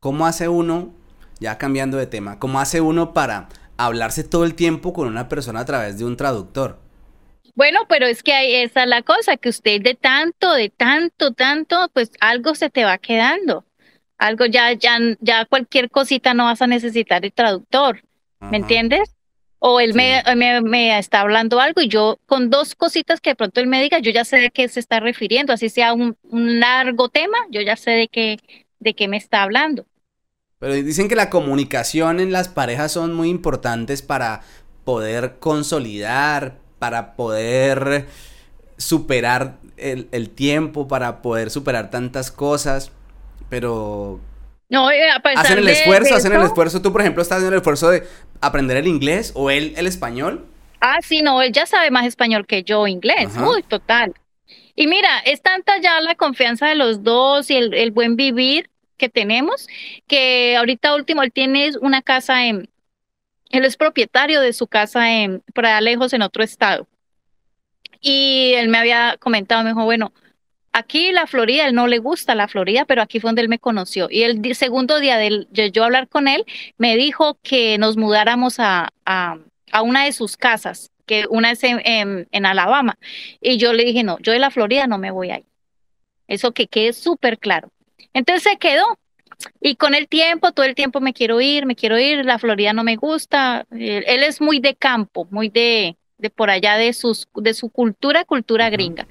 ¿Cómo 0.00 0.26
hace 0.26 0.48
uno, 0.48 0.94
ya 1.40 1.58
cambiando 1.58 1.96
de 1.96 2.06
tema, 2.06 2.38
cómo 2.38 2.60
hace 2.60 2.80
uno 2.80 3.12
para 3.14 3.48
hablarse 3.76 4.24
todo 4.24 4.44
el 4.44 4.54
tiempo 4.54 4.92
con 4.92 5.08
una 5.08 5.28
persona 5.28 5.60
a 5.60 5.64
través 5.64 5.98
de 5.98 6.04
un 6.04 6.16
traductor? 6.16 6.87
Bueno, 7.54 7.80
pero 7.88 8.06
es 8.06 8.22
que 8.22 8.62
esa 8.62 8.84
es 8.84 8.88
la 8.88 9.02
cosa, 9.02 9.36
que 9.36 9.48
usted 9.48 9.80
de 9.82 9.94
tanto, 9.94 10.52
de 10.54 10.70
tanto, 10.70 11.32
tanto, 11.32 11.90
pues 11.92 12.10
algo 12.20 12.54
se 12.54 12.70
te 12.70 12.84
va 12.84 12.98
quedando. 12.98 13.64
Algo 14.16 14.46
ya, 14.46 14.72
ya, 14.72 14.98
ya 15.20 15.44
cualquier 15.44 15.90
cosita 15.90 16.34
no 16.34 16.44
vas 16.44 16.60
a 16.62 16.66
necesitar 16.66 17.24
el 17.24 17.32
traductor, 17.32 18.02
¿me 18.40 18.56
entiendes? 18.56 19.14
O 19.60 19.80
él 19.80 19.94
me, 19.94 20.22
me, 20.62 20.98
está 20.98 21.20
hablando 21.20 21.60
algo 21.60 21.80
y 21.80 21.88
yo 21.88 22.18
con 22.26 22.50
dos 22.50 22.74
cositas 22.74 23.20
que 23.20 23.30
de 23.30 23.36
pronto 23.36 23.60
él 23.60 23.66
me 23.66 23.82
diga, 23.82 23.98
yo 23.98 24.10
ya 24.10 24.24
sé 24.24 24.38
de 24.38 24.50
qué 24.50 24.68
se 24.68 24.80
está 24.80 25.00
refiriendo, 25.00 25.52
así 25.52 25.68
sea 25.68 25.92
un, 25.92 26.16
un 26.22 26.60
largo 26.60 27.08
tema, 27.08 27.38
yo 27.50 27.60
ya 27.60 27.76
sé 27.76 27.92
de 27.92 28.08
qué, 28.08 28.38
de 28.78 28.94
qué 28.94 29.08
me 29.08 29.16
está 29.16 29.42
hablando. 29.42 29.86
Pero 30.58 30.74
dicen 30.74 31.08
que 31.08 31.14
la 31.14 31.30
comunicación 31.30 32.18
en 32.18 32.32
las 32.32 32.48
parejas 32.48 32.92
son 32.92 33.14
muy 33.14 33.28
importantes 33.28 34.02
para 34.02 34.42
poder 34.84 35.38
consolidar, 35.38 36.58
para 36.78 37.14
poder 37.14 38.06
superar 38.76 39.56
el, 39.76 40.30
tiempo, 40.30 40.88
para 40.88 41.22
poder 41.22 41.50
superar 41.50 41.90
tantas 41.90 42.30
cosas, 42.30 42.92
pero... 43.48 44.20
No, 44.70 44.90
eh, 44.90 45.08
hacen 45.36 45.58
el 45.58 45.68
esfuerzo, 45.68 46.14
hacen 46.14 46.32
el 46.32 46.42
esfuerzo. 46.42 46.82
Tú, 46.82 46.92
por 46.92 47.00
ejemplo, 47.00 47.22
estás 47.22 47.38
haciendo 47.38 47.56
el 47.56 47.60
esfuerzo 47.60 47.90
de 47.90 48.06
aprender 48.40 48.76
el 48.76 48.86
inglés 48.86 49.32
o 49.34 49.50
él 49.50 49.72
el 49.76 49.86
español. 49.86 50.46
Ah, 50.80 50.98
sí, 51.02 51.22
no, 51.22 51.40
él 51.42 51.52
ya 51.52 51.66
sabe 51.66 51.90
más 51.90 52.06
español 52.06 52.46
que 52.46 52.62
yo 52.62 52.86
inglés, 52.86 53.30
uy, 53.36 53.62
total. 53.62 54.14
Y 54.76 54.86
mira, 54.86 55.18
es 55.24 55.42
tanta 55.42 55.80
ya 55.80 56.00
la 56.00 56.14
confianza 56.14 56.68
de 56.68 56.76
los 56.76 57.02
dos 57.02 57.50
y 57.50 57.56
el, 57.56 57.74
el 57.74 57.90
buen 57.90 58.14
vivir 58.14 58.70
que 58.96 59.08
tenemos, 59.08 59.66
que 60.06 60.56
ahorita 60.56 60.94
último 60.94 61.22
él 61.22 61.32
tiene 61.32 61.70
una 61.80 62.02
casa 62.02 62.46
en, 62.46 62.68
él 63.50 63.64
es 63.64 63.76
propietario 63.76 64.40
de 64.40 64.52
su 64.52 64.66
casa 64.66 65.12
en, 65.12 65.42
por 65.54 65.66
allá 65.66 65.80
lejos 65.80 66.12
en 66.12 66.22
otro 66.22 66.42
estado. 66.42 66.86
Y 68.00 68.52
él 68.54 68.68
me 68.68 68.78
había 68.78 69.16
comentado, 69.18 69.62
me 69.64 69.70
dijo, 69.70 69.84
bueno, 69.84 70.12
aquí 70.72 71.12
la 71.12 71.26
Florida, 71.26 71.66
él 71.66 71.74
no 71.74 71.86
le 71.86 71.98
gusta 71.98 72.34
la 72.34 72.48
Florida, 72.48 72.84
pero 72.84 73.02
aquí 73.02 73.20
fue 73.20 73.28
donde 73.28 73.42
él 73.42 73.48
me 73.48 73.58
conoció. 73.58 74.08
Y 74.10 74.22
el 74.22 74.54
segundo 74.54 75.00
día 75.00 75.16
de 75.18 75.46
yo, 75.72 75.84
hablar 75.84 76.08
con 76.08 76.28
él, 76.28 76.44
me 76.76 76.96
dijo 76.96 77.38
que 77.42 77.78
nos 77.78 77.96
mudáramos 77.96 78.60
a, 78.60 78.92
a, 79.04 79.38
una 79.82 80.04
de 80.04 80.12
sus 80.12 80.36
casas, 80.36 80.92
que 81.06 81.26
una 81.28 81.50
es 81.50 81.64
en, 81.64 82.28
en, 82.30 82.46
Alabama. 82.46 82.98
Y 83.40 83.56
yo 83.58 83.72
le 83.72 83.84
dije, 83.84 84.04
no, 84.04 84.18
yo 84.20 84.32
de 84.32 84.38
la 84.38 84.50
Florida 84.50 84.86
no 84.86 84.98
me 84.98 85.10
voy 85.10 85.30
a 85.30 85.38
ir. 85.38 85.46
Eso 86.28 86.52
que 86.52 86.68
quede 86.68 86.92
súper 86.92 87.38
claro. 87.38 87.70
Entonces 88.12 88.42
se 88.44 88.58
quedó. 88.58 88.98
Y 89.60 89.76
con 89.76 89.94
el 89.94 90.08
tiempo, 90.08 90.52
todo 90.52 90.66
el 90.66 90.74
tiempo 90.74 91.00
me 91.00 91.12
quiero 91.12 91.40
ir, 91.40 91.66
me 91.66 91.76
quiero 91.76 91.98
ir, 91.98 92.24
la 92.24 92.38
Florida 92.38 92.72
no 92.72 92.84
me 92.84 92.96
gusta. 92.96 93.66
Él, 93.70 94.22
es 94.22 94.40
muy 94.40 94.60
de 94.60 94.74
campo, 94.74 95.26
muy 95.30 95.48
de, 95.48 95.96
de 96.18 96.30
por 96.30 96.50
allá 96.50 96.76
de, 96.76 96.92
sus, 96.92 97.28
de 97.34 97.54
su 97.54 97.70
cultura, 97.70 98.24
cultura 98.24 98.70
gringa. 98.70 99.06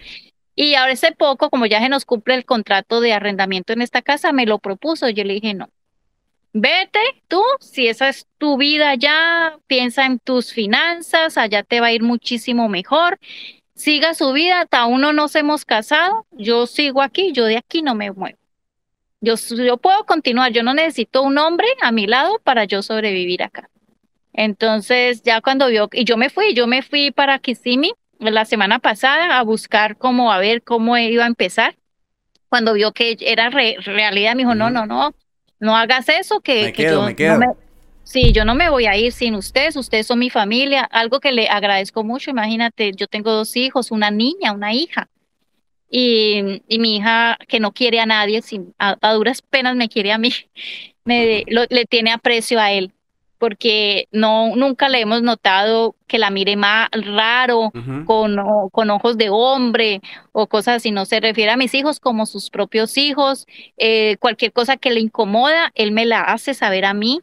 Y 0.55 0.75
ahora 0.75 0.93
hace 0.93 1.11
poco, 1.11 1.49
como 1.49 1.65
ya 1.65 1.79
se 1.79 1.89
nos 1.89 2.05
cumple 2.05 2.35
el 2.35 2.45
contrato 2.45 2.99
de 2.99 3.13
arrendamiento 3.13 3.73
en 3.73 3.81
esta 3.81 4.01
casa, 4.01 4.33
me 4.33 4.45
lo 4.45 4.59
propuso. 4.59 5.07
Yo 5.09 5.23
le 5.23 5.35
dije, 5.35 5.53
no, 5.53 5.69
vete 6.53 6.99
tú, 7.27 7.43
si 7.59 7.87
esa 7.87 8.09
es 8.09 8.27
tu 8.37 8.57
vida 8.57 8.95
ya, 8.95 9.59
piensa 9.67 10.05
en 10.05 10.19
tus 10.19 10.53
finanzas, 10.53 11.37
allá 11.37 11.63
te 11.63 11.79
va 11.79 11.87
a 11.87 11.91
ir 11.91 12.01
muchísimo 12.01 12.69
mejor. 12.69 13.19
Siga 13.75 14.15
su 14.15 14.33
vida, 14.33 14.67
aún 14.71 15.01
no 15.01 15.13
nos 15.13 15.35
hemos 15.35 15.63
casado, 15.63 16.25
yo 16.31 16.65
sigo 16.65 17.03
aquí, 17.03 17.31
yo 17.31 17.45
de 17.45 17.57
aquí 17.57 17.83
no 17.83 17.93
me 17.93 18.11
muevo. 18.11 18.37
Yo, 19.19 19.35
yo 19.35 19.77
puedo 19.77 20.05
continuar, 20.05 20.51
yo 20.51 20.63
no 20.63 20.73
necesito 20.73 21.23
un 21.23 21.37
hombre 21.37 21.67
a 21.81 21.91
mi 21.91 22.05
lado 22.05 22.39
para 22.43 22.65
yo 22.65 22.81
sobrevivir 22.81 23.43
acá. 23.43 23.69
Entonces, 24.33 25.23
ya 25.23 25.41
cuando 25.41 25.67
vio, 25.67 25.89
y 25.91 26.03
yo 26.03 26.17
me 26.17 26.29
fui, 26.29 26.53
yo 26.53 26.67
me 26.67 26.83
fui 26.83 27.09
para 27.09 27.39
Kissimmee 27.39 27.93
la 28.19 28.45
semana 28.45 28.79
pasada 28.79 29.39
a 29.39 29.43
buscar 29.43 29.97
cómo, 29.97 30.31
a 30.31 30.37
ver 30.37 30.61
cómo 30.61 30.97
iba 30.97 31.23
a 31.23 31.27
empezar. 31.27 31.75
Cuando 32.49 32.73
vio 32.73 32.91
que 32.91 33.17
era 33.19 33.49
realidad, 33.49 34.35
me 34.35 34.43
dijo, 34.43 34.55
no, 34.55 34.69
no, 34.69 34.85
no, 34.85 35.13
no 35.59 35.75
hagas 35.75 36.07
eso, 36.09 36.39
que, 36.39 36.71
yo 36.77 37.01
No 37.01 37.39
me, 37.39 37.47
sí, 38.03 38.31
yo 38.31 38.45
no 38.45 38.55
me 38.55 38.69
voy 38.69 38.85
a 38.85 38.95
ir 38.95 39.11
sin 39.11 39.35
ustedes, 39.35 39.75
ustedes 39.75 40.07
son 40.07 40.19
mi 40.19 40.29
familia, 40.29 40.83
algo 40.83 41.19
que 41.19 41.31
le 41.31 41.49
agradezco 41.49 42.03
mucho, 42.03 42.29
imagínate, 42.29 42.91
yo 42.95 43.07
tengo 43.07 43.31
dos 43.31 43.55
hijos, 43.55 43.91
una 43.91 44.11
niña, 44.11 44.53
una 44.53 44.73
hija. 44.73 45.09
Y, 45.89 46.61
y, 46.67 46.79
mi 46.79 46.97
hija, 46.97 47.37
que 47.47 47.59
no 47.59 47.71
quiere 47.71 47.99
a 47.99 48.05
nadie, 48.05 48.41
sin, 48.41 48.73
a, 48.77 48.95
duras 49.13 49.41
penas 49.41 49.75
me 49.75 49.87
quiere 49.87 50.11
a 50.11 50.17
mí, 50.17 50.33
me, 51.05 51.45
le 51.47 51.85
tiene 51.85 52.11
aprecio 52.11 52.59
a 52.59 52.71
él, 52.71 52.91
porque 53.37 54.07
no, 54.11 54.55
nunca 54.55 54.89
le 54.89 54.99
hemos 54.99 55.21
notado 55.21 55.95
que 56.07 56.17
la 56.17 56.29
mire 56.29 56.55
más 56.55 56.89
raro, 56.91 57.71
con, 58.05 58.35
con 58.71 58.89
ojos 58.89 59.17
de 59.17 59.29
hombre 59.29 60.01
o 60.31 60.47
cosas 60.47 60.77
así. 60.77 60.91
No 60.91 61.05
se 61.05 61.19
refiere 61.19 61.51
a 61.51 61.57
mis 61.57 61.73
hijos 61.73 61.99
como 61.99 62.25
sus 62.25 62.49
propios 62.49 62.97
hijos. 62.97 63.45
Eh, 63.77 64.17
cualquier 64.19 64.51
cosa 64.53 64.77
que 64.77 64.89
le 64.89 65.01
incomoda, 65.01 65.71
él 65.75 65.91
me 65.91 66.05
la 66.05 66.21
hace 66.21 66.53
saber 66.53 66.85
a 66.85 66.93
mí. 66.93 67.21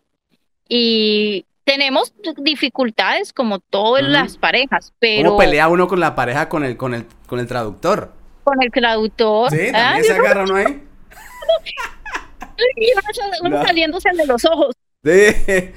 Y 0.69 1.47
tenemos 1.65 2.15
dificultades 2.37 3.33
como 3.33 3.59
todas 3.59 4.05
las 4.05 4.37
parejas, 4.37 4.93
pero... 4.99 5.31
¿Cómo 5.31 5.39
pelea 5.39 5.69
uno 5.69 5.89
con 5.89 5.99
la 5.99 6.15
pareja 6.15 6.49
con 6.49 6.65
el, 6.65 6.77
con 6.77 6.95
el, 6.95 7.07
con 7.27 7.41
el 7.41 7.47
traductor? 7.47 8.13
Con 8.45 8.63
el 8.63 8.71
traductor. 8.71 9.51
Sí, 9.51 9.73
también 9.73 10.05
se 10.05 10.13
agarra 10.13 10.45
uno 10.45 10.57
ahí. 10.57 10.83
y 12.77 12.93
uno, 13.43 13.65
saliéndose 13.65 14.11
de 14.15 14.27
los 14.27 14.45
ojos. 14.45 14.75
Sí. 15.03 15.73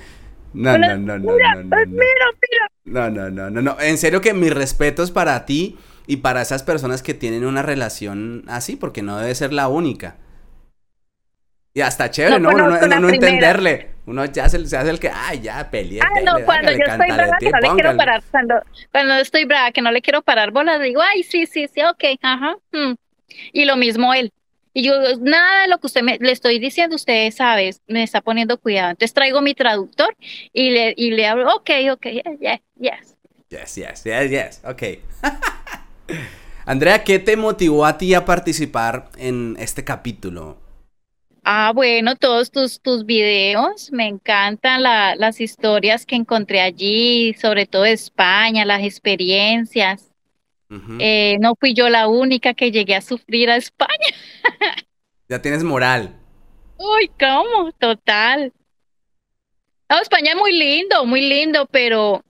No, 0.53 0.77
no, 0.77 0.98
no, 0.98 1.19
no, 1.19 1.34
mira, 1.34 1.56
no, 1.56 1.64
no, 1.64 1.85
mira, 1.85 2.26
mira. 2.41 2.72
No, 2.85 3.10
no, 3.10 3.30
no, 3.30 3.49
no, 3.49 3.61
no. 3.61 3.80
En 3.80 3.98
serio 3.98 4.22
que 4.22 4.34
mis 4.34 4.53
respetos 4.53 5.11
para 5.11 5.45
ti 5.45 5.77
y 6.07 6.18
para 6.18 6.41
esas 6.41 6.64
personas 6.64 7.03
que 7.03 7.14
tienen 7.14 7.45
una 7.45 7.61
relación 7.61 8.44
así, 8.48 8.76
porque 8.76 9.02
no 9.02 9.18
debe 9.18 9.35
ser 9.35 9.53
la 9.53 9.68
única. 9.68 10.15
Y 11.73 11.81
hasta 11.81 12.10
chévere, 12.10 12.39
¿no? 12.39 12.52
No, 12.52 12.69
no, 12.69 12.99
no, 12.99 13.10
entenderle. 13.10 13.97
Uno 14.08 14.24
ya 14.24 14.48
se, 14.48 14.66
se 14.66 14.78
hace 14.78 14.90
el 14.90 15.00
que, 15.02 15.12
ay, 15.14 15.42
ya 15.42 15.70
peleé. 15.70 16.00
Ah, 16.02 16.22
no, 16.24 16.46
cuando 16.46 16.72
yo 16.72 16.86
estoy 16.86 17.12
brava 17.12 17.38
que 17.40 17.52
no 17.52 17.60
le 17.60 17.70
quiero 17.76 17.98
parar, 17.98 18.24
cuando, 18.32 18.56
cuando 18.90 19.14
estoy 19.16 19.44
brava 19.44 19.72
que 19.74 19.82
no 19.82 19.92
le 19.92 20.02
quiero 20.02 20.22
parar 20.22 20.52
bolas, 20.52 20.82
digo, 20.82 21.02
ay, 21.02 21.24
sí, 21.24 21.46
sí, 21.46 21.68
sí, 21.68 21.82
ok, 21.84 22.18
ajá. 22.22 22.56
Hmm". 22.72 22.94
Y 23.52 23.66
lo 23.66 23.76
mismo 23.76 24.14
él. 24.14 24.32
Y 24.74 24.84
yo, 24.84 24.94
nada 25.20 25.64
de 25.64 25.68
lo 25.68 25.80
que 25.80 25.88
usted 25.88 26.04
me, 26.04 26.18
le 26.20 26.32
estoy 26.32 26.58
diciendo, 26.58 26.96
usted 26.96 27.32
sabe, 27.32 27.72
me 27.88 28.02
está 28.02 28.22
poniendo 28.22 28.58
cuidado. 28.58 28.92
Entonces 28.92 29.14
traigo 29.14 29.42
mi 29.42 29.54
traductor 29.54 30.16
y 30.54 30.70
le, 30.70 30.94
y 30.96 31.12
le 31.12 31.28
hablo, 31.28 31.54
ok, 31.56 31.70
ok, 31.92 32.06
yes, 32.40 32.62
yes. 32.80 33.18
Yes, 33.50 33.76
yes, 33.76 34.04
yes, 34.06 34.32
yes, 34.32 34.62
ok. 34.64 34.84
Andrea, 36.66 37.04
¿qué 37.04 37.20
te 37.20 37.36
motivó 37.36 37.86
a 37.86 37.98
ti 37.98 38.14
a 38.14 38.24
participar 38.24 39.10
en 39.18 39.58
este 39.60 39.84
capítulo? 39.84 40.66
Ah, 41.49 41.72
bueno, 41.74 42.18
todos 42.18 42.52
tus, 42.52 42.82
tus 42.82 43.06
videos, 43.06 43.90
me 43.94 44.06
encantan 44.06 44.84
las 44.84 45.40
historias 45.40 46.06
que 46.06 46.18
encontré 46.18 46.60
allí, 46.60 47.34
sobre 47.36 47.65
todo 47.65 47.86
España, 47.86 48.65
las 48.65 48.84
experiencias. 48.84 50.11
Eh, 50.99 51.38
no 51.40 51.56
fui 51.57 51.74
yo 51.74 51.88
la 51.88 52.10
única 52.10 52.53
que 52.53 52.69
llegué 52.69 52.95
a 52.95 53.02
sufrir 53.02 53.49
a 53.49 53.56
España. 53.56 54.10
ya 55.30 55.41
tienes 55.41 55.64
moral. 55.64 56.19
Uy, 56.78 57.10
¿cómo? 57.18 57.72
Total. 57.80 58.52
No, 59.90 60.02
España 60.02 60.32
es 60.32 60.38
muy 60.38 60.52
lindo, 60.52 61.06
muy 61.06 61.22
lindo, 61.22 61.65
pero 61.72 62.26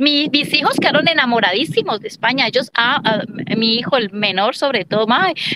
mis 0.00 0.54
hijos 0.54 0.76
quedaron 0.80 1.06
enamoradísimos 1.06 2.00
de 2.00 2.08
España. 2.08 2.46
Ellos, 2.46 2.70
ah, 2.74 3.00
ah, 3.04 3.22
mi 3.56 3.76
hijo, 3.76 3.96
el 3.96 4.10
menor 4.12 4.56
sobre 4.56 4.84
todo, 4.84 5.06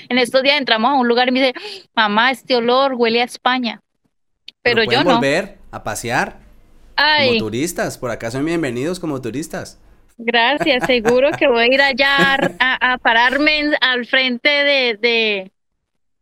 en 0.08 0.18
estos 0.18 0.42
días 0.42 0.58
entramos 0.58 0.90
a 0.90 0.94
un 0.94 1.08
lugar 1.08 1.28
y 1.28 1.32
me 1.32 1.40
dice, 1.40 1.54
mamá, 1.94 2.30
este 2.30 2.54
olor 2.54 2.94
huele 2.94 3.22
a 3.22 3.24
España. 3.24 3.80
Pero, 4.62 4.84
yo 4.84 5.02
no. 5.02 5.14
volver 5.14 5.58
a 5.70 5.82
pasear 5.82 6.38
como 6.96 7.38
turistas. 7.38 7.98
Por 7.98 8.10
acá 8.10 8.30
son 8.30 8.44
bienvenidos 8.44 9.00
como 9.00 9.20
turistas. 9.20 9.80
Gracias, 10.16 10.86
seguro 10.86 11.30
que 11.32 11.48
voy 11.48 11.64
a 11.64 11.74
ir 11.74 11.82
allá 11.82 12.36
a, 12.60 12.98
pararme 12.98 13.72
al 13.80 14.06
frente 14.06 14.48
de, 14.48 15.50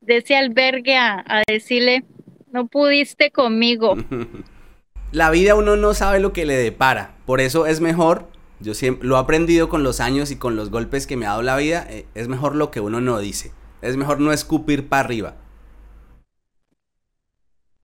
de, 0.01 0.17
ese 0.17 0.35
albergue 0.35 0.97
a, 0.97 1.23
a 1.27 1.43
decirle, 1.47 2.05
no 2.51 2.69
pudiste 2.69 3.31
conmigo. 3.31 3.97
La 5.13 5.31
vida 5.31 5.55
uno 5.55 5.77
no 5.77 5.93
sabe 5.93 6.21
lo 6.21 6.33
que 6.33 6.47
le 6.47 6.55
depara. 6.55 7.15
Por 7.27 7.43
eso 7.43 7.67
es 7.67 7.81
mejor, 7.81 8.29
yo 8.61 8.73
siempre 8.73 9.07
lo 9.07 9.17
he 9.17 9.21
aprendido 9.21 9.69
con 9.69 9.83
los 9.83 10.01
años 10.01 10.31
y 10.31 10.37
con 10.37 10.57
los 10.57 10.71
golpes 10.71 11.07
que 11.07 11.19
me 11.19 11.27
ha 11.27 11.31
dado 11.31 11.43
la 11.43 11.57
vida, 11.57 11.87
eh, 11.91 12.07
es 12.15 12.29
mejor 12.29 12.57
lo 12.57 12.71
que 12.71 12.81
uno 12.81 13.03
no 13.03 13.19
dice. 13.19 13.53
Es 13.83 13.99
mejor 13.99 14.21
no 14.21 14.33
escupir 14.33 14.89
para 14.89 15.01
arriba. 15.01 15.35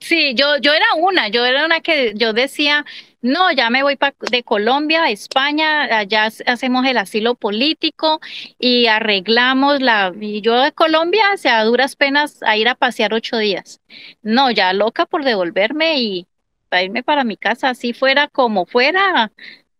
Sí, 0.00 0.34
yo, 0.34 0.56
yo 0.58 0.72
era 0.72 0.86
una, 0.96 1.28
yo 1.28 1.44
era 1.44 1.66
una 1.66 1.80
que 1.80 2.14
yo 2.14 2.32
decía, 2.32 2.86
no, 3.20 3.52
ya 3.52 3.68
me 3.68 3.82
voy 3.82 3.98
de 4.30 4.42
Colombia 4.44 5.02
a 5.02 5.10
España, 5.10 5.82
allá 5.98 6.30
hacemos 6.46 6.86
el 6.86 6.96
asilo 6.98 7.34
político 7.34 8.20
y 8.58 8.86
arreglamos 8.86 9.82
la, 9.82 10.14
y 10.18 10.40
yo 10.40 10.54
de 10.62 10.72
Colombia, 10.72 11.32
o 11.34 11.36
sea, 11.36 11.64
duras 11.64 11.96
penas 11.96 12.42
a 12.42 12.56
ir 12.56 12.68
a 12.68 12.76
pasear 12.76 13.12
ocho 13.12 13.36
días. 13.38 13.80
No, 14.22 14.50
ya 14.52 14.72
loca 14.72 15.04
por 15.04 15.24
devolverme 15.24 16.00
y, 16.00 16.27
para 16.68 16.82
irme 16.82 17.02
para 17.02 17.24
mi 17.24 17.36
casa, 17.36 17.70
así 17.70 17.92
fuera 17.92 18.28
como 18.28 18.66
fuera. 18.66 19.32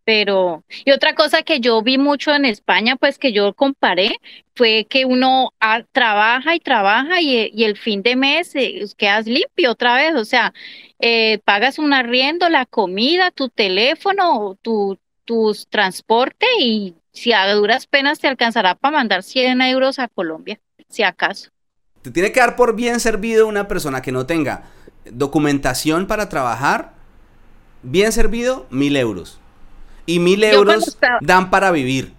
Pero, 0.05 0.63
y 0.85 0.91
otra 0.91 1.13
cosa 1.13 1.43
que 1.43 1.59
yo 1.59 1.83
vi 1.83 1.99
mucho 1.99 2.33
en 2.33 2.43
España, 2.45 2.95
pues 2.95 3.19
que 3.19 3.31
yo 3.31 3.53
comparé, 3.53 4.19
fue 4.55 4.87
que 4.89 5.05
uno 5.05 5.53
trabaja 5.91 6.55
y 6.55 6.59
trabaja 6.59 7.21
y, 7.21 7.63
el 7.63 7.77
fin 7.77 8.01
de 8.01 8.15
mes 8.15 8.55
eh, 8.55 8.85
quedas 8.97 9.27
limpio 9.27 9.71
otra 9.71 9.95
vez, 9.95 10.15
o 10.15 10.25
sea, 10.25 10.51
eh, 10.99 11.39
pagas 11.45 11.77
un 11.77 11.93
arriendo, 11.93 12.49
la 12.49 12.65
comida, 12.65 13.29
tu 13.29 13.49
teléfono, 13.49 14.57
tu, 14.63 14.97
tus 15.25 15.67
transporte 15.67 16.47
y 16.59 16.95
si 17.11 17.31
a 17.31 17.53
duras 17.53 17.85
penas 17.85 18.17
te 18.17 18.27
alcanzará 18.27 18.73
para 18.73 18.97
mandar 18.97 19.21
100 19.21 19.61
euros 19.61 19.99
a 19.99 20.07
Colombia, 20.07 20.59
si 20.89 21.03
acaso. 21.03 21.51
Te 22.01 22.09
tiene 22.09 22.31
que 22.31 22.39
dar 22.39 22.55
por 22.55 22.75
bien 22.75 22.99
servido 22.99 23.45
una 23.45 23.67
persona 23.67 24.01
que 24.01 24.11
no 24.11 24.25
tenga 24.25 24.63
documentación 25.05 26.07
para 26.07 26.29
trabajar, 26.29 26.93
bien 27.83 28.11
servido, 28.11 28.65
mil 28.69 28.95
euros. 28.95 29.39
Y 30.05 30.19
mil 30.19 30.43
euros 30.43 30.97
dan 31.21 31.49
para 31.49 31.71
vivir. 31.71 32.13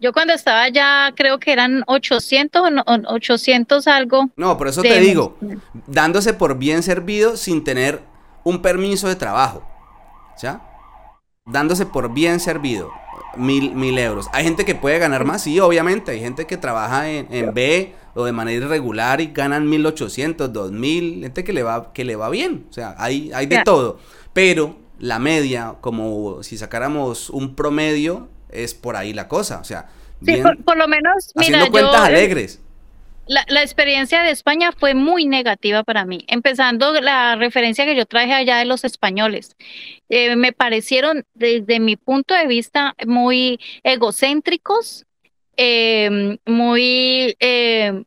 Yo 0.00 0.12
cuando 0.12 0.32
estaba 0.34 0.68
ya 0.68 1.12
creo 1.16 1.38
que 1.38 1.52
eran 1.52 1.84
800 1.86 2.62
o 2.86 3.14
800 3.14 3.86
algo. 3.86 4.30
No, 4.36 4.58
por 4.58 4.66
eso 4.66 4.82
te 4.82 4.98
digo, 4.98 5.38
dándose 5.86 6.34
por 6.34 6.58
bien 6.58 6.82
servido 6.82 7.36
sin 7.36 7.62
tener 7.62 8.02
un 8.42 8.60
permiso 8.60 9.08
de 9.08 9.14
trabajo. 9.14 9.62
¿Ya? 10.40 10.60
Dándose 11.46 11.86
por 11.86 12.12
bien 12.12 12.40
servido. 12.40 12.90
Mil, 13.36 13.74
mil 13.74 13.96
euros. 13.96 14.28
Hay 14.32 14.44
gente 14.44 14.64
que 14.64 14.74
puede 14.74 14.98
ganar 14.98 15.24
más, 15.24 15.42
sí, 15.42 15.58
obviamente. 15.60 16.10
Hay 16.10 16.20
gente 16.20 16.46
que 16.46 16.56
trabaja 16.56 17.08
en, 17.08 17.28
en 17.30 17.54
B 17.54 17.94
o 18.14 18.24
de 18.24 18.32
manera 18.32 18.66
irregular 18.66 19.20
y 19.20 19.28
ganan 19.28 19.68
1800, 19.68 20.52
2000, 20.52 21.22
gente 21.22 21.44
que 21.44 21.52
le 21.52 21.62
va 21.62 21.92
que 21.92 22.04
le 22.04 22.16
va 22.16 22.28
bien, 22.28 22.66
o 22.70 22.72
sea, 22.72 22.94
hay 22.98 23.30
hay 23.32 23.46
de 23.46 23.62
todo, 23.64 23.98
pero 24.32 24.76
la 24.98 25.18
media, 25.18 25.74
como 25.80 26.42
si 26.42 26.56
sacáramos 26.56 27.28
un 27.28 27.56
promedio, 27.56 28.28
es 28.50 28.74
por 28.74 28.96
ahí 28.96 29.12
la 29.12 29.28
cosa, 29.28 29.58
o 29.58 29.64
sea, 29.64 29.88
sí, 30.24 30.40
por, 30.64 30.76
lo 30.76 30.86
menos, 30.86 31.32
haciendo 31.34 31.70
cuentas 31.70 32.00
alegres. 32.00 32.60
La, 33.26 33.44
la, 33.48 33.62
experiencia 33.62 34.22
de 34.22 34.30
España 34.30 34.72
fue 34.72 34.94
muy 34.94 35.26
negativa 35.26 35.84
para 35.84 36.04
mí. 36.04 36.24
Empezando 36.26 36.92
la 37.00 37.36
referencia 37.36 37.84
que 37.84 37.94
yo 37.94 38.04
traje 38.04 38.32
allá 38.32 38.58
de 38.58 38.64
los 38.64 38.84
españoles. 38.84 39.56
Eh, 40.08 40.34
me 40.34 40.52
parecieron, 40.52 41.24
desde 41.34 41.78
mi 41.78 41.96
punto 41.96 42.34
de 42.34 42.48
vista, 42.48 42.94
muy 43.06 43.60
egocéntricos, 43.84 45.06
eh, 45.56 46.38
muy 46.46 47.36
eh, 47.40 48.04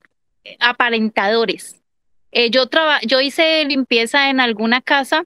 aparentadores. 0.59 1.81
Eh, 2.31 2.49
yo, 2.49 2.65
yo 3.03 3.21
hice 3.21 3.63
limpieza 3.65 4.29
en 4.29 4.39
alguna 4.39 4.81
casa 4.81 5.23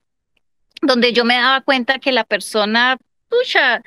donde 0.81 1.13
yo 1.13 1.25
me 1.25 1.35
daba 1.35 1.61
cuenta 1.61 1.99
que 1.99 2.11
la 2.11 2.23
persona, 2.23 2.97
pucha, 3.27 3.81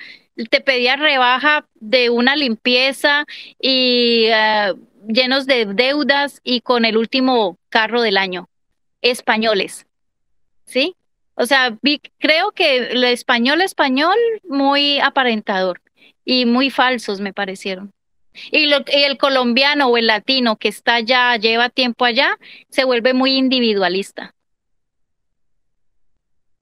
te 0.51 0.61
pedía 0.61 0.97
rebaja 0.97 1.67
de 1.75 2.11
una 2.11 2.37
limpieza 2.37 3.25
y 3.61 4.29
uh, 4.31 4.79
llenos 5.09 5.47
de 5.47 5.67
deudas 5.67 6.41
y 6.43 6.61
con 6.61 6.85
el 6.85 6.97
último 6.97 7.59
carro 7.69 8.03
del 8.03 8.17
año. 8.17 8.49
Españoles. 9.01 9.87
¿Sí? 10.65 10.95
O 11.35 11.47
sea, 11.47 11.77
vi, 11.83 12.01
creo 12.19 12.53
que 12.53 12.79
el 12.93 13.05
español 13.05 13.63
español 13.63 14.17
muy 14.49 15.01
aparentador 15.01 15.81
y 16.25 16.47
muy 16.47 16.71
falsos 16.71 17.21
me 17.21 17.33
parecieron. 17.33 17.93
Y, 18.51 18.67
lo, 18.67 18.79
el 18.87 19.19
colombiano 19.19 19.89
o 19.89 19.97
el 19.97 20.07
latino 20.07 20.57
que 20.57 20.69
está 20.69 20.97
allá, 20.97 21.37
lleva 21.37 21.69
tiempo 21.69 22.05
allá, 22.05 22.39
se 22.71 22.85
vuelve 22.85 23.15
muy 23.15 23.37
individualista. 23.37 24.35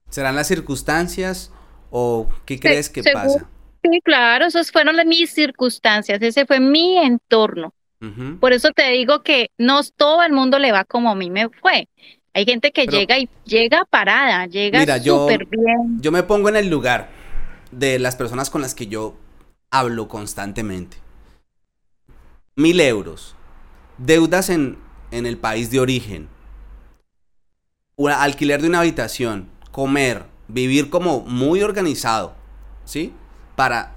¿Serán 0.09 0.35
las 0.35 0.49
circunstancias 0.49 1.53
o 1.91 2.29
qué 2.45 2.59
crees 2.59 2.91
que 2.91 3.03
pasa? 3.03 3.49
Sí, 3.83 4.01
claro, 4.03 4.47
esas 4.47 4.71
fueron 4.71 4.97
mis 5.09 5.31
circunstancias, 5.31 6.21
ese 6.21 6.45
fue 6.47 6.61
mi 6.61 6.99
entorno. 6.99 7.73
Por 8.41 8.55
eso 8.55 8.71
te 8.71 8.91
digo 8.93 9.23
que 9.23 9.51
no 9.59 9.83
todo 9.95 10.23
el 10.23 10.33
mundo 10.33 10.59
le 10.59 10.73
va 10.73 10.85
como 10.85 11.11
a 11.11 11.15
mí 11.15 11.29
me 11.29 11.51
fue. 11.51 11.87
Hay 12.33 12.47
gente 12.47 12.73
que 12.73 12.87
llega 12.87 13.19
y 13.19 13.29
llega 13.45 13.85
parada, 13.85 14.47
llega 14.47 14.99
súper 15.03 15.45
bien. 15.45 16.01
Yo 16.01 16.11
me 16.11 16.23
pongo 16.23 16.49
en 16.49 16.57
el 16.57 16.71
lugar 16.71 17.11
de 17.71 17.99
las 17.99 18.17
personas 18.17 18.49
con 18.49 18.63
las 18.63 18.75
que 18.75 18.87
yo 18.87 19.19
hablo 19.71 20.09
constantemente 20.09 20.97
mil 22.57 22.81
euros, 22.81 23.35
deudas 23.99 24.51
en, 24.51 24.79
en 25.11 25.27
el 25.27 25.39
país 25.39 25.71
de 25.71 25.81
origen, 25.81 26.29
alquiler 28.09 28.63
de 28.63 28.69
una 28.69 28.81
habitación, 28.81 29.49
comer, 29.71 30.27
vivir 30.49 30.91
como 30.91 31.21
muy 31.21 31.63
organizado, 31.63 32.35
¿sí? 32.85 33.13
Para 33.57 33.93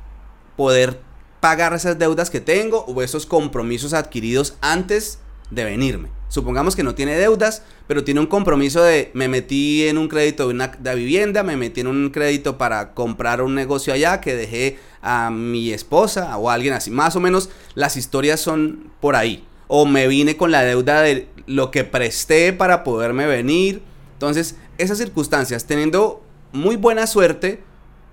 poder 0.56 1.00
pagar 1.40 1.74
esas 1.74 1.98
deudas 1.98 2.30
que 2.30 2.42
tengo 2.42 2.86
o 2.86 3.02
esos 3.02 3.26
compromisos 3.26 3.94
adquiridos 3.94 4.58
antes 4.62 5.20
de 5.52 5.64
venirme. 5.64 6.10
Supongamos 6.34 6.76
que 6.76 6.82
no 6.82 6.96
tiene 6.96 7.16
deudas, 7.16 7.62
pero 7.86 8.04
tiene 8.04 8.20
un 8.20 8.26
compromiso 8.26 8.82
de 8.82 9.12
me 9.14 9.28
metí 9.28 9.88
en 9.88 10.00
un 10.00 10.08
crédito 10.08 10.48
de 10.48 10.56
una 10.56 10.70
vivienda, 10.96 11.44
me 11.44 11.58
metí 11.58 11.82
en 11.82 11.86
un 11.86 12.10
crédito 12.10 12.58
para 12.58 12.96
comprar 12.96 13.44
un 13.44 13.54
negocio 13.54 13.94
allá 13.94 14.20
que 14.20 14.36
dejé 14.36 14.80
a 15.04 15.30
mi 15.30 15.72
esposa 15.72 16.36
o 16.40 16.50
a 16.50 16.56
alguien 16.56 16.74
así. 16.74 16.90
Más 16.90 17.16
o 17.16 17.20
menos 17.20 17.52
las 17.76 17.98
historias 17.98 18.40
son 18.40 18.92
por 19.00 19.16
ahí. 19.16 19.46
O 19.68 19.86
me 19.86 20.08
vine 20.08 20.36
con 20.36 20.50
la 20.50 20.64
deuda 20.64 21.04
de 21.04 21.28
lo 21.46 21.70
que 21.70 21.84
presté 21.84 22.52
para 22.52 22.84
poderme 22.84 23.28
venir. 23.28 23.84
Entonces, 24.14 24.56
esas 24.80 24.98
circunstancias, 24.98 25.68
teniendo 25.68 26.24
muy 26.52 26.78
buena 26.78 27.06
suerte, 27.06 27.62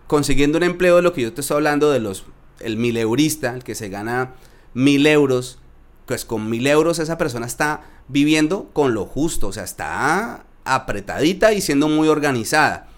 consiguiendo 0.07 0.59
un 0.59 0.65
empleo 0.65 0.97
de 0.97 1.03
lo 1.03 1.15
que 1.15 1.23
yo 1.23 1.33
te 1.33 1.41
estoy 1.41 1.55
hablando 1.55 1.91
de 1.91 2.01
los, 2.01 2.27
el 2.59 2.77
mil 2.77 2.99
eurista, 2.99 3.55
el 3.55 3.65
que 3.65 3.75
se 3.75 3.89
gana 3.89 4.35
mil 4.75 5.07
euros, 5.07 5.59
pues 6.05 6.27
con 6.27 6.51
mil 6.51 6.67
euros 6.67 6.99
esa 6.99 7.17
persona 7.17 7.47
está 7.47 7.83
viviendo 8.11 8.71
con 8.73 8.95
lo 8.95 9.07
justo, 9.07 9.49
o 9.49 9.53
sea, 9.53 9.65
está 9.65 10.45
apretadita 10.65 11.53
y 11.53 11.61
siendo 11.61 11.89
muy 11.89 12.09
organizada. 12.09 12.89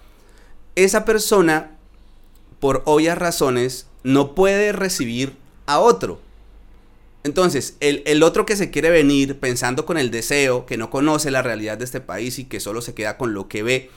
Esa 0.74 1.04
persona, 1.04 1.72
por 2.60 2.82
obvias 2.86 3.18
razones, 3.18 3.86
no 4.02 4.34
puede 4.34 4.72
recibir 4.72 5.36
a 5.66 5.78
otro. 5.78 6.20
Entonces, 7.24 7.76
el, 7.80 8.02
el, 8.06 8.22
otro 8.22 8.46
que 8.46 8.56
se 8.56 8.70
quiere 8.70 8.90
venir 8.90 9.38
pensando 9.38 9.86
con 9.86 9.96
el 9.96 10.10
deseo, 10.10 10.66
que 10.66 10.76
no 10.76 10.90
conoce 10.90 11.30
la 11.30 11.42
realidad 11.42 11.78
de 11.78 11.84
este 11.84 12.00
país 12.00 12.38
y 12.38 12.44
que 12.44 12.58
solo 12.58 12.82
se 12.82 12.94
queda 12.94 13.16
con 13.16 13.32
lo 13.32 13.46
que 13.48 13.62
ve, 13.62 13.90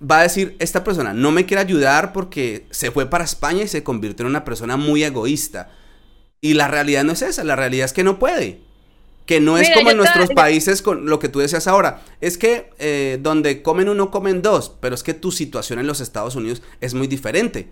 va 0.00 0.20
a 0.20 0.22
decir, 0.22 0.56
esta 0.58 0.82
persona 0.84 1.12
no 1.12 1.30
me 1.30 1.44
quiere 1.44 1.60
ayudar 1.60 2.12
porque 2.12 2.66
se 2.70 2.90
fue 2.90 3.06
para 3.10 3.24
España 3.24 3.64
y 3.64 3.68
se 3.68 3.82
convirtió 3.82 4.24
en 4.24 4.30
una 4.30 4.44
persona 4.44 4.76
muy 4.76 5.04
egoísta. 5.04 5.70
Y 6.40 6.54
la 6.54 6.68
realidad 6.68 7.04
no 7.04 7.12
es 7.12 7.22
esa, 7.22 7.44
la 7.44 7.56
realidad 7.56 7.86
es 7.86 7.92
que 7.92 8.04
no 8.04 8.18
puede. 8.18 8.60
Que 9.26 9.40
no 9.40 9.58
es 9.58 9.68
como 9.70 9.90
en 9.90 9.96
nuestros 9.96 10.30
países 10.30 10.82
con 10.82 11.06
lo 11.06 11.18
que 11.18 11.28
tú 11.28 11.40
decías 11.40 11.66
ahora. 11.66 12.00
Es 12.20 12.38
que 12.38 12.70
eh, 12.78 13.18
donde 13.20 13.60
comen 13.60 13.88
uno, 13.88 14.10
comen 14.10 14.40
dos. 14.40 14.72
Pero 14.80 14.94
es 14.94 15.02
que 15.02 15.14
tu 15.14 15.32
situación 15.32 15.80
en 15.80 15.86
los 15.86 16.00
Estados 16.00 16.36
Unidos 16.36 16.62
es 16.80 16.94
muy 16.94 17.08
diferente. 17.08 17.68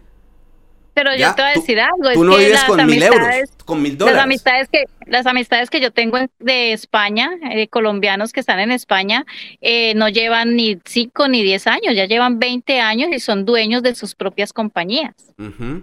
Pero 0.94 1.10
yo 1.16 1.34
te 1.34 1.42
voy 1.42 1.50
a 1.50 1.54
decir 1.54 1.80
algo. 1.80 2.12
Tú 2.14 2.24
no 2.24 2.36
vives 2.36 2.62
con 2.64 2.86
mil 2.86 3.02
euros, 3.02 3.26
con 3.64 3.82
mil 3.82 3.98
dólares. 3.98 4.16
Las 4.16 4.24
amistades 4.24 4.68
que, 4.68 4.84
las 5.06 5.26
amistades 5.26 5.68
que 5.68 5.80
yo 5.80 5.92
tengo 5.92 6.18
de 6.38 6.72
España, 6.72 7.30
eh, 7.50 7.66
colombianos 7.66 8.32
que 8.32 8.38
están 8.38 8.60
en 8.60 8.70
España, 8.70 9.26
eh, 9.60 9.94
no 9.96 10.08
llevan 10.08 10.54
ni 10.54 10.78
cinco 10.84 11.26
ni 11.26 11.42
diez 11.42 11.66
años, 11.66 11.96
ya 11.96 12.06
llevan 12.06 12.38
20 12.38 12.80
años 12.80 13.10
y 13.12 13.18
son 13.18 13.44
dueños 13.44 13.82
de 13.82 13.96
sus 13.96 14.14
propias 14.14 14.52
compañías. 14.52 15.14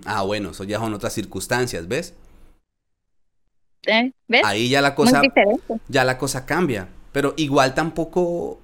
Ah, 0.06 0.22
bueno, 0.22 0.52
eso 0.52 0.64
ya 0.64 0.80
son 0.80 0.94
otras 0.94 1.14
circunstancias, 1.14 1.90
¿ves? 1.90 2.14
¿Eh? 3.86 4.12
¿Ves? 4.28 4.42
Ahí 4.46 4.70
ya 4.70 4.82
la 4.82 4.96
cosa, 4.96 5.22
ya 5.88 6.04
la 6.04 6.18
cosa 6.18 6.46
cambia. 6.46 6.88
Pero 7.12 7.34
igual 7.36 7.74
tampoco 7.74 8.60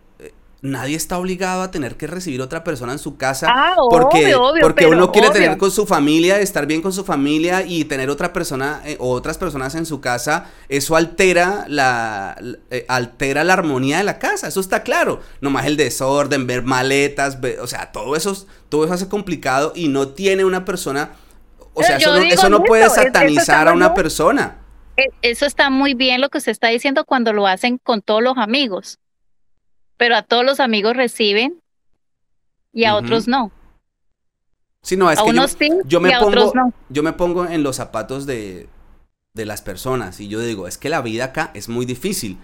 nadie 0.61 0.95
está 0.95 1.17
obligado 1.17 1.61
a 1.61 1.71
tener 1.71 1.97
que 1.97 2.07
recibir 2.07 2.41
otra 2.41 2.63
persona 2.63 2.91
en 2.91 2.99
su 2.99 3.15
casa 3.17 3.47
ah, 3.49 3.75
porque, 3.89 4.33
obvio, 4.35 4.61
porque 4.61 4.87
uno 4.87 5.11
quiere 5.11 5.29
tener 5.29 5.57
con 5.57 5.69
su 5.69 5.85
familia, 5.85 6.39
estar 6.39 6.65
bien 6.65 6.81
con 6.81 6.91
su 6.91 7.03
familia 7.03 7.63
y 7.65 7.85
tener 7.85 8.09
otra 8.09 8.33
persona 8.33 8.81
eh, 8.85 8.97
o 8.99 9.11
otras 9.11 9.37
personas 9.37 9.75
en 9.75 9.85
su 9.85 10.01
casa, 10.01 10.45
eso 10.67 10.95
altera 10.95 11.65
la 11.67 12.35
eh, 12.71 12.85
altera 12.87 13.43
la 13.43 13.53
armonía 13.53 13.99
de 13.99 14.03
la 14.03 14.17
casa, 14.17 14.47
eso 14.47 14.59
está 14.59 14.83
claro. 14.83 15.21
Nomás 15.41 15.65
el 15.65 15.77
desorden, 15.77 16.47
ver 16.47 16.63
maletas, 16.63 17.37
o 17.61 17.67
sea, 17.67 17.91
todo 17.91 18.15
eso 18.15 18.35
todo 18.69 18.85
eso 18.85 18.93
hace 18.93 19.07
complicado 19.07 19.73
y 19.75 19.87
no 19.87 20.09
tiene 20.09 20.43
una 20.43 20.65
persona, 20.65 21.11
o 21.73 21.83
sea, 21.83 21.97
eso 21.97 22.49
no, 22.49 22.63
puede 22.63 22.89
satanizar 22.89 23.67
a 23.67 23.73
una 23.73 23.93
persona. 23.93 24.57
E, 24.97 25.09
eso 25.21 25.45
está 25.45 25.69
muy 25.69 25.93
bien 25.93 26.21
lo 26.21 26.29
que 26.29 26.39
usted 26.39 26.51
está 26.51 26.67
diciendo 26.67 27.05
cuando 27.05 27.31
lo 27.33 27.47
hacen 27.47 27.77
con 27.77 28.01
todos 28.01 28.21
los 28.21 28.37
amigos 28.37 28.99
pero 29.97 30.15
a 30.15 30.21
todos 30.21 30.45
los 30.45 30.59
amigos 30.59 30.95
reciben 30.95 31.61
y 32.71 32.85
a 32.85 32.95
otros 32.95 33.27
no. 33.27 33.51
Sí, 34.83 34.95
no, 34.95 35.11
es 35.11 35.19
que 35.55 35.69
yo, 35.85 35.99
me 35.99 36.17
pongo, 36.17 36.53
yo 36.89 37.03
me 37.03 37.13
pongo 37.13 37.45
en 37.45 37.63
los 37.63 37.75
zapatos 37.75 38.25
de, 38.25 38.69
de 39.33 39.45
las 39.45 39.61
personas 39.61 40.19
y 40.19 40.29
yo 40.29 40.39
digo, 40.39 40.67
es 40.67 40.77
que 40.77 40.89
la 40.89 41.01
vida 41.01 41.25
acá 41.25 41.51
es 41.55 41.67
muy 41.67 41.85
difícil. 41.85 42.37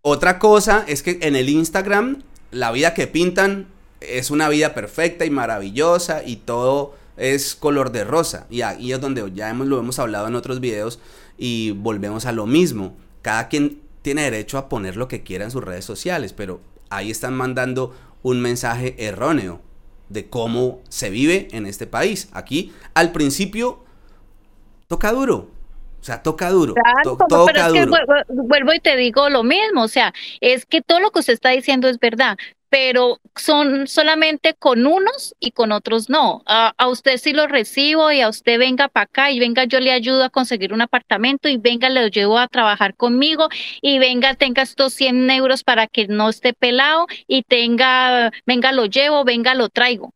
Otra 0.00 0.38
cosa 0.38 0.84
es 0.86 1.02
que 1.02 1.18
en 1.20 1.36
el 1.36 1.48
Instagram 1.48 2.22
la 2.52 2.70
vida 2.70 2.94
que 2.94 3.08
pintan 3.08 3.66
es 4.00 4.30
una 4.30 4.48
vida 4.48 4.72
perfecta 4.72 5.24
y 5.24 5.30
maravillosa 5.30 6.22
y 6.24 6.36
todo 6.36 6.94
es 7.16 7.56
color 7.56 7.90
de 7.90 8.04
rosa. 8.04 8.46
Y 8.48 8.62
ahí 8.62 8.92
es 8.92 9.00
donde 9.00 9.30
ya 9.34 9.50
hemos, 9.50 9.66
lo 9.66 9.78
hemos 9.80 9.98
hablado 9.98 10.28
en 10.28 10.36
otros 10.36 10.60
videos 10.60 11.00
y 11.38 11.72
volvemos 11.72 12.26
a 12.26 12.32
lo 12.32 12.46
mismo. 12.46 12.96
Cada 13.22 13.48
quien 13.48 13.80
tiene 14.02 14.22
derecho 14.22 14.58
a 14.58 14.68
poner 14.68 14.96
lo 14.96 15.08
que 15.08 15.22
quiera 15.22 15.44
en 15.44 15.50
sus 15.50 15.64
redes 15.64 15.84
sociales, 15.84 16.32
pero 16.32 16.60
ahí 16.90 17.10
están 17.10 17.34
mandando 17.34 17.94
un 18.22 18.40
mensaje 18.40 18.94
erróneo 18.98 19.60
de 20.08 20.28
cómo 20.28 20.80
se 20.88 21.10
vive 21.10 21.48
en 21.52 21.66
este 21.66 21.86
país. 21.86 22.28
Aquí, 22.32 22.72
al 22.94 23.12
principio, 23.12 23.84
toca 24.86 25.12
duro. 25.12 25.50
O 26.00 26.04
sea, 26.06 26.22
toca 26.22 26.50
duro. 26.50 26.74
pero 27.02 27.66
es 27.66 27.72
que 27.72 27.86
vuelvo 28.28 28.72
y 28.72 28.78
te 28.78 28.96
digo 28.96 29.28
lo 29.28 29.42
mismo. 29.42 29.82
O 29.82 29.88
sea, 29.88 30.14
es 30.40 30.64
que 30.64 30.80
todo 30.80 31.00
lo 31.00 31.10
que 31.10 31.18
usted 31.18 31.32
está 31.32 31.50
diciendo 31.50 31.88
es 31.88 31.98
verdad 31.98 32.36
pero 32.68 33.20
son 33.36 33.86
solamente 33.86 34.54
con 34.54 34.86
unos 34.86 35.34
y 35.38 35.52
con 35.52 35.72
otros 35.72 36.10
no. 36.10 36.42
A, 36.46 36.74
usted 36.88 37.16
sí 37.18 37.32
lo 37.32 37.46
recibo 37.46 38.10
y 38.10 38.20
a 38.20 38.28
usted 38.28 38.58
venga 38.58 38.88
para 38.88 39.04
acá 39.04 39.30
y 39.30 39.38
venga 39.38 39.64
yo 39.64 39.78
le 39.80 39.92
ayudo 39.92 40.24
a 40.24 40.30
conseguir 40.30 40.72
un 40.72 40.80
apartamento 40.80 41.48
y 41.48 41.58
venga 41.58 41.88
le 41.88 42.10
llevo 42.10 42.38
a 42.38 42.48
trabajar 42.48 42.94
conmigo 42.94 43.48
y 43.82 43.98
venga 43.98 44.34
tenga 44.34 44.62
estos 44.62 44.94
100 44.94 45.30
euros 45.30 45.62
para 45.62 45.86
que 45.86 46.08
no 46.08 46.28
esté 46.28 46.52
pelado 46.52 47.06
y 47.28 47.42
tenga, 47.42 48.32
venga 48.46 48.72
lo 48.72 48.86
llevo, 48.86 49.24
venga 49.24 49.54
lo 49.54 49.68
traigo. 49.68 50.12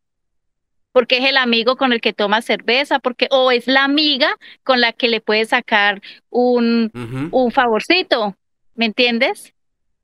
Porque 0.93 1.19
es 1.19 1.25
el 1.25 1.37
amigo 1.37 1.77
con 1.77 1.93
el 1.93 2.01
que 2.01 2.13
toma 2.13 2.43
cerveza, 2.43 2.99
porque 2.99 3.29
o 3.31 3.53
es 3.53 3.69
la 3.69 3.85
amiga 3.85 4.37
con 4.65 4.81
la 4.81 4.93
que 4.93 5.09
le 5.09 5.21
puede 5.21 5.45
sacar 5.45 6.03
un, 6.31 6.91
un 7.31 7.51
favorcito, 7.53 8.37
¿me 8.75 8.87
entiendes? 8.87 9.55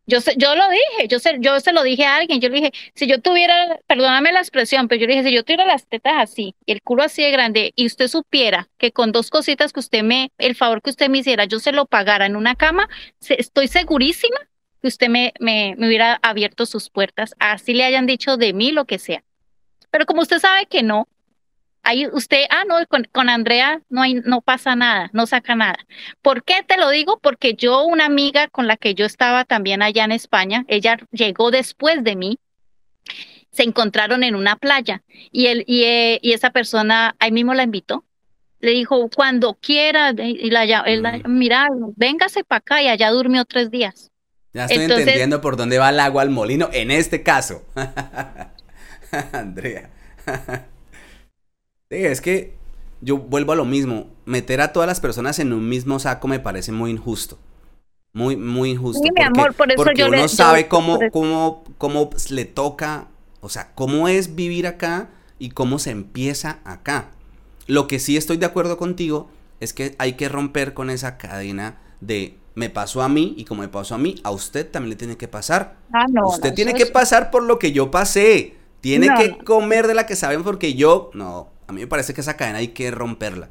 Yo, 0.09 0.19
yo 0.37 0.55
lo 0.55 0.69
dije, 0.69 1.09
yo 1.09 1.19
se, 1.19 1.37
yo 1.41 1.59
se 1.59 1.73
lo 1.73 1.83
dije 1.83 2.05
a 2.05 2.17
alguien, 2.17 2.41
yo 2.41 2.49
le 2.49 2.57
dije, 2.57 2.73
si 2.95 3.09
yo 3.09 3.21
tuviera, 3.21 3.81
perdóname 3.89 4.31
la 4.31 4.39
expresión, 4.39 4.87
pero 4.87 5.01
yo 5.01 5.09
le 5.09 5.15
dije, 5.15 5.29
si 5.29 5.35
yo 5.35 5.43
tuviera 5.43 5.67
las 5.67 5.87
tetas 5.89 6.15
así 6.19 6.55
el 6.67 6.81
culo 6.81 7.03
así 7.03 7.23
de 7.23 7.33
grande 7.33 7.73
y 7.75 7.87
usted 7.87 8.07
supiera 8.07 8.69
que 8.79 8.93
con 8.93 9.11
dos 9.11 9.31
cositas 9.31 9.73
que 9.73 9.81
usted 9.81 10.05
me, 10.05 10.31
el 10.39 10.55
favor 10.55 10.81
que 10.81 10.91
usted 10.91 11.09
me 11.09 11.19
hiciera, 11.19 11.45
yo 11.45 11.59
se 11.59 11.73
lo 11.73 11.87
pagara 11.87 12.27
en 12.27 12.37
una 12.37 12.55
cama, 12.55 12.89
estoy 13.29 13.67
segurísima 13.67 14.39
que 14.81 14.89
usted 14.89 15.09
me, 15.09 15.35
me, 15.41 15.75
me 15.77 15.89
hubiera 15.89 16.21
abierto 16.23 16.67
sus 16.67 16.89
puertas, 16.89 17.35
así 17.41 17.75
le 17.75 17.85
hayan 17.85 18.07
dicho 18.07 18.37
de 18.37 18.53
mí 18.53 18.71
lo 18.71 18.85
que 18.85 19.01
sea. 19.01 19.25
Pero 19.91 20.07
como 20.07 20.23
usted 20.23 20.39
sabe 20.39 20.67
que 20.67 20.85
no, 20.85 21.09
ahí 21.87 22.07
usted, 22.13 22.43
ah, 22.51 22.65
no, 22.69 22.77
con, 23.13 23.29
Andrea 23.29 23.81
no, 23.89 24.03
hay, 24.03 24.15
no 24.15 24.43
pasa 24.43 24.77
nada, 24.77 25.09
no 25.13 25.27
saca 25.27 25.55
nada. 25.55 25.79
¿Por 26.21 26.43
qué 26.43 26.63
te 26.67 26.77
lo 26.77 26.91
digo? 26.91 27.19
Porque 27.23 27.55
yo, 27.55 27.85
una 27.85 28.05
amiga 28.05 28.49
con 28.49 28.67
la 28.67 28.77
que 28.77 28.95
yo 28.95 29.07
estaba 29.07 29.45
también 29.45 29.83
allá 29.83 30.05
en 30.05 30.13
España, 30.13 30.65
ella 30.69 30.99
llegó 31.13 31.51
después 31.51 32.03
de 32.03 32.17
mí, 32.17 32.39
se 33.53 33.63
encontraron 33.63 34.25
en 34.25 34.35
una 34.35 34.57
playa 34.57 35.03
y, 35.31 35.47
él, 35.47 35.65
y, 35.67 35.85
eh, 35.85 36.19
y 36.23 36.33
esa 36.33 36.51
persona 36.51 37.15
ahí 37.19 37.33
mismo 37.33 37.55
la 37.55 37.63
invitó. 37.63 38.05
Le 38.61 38.73
dijo, 38.73 39.09
cuando 39.15 39.55
quiera, 39.55 40.13
y 40.17 40.51
la, 40.51 40.65
él, 40.65 41.03
mm. 41.03 41.39
mira, 41.39 41.69
véngase 41.95 42.43
para 42.43 42.59
acá 42.59 42.83
y 42.83 42.89
allá 42.89 43.11
durmió 43.11 43.45
tres 43.45 43.71
días. 43.71 44.11
Ya 44.53 44.65
estoy 44.65 44.85
entendiendo 44.85 45.41
por 45.41 45.57
dónde 45.57 45.79
va 45.79 45.91
el 45.91 46.01
agua 46.01 46.23
al 46.23 46.31
molino 46.31 46.71
en 46.73 46.91
este 46.91 47.23
caso. 47.23 47.63
Andrea. 49.33 49.91
Es 51.91 52.21
que 52.21 52.55
yo 53.01 53.19
vuelvo 53.19 53.53
a 53.53 53.57
lo 53.57 53.65
mismo. 53.65 54.09
Meter 54.25 54.61
a 54.61 54.73
todas 54.73 54.87
las 54.87 55.01
personas 55.01 55.39
en 55.39 55.53
un 55.53 55.69
mismo 55.69 55.99
saco 55.99 56.29
me 56.29 56.41
parece 56.41 56.73
muy 56.73 56.91
injusto. 56.91 57.39
Muy, 58.13 58.37
muy 58.37 58.71
injusto. 58.71 59.03
Sí, 59.03 59.11
mi 59.15 59.23
amor, 59.23 59.55
por 59.55 59.71
eso 59.71 59.77
porque 59.77 60.01
yo 60.01 60.09
uno 60.09 60.27
sabe 60.29 60.69
cómo, 60.69 60.99
cómo, 61.13 61.65
cómo 61.77 62.11
le 62.31 62.47
toca, 62.47 63.09
o 63.41 63.51
sea, 63.51 63.73
cómo 63.75 64.09
es 64.09 64.35
vivir 64.35 64.67
acá 64.67 65.11
y 65.39 65.51
cómo 65.51 65.79
se 65.79 65.91
empieza 65.91 66.61
acá. 66.65 67.11
Lo 67.67 67.87
que 67.87 67.99
sí 67.99 68.17
estoy 68.17 68.39
de 68.39 68.47
acuerdo 68.47 68.79
contigo 68.79 69.29
es 69.61 69.75
que 69.75 69.95
hay 69.99 70.15
que 70.15 70.29
romper 70.29 70.73
con 70.73 70.89
esa 70.89 71.19
cadena 71.19 71.79
de 72.01 72.39
me 72.55 72.71
pasó 72.71 73.03
a 73.03 73.09
mí 73.11 73.35
y 73.37 73.45
como 73.45 73.61
me 73.61 73.69
pasó 73.69 73.95
a 73.95 73.99
mí, 73.99 74.15
a 74.25 74.31
usted 74.31 74.71
también 74.71 74.91
le 74.91 74.97
tiene 74.97 75.19
que 75.19 75.29
pasar. 75.29 75.77
Ah, 75.93 76.07
no, 76.11 76.27
usted 76.27 76.55
tiene 76.55 76.73
que 76.73 76.87
pasar 76.87 77.31
por 77.31 77.43
lo 77.43 77.59
que 77.59 77.73
yo 77.73 77.91
pasé. 77.91 78.57
Tiene 78.81 79.09
que 79.19 79.37
comer 79.45 79.87
de 79.87 79.95
la 79.95 80.07
que 80.07 80.17
saben 80.17 80.43
porque 80.43 80.75
yo, 80.75 81.11
no, 81.13 81.51
a 81.67 81.73
mí 81.73 81.81
me 81.81 81.87
parece 81.87 82.15
que 82.15 82.21
esa 82.21 82.37
cadena 82.37 82.59
hay 82.59 82.69
que 82.69 82.91
romperla. 82.91 83.51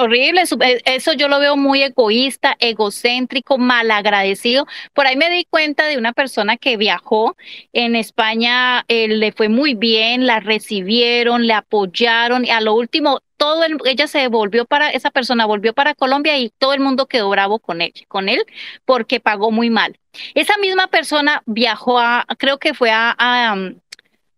horrible, 0.00 0.42
eh, 0.42 0.82
eso 0.84 1.12
yo 1.12 1.28
lo 1.28 1.38
veo 1.38 1.56
muy 1.56 1.82
egoísta, 1.82 2.56
egocéntrico, 2.58 3.58
malagradecido. 3.58 4.66
Por 4.92 5.06
ahí 5.06 5.16
me 5.16 5.30
di 5.30 5.44
cuenta 5.44 5.86
de 5.86 5.98
una 5.98 6.12
persona 6.12 6.56
que 6.56 6.76
viajó 6.76 7.36
en 7.72 7.96
España, 7.96 8.84
eh, 8.88 9.08
le 9.08 9.32
fue 9.32 9.48
muy 9.48 9.74
bien, 9.74 10.26
la 10.26 10.40
recibieron, 10.40 11.46
le 11.46 11.54
apoyaron 11.54 12.44
y 12.44 12.50
a 12.50 12.60
lo 12.60 12.74
último 12.74 13.20
todo 13.36 13.64
el, 13.64 13.78
ella 13.84 14.06
se 14.06 14.28
volvió 14.28 14.64
para 14.64 14.90
esa 14.90 15.10
persona 15.10 15.44
volvió 15.46 15.74
para 15.74 15.94
Colombia 15.94 16.38
y 16.38 16.50
todo 16.50 16.72
el 16.72 16.80
mundo 16.80 17.06
quedó 17.06 17.28
bravo 17.30 17.58
con 17.58 17.80
él, 17.80 17.92
con 18.08 18.28
él 18.28 18.44
porque 18.84 19.20
pagó 19.20 19.50
muy 19.50 19.70
mal. 19.70 19.98
Esa 20.34 20.56
misma 20.58 20.86
persona 20.88 21.42
viajó 21.46 21.98
a, 21.98 22.24
creo 22.38 22.58
que 22.58 22.74
fue 22.74 22.90
a, 22.92 23.14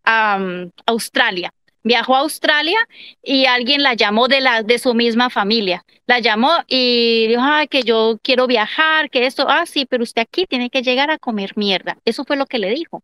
a 0.04 0.38
Australia 0.86 1.52
viajó 1.86 2.16
a 2.16 2.20
Australia 2.20 2.78
y 3.22 3.46
alguien 3.46 3.82
la 3.82 3.94
llamó 3.94 4.26
de, 4.26 4.40
la, 4.40 4.62
de 4.62 4.78
su 4.78 4.92
misma 4.92 5.30
familia. 5.30 5.84
La 6.06 6.18
llamó 6.18 6.50
y 6.66 7.28
dijo, 7.28 7.40
ay, 7.42 7.68
que 7.68 7.82
yo 7.82 8.18
quiero 8.22 8.46
viajar, 8.48 9.08
que 9.08 9.26
esto, 9.26 9.46
ah, 9.48 9.66
sí, 9.66 9.86
pero 9.86 10.02
usted 10.02 10.22
aquí 10.22 10.46
tiene 10.46 10.68
que 10.68 10.82
llegar 10.82 11.10
a 11.10 11.18
comer 11.18 11.52
mierda. 11.56 11.96
Eso 12.04 12.24
fue 12.24 12.36
lo 12.36 12.46
que 12.46 12.58
le 12.58 12.70
dijo. 12.70 13.02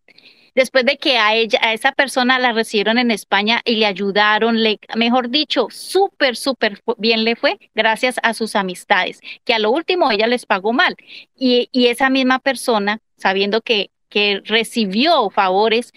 Después 0.55 0.85
de 0.85 0.99
que 0.99 1.17
a 1.17 1.35
ella, 1.35 1.61
a 1.63 1.73
esa 1.73 1.93
persona 1.93 2.39
la 2.39 2.53
recibieron 2.53 2.99
en 2.99 3.11
España 3.11 3.63
y 3.65 3.77
le 3.77 3.87
ayudaron, 3.87 4.63
le, 4.63 4.81
mejor 4.97 5.31
dicho, 5.31 5.69
súper, 5.71 6.37
súper 6.37 6.83
bien 6.99 7.25
le 7.25 7.37
fue 7.37 7.59
gracias 7.75 8.17
a 8.23 8.35
sus 8.35 8.55
amistades, 8.57 9.21
que 9.45 9.55
a 9.55 9.59
lo 9.59 9.71
último 9.71 10.11
ella 10.11 10.27
les 10.27 10.45
pagó 10.45 10.73
mal. 10.73 10.97
Y, 11.37 11.69
y 11.73 11.87
esa 11.87 12.11
misma 12.11 12.41
persona, 12.41 12.99
sabiendo 13.17 13.63
que 13.63 13.91
que 14.13 14.43
recibió 14.45 15.31
favores 15.31 15.93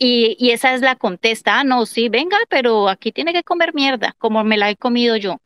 y, 0.00 0.34
y, 0.40 0.50
esa 0.52 0.74
es 0.74 0.80
la 0.80 0.96
contesta, 0.96 1.60
ah, 1.60 1.64
no, 1.64 1.84
sí, 1.84 2.08
venga, 2.08 2.38
pero 2.48 2.88
aquí 2.88 3.12
tiene 3.12 3.34
que 3.34 3.42
comer 3.44 3.74
mierda, 3.74 4.14
como 4.18 4.42
me 4.44 4.56
la 4.56 4.70
he 4.70 4.76
comido 4.76 5.14
yo. 5.16 5.36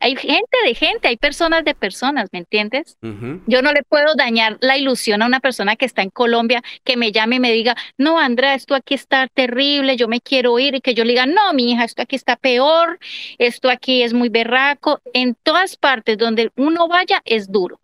Hay 0.00 0.16
gente 0.16 0.56
de 0.66 0.74
gente, 0.74 1.06
hay 1.06 1.16
personas 1.16 1.64
de 1.64 1.76
personas, 1.76 2.28
¿me 2.32 2.40
entiendes? 2.40 2.98
Yo 3.46 3.62
no 3.62 3.72
le 3.72 3.84
puedo 3.84 4.16
dañar 4.16 4.58
la 4.60 4.76
ilusión 4.76 5.22
a 5.22 5.26
una 5.26 5.38
persona 5.38 5.76
que 5.76 5.84
está 5.84 6.02
en 6.02 6.10
Colombia, 6.10 6.64
que 6.82 6.96
me 6.96 7.12
llame 7.12 7.36
y 7.36 7.40
me 7.40 7.52
diga, 7.52 7.76
no, 7.96 8.18
Andrea, 8.18 8.54
esto 8.54 8.74
aquí 8.74 8.94
está 8.94 9.28
terrible, 9.28 9.96
yo 9.96 10.08
me 10.08 10.20
quiero 10.20 10.58
ir, 10.58 10.74
y 10.74 10.80
que 10.80 10.94
yo 10.94 11.04
le 11.04 11.12
diga, 11.12 11.26
no, 11.26 11.54
mi 11.54 11.70
hija, 11.70 11.84
esto 11.84 12.02
aquí 12.02 12.16
está 12.16 12.34
peor, 12.34 12.98
esto 13.38 13.70
aquí 13.70 14.02
es 14.02 14.12
muy 14.12 14.30
berraco. 14.30 15.00
En 15.14 15.36
todas 15.36 15.76
partes 15.76 16.18
donde 16.18 16.50
uno 16.56 16.88
vaya 16.88 17.22
es 17.24 17.50
duro. 17.50 17.80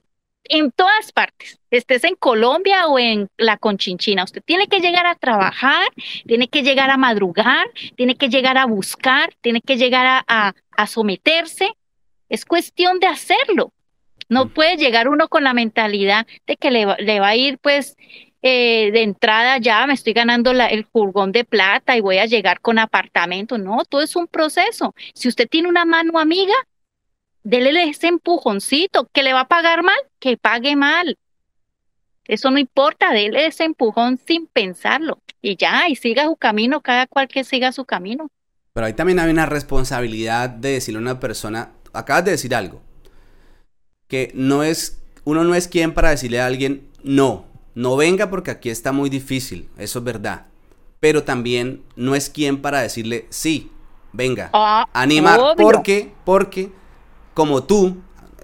En 0.52 0.72
todas 0.72 1.12
partes, 1.12 1.60
estés 1.70 2.02
en 2.05 2.16
Colombia 2.16 2.86
o 2.89 2.98
en 2.98 3.28
la 3.36 3.56
Conchinchina, 3.56 4.24
usted 4.24 4.43
tiene 4.44 4.66
que 4.66 4.81
llegar 4.81 5.06
a 5.06 5.14
trabajar, 5.14 5.86
tiene 6.27 6.48
que 6.48 6.62
llegar 6.62 6.90
a 6.90 6.97
madrugar, 6.97 7.70
tiene 7.97 8.16
que 8.16 8.28
llegar 8.28 8.59
a 8.59 8.66
buscar, 8.66 9.32
tiene 9.40 9.60
que 9.60 9.77
llegar 9.77 10.24
a, 10.27 10.55
a 10.77 10.86
someterse 10.86 11.74
es 12.31 12.47
cuestión 12.47 12.98
de 13.01 13.09
hacerlo. 13.09 13.74
No 14.31 14.47
mm. 14.47 14.51
puede 14.51 14.77
llegar 14.77 15.09
uno 15.09 15.28
con 15.28 15.44
la 15.44 15.52
mentalidad 15.52 16.27
de 16.47 16.56
que 16.56 16.70
le, 16.70 16.86
va 16.86 17.28
a 17.28 17.36
ir 17.36 17.59
pues 17.59 17.97
eh, 18.43 18.90
de 18.93 19.02
entrada 19.02 19.59
ya 19.59 19.86
me 19.86 19.93
estoy 19.93 20.14
ganando 20.14 20.52
el 20.52 20.86
furgón 20.86 21.31
de 21.32 21.44
plata 21.44 21.97
y 21.97 22.01
voy 22.01 22.16
a 22.16 22.27
llegar 22.27 22.60
con 22.60 22.78
apartamento. 22.78 23.59
No, 23.59 23.85
todo 23.85 24.01
es 24.01 24.16
un 24.16 24.28
proceso. 24.28 24.94
Si 25.12 25.28
usted 25.28 25.48
tiene 25.48 25.68
una 25.68 25.85
mano 25.85 26.18
amiga, 26.18 26.55
dele 27.59 27.85
ese 27.89 28.09
empujoncito. 28.09 29.09
¿Que 29.12 29.22
le 29.22 29.32
va 29.32 29.40
a 29.40 29.48
pagar 29.48 29.82
mal? 29.82 29.98
Que 30.18 30.36
pague 30.36 30.77
mal. 30.77 31.16
Eso 32.27 32.51
no 32.51 32.59
importa, 32.59 33.12
dele 33.12 33.47
ese 33.47 33.64
empujón 33.64 34.18
sin 34.24 34.47
pensarlo. 34.47 35.20
Y 35.43 35.56
ya, 35.56 35.89
y 35.89 35.97
siga 35.97 36.27
su 36.27 36.36
camino, 36.36 36.81
cada 36.81 37.06
cual 37.06 37.27
que 37.27 37.43
siga 37.43 37.72
su 37.72 37.85
camino. 37.85 38.31
Pero 38.72 38.86
ahí 38.86 38.93
también 38.93 39.18
hay 39.18 39.31
una 39.31 39.47
responsabilidad 39.47 40.48
de 40.48 40.72
decirle 40.72 40.98
a 40.98 41.02
una 41.02 41.18
persona, 41.18 41.72
acabas 41.93 42.24
de 42.24 42.31
decir 42.32 42.55
algo. 42.55 42.82
Que 44.06 44.31
no 44.35 44.62
es, 44.62 45.02
uno 45.24 45.43
no 45.44 45.55
es 45.55 45.66
quien 45.66 45.93
para 45.93 46.10
decirle 46.10 46.40
a 46.40 46.47
alguien, 46.47 46.89
no, 47.02 47.47
no 47.74 47.97
venga 47.97 48.31
porque 48.31 48.51
aquí 48.51 48.70
está 48.70 48.93
muy 48.93 49.10
difícil, 49.10 49.68
eso 49.77 49.98
es 49.98 50.05
verdad. 50.05 50.47
Pero 51.01 51.24
también 51.24 51.82
no 51.97 52.14
es 52.14 52.31
quien 52.31 52.62
para 52.62 52.81
decirle, 52.81 53.27
sí, 53.31 53.72
venga, 54.12 54.51
ah, 54.52 54.89
animar, 54.93 55.40
porque, 55.56 56.12
porque, 56.24 56.70
como 57.35 57.65
tú, 57.65 57.97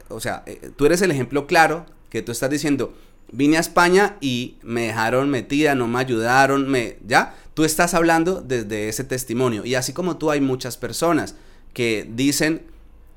o 0.08 0.20
sea, 0.20 0.42
eh, 0.46 0.70
tú 0.76 0.86
eres 0.86 1.02
el 1.02 1.10
ejemplo 1.10 1.46
claro 1.46 1.86
que 2.10 2.22
tú 2.22 2.32
estás 2.32 2.50
diciendo, 2.50 2.94
vine 3.32 3.56
a 3.56 3.60
España 3.60 4.16
y 4.20 4.56
me 4.62 4.82
dejaron 4.82 5.30
metida, 5.30 5.74
no 5.74 5.88
me 5.88 5.98
ayudaron, 5.98 6.68
me, 6.68 6.98
ya, 7.06 7.34
tú 7.54 7.64
estás 7.64 7.94
hablando 7.94 8.40
desde 8.40 8.88
ese 8.88 9.04
testimonio. 9.04 9.64
Y 9.64 9.74
así 9.74 9.92
como 9.92 10.16
tú 10.16 10.30
hay 10.30 10.40
muchas 10.40 10.76
personas 10.76 11.34
que 11.72 12.08
dicen, 12.10 12.62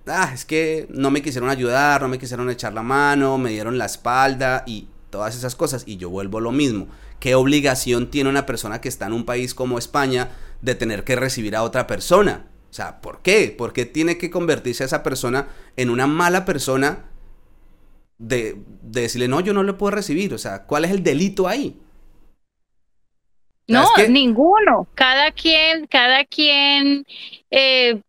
ah, 0.07 0.31
es 0.33 0.45
que 0.45 0.87
no 0.89 1.11
me 1.11 1.21
quisieron 1.21 1.49
ayudar, 1.49 2.01
no 2.01 2.07
me 2.07 2.19
quisieron 2.19 2.49
echar 2.49 2.73
la 2.73 2.83
mano, 2.83 3.37
me 3.37 3.51
dieron 3.51 3.77
la 3.77 3.85
espalda 3.85 4.63
y 4.65 4.87
todas 5.09 5.35
esas 5.35 5.55
cosas. 5.55 5.83
Y 5.85 5.97
yo 5.97 6.09
vuelvo 6.09 6.39
lo 6.39 6.51
mismo. 6.51 6.87
¿Qué 7.19 7.35
obligación 7.35 8.09
tiene 8.09 8.29
una 8.29 8.45
persona 8.45 8.81
que 8.81 8.89
está 8.89 9.07
en 9.07 9.13
un 9.13 9.25
país 9.25 9.53
como 9.53 9.77
España 9.77 10.31
de 10.61 10.75
tener 10.75 11.03
que 11.03 11.15
recibir 11.15 11.55
a 11.55 11.63
otra 11.63 11.85
persona? 11.87 12.48
O 12.69 12.73
sea, 12.73 13.01
¿por 13.01 13.21
qué? 13.21 13.53
¿Por 13.57 13.73
qué 13.73 13.85
tiene 13.85 14.17
que 14.17 14.29
convertirse 14.29 14.83
esa 14.83 15.01
persona 15.01 15.47
en 15.75 15.89
una 15.89 16.05
mala 16.05 16.45
persona 16.45 17.05
de, 18.17 18.57
decirle, 18.83 19.27
no, 19.27 19.39
yo 19.39 19.53
no 19.53 19.63
le 19.63 19.73
puedo 19.73 19.91
recibir? 19.91 20.33
O 20.33 20.37
sea, 20.37 20.63
¿cuál 20.63 20.85
es 20.85 20.91
el 20.91 21.03
delito 21.03 21.47
ahí? 21.47 21.79
No, 23.67 23.87
ninguno. 24.07 24.87
Cada 24.95 25.31
quien, 25.31 25.85
cada 25.87 26.25
quien 26.25 27.05
eh, 27.51 28.01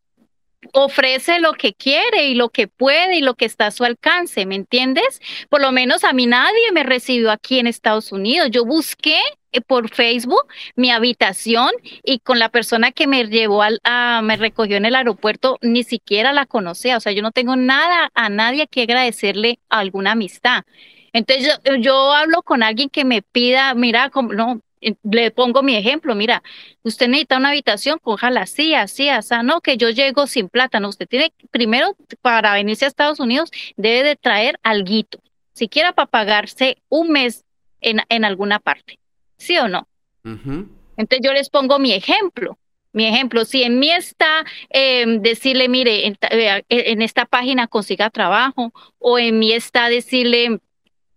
ofrece 0.73 1.41
lo 1.41 1.53
que 1.53 1.74
quiere 1.74 2.28
y 2.28 2.35
lo 2.35 2.49
que 2.49 2.66
puede 2.66 3.16
y 3.16 3.20
lo 3.20 3.35
que 3.35 3.45
está 3.45 3.66
a 3.66 3.70
su 3.70 3.85
alcance, 3.85 4.47
¿me 4.47 4.57
entiendes? 4.57 5.20
Por 5.49 5.61
lo 5.61 5.73
menos 5.73 6.05
a 6.05 6.12
mí 6.12 6.27
nadie 6.27 6.73
me 6.73 6.82
recibió 6.82 7.31
aquí 7.31 7.59
en 7.59 7.66
Estados 7.66 8.12
Unidos. 8.12 8.49
Yo 8.51 8.65
busqué 8.65 9.19
por 9.67 9.91
Facebook 9.91 10.47
mi 10.77 10.91
habitación 10.91 11.71
y 12.03 12.21
con 12.21 12.39
la 12.39 12.49
persona 12.49 12.93
que 12.93 13.07
me 13.07 13.25
llevó 13.25 13.63
al, 13.63 13.81
a, 13.85 14.21
me 14.23 14.37
recogió 14.37 14.77
en 14.77 14.85
el 14.85 14.95
aeropuerto 14.95 15.59
ni 15.63 15.83
siquiera 15.83 16.33
la 16.33 16.47
conocía, 16.47 16.97
o 16.97 17.01
sea, 17.01 17.13
yo 17.13 17.23
no 17.23 17.33
tengo 17.33 17.57
nada 17.57 18.11
a 18.15 18.29
nadie 18.29 18.67
que 18.67 18.83
agradecerle 18.83 19.59
alguna 19.69 20.13
amistad. 20.13 20.65
Entonces 21.13 21.59
yo, 21.65 21.75
yo 21.77 22.13
hablo 22.13 22.43
con 22.43 22.63
alguien 22.63 22.89
que 22.89 23.05
me 23.05 23.23
pida, 23.23 23.75
mira, 23.75 24.11
como, 24.11 24.33
no, 24.33 24.61
le 24.81 25.31
pongo 25.31 25.63
mi 25.63 25.77
ejemplo, 25.77 26.15
mira, 26.15 26.43
usted 26.83 27.09
necesita 27.09 27.37
una 27.37 27.51
habitación, 27.51 27.99
cójala 27.99 28.43
así, 28.43 28.75
así, 28.75 29.09
así, 29.09 29.35
no, 29.45 29.61
que 29.61 29.77
yo 29.77 29.91
llego 29.91 30.27
sin 30.27 30.49
plata, 30.49 30.81
no, 30.81 30.89
usted 30.89 31.07
tiene, 31.07 31.33
primero, 31.51 31.97
para 32.23 32.55
venirse 32.55 32.85
a 32.85 32.89
Estados 32.89 33.21
Unidos, 33.21 33.51
debe 33.77 34.03
de 34.03 34.17
traer 34.17 34.59
alguito, 34.63 35.21
siquiera 35.53 35.93
para 35.93 36.07
pagarse 36.07 36.79
un 36.89 37.11
mes 37.11 37.45
en, 37.81 38.01
en 38.09 38.25
alguna 38.25 38.59
parte, 38.59 39.00
¿sí 39.41 39.59
o 39.59 39.69
no? 39.69 39.89
Entonces 40.23 41.21
yo 41.23 41.33
les 41.33 41.51
pongo 41.51 41.79
mi 41.79 41.93
ejemplo, 41.93 42.59
mi 42.93 43.07
ejemplo, 43.07 43.45
si 43.45 43.62
en 43.62 43.79
mí 43.79 43.91
está 43.91 44.45
em, 44.69 45.23
decirle, 45.23 45.69
mire, 45.69 46.07
en, 46.07 46.19
eh, 46.31 46.62
en, 46.69 47.03
esta 47.03 47.25
página 47.25 47.67
consiga 47.67 48.11
trabajo, 48.11 48.73
o 48.99 49.19
en 49.19 49.39
mí 49.39 49.53
está 49.53 49.89
decirle, 49.89 50.61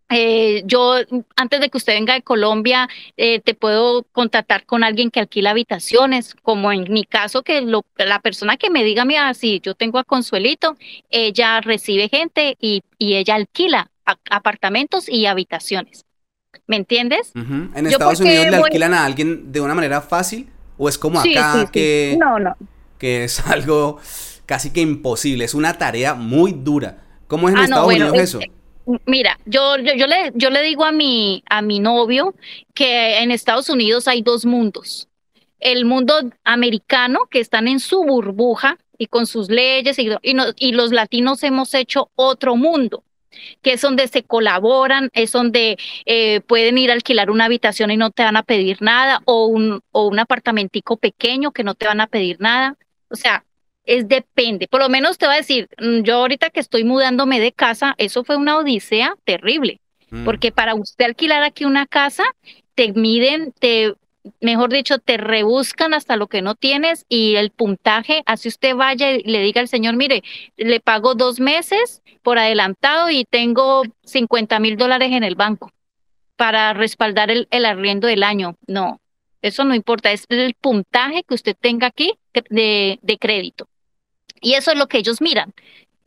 eh, 0.10 0.62
yo, 0.66 0.95
antes 1.36 1.60
de 1.60 1.70
que 1.70 1.78
usted 1.78 1.94
venga 1.94 2.14
de 2.14 2.22
Colombia, 2.22 2.88
eh, 3.18 3.40
te 3.40 3.56
puedo 3.56 4.04
contactar 4.12 4.66
con 4.66 4.84
alguien 4.84 5.10
que 5.10 5.20
alquila 5.20 5.52
habitaciones, 5.52 6.36
como 6.36 6.72
en 6.72 6.91
mi 6.94 7.04
caso, 7.04 7.41
que 7.41 7.62
la 7.98 8.20
persona 8.20 8.58
que 8.58 8.70
me 8.70 8.84
diga, 8.84 9.06
mira, 9.06 9.34
si 9.34 9.60
yo 9.60 9.74
tengo 9.74 9.98
a 9.98 10.04
Consuelito, 10.04 10.78
ella 11.10 11.62
recibe 11.62 12.10
gente 12.10 12.56
y, 12.60 12.84
ella 13.00 13.36
alquila 13.36 13.91
apartamentos 14.30 15.10
y 15.10 15.26
habitaciones. 15.26 16.06
¿Me 16.68 16.77
entiendes? 16.77 17.31
¿En 17.35 17.88
Estados 17.88 18.19
Unidos 18.19 18.48
le 18.49 18.57
alquilan 18.57 18.94
a 18.94 19.06
alguien 19.06 19.52
de 19.52 19.61
una 19.61 19.76
manera 19.76 20.02
fácil? 20.02 20.49
¿O 20.77 20.90
es 20.90 20.98
como 20.98 21.19
acá 21.19 21.69
que, 21.72 22.18
No, 22.19 22.40
no. 22.40 22.56
que 22.98 23.26
es 23.26 23.40
algo 23.48 23.99
casi 24.45 24.72
que 24.72 24.81
imposible? 24.81 25.45
Es 25.45 25.53
una 25.53 25.77
tarea 25.77 26.14
muy 26.14 26.53
dura. 26.53 27.03
¿Cómo 27.27 27.49
es 27.49 27.56
en 27.56 27.61
ah, 27.61 27.64
Estados 27.65 27.88
Unidos 27.88 28.18
eso? 28.18 28.40
Mira, 29.06 29.40
yo, 29.45 29.77
yo, 29.77 30.07
le, 30.07 30.31
yo 30.35 30.49
le 30.49 30.61
digo 30.61 30.84
a 30.84 30.91
mi, 30.91 31.44
a 31.49 31.61
mi 31.61 31.80
novio 31.80 32.35
que 32.73 33.19
en 33.19 33.31
Estados 33.31 33.69
Unidos 33.69 34.07
hay 34.07 34.22
dos 34.22 34.45
mundos. 34.45 35.07
El 35.60 35.85
mundo 35.85 36.15
americano, 36.44 37.19
que 37.30 37.40
están 37.40 37.69
en 37.69 37.80
su 37.80 38.03
burbuja 38.03 38.77
y 38.98 39.07
con 39.07 39.26
sus 39.26 39.49
leyes, 39.49 39.98
y, 39.99 40.10
y, 40.57 40.72
los 40.73 40.91
latinos 40.91 41.44
hemos 41.44 41.73
hecho 41.73 42.11
otro 42.15 42.57
mundo, 42.57 43.03
que 43.62 43.74
es 43.74 43.82
donde 43.82 44.08
se 44.08 44.24
colaboran, 44.24 45.10
es 45.14 45.32
donde 45.32 45.78
eh, 46.06 46.42
pueden 46.42 46.78
ir 46.78 46.92
a 46.92 46.94
alquilar 46.94 47.30
una 47.30 47.46
habitación 47.46 47.92
y 47.92 47.98
no 47.98 48.12
te 48.12 48.24
van 48.24 48.38
a 48.38 48.44
pedir 48.44 48.82
nada, 48.82 49.22
o 49.26 49.48
un, 49.48 49.82
o 49.92 50.08
un 50.08 50.20
apartamentico 50.20 50.98
pequeño 50.98 51.52
que 51.52 51.64
no 51.64 51.76
te 51.76 51.88
van 51.88 52.02
a 52.02 52.08
pedir 52.08 52.38
nada. 52.40 52.78
O 53.10 53.16
sea, 53.16 53.44
es 53.86 54.08
depende. 54.08 54.68
Por 54.68 54.82
lo 54.82 54.90
menos 54.90 55.18
te 55.18 55.26
voy 55.26 55.36
a 55.36 55.38
decir, 55.40 55.70
mm, 55.78 56.02
yo 56.04 56.16
ahorita 56.16 56.50
que 56.50 56.60
estoy 56.60 56.84
mudándome 56.84 57.40
de 57.40 57.52
casa, 57.52 57.96
eso 57.98 58.24
fue 58.24 58.38
una 58.38 58.58
odisea 58.58 59.16
terrible, 59.26 59.80
mm. 60.10 60.26
porque 60.26 60.52
para 60.52 60.76
usted 60.76 61.06
alquilar 61.06 61.44
aquí 61.44 61.66
una 61.66 61.86
casa, 61.86 62.24
te 62.76 62.92
miden, 62.94 63.54
te, 63.60 63.94
mejor 64.41 64.72
dicho, 64.72 65.00
te 65.00 65.18
rebuscan 65.18 65.94
hasta 65.94 66.16
lo 66.16 66.28
que 66.28 66.41
no 66.41 66.56
tienes 66.56 67.06
y 67.10 67.36
el 67.36 67.52
puntaje, 67.52 68.24
así 68.26 68.48
usted 68.48 68.76
vaya 68.76 69.12
y 69.12 69.24
le 69.24 69.40
diga 69.40 69.62
al 69.62 69.68
señor, 69.68 69.95
mire, 69.95 70.24
le 70.58 70.80
pago 70.80 71.16
dos 71.16 71.40
meses 71.40 72.02
por 72.22 72.38
adelantado 72.38 73.10
y 73.10 73.26
tengo 73.26 73.84
50 74.04 74.60
mil 74.60 74.78
dólares 74.78 75.12
en 75.12 75.24
el 75.24 75.36
banco 75.36 75.72
para 76.36 76.74
respaldar 76.74 77.32
el, 77.32 77.48
el 77.52 77.66
arriendo 77.66 78.08
del 78.08 78.24
año. 78.24 78.56
No, 78.68 79.00
eso 79.41 79.66
no 79.66 79.76
importa, 79.76 80.12
es 80.12 80.26
el 80.30 80.56
puntaje 80.56 81.24
que 81.24 81.36
usted 81.36 81.56
tenga 81.60 81.88
aquí 81.88 82.14
de, 82.50 83.00
de 83.02 83.18
crédito. 83.18 83.68
Y 84.41 84.54
eso 84.54 84.72
es 84.72 84.78
lo 84.78 84.88
que 84.88 84.98
ellos 84.98 85.22
miran. 85.22 85.54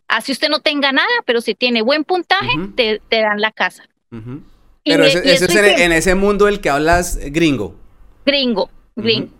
Así 0.08 0.32
usted 0.32 0.48
no 0.48 0.60
tenga 0.60 0.92
nada, 0.92 1.08
pero 1.24 1.40
si 1.40 1.54
tiene 1.54 1.82
buen 1.82 2.04
puntaje, 2.04 2.52
te, 2.76 3.00
dan 3.10 3.40
la 3.40 3.50
casa. 3.50 3.84
Pero 4.84 5.04
eso, 5.04 5.18
es 5.18 5.42
en, 5.42 5.92
ese 5.92 6.14
mundo 6.14 6.46
del 6.46 6.60
que 6.60 6.70
hablas 6.70 7.18
gringo. 7.18 7.74
Gringo, 8.26 8.68
gringo. 8.96 9.30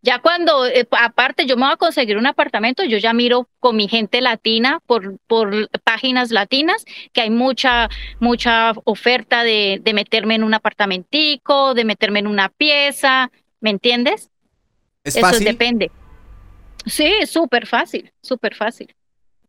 Ya 0.00 0.20
cuando, 0.20 0.66
eh, 0.66 0.86
aparte, 0.92 1.46
yo 1.46 1.56
me 1.56 1.64
voy 1.64 1.72
a 1.72 1.76
conseguir 1.76 2.16
un 2.16 2.28
apartamento, 2.28 2.84
yo 2.84 2.96
ya 2.96 3.12
miro 3.12 3.48
con 3.58 3.74
mi 3.74 3.88
gente 3.88 4.20
latina 4.20 4.78
por, 4.86 5.18
por 5.26 5.68
páginas 5.82 6.30
latinas, 6.30 6.84
que 7.12 7.22
hay 7.22 7.30
mucha, 7.30 7.88
mucha 8.20 8.72
oferta 8.84 9.42
de, 9.42 9.80
de 9.82 9.94
meterme 9.94 10.36
en 10.36 10.44
un 10.44 10.54
apartamentico, 10.54 11.74
de 11.74 11.84
meterme 11.84 12.20
en 12.20 12.28
una 12.28 12.50
pieza, 12.50 13.32
¿me 13.60 13.70
entiendes? 13.70 14.30
¿Es 15.02 15.16
Eso 15.16 15.40
depende. 15.40 15.90
Sí, 16.86 17.26
súper 17.26 17.66
fácil, 17.66 18.12
súper 18.22 18.54
fácil. 18.54 18.94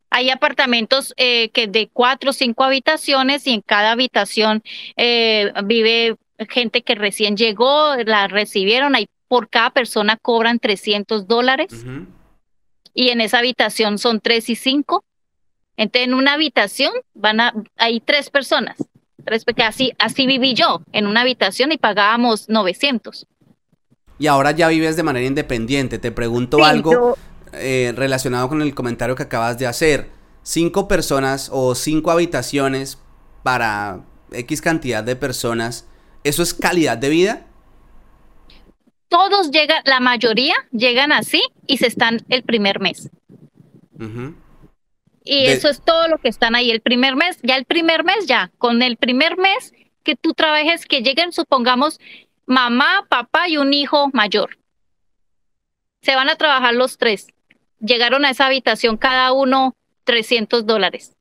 Hay 0.10 0.32
apartamentos 0.32 1.14
eh, 1.18 1.50
que 1.50 1.68
de 1.68 1.88
cuatro 1.94 2.32
o 2.32 2.34
cinco 2.34 2.64
habitaciones 2.64 3.46
y 3.46 3.54
en 3.54 3.62
cada 3.62 3.92
habitación 3.92 4.64
eh, 4.96 5.52
vive 5.66 6.16
gente 6.50 6.82
que 6.82 6.96
recién 6.96 7.38
llegó, 7.38 7.96
la 8.06 8.28
recibieron, 8.28 8.96
ahí 8.96 9.08
por 9.28 9.50
cada 9.50 9.72
persona 9.72 10.18
cobran 10.22 10.60
300 10.60 11.28
dólares 11.28 11.86
y 12.94 13.10
en 13.10 13.22
esa 13.22 13.38
habitación 13.38 14.00
son 14.00 14.20
tres 14.20 14.50
y 14.50 14.56
cinco. 14.56 15.04
Entonces 15.78 16.08
en 16.08 16.16
una 16.16 16.34
habitación 16.34 16.92
van 17.14 17.40
a, 17.40 17.54
hay 17.76 18.00
tres 18.00 18.32
personas, 18.32 18.78
tres, 19.24 19.46
porque 19.46 19.62
así, 19.62 19.94
así 20.00 20.26
viví 20.26 20.56
yo 20.56 20.82
en 20.92 21.06
una 21.06 21.22
habitación 21.22 21.72
y 21.72 21.78
pagábamos 21.78 22.50
900. 22.50 23.28
Y 24.18 24.26
ahora 24.26 24.50
ya 24.50 24.68
vives 24.70 24.96
de 24.96 25.04
manera 25.04 25.28
independiente. 25.28 26.00
Te 26.00 26.12
pregunto 26.12 26.66
algo 26.66 27.16
eh, 27.54 27.94
relacionado 27.96 28.50
con 28.50 28.64
el 28.64 28.74
comentario 28.74 29.16
que 29.16 29.24
acabas 29.24 29.60
de 29.60 29.68
hacer. 29.68 30.10
Cinco 30.42 30.88
personas 30.88 31.50
o 31.54 31.76
cinco 31.76 32.10
habitaciones 32.10 32.98
para 33.44 34.02
X 34.32 34.62
cantidad 34.62 35.04
de 35.04 35.16
personas. 35.16 35.86
¿Eso 36.28 36.44
es 36.44 36.54
calidad 36.54 36.98
de 36.98 37.10
vida? 37.10 37.46
Todos 39.08 39.52
llegan, 39.52 39.82
la 39.86 40.00
mayoría 40.00 40.56
llegan 40.72 41.12
así 41.12 41.42
y 41.66 41.78
se 41.78 41.88
están 41.88 42.20
el 42.30 42.44
primer 42.44 42.80
mes. 42.80 43.10
Y 45.24 45.46
eso 45.48 45.70
es 45.70 45.82
todo 45.82 46.08
lo 46.08 46.18
que 46.20 46.30
están 46.30 46.56
ahí 46.56 46.70
el 46.72 46.82
primer 46.82 47.16
mes. 47.16 47.40
Ya 47.44 47.56
el 47.56 47.66
primer 47.66 48.04
mes, 48.04 48.28
ya, 48.28 48.52
con 48.58 48.82
el 48.82 48.98
primer 48.98 49.38
mes 49.38 49.74
que 50.04 50.16
tú 50.16 50.34
trabajes, 50.34 50.86
que 50.86 51.02
lleguen, 51.02 51.32
supongamos, 51.32 52.00
mamá, 52.46 53.06
papá 53.10 53.50
y 53.50 53.58
un 53.58 53.74
hijo 53.74 54.10
mayor. 54.14 54.58
Se 56.02 56.16
van 56.16 56.30
a 56.30 56.36
trabajar 56.36 56.74
los 56.74 56.98
tres. 56.98 57.28
Llegaron 57.80 58.26
a 58.26 58.30
esa 58.30 58.46
habitación 58.46 58.98
cada 58.98 59.32
uno 59.34 59.76
300 60.06 60.66
dólares. 60.66 61.17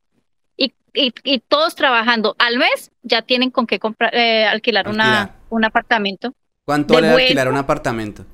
Y, 0.96 1.12
y, 1.24 1.40
todos 1.40 1.74
trabajando 1.74 2.34
al 2.38 2.56
mes 2.56 2.90
ya 3.02 3.22
tienen 3.22 3.50
con 3.50 3.66
qué 3.66 3.78
comprar, 3.78 4.14
eh, 4.14 4.46
alquilar, 4.46 4.88
Una, 4.88 5.36
un 5.50 5.64
apartamento. 5.64 6.32
¿Cuánto 6.64 6.94
vale 6.94 7.10
alquilar 7.10 7.48
un 7.48 7.58
apartamento? 7.58 8.24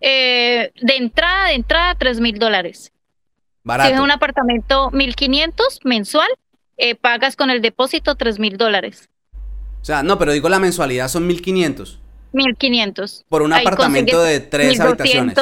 Eh, 0.00 0.72
de 0.80 0.96
entrada, 0.96 1.48
de 1.48 1.54
entrada, 1.54 1.94
3 1.94 2.20
mil 2.20 2.38
dólares. 2.38 2.92
Barato. 3.62 3.88
Si 3.88 3.94
es 3.94 4.00
un 4.00 4.10
apartamento 4.10 4.90
1500 4.90 5.80
mensual, 5.84 6.28
eh, 6.76 6.94
pagas 6.96 7.36
con 7.36 7.50
el 7.50 7.62
depósito 7.62 8.16
3 8.16 8.38
mil 8.40 8.56
dólares. 8.56 9.08
O 9.80 9.84
sea, 9.84 10.02
no, 10.02 10.18
pero 10.18 10.32
digo 10.32 10.48
la 10.48 10.58
mensualidad 10.58 11.08
son 11.08 11.26
1500. 11.26 12.00
1500. 12.32 13.24
Por 13.28 13.42
un 13.42 13.52
apartamento 13.52 14.22
de 14.22 14.40
tres 14.40 14.80
habitaciones. 14.80 15.36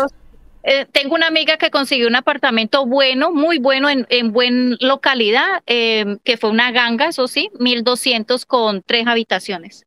Eh, 0.63 0.87
tengo 0.93 1.15
una 1.15 1.27
amiga 1.27 1.57
que 1.57 1.71
consiguió 1.71 2.07
un 2.07 2.17
apartamento 2.17 2.85
bueno, 2.85 3.33
muy 3.33 3.59
bueno, 3.59 3.89
en, 3.89 4.07
en 4.11 4.33
buena 4.33 4.77
localidad, 4.81 5.63
eh, 5.67 6.19
que 6.25 6.37
fue 6.37 6.51
una 6.51 6.71
ganga, 6.71 7.07
eso 7.07 7.29
sí, 7.29 7.51
1200 7.59 8.45
con 8.45 8.83
tres 8.83 9.07
habitaciones. 9.07 9.87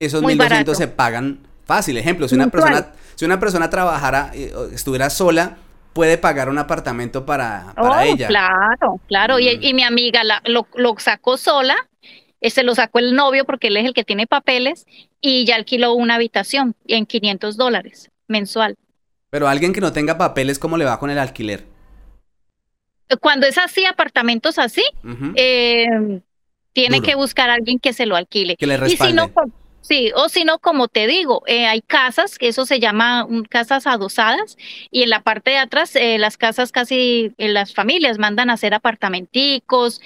Esos 0.00 0.22
1200 0.22 0.76
se 0.76 0.88
pagan 0.88 1.40
fácil. 1.64 1.96
Ejemplo, 1.96 2.28
si 2.28 2.34
una 2.34 2.48
persona, 2.48 2.92
si 3.14 3.24
una 3.24 3.38
persona 3.38 3.70
trabajara, 3.70 4.32
eh, 4.34 4.52
estuviera 4.72 5.10
sola, 5.10 5.56
puede 5.92 6.18
pagar 6.18 6.48
un 6.48 6.58
apartamento 6.58 7.24
para, 7.24 7.72
para 7.76 7.98
oh, 7.98 8.00
ella. 8.00 8.28
Claro, 8.28 9.00
claro. 9.06 9.38
Y, 9.38 9.56
mm. 9.56 9.62
y, 9.62 9.74
mi 9.74 9.82
amiga 9.84 10.24
la, 10.24 10.42
lo, 10.44 10.66
lo, 10.74 10.96
sacó 10.98 11.36
sola 11.36 11.76
se 12.40 12.62
lo 12.62 12.74
sacó 12.74 13.00
el 13.00 13.14
novio 13.14 13.44
porque 13.44 13.68
él 13.68 13.76
es 13.76 13.84
el 13.84 13.94
que 13.94 14.04
tiene 14.04 14.26
papeles 14.26 14.86
y 15.20 15.44
ya 15.44 15.56
alquiló 15.56 15.94
una 15.94 16.14
habitación 16.14 16.74
en 16.86 17.06
500 17.06 17.56
dólares 17.56 18.10
mensual. 18.28 18.76
Pero 19.30 19.48
alguien 19.48 19.72
que 19.72 19.80
no 19.80 19.92
tenga 19.92 20.18
papeles, 20.18 20.58
¿cómo 20.58 20.76
le 20.76 20.84
va 20.84 20.98
con 20.98 21.10
el 21.10 21.18
alquiler? 21.18 21.66
Cuando 23.20 23.46
es 23.46 23.58
así, 23.58 23.84
apartamentos 23.84 24.58
así, 24.58 24.84
eh, 25.34 25.86
tiene 26.72 27.00
que 27.00 27.14
buscar 27.14 27.50
a 27.50 27.54
alguien 27.54 27.78
que 27.78 27.92
se 27.92 28.06
lo 28.06 28.16
alquile. 28.16 28.56
Que 28.56 28.66
le 28.66 28.76
respalde. 28.76 29.04
Y 29.04 29.08
si 29.08 29.14
no, 29.14 29.32
Sí, 29.88 30.12
o 30.14 30.28
si 30.28 30.44
no, 30.44 30.58
como 30.58 30.88
te 30.88 31.06
digo, 31.06 31.42
eh, 31.46 31.64
hay 31.64 31.80
casas, 31.80 32.36
que 32.36 32.48
eso 32.48 32.66
se 32.66 32.78
llama 32.78 33.26
casas 33.48 33.86
adosadas, 33.86 34.58
y 34.90 35.02
en 35.02 35.08
la 35.08 35.22
parte 35.22 35.52
de 35.52 35.56
atrás, 35.56 35.96
eh, 35.96 36.18
las 36.18 36.36
casas 36.36 36.72
casi, 36.72 37.32
eh, 37.38 37.48
las 37.48 37.72
familias 37.72 38.18
mandan 38.18 38.50
a 38.50 38.54
hacer 38.54 38.74
apartamenticos 38.74 40.02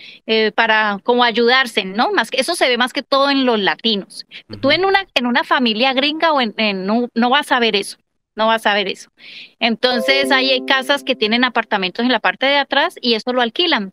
para 0.55 1.01
como 1.03 1.25
ayudarse, 1.25 1.85
¿no? 1.85 2.13
Más 2.13 2.31
que 2.31 2.41
eso 2.41 2.55
se 2.55 2.69
ve 2.69 2.79
más 2.79 2.93
que 2.93 3.03
todo 3.03 3.29
en 3.29 3.45
los 3.45 3.59
latinos. 3.59 4.25
Tú 4.61 4.71
en 4.71 4.85
una, 4.85 5.05
en 5.15 5.27
una 5.27 5.43
familia 5.43 5.93
gringa 5.95 6.33
o 6.33 6.41
en, 6.41 6.87
no, 6.87 7.09
no 7.15 7.31
vas 7.31 7.51
a 7.51 7.59
ver 7.59 7.75
eso 7.75 7.99
no 8.35 8.47
vas 8.47 8.67
a 8.67 8.75
ver 8.75 8.89
eso. 8.89 9.11
Entonces, 9.59 10.31
hay 10.31 10.65
casas 10.67 11.05
que 11.05 11.17
tienen 11.17 11.45
apartamentos 11.45 12.05
en 12.05 12.13
la 12.13 12.21
parte 12.21 12.47
de 12.47 12.57
atrás 12.57 12.95
y 13.01 13.15
eso 13.15 13.33
lo 13.33 13.41
alquilan 13.41 13.93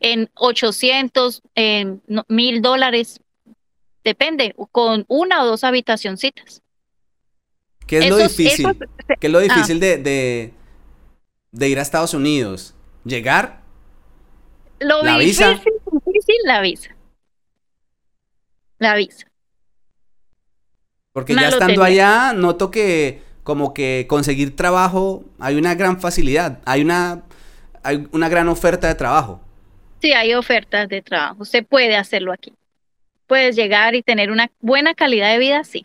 en 0.00 0.30
800, 0.34 1.42
en 1.54 2.02
mil 2.28 2.60
dólares 2.60 3.20
Depende, 4.04 4.54
con 4.70 5.06
una 5.08 5.42
o 5.42 5.46
dos 5.46 5.64
habitacioncitas. 5.64 6.62
¿Qué 7.86 7.98
es 7.98 8.10
lo 8.10 8.18
difícil? 8.18 8.66
¿Qué 9.18 9.26
es 9.26 9.32
lo 9.32 9.38
ah. 9.38 9.42
difícil 9.42 9.80
de, 9.80 10.52
de, 11.50 11.68
ir 11.68 11.78
a 11.78 11.82
Estados 11.82 12.12
Unidos? 12.12 12.74
¿Llegar? 13.04 13.62
Lo 14.78 15.02
¿La 15.02 15.18
difícil, 15.18 15.58
difícil, 16.04 16.36
la 16.44 16.60
visa. 16.60 16.94
La 18.78 18.94
visa. 18.94 19.26
Porque 21.12 21.34
ya 21.34 21.48
estando 21.48 21.82
allá, 21.82 22.34
noto 22.34 22.70
que 22.70 23.22
como 23.44 23.72
que 23.72 24.06
conseguir 24.08 24.56
trabajo 24.56 25.22
hay 25.38 25.54
una 25.54 25.76
gran 25.76 26.00
facilidad, 26.00 26.58
hay 26.64 26.82
una, 26.82 27.22
hay 27.84 28.08
una 28.10 28.28
gran 28.28 28.48
oferta 28.48 28.88
de 28.88 28.96
trabajo. 28.96 29.40
Sí, 30.02 30.12
hay 30.12 30.34
ofertas 30.34 30.88
de 30.88 31.00
trabajo, 31.00 31.44
se 31.44 31.62
puede 31.62 31.96
hacerlo 31.96 32.32
aquí 32.32 32.52
puedes 33.26 33.56
llegar 33.56 33.94
y 33.94 34.02
tener 34.02 34.30
una 34.30 34.50
buena 34.60 34.94
calidad 34.94 35.32
de 35.32 35.38
vida, 35.38 35.64
sí. 35.64 35.82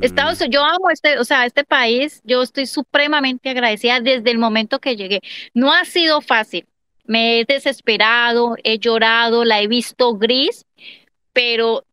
Estados, 0.00 0.40
mm. 0.40 0.50
yo 0.50 0.64
amo 0.64 0.90
este, 0.90 1.18
o 1.18 1.24
sea, 1.24 1.46
este 1.46 1.64
país, 1.64 2.20
yo 2.24 2.42
estoy 2.42 2.66
supremamente 2.66 3.50
agradecida 3.50 4.00
desde 4.00 4.30
el 4.30 4.38
momento 4.38 4.80
que 4.80 4.96
llegué. 4.96 5.20
No 5.54 5.72
ha 5.72 5.84
sido 5.84 6.20
fácil, 6.20 6.66
me 7.04 7.40
he 7.40 7.44
desesperado, 7.44 8.56
he 8.64 8.78
llorado, 8.78 9.44
la 9.44 9.60
he 9.60 9.66
visto 9.66 10.14
gris, 10.14 10.64
pero 11.32 11.84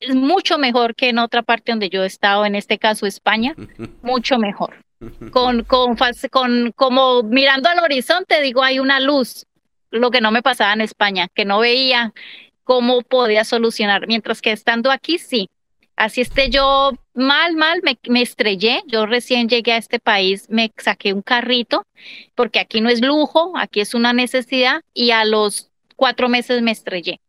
es 0.00 0.14
mucho 0.14 0.58
mejor 0.58 0.94
que 0.94 1.08
en 1.08 1.18
otra 1.18 1.42
parte 1.42 1.72
donde 1.72 1.88
yo 1.88 2.02
he 2.02 2.06
estado, 2.06 2.44
en 2.44 2.54
este 2.54 2.78
caso 2.78 3.06
España, 3.06 3.54
mucho 4.02 4.38
mejor. 4.38 4.74
Con, 5.30 5.62
con, 5.64 5.94
con, 6.30 6.72
como 6.72 7.22
mirando 7.22 7.68
al 7.68 7.80
horizonte, 7.80 8.40
digo, 8.40 8.62
hay 8.62 8.78
una 8.78 8.98
luz, 8.98 9.46
lo 9.90 10.10
que 10.10 10.22
no 10.22 10.30
me 10.30 10.42
pasaba 10.42 10.72
en 10.72 10.80
España, 10.80 11.28
que 11.34 11.44
no 11.44 11.58
veía 11.60 12.14
cómo 12.64 13.02
podía 13.02 13.44
solucionar. 13.44 14.06
Mientras 14.06 14.40
que 14.40 14.52
estando 14.52 14.90
aquí, 14.90 15.18
sí. 15.18 15.48
Así 15.96 16.20
esté 16.20 16.50
yo 16.50 16.92
mal, 17.14 17.56
mal, 17.56 17.80
me, 18.08 18.22
estrellé. 18.22 18.82
Yo 18.86 19.06
recién 19.06 19.48
llegué 19.48 19.72
a 19.72 19.78
este 19.78 19.98
país, 19.98 20.46
me 20.50 20.70
saqué 20.76 21.12
un 21.12 21.22
carrito, 21.22 21.86
porque 22.34 22.58
aquí 22.58 22.80
no 22.80 22.90
es 22.90 23.00
lujo, 23.00 23.52
aquí 23.56 23.80
es 23.80 23.94
una 23.94 24.12
necesidad, 24.12 24.82
y 24.92 25.12
a 25.12 25.24
los 25.24 25.70
cuatro 25.94 26.28
meses 26.28 26.60
me 26.60 26.72
estrellé. 26.72 27.20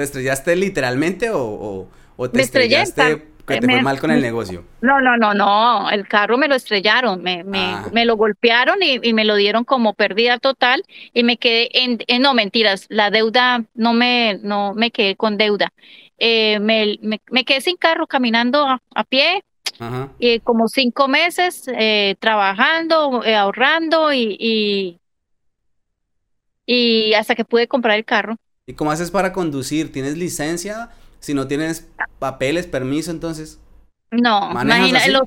¿Te 0.00 0.04
estrellaste 0.04 0.56
literalmente 0.56 1.28
o, 1.30 1.86
te 2.16 2.38
me 2.38 2.42
estrellaste 2.42 3.22
que 3.46 3.60
te 3.60 3.66
fue 3.66 3.82
mal 3.82 4.00
con 4.00 4.10
el 4.10 4.22
negocio? 4.22 4.64
No, 4.80 4.98
no, 4.98 5.18
no, 5.18 5.34
no. 5.34 5.90
El 5.90 6.08
carro 6.08 6.38
me 6.38 6.48
lo 6.48 6.54
estrellaron, 6.54 7.22
me, 7.22 7.44
me, 7.44 7.58
ah. 7.58 7.84
me 7.92 8.06
lo 8.06 8.16
golpearon 8.16 8.78
y, 8.82 9.12
me 9.12 9.26
lo 9.26 9.36
dieron 9.36 9.64
como 9.64 9.92
pérdida 9.92 10.38
total 10.38 10.84
y 11.12 11.22
me 11.22 11.36
quedé 11.36 11.68
en, 11.74 11.98
no 12.22 12.32
mentiras, 12.32 12.86
la 12.88 13.10
deuda 13.10 13.64
no 13.74 13.92
me, 13.92 14.38
no 14.42 14.72
me 14.72 14.90
quedé 14.90 15.16
con 15.16 15.36
deuda. 15.36 15.70
Eh, 16.16 16.60
me, 16.60 16.98
me, 17.02 17.44
quedé 17.44 17.60
sin 17.60 17.76
carro 17.76 18.06
caminando 18.06 18.64
a, 18.68 19.04
pie. 19.04 19.44
Y 20.18 20.40
como 20.40 20.68
cinco 20.68 21.08
meses 21.08 21.68
eh, 21.76 22.16
trabajando, 22.20 23.22
eh, 23.22 23.34
ahorrando 23.34 24.14
y, 24.14 24.34
y, 24.40 25.00
y 26.64 27.12
hasta 27.12 27.34
que 27.34 27.44
pude 27.44 27.68
comprar 27.68 27.98
el 27.98 28.06
carro. 28.06 28.38
¿Y 28.70 28.74
cómo 28.74 28.92
haces 28.92 29.10
para 29.10 29.32
conducir? 29.32 29.90
¿Tienes 29.90 30.16
licencia? 30.16 30.90
Si 31.18 31.34
no 31.34 31.48
tienes 31.48 31.88
papeles, 32.20 32.68
permiso, 32.68 33.10
entonces. 33.10 33.58
No, 34.12 34.52
imagina, 34.52 35.04
los, 35.08 35.22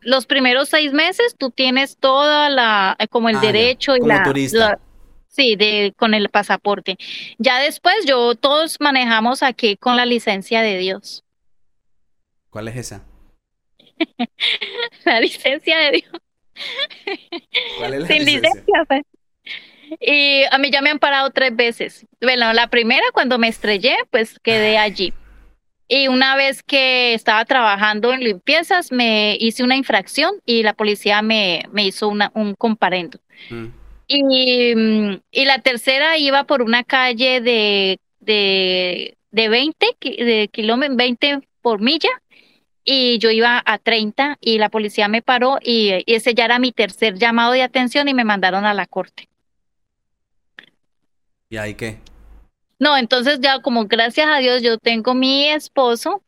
los, 0.00 0.26
primeros 0.26 0.68
seis 0.68 0.92
meses 0.92 1.36
tú 1.38 1.50
tienes 1.52 1.96
toda 1.96 2.50
la, 2.50 2.96
eh, 2.98 3.06
como 3.06 3.28
el 3.28 3.36
ah, 3.36 3.40
derecho 3.40 3.94
y 3.94 4.00
la, 4.00 4.24
turista. 4.24 4.80
Sí, 5.28 5.54
de, 5.54 5.94
con 5.96 6.12
el 6.12 6.28
pasaporte. 6.28 6.96
Ya 7.38 7.60
después 7.60 8.04
yo, 8.04 8.34
todos 8.34 8.80
manejamos 8.80 9.44
aquí 9.44 9.76
con 9.76 9.96
la 9.96 10.04
licencia 10.04 10.60
de 10.60 10.76
Dios. 10.78 11.22
¿Cuál 12.50 12.66
es 12.66 12.76
esa? 12.76 13.04
la 15.04 15.20
licencia 15.20 15.78
de 15.78 15.90
Dios. 15.92 16.22
¿Cuál 17.78 17.94
es 17.94 18.00
la 18.00 18.06
Sin 18.08 18.24
licencia? 18.24 18.84
Pues. 18.88 19.02
Y 20.00 20.44
a 20.50 20.58
mí 20.58 20.70
ya 20.70 20.82
me 20.82 20.90
han 20.90 20.98
parado 20.98 21.30
tres 21.30 21.54
veces. 21.54 22.06
Bueno, 22.20 22.52
la 22.52 22.68
primera 22.68 23.04
cuando 23.12 23.38
me 23.38 23.48
estrellé, 23.48 23.96
pues 24.10 24.38
quedé 24.40 24.78
allí. 24.78 25.12
Y 25.88 26.08
una 26.08 26.36
vez 26.36 26.62
que 26.62 27.12
estaba 27.14 27.44
trabajando 27.44 28.12
en 28.12 28.20
limpiezas, 28.20 28.92
me 28.92 29.36
hice 29.38 29.62
una 29.62 29.76
infracción 29.76 30.34
y 30.46 30.62
la 30.62 30.72
policía 30.72 31.20
me, 31.22 31.64
me 31.72 31.84
hizo 31.84 32.08
una, 32.08 32.30
un 32.34 32.54
comparendo. 32.54 33.18
Mm. 33.50 33.66
Y, 34.06 34.74
mm, 34.74 35.20
y 35.30 35.44
la 35.44 35.58
tercera 35.58 36.16
iba 36.18 36.44
por 36.44 36.62
una 36.62 36.84
calle 36.84 37.40
de, 37.40 37.98
de, 38.20 39.16
de 39.30 39.48
20, 39.48 39.86
de 40.00 40.48
kilómetros, 40.52 40.96
20 40.96 41.40
por 41.60 41.80
milla, 41.80 42.10
y 42.84 43.18
yo 43.18 43.30
iba 43.30 43.62
a 43.64 43.78
30 43.78 44.38
y 44.40 44.58
la 44.58 44.68
policía 44.68 45.08
me 45.08 45.22
paró 45.22 45.58
y, 45.62 46.02
ese 46.06 46.34
ya 46.34 46.44
era 46.44 46.58
mi 46.58 46.72
tercer 46.72 47.18
llamado 47.18 47.52
de 47.52 47.62
atención 47.62 48.08
y 48.08 48.14
me 48.14 48.24
mandaron 48.24 48.64
a 48.64 48.74
la 48.74 48.86
corte. 48.86 49.28
¿Y 51.52 51.58
ahí 51.58 51.74
qué? 51.74 51.98
No, 52.78 52.96
entonces 52.96 53.38
ya 53.42 53.60
como 53.60 53.84
gracias 53.84 54.26
a 54.26 54.38
Dios 54.38 54.62
yo 54.62 54.78
tengo 54.78 55.12
mi 55.12 55.48
esposo, 55.48 56.22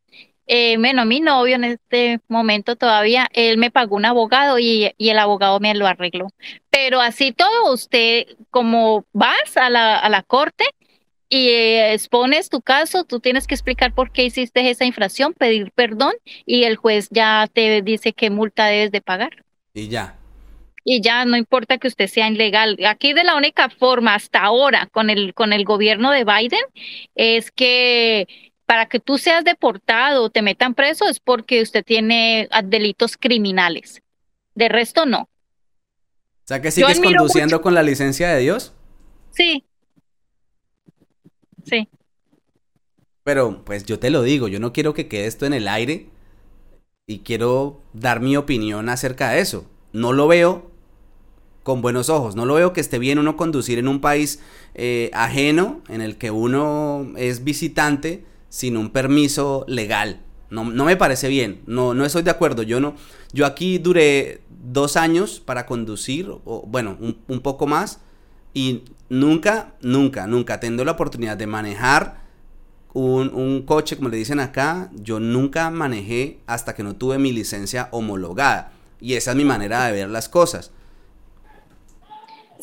eh, 0.47 0.77
bueno, 0.77 1.07
mi 1.07 1.21
novio 1.21 1.57
en 1.57 1.65
este 1.65 2.21
momento 2.29 2.77
todavía, 2.77 3.27
él 3.33 3.57
me 3.57 3.71
pagó 3.71 3.97
un 3.97 4.05
abogado 4.05 4.59
y, 4.59 4.93
y, 4.99 5.09
el 5.09 5.19
abogado 5.19 5.61
me 5.61 5.75
lo 5.75 5.87
arregló. 5.87 6.29
Pero 6.69 7.01
así 7.01 7.33
todo, 7.33 7.73
usted 7.73 8.27
como 8.51 9.07
vas 9.15 9.57
a 9.57 9.71
la, 9.71 9.97
a 9.99 10.11
la 10.11 10.23
corte, 10.23 10.67
y 11.31 11.49
eh, 11.49 11.95
expones 11.95 12.51
tu 12.51 12.61
caso, 12.61 13.05
tú 13.05 13.19
tienes 13.19 13.47
que 13.47 13.55
explicar 13.55 13.95
por 13.95 14.13
qué 14.13 14.25
hiciste 14.25 14.69
esa 14.69 14.85
infracción, 14.85 15.33
pedir 15.33 15.73
perdón 15.73 16.13
y 16.45 16.65
el 16.65 16.77
juez 16.77 17.09
ya 17.11 17.49
te 17.51 17.81
dice 17.81 18.13
qué 18.13 18.29
multa 18.29 18.67
debes 18.67 18.93
de 18.93 19.01
pagar. 19.01 19.43
Y 19.73 19.89
ya. 19.89 20.19
Y 20.85 21.01
ya 21.01 21.25
no 21.25 21.37
importa 21.37 21.79
que 21.79 21.89
usted 21.89 22.07
sea 22.07 22.29
ilegal. 22.29 22.79
Aquí 22.87 23.13
de 23.15 23.25
la 23.25 23.37
única 23.37 23.71
forma 23.71 24.15
hasta 24.15 24.41
ahora 24.41 24.89
con 24.93 25.11
el 25.11 25.35
con 25.35 25.53
el 25.53 25.65
gobierno 25.65 26.11
de 26.11 26.25
Biden 26.25 26.65
es 27.15 27.51
que 27.51 28.53
para 28.67 28.87
que 28.87 29.01
tú 29.01 29.19
seas 29.19 29.45
deportado 29.45 30.25
o 30.25 30.31
te 30.31 30.43
metan 30.43 30.75
preso 30.75 31.09
es 31.09 31.21
porque 31.21 31.63
usted 31.63 31.85
tiene 31.85 32.49
delitos 32.65 33.17
criminales. 33.17 34.03
De 34.55 34.69
resto 34.69 35.07
no. 35.07 35.23
O 35.23 36.47
sea 36.47 36.61
que 36.61 36.71
sigues 36.71 37.01
conduciendo 37.01 37.63
con 37.63 37.75
la 37.75 37.83
licencia 37.83 38.29
de 38.29 38.41
Dios. 38.41 38.75
Sí, 39.33 39.65
Sí. 41.65 41.89
Pero 43.23 43.65
pues 43.65 43.85
yo 43.85 43.99
te 43.99 44.11
lo 44.11 44.23
digo, 44.23 44.49
yo 44.49 44.61
no 44.61 44.73
quiero 44.73 44.95
que 44.95 45.09
quede 45.09 45.27
esto 45.27 45.47
en 45.47 45.55
el 45.55 45.67
aire 45.67 46.09
y 47.07 47.21
quiero 47.21 47.81
dar 47.93 48.21
mi 48.21 48.37
opinión 48.37 48.89
acerca 48.89 49.31
de 49.31 49.41
eso. 49.41 49.67
No 49.93 50.13
lo 50.13 50.29
veo 50.29 50.71
con 51.65 51.83
buenos 51.83 52.09
ojos, 52.09 52.37
no 52.37 52.47
lo 52.47 52.55
veo 52.55 52.73
que 52.73 52.81
esté 52.81 53.01
bien 53.01 53.19
uno 53.19 53.37
conducir 53.37 53.79
en 53.79 53.89
un 53.89 54.01
país 54.01 54.39
eh, 54.75 55.11
ajeno 55.13 55.81
en 55.89 56.01
el 56.01 56.17
que 56.17 56.31
uno 56.31 57.09
es 57.17 57.43
visitante 57.43 58.25
sin 58.49 58.77
un 58.77 58.91
permiso 58.91 59.65
legal. 59.67 60.21
No, 60.51 60.65
no, 60.65 60.85
me 60.85 60.97
parece 60.97 61.27
bien, 61.27 61.63
no, 61.67 61.95
no 61.95 62.05
estoy 62.05 62.23
de 62.23 62.31
acuerdo. 62.31 62.63
Yo 62.63 62.79
no, 62.79 62.95
yo 63.33 63.47
aquí 63.47 63.79
duré 63.79 64.43
dos 64.49 64.97
años 64.97 65.41
para 65.41 65.67
conducir, 65.67 66.29
o 66.31 66.65
bueno, 66.69 66.97
un, 67.01 67.19
un 67.27 67.41
poco 67.41 67.67
más, 67.67 67.99
y 68.53 68.85
nunca, 69.09 69.75
nunca, 69.83 70.29
nunca 70.29 70.61
teniendo 70.61 70.85
la 70.85 70.93
oportunidad 70.93 71.37
de 71.37 71.49
manejar 71.49 72.25
un, 72.95 73.63
coche, 73.67 73.97
como 73.97 74.09
le 74.09 74.17
dicen 74.17 74.41
acá, 74.41 74.91
yo 74.95 75.21
nunca 75.21 75.71
manejé 75.71 76.39
hasta 76.47 76.75
que 76.75 76.85
no 76.85 76.95
tuve 76.95 77.19
mi 77.19 77.33
licencia 77.33 77.89
homologada. 77.91 78.73
Y 79.01 79.15
esa 79.15 79.33
es 79.33 79.37
mi 79.37 79.45
manera 79.45 79.85
de 79.87 79.93
ver 79.93 80.09
las 80.09 80.29
cosas. 80.29 80.71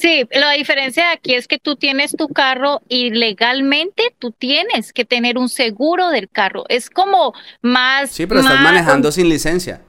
Sí, 0.01 0.27
la 0.31 0.53
diferencia 0.53 1.05
de 1.05 1.11
aquí 1.11 1.35
es 1.35 1.47
que 1.47 1.59
tú 1.59 1.75
tienes 1.75 2.15
tu 2.17 2.27
carro 2.27 2.81
y 2.89 3.11
legalmente 3.11 4.15
tú 4.17 4.31
tienes 4.31 4.93
que 4.93 5.05
tener 5.05 5.37
un 5.37 5.47
seguro 5.47 6.09
del 6.09 6.27
carro. 6.27 6.63
Es 6.69 6.89
como 6.89 7.35
más... 7.61 8.09
Sí, 8.09 8.25
pero 8.25 8.39
estás 8.39 8.61
manejando 8.61 9.11
sin 9.11 9.29
licencia. 9.29 9.81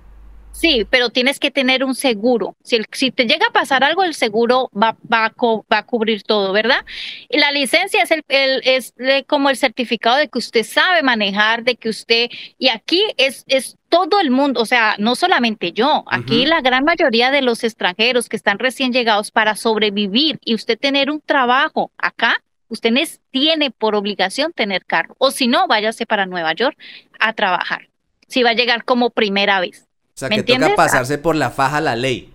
Sí, 0.52 0.86
pero 0.90 1.08
tienes 1.08 1.40
que 1.40 1.50
tener 1.50 1.82
un 1.82 1.94
seguro. 1.94 2.56
Si, 2.62 2.78
si 2.92 3.10
te 3.10 3.24
llega 3.24 3.46
a 3.46 3.52
pasar 3.52 3.82
algo, 3.82 4.04
el 4.04 4.14
seguro 4.14 4.70
va, 4.80 4.96
va, 5.10 5.32
a, 5.70 5.82
cubrir 5.82 6.22
todo, 6.22 6.52
¿verdad? 6.52 6.84
Y 7.30 7.38
la 7.38 7.50
licencia 7.50 8.02
es, 8.02 8.10
el, 8.10 8.22
es 8.64 8.94
como 9.26 9.48
el 9.48 9.56
certificado 9.56 10.18
de 10.18 10.28
que 10.28 10.38
usted 10.38 10.62
sabe 10.64 11.02
manejar, 11.02 11.64
de 11.64 11.76
que 11.76 11.88
usted, 11.88 12.28
y 12.58 12.68
aquí 12.68 13.02
es, 13.16 13.44
es 13.48 13.78
todo 13.88 14.20
el 14.20 14.30
mundo, 14.30 14.60
o 14.60 14.66
sea, 14.66 14.94
no 14.98 15.16
solamente 15.16 15.72
yo, 15.72 16.04
aquí 16.06 16.44
la 16.44 16.60
gran 16.60 16.84
mayoría 16.84 17.30
de 17.30 17.42
los 17.42 17.64
extranjeros 17.64 18.28
que 18.28 18.36
están 18.36 18.58
recién 18.58 18.92
llegados 18.92 19.30
para 19.30 19.56
sobrevivir 19.56 20.38
y 20.44 20.54
usted 20.54 20.78
tener 20.78 21.10
un 21.10 21.20
trabajo 21.20 21.90
acá, 21.96 22.42
usted 22.68 22.92
tiene 23.30 23.70
por 23.70 23.94
obligación 23.94 24.52
tener 24.52 24.84
carro, 24.84 25.14
o 25.18 25.30
si 25.30 25.46
no, 25.46 25.66
váyase 25.66 26.04
para 26.06 26.26
Nueva 26.26 26.52
York 26.52 26.76
a 27.18 27.32
trabajar, 27.32 27.88
si 28.28 28.42
va 28.42 28.50
a 28.50 28.54
llegar 28.54 28.84
como 28.84 29.10
primera 29.10 29.58
vez. 29.60 29.88
O 30.14 30.18
sea, 30.18 30.28
que 30.28 30.42
toca 30.42 30.74
pasarse 30.74 31.18
por 31.18 31.36
la 31.36 31.50
faja 31.50 31.80
la 31.80 31.96
ley. 31.96 32.32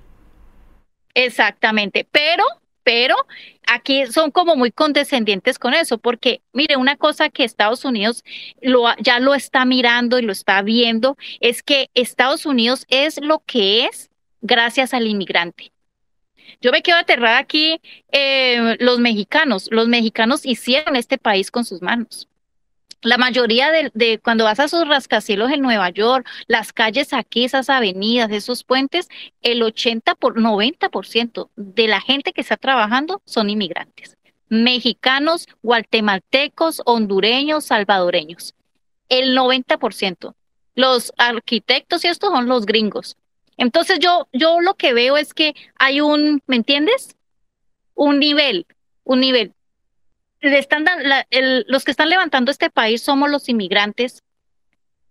Exactamente, 1.14 2.08
pero, 2.12 2.44
pero 2.84 3.16
aquí 3.68 4.06
son 4.08 4.32
como 4.32 4.56
muy 4.56 4.72
condescendientes 4.72 5.58
con 5.60 5.74
eso, 5.74 5.98
porque 5.98 6.42
mire, 6.54 6.78
una 6.78 6.96
cosa 6.96 7.30
que 7.30 7.44
Estados 7.44 7.86
Unidos 7.86 8.24
lo, 8.62 8.86
ya 9.00 9.20
lo 9.20 9.34
está 9.36 9.66
mirando 9.66 10.20
y 10.20 10.22
lo 10.24 10.32
está 10.32 10.62
viendo 10.62 11.18
es 11.40 11.64
que 11.64 11.90
Estados 11.94 12.46
Unidos 12.46 12.86
es 12.90 13.20
lo 13.22 13.40
que 13.46 13.86
es 13.86 14.10
gracias 14.42 14.94
al 14.94 15.08
inmigrante. 15.08 15.72
Yo 16.62 16.72
me 16.72 16.82
quedo 16.82 16.98
aterrada 16.98 17.38
aquí, 17.40 17.82
eh, 18.12 18.78
los 18.80 19.00
mexicanos, 19.00 19.68
los 19.72 19.88
mexicanos 19.88 20.46
hicieron 20.46 20.96
este 20.96 21.18
país 21.18 21.52
con 21.52 21.66
sus 21.66 21.82
manos. 21.82 22.28
La 23.02 23.18
mayoría 23.18 23.72
de, 23.72 24.20
cuando 24.20 24.46
vas 24.46 24.60
a 24.60 24.66
esos 24.66 24.88
rascacielos 24.88 25.52
en 25.52 25.62
Nueva 25.62 25.90
York, 25.90 26.28
las 26.48 26.74
calles 26.74 27.14
aquí, 27.14 27.44
esas 27.44 27.70
avenidas, 27.70 28.32
esos 28.32 28.64
puentes, 28.64 29.08
el 29.42 29.62
80 29.62 30.16
por 30.16 30.40
90% 30.40 31.50
de 31.56 31.88
la 31.88 32.02
gente 32.02 32.34
que 32.34 32.42
está 32.42 32.58
trabajando 32.58 33.22
son 33.26 33.50
inmigrantes. 33.50 34.18
Mexicanos, 34.50 35.48
guatemaltecos, 35.62 36.82
hondureños, 36.86 37.66
salvadoreños. 37.66 38.56
El 39.10 39.38
90%. 39.38 40.34
Los 40.74 41.14
arquitectos 41.18 42.04
y 42.04 42.08
estos 42.08 42.32
son 42.32 42.48
los 42.48 42.66
gringos. 42.66 43.16
Entonces 43.58 44.00
yo, 44.00 44.28
yo 44.34 44.60
lo 44.62 44.76
que 44.76 44.94
veo 44.94 45.18
es 45.18 45.34
que 45.34 45.56
hay 45.76 46.02
un, 46.02 46.42
¿me 46.48 46.56
entiendes? 46.56 47.16
Un 47.94 48.20
nivel, 48.20 48.66
un 49.04 49.20
nivel 49.20 49.54
están 50.42 50.86
los 51.68 51.84
que 51.84 51.92
están 51.92 52.10
levantando 52.10 52.52
este 52.52 52.70
país 52.70 53.02
somos 53.02 53.30
los 53.30 53.50
inmigrantes, 53.50 54.24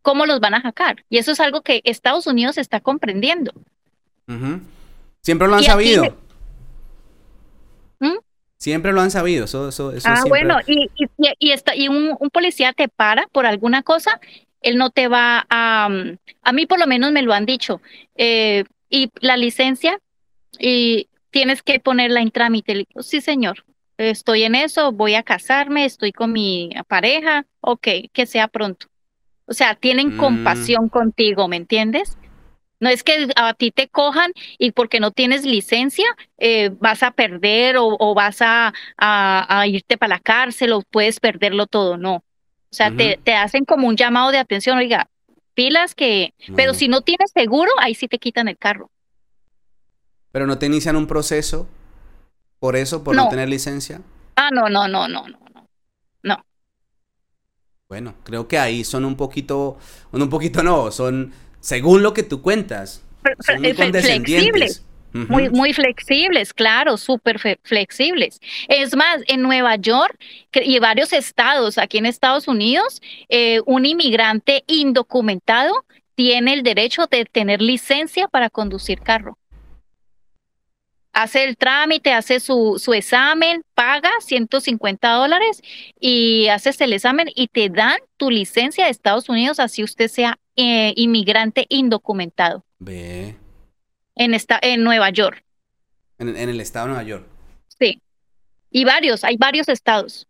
¿cómo 0.02 0.26
los 0.26 0.40
van 0.40 0.54
a 0.54 0.60
jacar? 0.60 1.04
Y 1.10 1.18
eso 1.18 1.32
es 1.32 1.40
algo 1.40 1.62
que 1.62 1.80
Estados 1.84 2.26
Unidos 2.26 2.58
está 2.58 2.80
comprendiendo. 2.80 3.52
Siempre 5.20 5.48
lo 5.48 5.56
han 5.56 5.64
sabido. 5.64 6.16
¿Mm? 7.98 8.18
Siempre 8.56 8.92
lo 8.92 9.00
han 9.00 9.10
sabido. 9.10 9.44
Eso, 9.44 9.68
eso, 9.68 9.92
ah, 10.04 10.24
bueno, 10.28 10.58
y, 10.66 10.88
y, 11.38 11.54
y 11.74 11.88
un, 11.88 12.16
policía 12.32 12.72
te 12.72 12.88
para 12.88 13.26
por 13.28 13.46
alguna 13.46 13.82
cosa, 13.82 14.20
él 14.60 14.76
no 14.76 14.90
te 14.90 15.08
va 15.08 15.46
a... 15.50 15.88
A 16.42 16.52
mí 16.52 16.66
por 16.66 16.78
lo 16.78 16.86
menos 16.86 17.12
me 17.12 17.22
lo 17.22 17.32
han 17.32 17.46
dicho. 17.46 17.80
Eh, 18.14 18.64
y 18.88 19.10
la 19.20 19.36
licencia, 19.36 19.98
y 20.58 21.08
tienes 21.30 21.62
que 21.62 21.80
ponerla 21.80 22.20
en 22.20 22.30
trámite. 22.30 22.86
sí, 23.00 23.20
señor 23.20 23.64
estoy 23.98 24.44
en 24.44 24.54
eso, 24.54 24.92
voy 24.92 25.14
a 25.14 25.22
casarme, 25.22 25.84
estoy 25.84 26.12
con 26.12 26.32
mi 26.32 26.70
pareja, 26.88 27.46
ok, 27.60 27.88
que 28.12 28.26
sea 28.26 28.48
pronto. 28.48 28.86
O 29.46 29.54
sea, 29.54 29.74
tienen 29.74 30.16
mm. 30.16 30.18
compasión 30.18 30.88
contigo, 30.88 31.48
¿me 31.48 31.56
entiendes? 31.56 32.18
No 32.78 32.90
es 32.90 33.02
que 33.02 33.28
a 33.36 33.54
ti 33.54 33.70
te 33.70 33.88
cojan 33.88 34.32
y 34.58 34.72
porque 34.72 35.00
no 35.00 35.10
tienes 35.10 35.44
licencia 35.44 36.04
eh, 36.36 36.70
vas 36.78 37.02
a 37.02 37.10
perder 37.10 37.76
o, 37.78 38.14
vas 38.14 38.38
a, 38.40 38.72
irte 39.66 39.96
para 39.96 40.16
la 40.16 40.20
cárcel 40.20 40.72
o 40.72 40.82
puedes 40.82 41.18
perderlo 41.18 41.66
todo, 41.66 41.96
no. 41.96 42.16
O 42.16 42.74
sea, 42.76 42.92
te, 42.94 43.34
hacen 43.34 43.64
como 43.64 43.88
un 43.88 43.96
llamado 43.96 44.30
de 44.30 44.38
atención, 44.38 44.76
oiga, 44.76 45.08
pilas 45.54 45.94
que, 45.94 46.34
pero 46.54 46.74
si 46.74 46.88
no 46.88 47.00
tienes 47.00 47.30
seguro, 47.32 47.70
ahí 47.78 47.94
sí 47.94 48.08
te 48.08 48.18
quitan 48.18 48.48
el 48.48 48.58
carro. 48.58 48.90
Pero 50.30 50.46
no 50.46 50.58
te 50.58 50.66
inician 50.66 50.96
un 50.96 51.06
proceso 51.06 51.66
¿Por 52.66 52.74
eso? 52.74 53.04
¿Por 53.04 53.14
no, 53.14 53.28
tener 53.28 53.48
licencia? 53.48 54.00
Ah, 54.34 54.50
no, 54.52 54.68
no, 54.68 54.88
no, 54.88 55.06
no, 55.06 55.28
no, 55.28 55.38
no. 56.24 56.44
Bueno, 57.88 58.16
creo 58.24 58.48
que 58.48 58.58
ahí 58.58 58.82
son 58.82 59.04
un 59.04 59.16
poquito, 59.16 59.78
un 60.10 60.28
poquito 60.28 60.64
no, 60.64 60.90
son, 60.90 61.32
según 61.60 62.02
lo 62.02 62.12
que 62.12 62.24
tú 62.24 62.42
cuentas, 62.42 63.04
son 63.38 63.62
muy 63.62 63.72
flexibles. 63.72 64.84
Muy, 65.12 65.48
muy 65.48 65.72
flexibles, 65.74 66.52
claro, 66.52 66.96
súper 66.96 67.38
flexibles. 67.62 68.40
Es 68.66 68.96
más, 68.96 69.22
en 69.28 69.42
Nueva 69.42 69.76
York 69.76 70.18
y 70.52 70.80
varios 70.80 71.12
estados 71.12 71.78
aquí 71.78 71.98
en 71.98 72.06
Estados 72.06 72.48
Unidos, 72.48 73.00
eh, 73.28 73.60
un 73.64 73.86
inmigrante 73.86 74.64
indocumentado 74.66 75.84
tiene 76.16 76.54
el 76.54 76.64
derecho 76.64 77.06
de 77.08 77.26
tener 77.26 77.62
licencia 77.62 78.26
para 78.26 78.50
conducir 78.50 79.02
carro 79.02 79.38
hace 81.16 81.44
el 81.44 81.56
trámite, 81.56 82.12
hace 82.12 82.40
su, 82.40 82.78
su 82.78 82.92
examen, 82.92 83.62
paga 83.74 84.10
150 84.20 85.10
dólares 85.12 85.62
y 85.98 86.48
haces 86.48 86.78
el 86.82 86.92
examen 86.92 87.28
y 87.34 87.48
te 87.48 87.70
dan 87.70 87.98
tu 88.18 88.30
licencia 88.30 88.84
de 88.84 88.90
Estados 88.90 89.30
Unidos, 89.30 89.58
así 89.58 89.82
usted 89.82 90.08
sea 90.08 90.38
eh, 90.56 90.92
inmigrante 90.94 91.64
indocumentado. 91.70 92.66
Ve. 92.78 93.34
En, 94.14 94.34
esta, 94.34 94.58
en 94.60 94.84
Nueva 94.84 95.08
York. 95.08 95.42
En, 96.18 96.36
el 96.36 96.60
estado 96.60 96.86
de 96.86 96.92
Nueva 96.92 97.08
York. 97.08 97.26
Sí, 97.78 98.02
y 98.70 98.84
varios, 98.84 99.24
hay 99.24 99.38
varios 99.38 99.70
estados. 99.70 100.28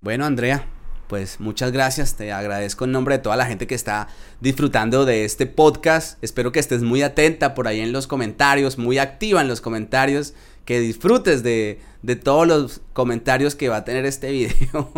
Bueno, 0.00 0.24
Andrea, 0.24 0.66
pues 1.08 1.40
muchas 1.40 1.72
gracias, 1.72 2.16
te 2.16 2.32
agradezco 2.32 2.84
en 2.84 2.92
nombre 2.92 3.16
de 3.16 3.22
toda 3.22 3.36
la 3.36 3.46
gente 3.46 3.66
que 3.66 3.74
está 3.74 4.08
disfrutando 4.40 5.04
de 5.04 5.24
este 5.24 5.46
podcast. 5.46 6.22
Espero 6.22 6.52
que 6.52 6.60
estés 6.60 6.82
muy 6.82 7.02
atenta 7.02 7.54
por 7.54 7.66
ahí 7.66 7.80
en 7.80 7.92
los 7.92 8.06
comentarios, 8.06 8.78
muy 8.78 8.98
activa 8.98 9.40
en 9.40 9.48
los 9.48 9.60
comentarios, 9.60 10.34
que 10.64 10.80
disfrutes 10.80 11.42
de, 11.42 11.80
de 12.02 12.16
todos 12.16 12.46
los 12.46 12.82
comentarios 12.92 13.54
que 13.54 13.70
va 13.70 13.78
a 13.78 13.84
tener 13.84 14.04
este 14.04 14.30
video. 14.32 14.92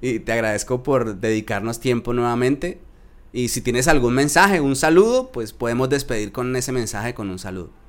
y 0.00 0.20
te 0.20 0.32
agradezco 0.32 0.82
por 0.82 1.16
dedicarnos 1.16 1.80
tiempo 1.80 2.12
nuevamente. 2.12 2.78
Y 3.32 3.48
si 3.48 3.62
tienes 3.62 3.88
algún 3.88 4.14
mensaje, 4.14 4.60
un 4.60 4.76
saludo, 4.76 5.32
pues 5.32 5.52
podemos 5.52 5.88
despedir 5.88 6.32
con 6.32 6.54
ese 6.54 6.70
mensaje 6.70 7.14
con 7.14 7.30
un 7.30 7.38
saludo. 7.38 7.81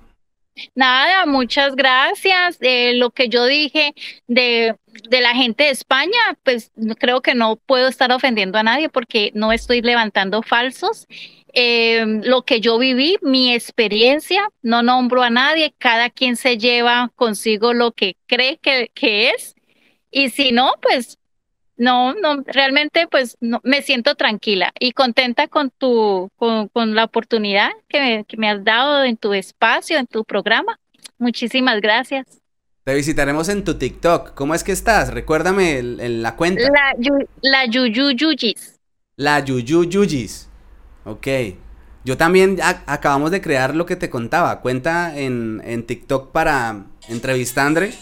Nada, 0.76 1.26
muchas 1.26 1.76
gracias. 1.76 2.58
Eh, 2.62 2.94
lo 2.96 3.12
que 3.12 3.30
yo 3.30 3.46
dije 3.46 3.94
de, 4.28 4.76
de, 5.10 5.22
la 5.22 5.34
gente 5.34 5.66
de 5.66 5.70
España, 5.72 6.20
pues 6.44 6.72
creo 7.00 7.22
que 7.22 7.36
no 7.36 7.56
puedo 7.56 7.88
estar 7.88 8.12
ofendiendo 8.12 8.58
a 8.58 8.64
nadie 8.64 8.90
porque 8.90 9.32
no 9.34 9.52
estoy 9.52 9.82
levantando 9.82 10.42
falsos. 10.44 11.08
Eh, 11.54 12.04
lo 12.24 12.44
que 12.44 12.60
yo 12.62 12.80
viví, 12.80 13.18
mi 13.22 13.54
experiencia, 13.54 14.50
no 14.62 14.82
nombro 14.82 15.22
a 15.22 15.30
nadie, 15.30 15.74
cada 15.78 16.10
quien 16.10 16.36
se 16.36 16.58
lleva 16.58 17.12
consigo 17.16 17.74
lo 17.74 17.92
que 17.92 18.18
cree 18.28 18.58
que, 18.58 18.90
que 18.94 19.30
es. 19.30 19.56
Y 20.12 20.30
si 20.30 20.52
no, 20.52 20.74
pues 20.82 21.18
no, 21.78 22.14
no, 22.14 22.44
realmente 22.46 23.08
pues 23.10 23.38
no, 23.42 23.60
me 23.64 23.82
siento 23.82 24.16
tranquila 24.16 24.72
y 24.80 24.92
contenta 24.92 25.48
con 25.48 25.72
tu, 25.72 26.30
con, 26.36 26.68
con 26.68 26.96
la 26.96 27.06
oportunidad 27.06 27.70
que 27.88 28.00
me, 28.00 28.26
que 28.26 28.38
me, 28.38 28.50
has 28.50 28.64
dado 28.64 29.04
en 29.04 29.18
tu 29.18 29.34
espacio, 29.34 29.98
en 29.98 30.08
tu 30.08 30.24
programa. 30.24 30.80
Muchísimas 31.18 31.82
gracias. 31.82 32.26
Te 32.84 32.94
visitaremos 32.94 33.48
en 33.50 33.64
tu 33.64 33.76
TikTok. 33.76 34.34
¿Cómo 34.34 34.54
es 34.54 34.64
que 34.64 34.74
estás? 34.74 35.14
Recuérdame 35.14 35.80
el, 35.80 36.00
el, 36.00 36.22
la 36.22 36.36
cuenta. 36.36 36.64
La, 36.64 36.94
la 37.42 37.66
Yuyu 37.66 38.12
Yuyis. 38.12 38.80
La 39.16 39.40
Yuyu 39.40 39.86
Yuyis. 39.86 40.50
Ok. 41.06 41.28
Yo 42.04 42.18
también 42.18 42.60
a, 42.62 42.84
acabamos 42.86 43.32
de 43.32 43.40
crear 43.40 43.74
lo 43.74 43.86
que 43.86 43.96
te 43.96 44.10
contaba. 44.10 44.60
Cuenta 44.60 45.18
en, 45.18 45.62
en 45.64 45.86
TikTok 45.86 46.32
para 46.34 46.88
entrevistandre. 47.08 47.94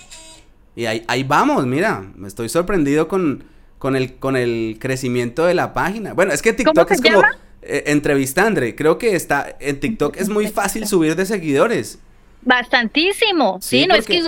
Y 0.76 0.88
ahí, 0.88 1.04
ahí 1.08 1.24
vamos, 1.24 1.68
mira. 1.68 2.04
Me 2.16 2.28
estoy 2.28 2.50
sorprendido 2.50 3.08
con, 3.08 3.44
con 3.82 3.96
el, 3.96 4.14
con 4.20 4.38
el 4.38 4.78
crecimiento 4.80 5.44
de 5.44 5.56
la 5.56 5.74
página. 5.74 6.14
Bueno, 6.14 6.34
es 6.34 6.44
que 6.44 6.54
TikTok 6.54 6.92
es 6.92 7.02
como 7.02 7.24
eh, 7.64 7.86
entrevistandre. 7.88 8.76
Creo 8.76 9.00
que 9.00 9.16
está 9.16 9.56
en 9.60 9.80
TikTok 9.80 10.18
es 10.18 10.30
muy 10.30 10.50
fácil 10.50 10.86
subir 10.86 11.16
de 11.16 11.26
seguidores. 11.26 11.98
Bastantísimo. 12.44 13.58
Sí, 13.60 13.82
sí 13.82 13.88
no 13.88 13.96
es 13.96 14.06
que, 14.06 14.20
es, 14.20 14.28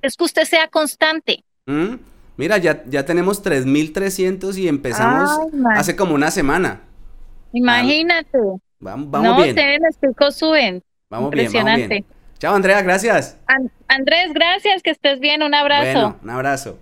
es, 0.00 0.16
que 0.16 0.24
usted 0.24 0.44
sea 0.44 0.68
constante. 0.68 1.44
¿Mm? 1.66 1.96
Mira, 2.38 2.56
ya, 2.56 2.82
ya 2.86 3.04
tenemos 3.04 3.44
3.300 3.44 4.56
y 4.56 4.68
empezamos 4.68 5.30
Ay, 5.52 5.60
hace 5.76 5.96
como 5.96 6.14
una 6.14 6.30
semana. 6.30 6.80
Imagínate. 7.52 8.38
Vamos, 8.80 9.10
vamos 9.10 9.28
no, 9.28 9.36
bien. 9.36 9.50
ustedes 9.50 9.80
los 9.82 9.98
picos 9.98 10.34
suben. 10.34 10.82
Vamos 11.10 11.30
bien, 11.30 11.52
vamos 11.52 11.88
bien. 11.88 12.06
Chao, 12.38 12.54
Andrea, 12.54 12.80
gracias. 12.80 13.36
An 13.48 13.70
Andrés, 13.86 14.32
gracias, 14.32 14.82
que 14.82 14.92
estés 14.92 15.20
bien. 15.20 15.42
Un 15.42 15.54
abrazo. 15.54 15.92
Bueno, 15.92 16.18
un 16.22 16.30
abrazo. 16.30 16.78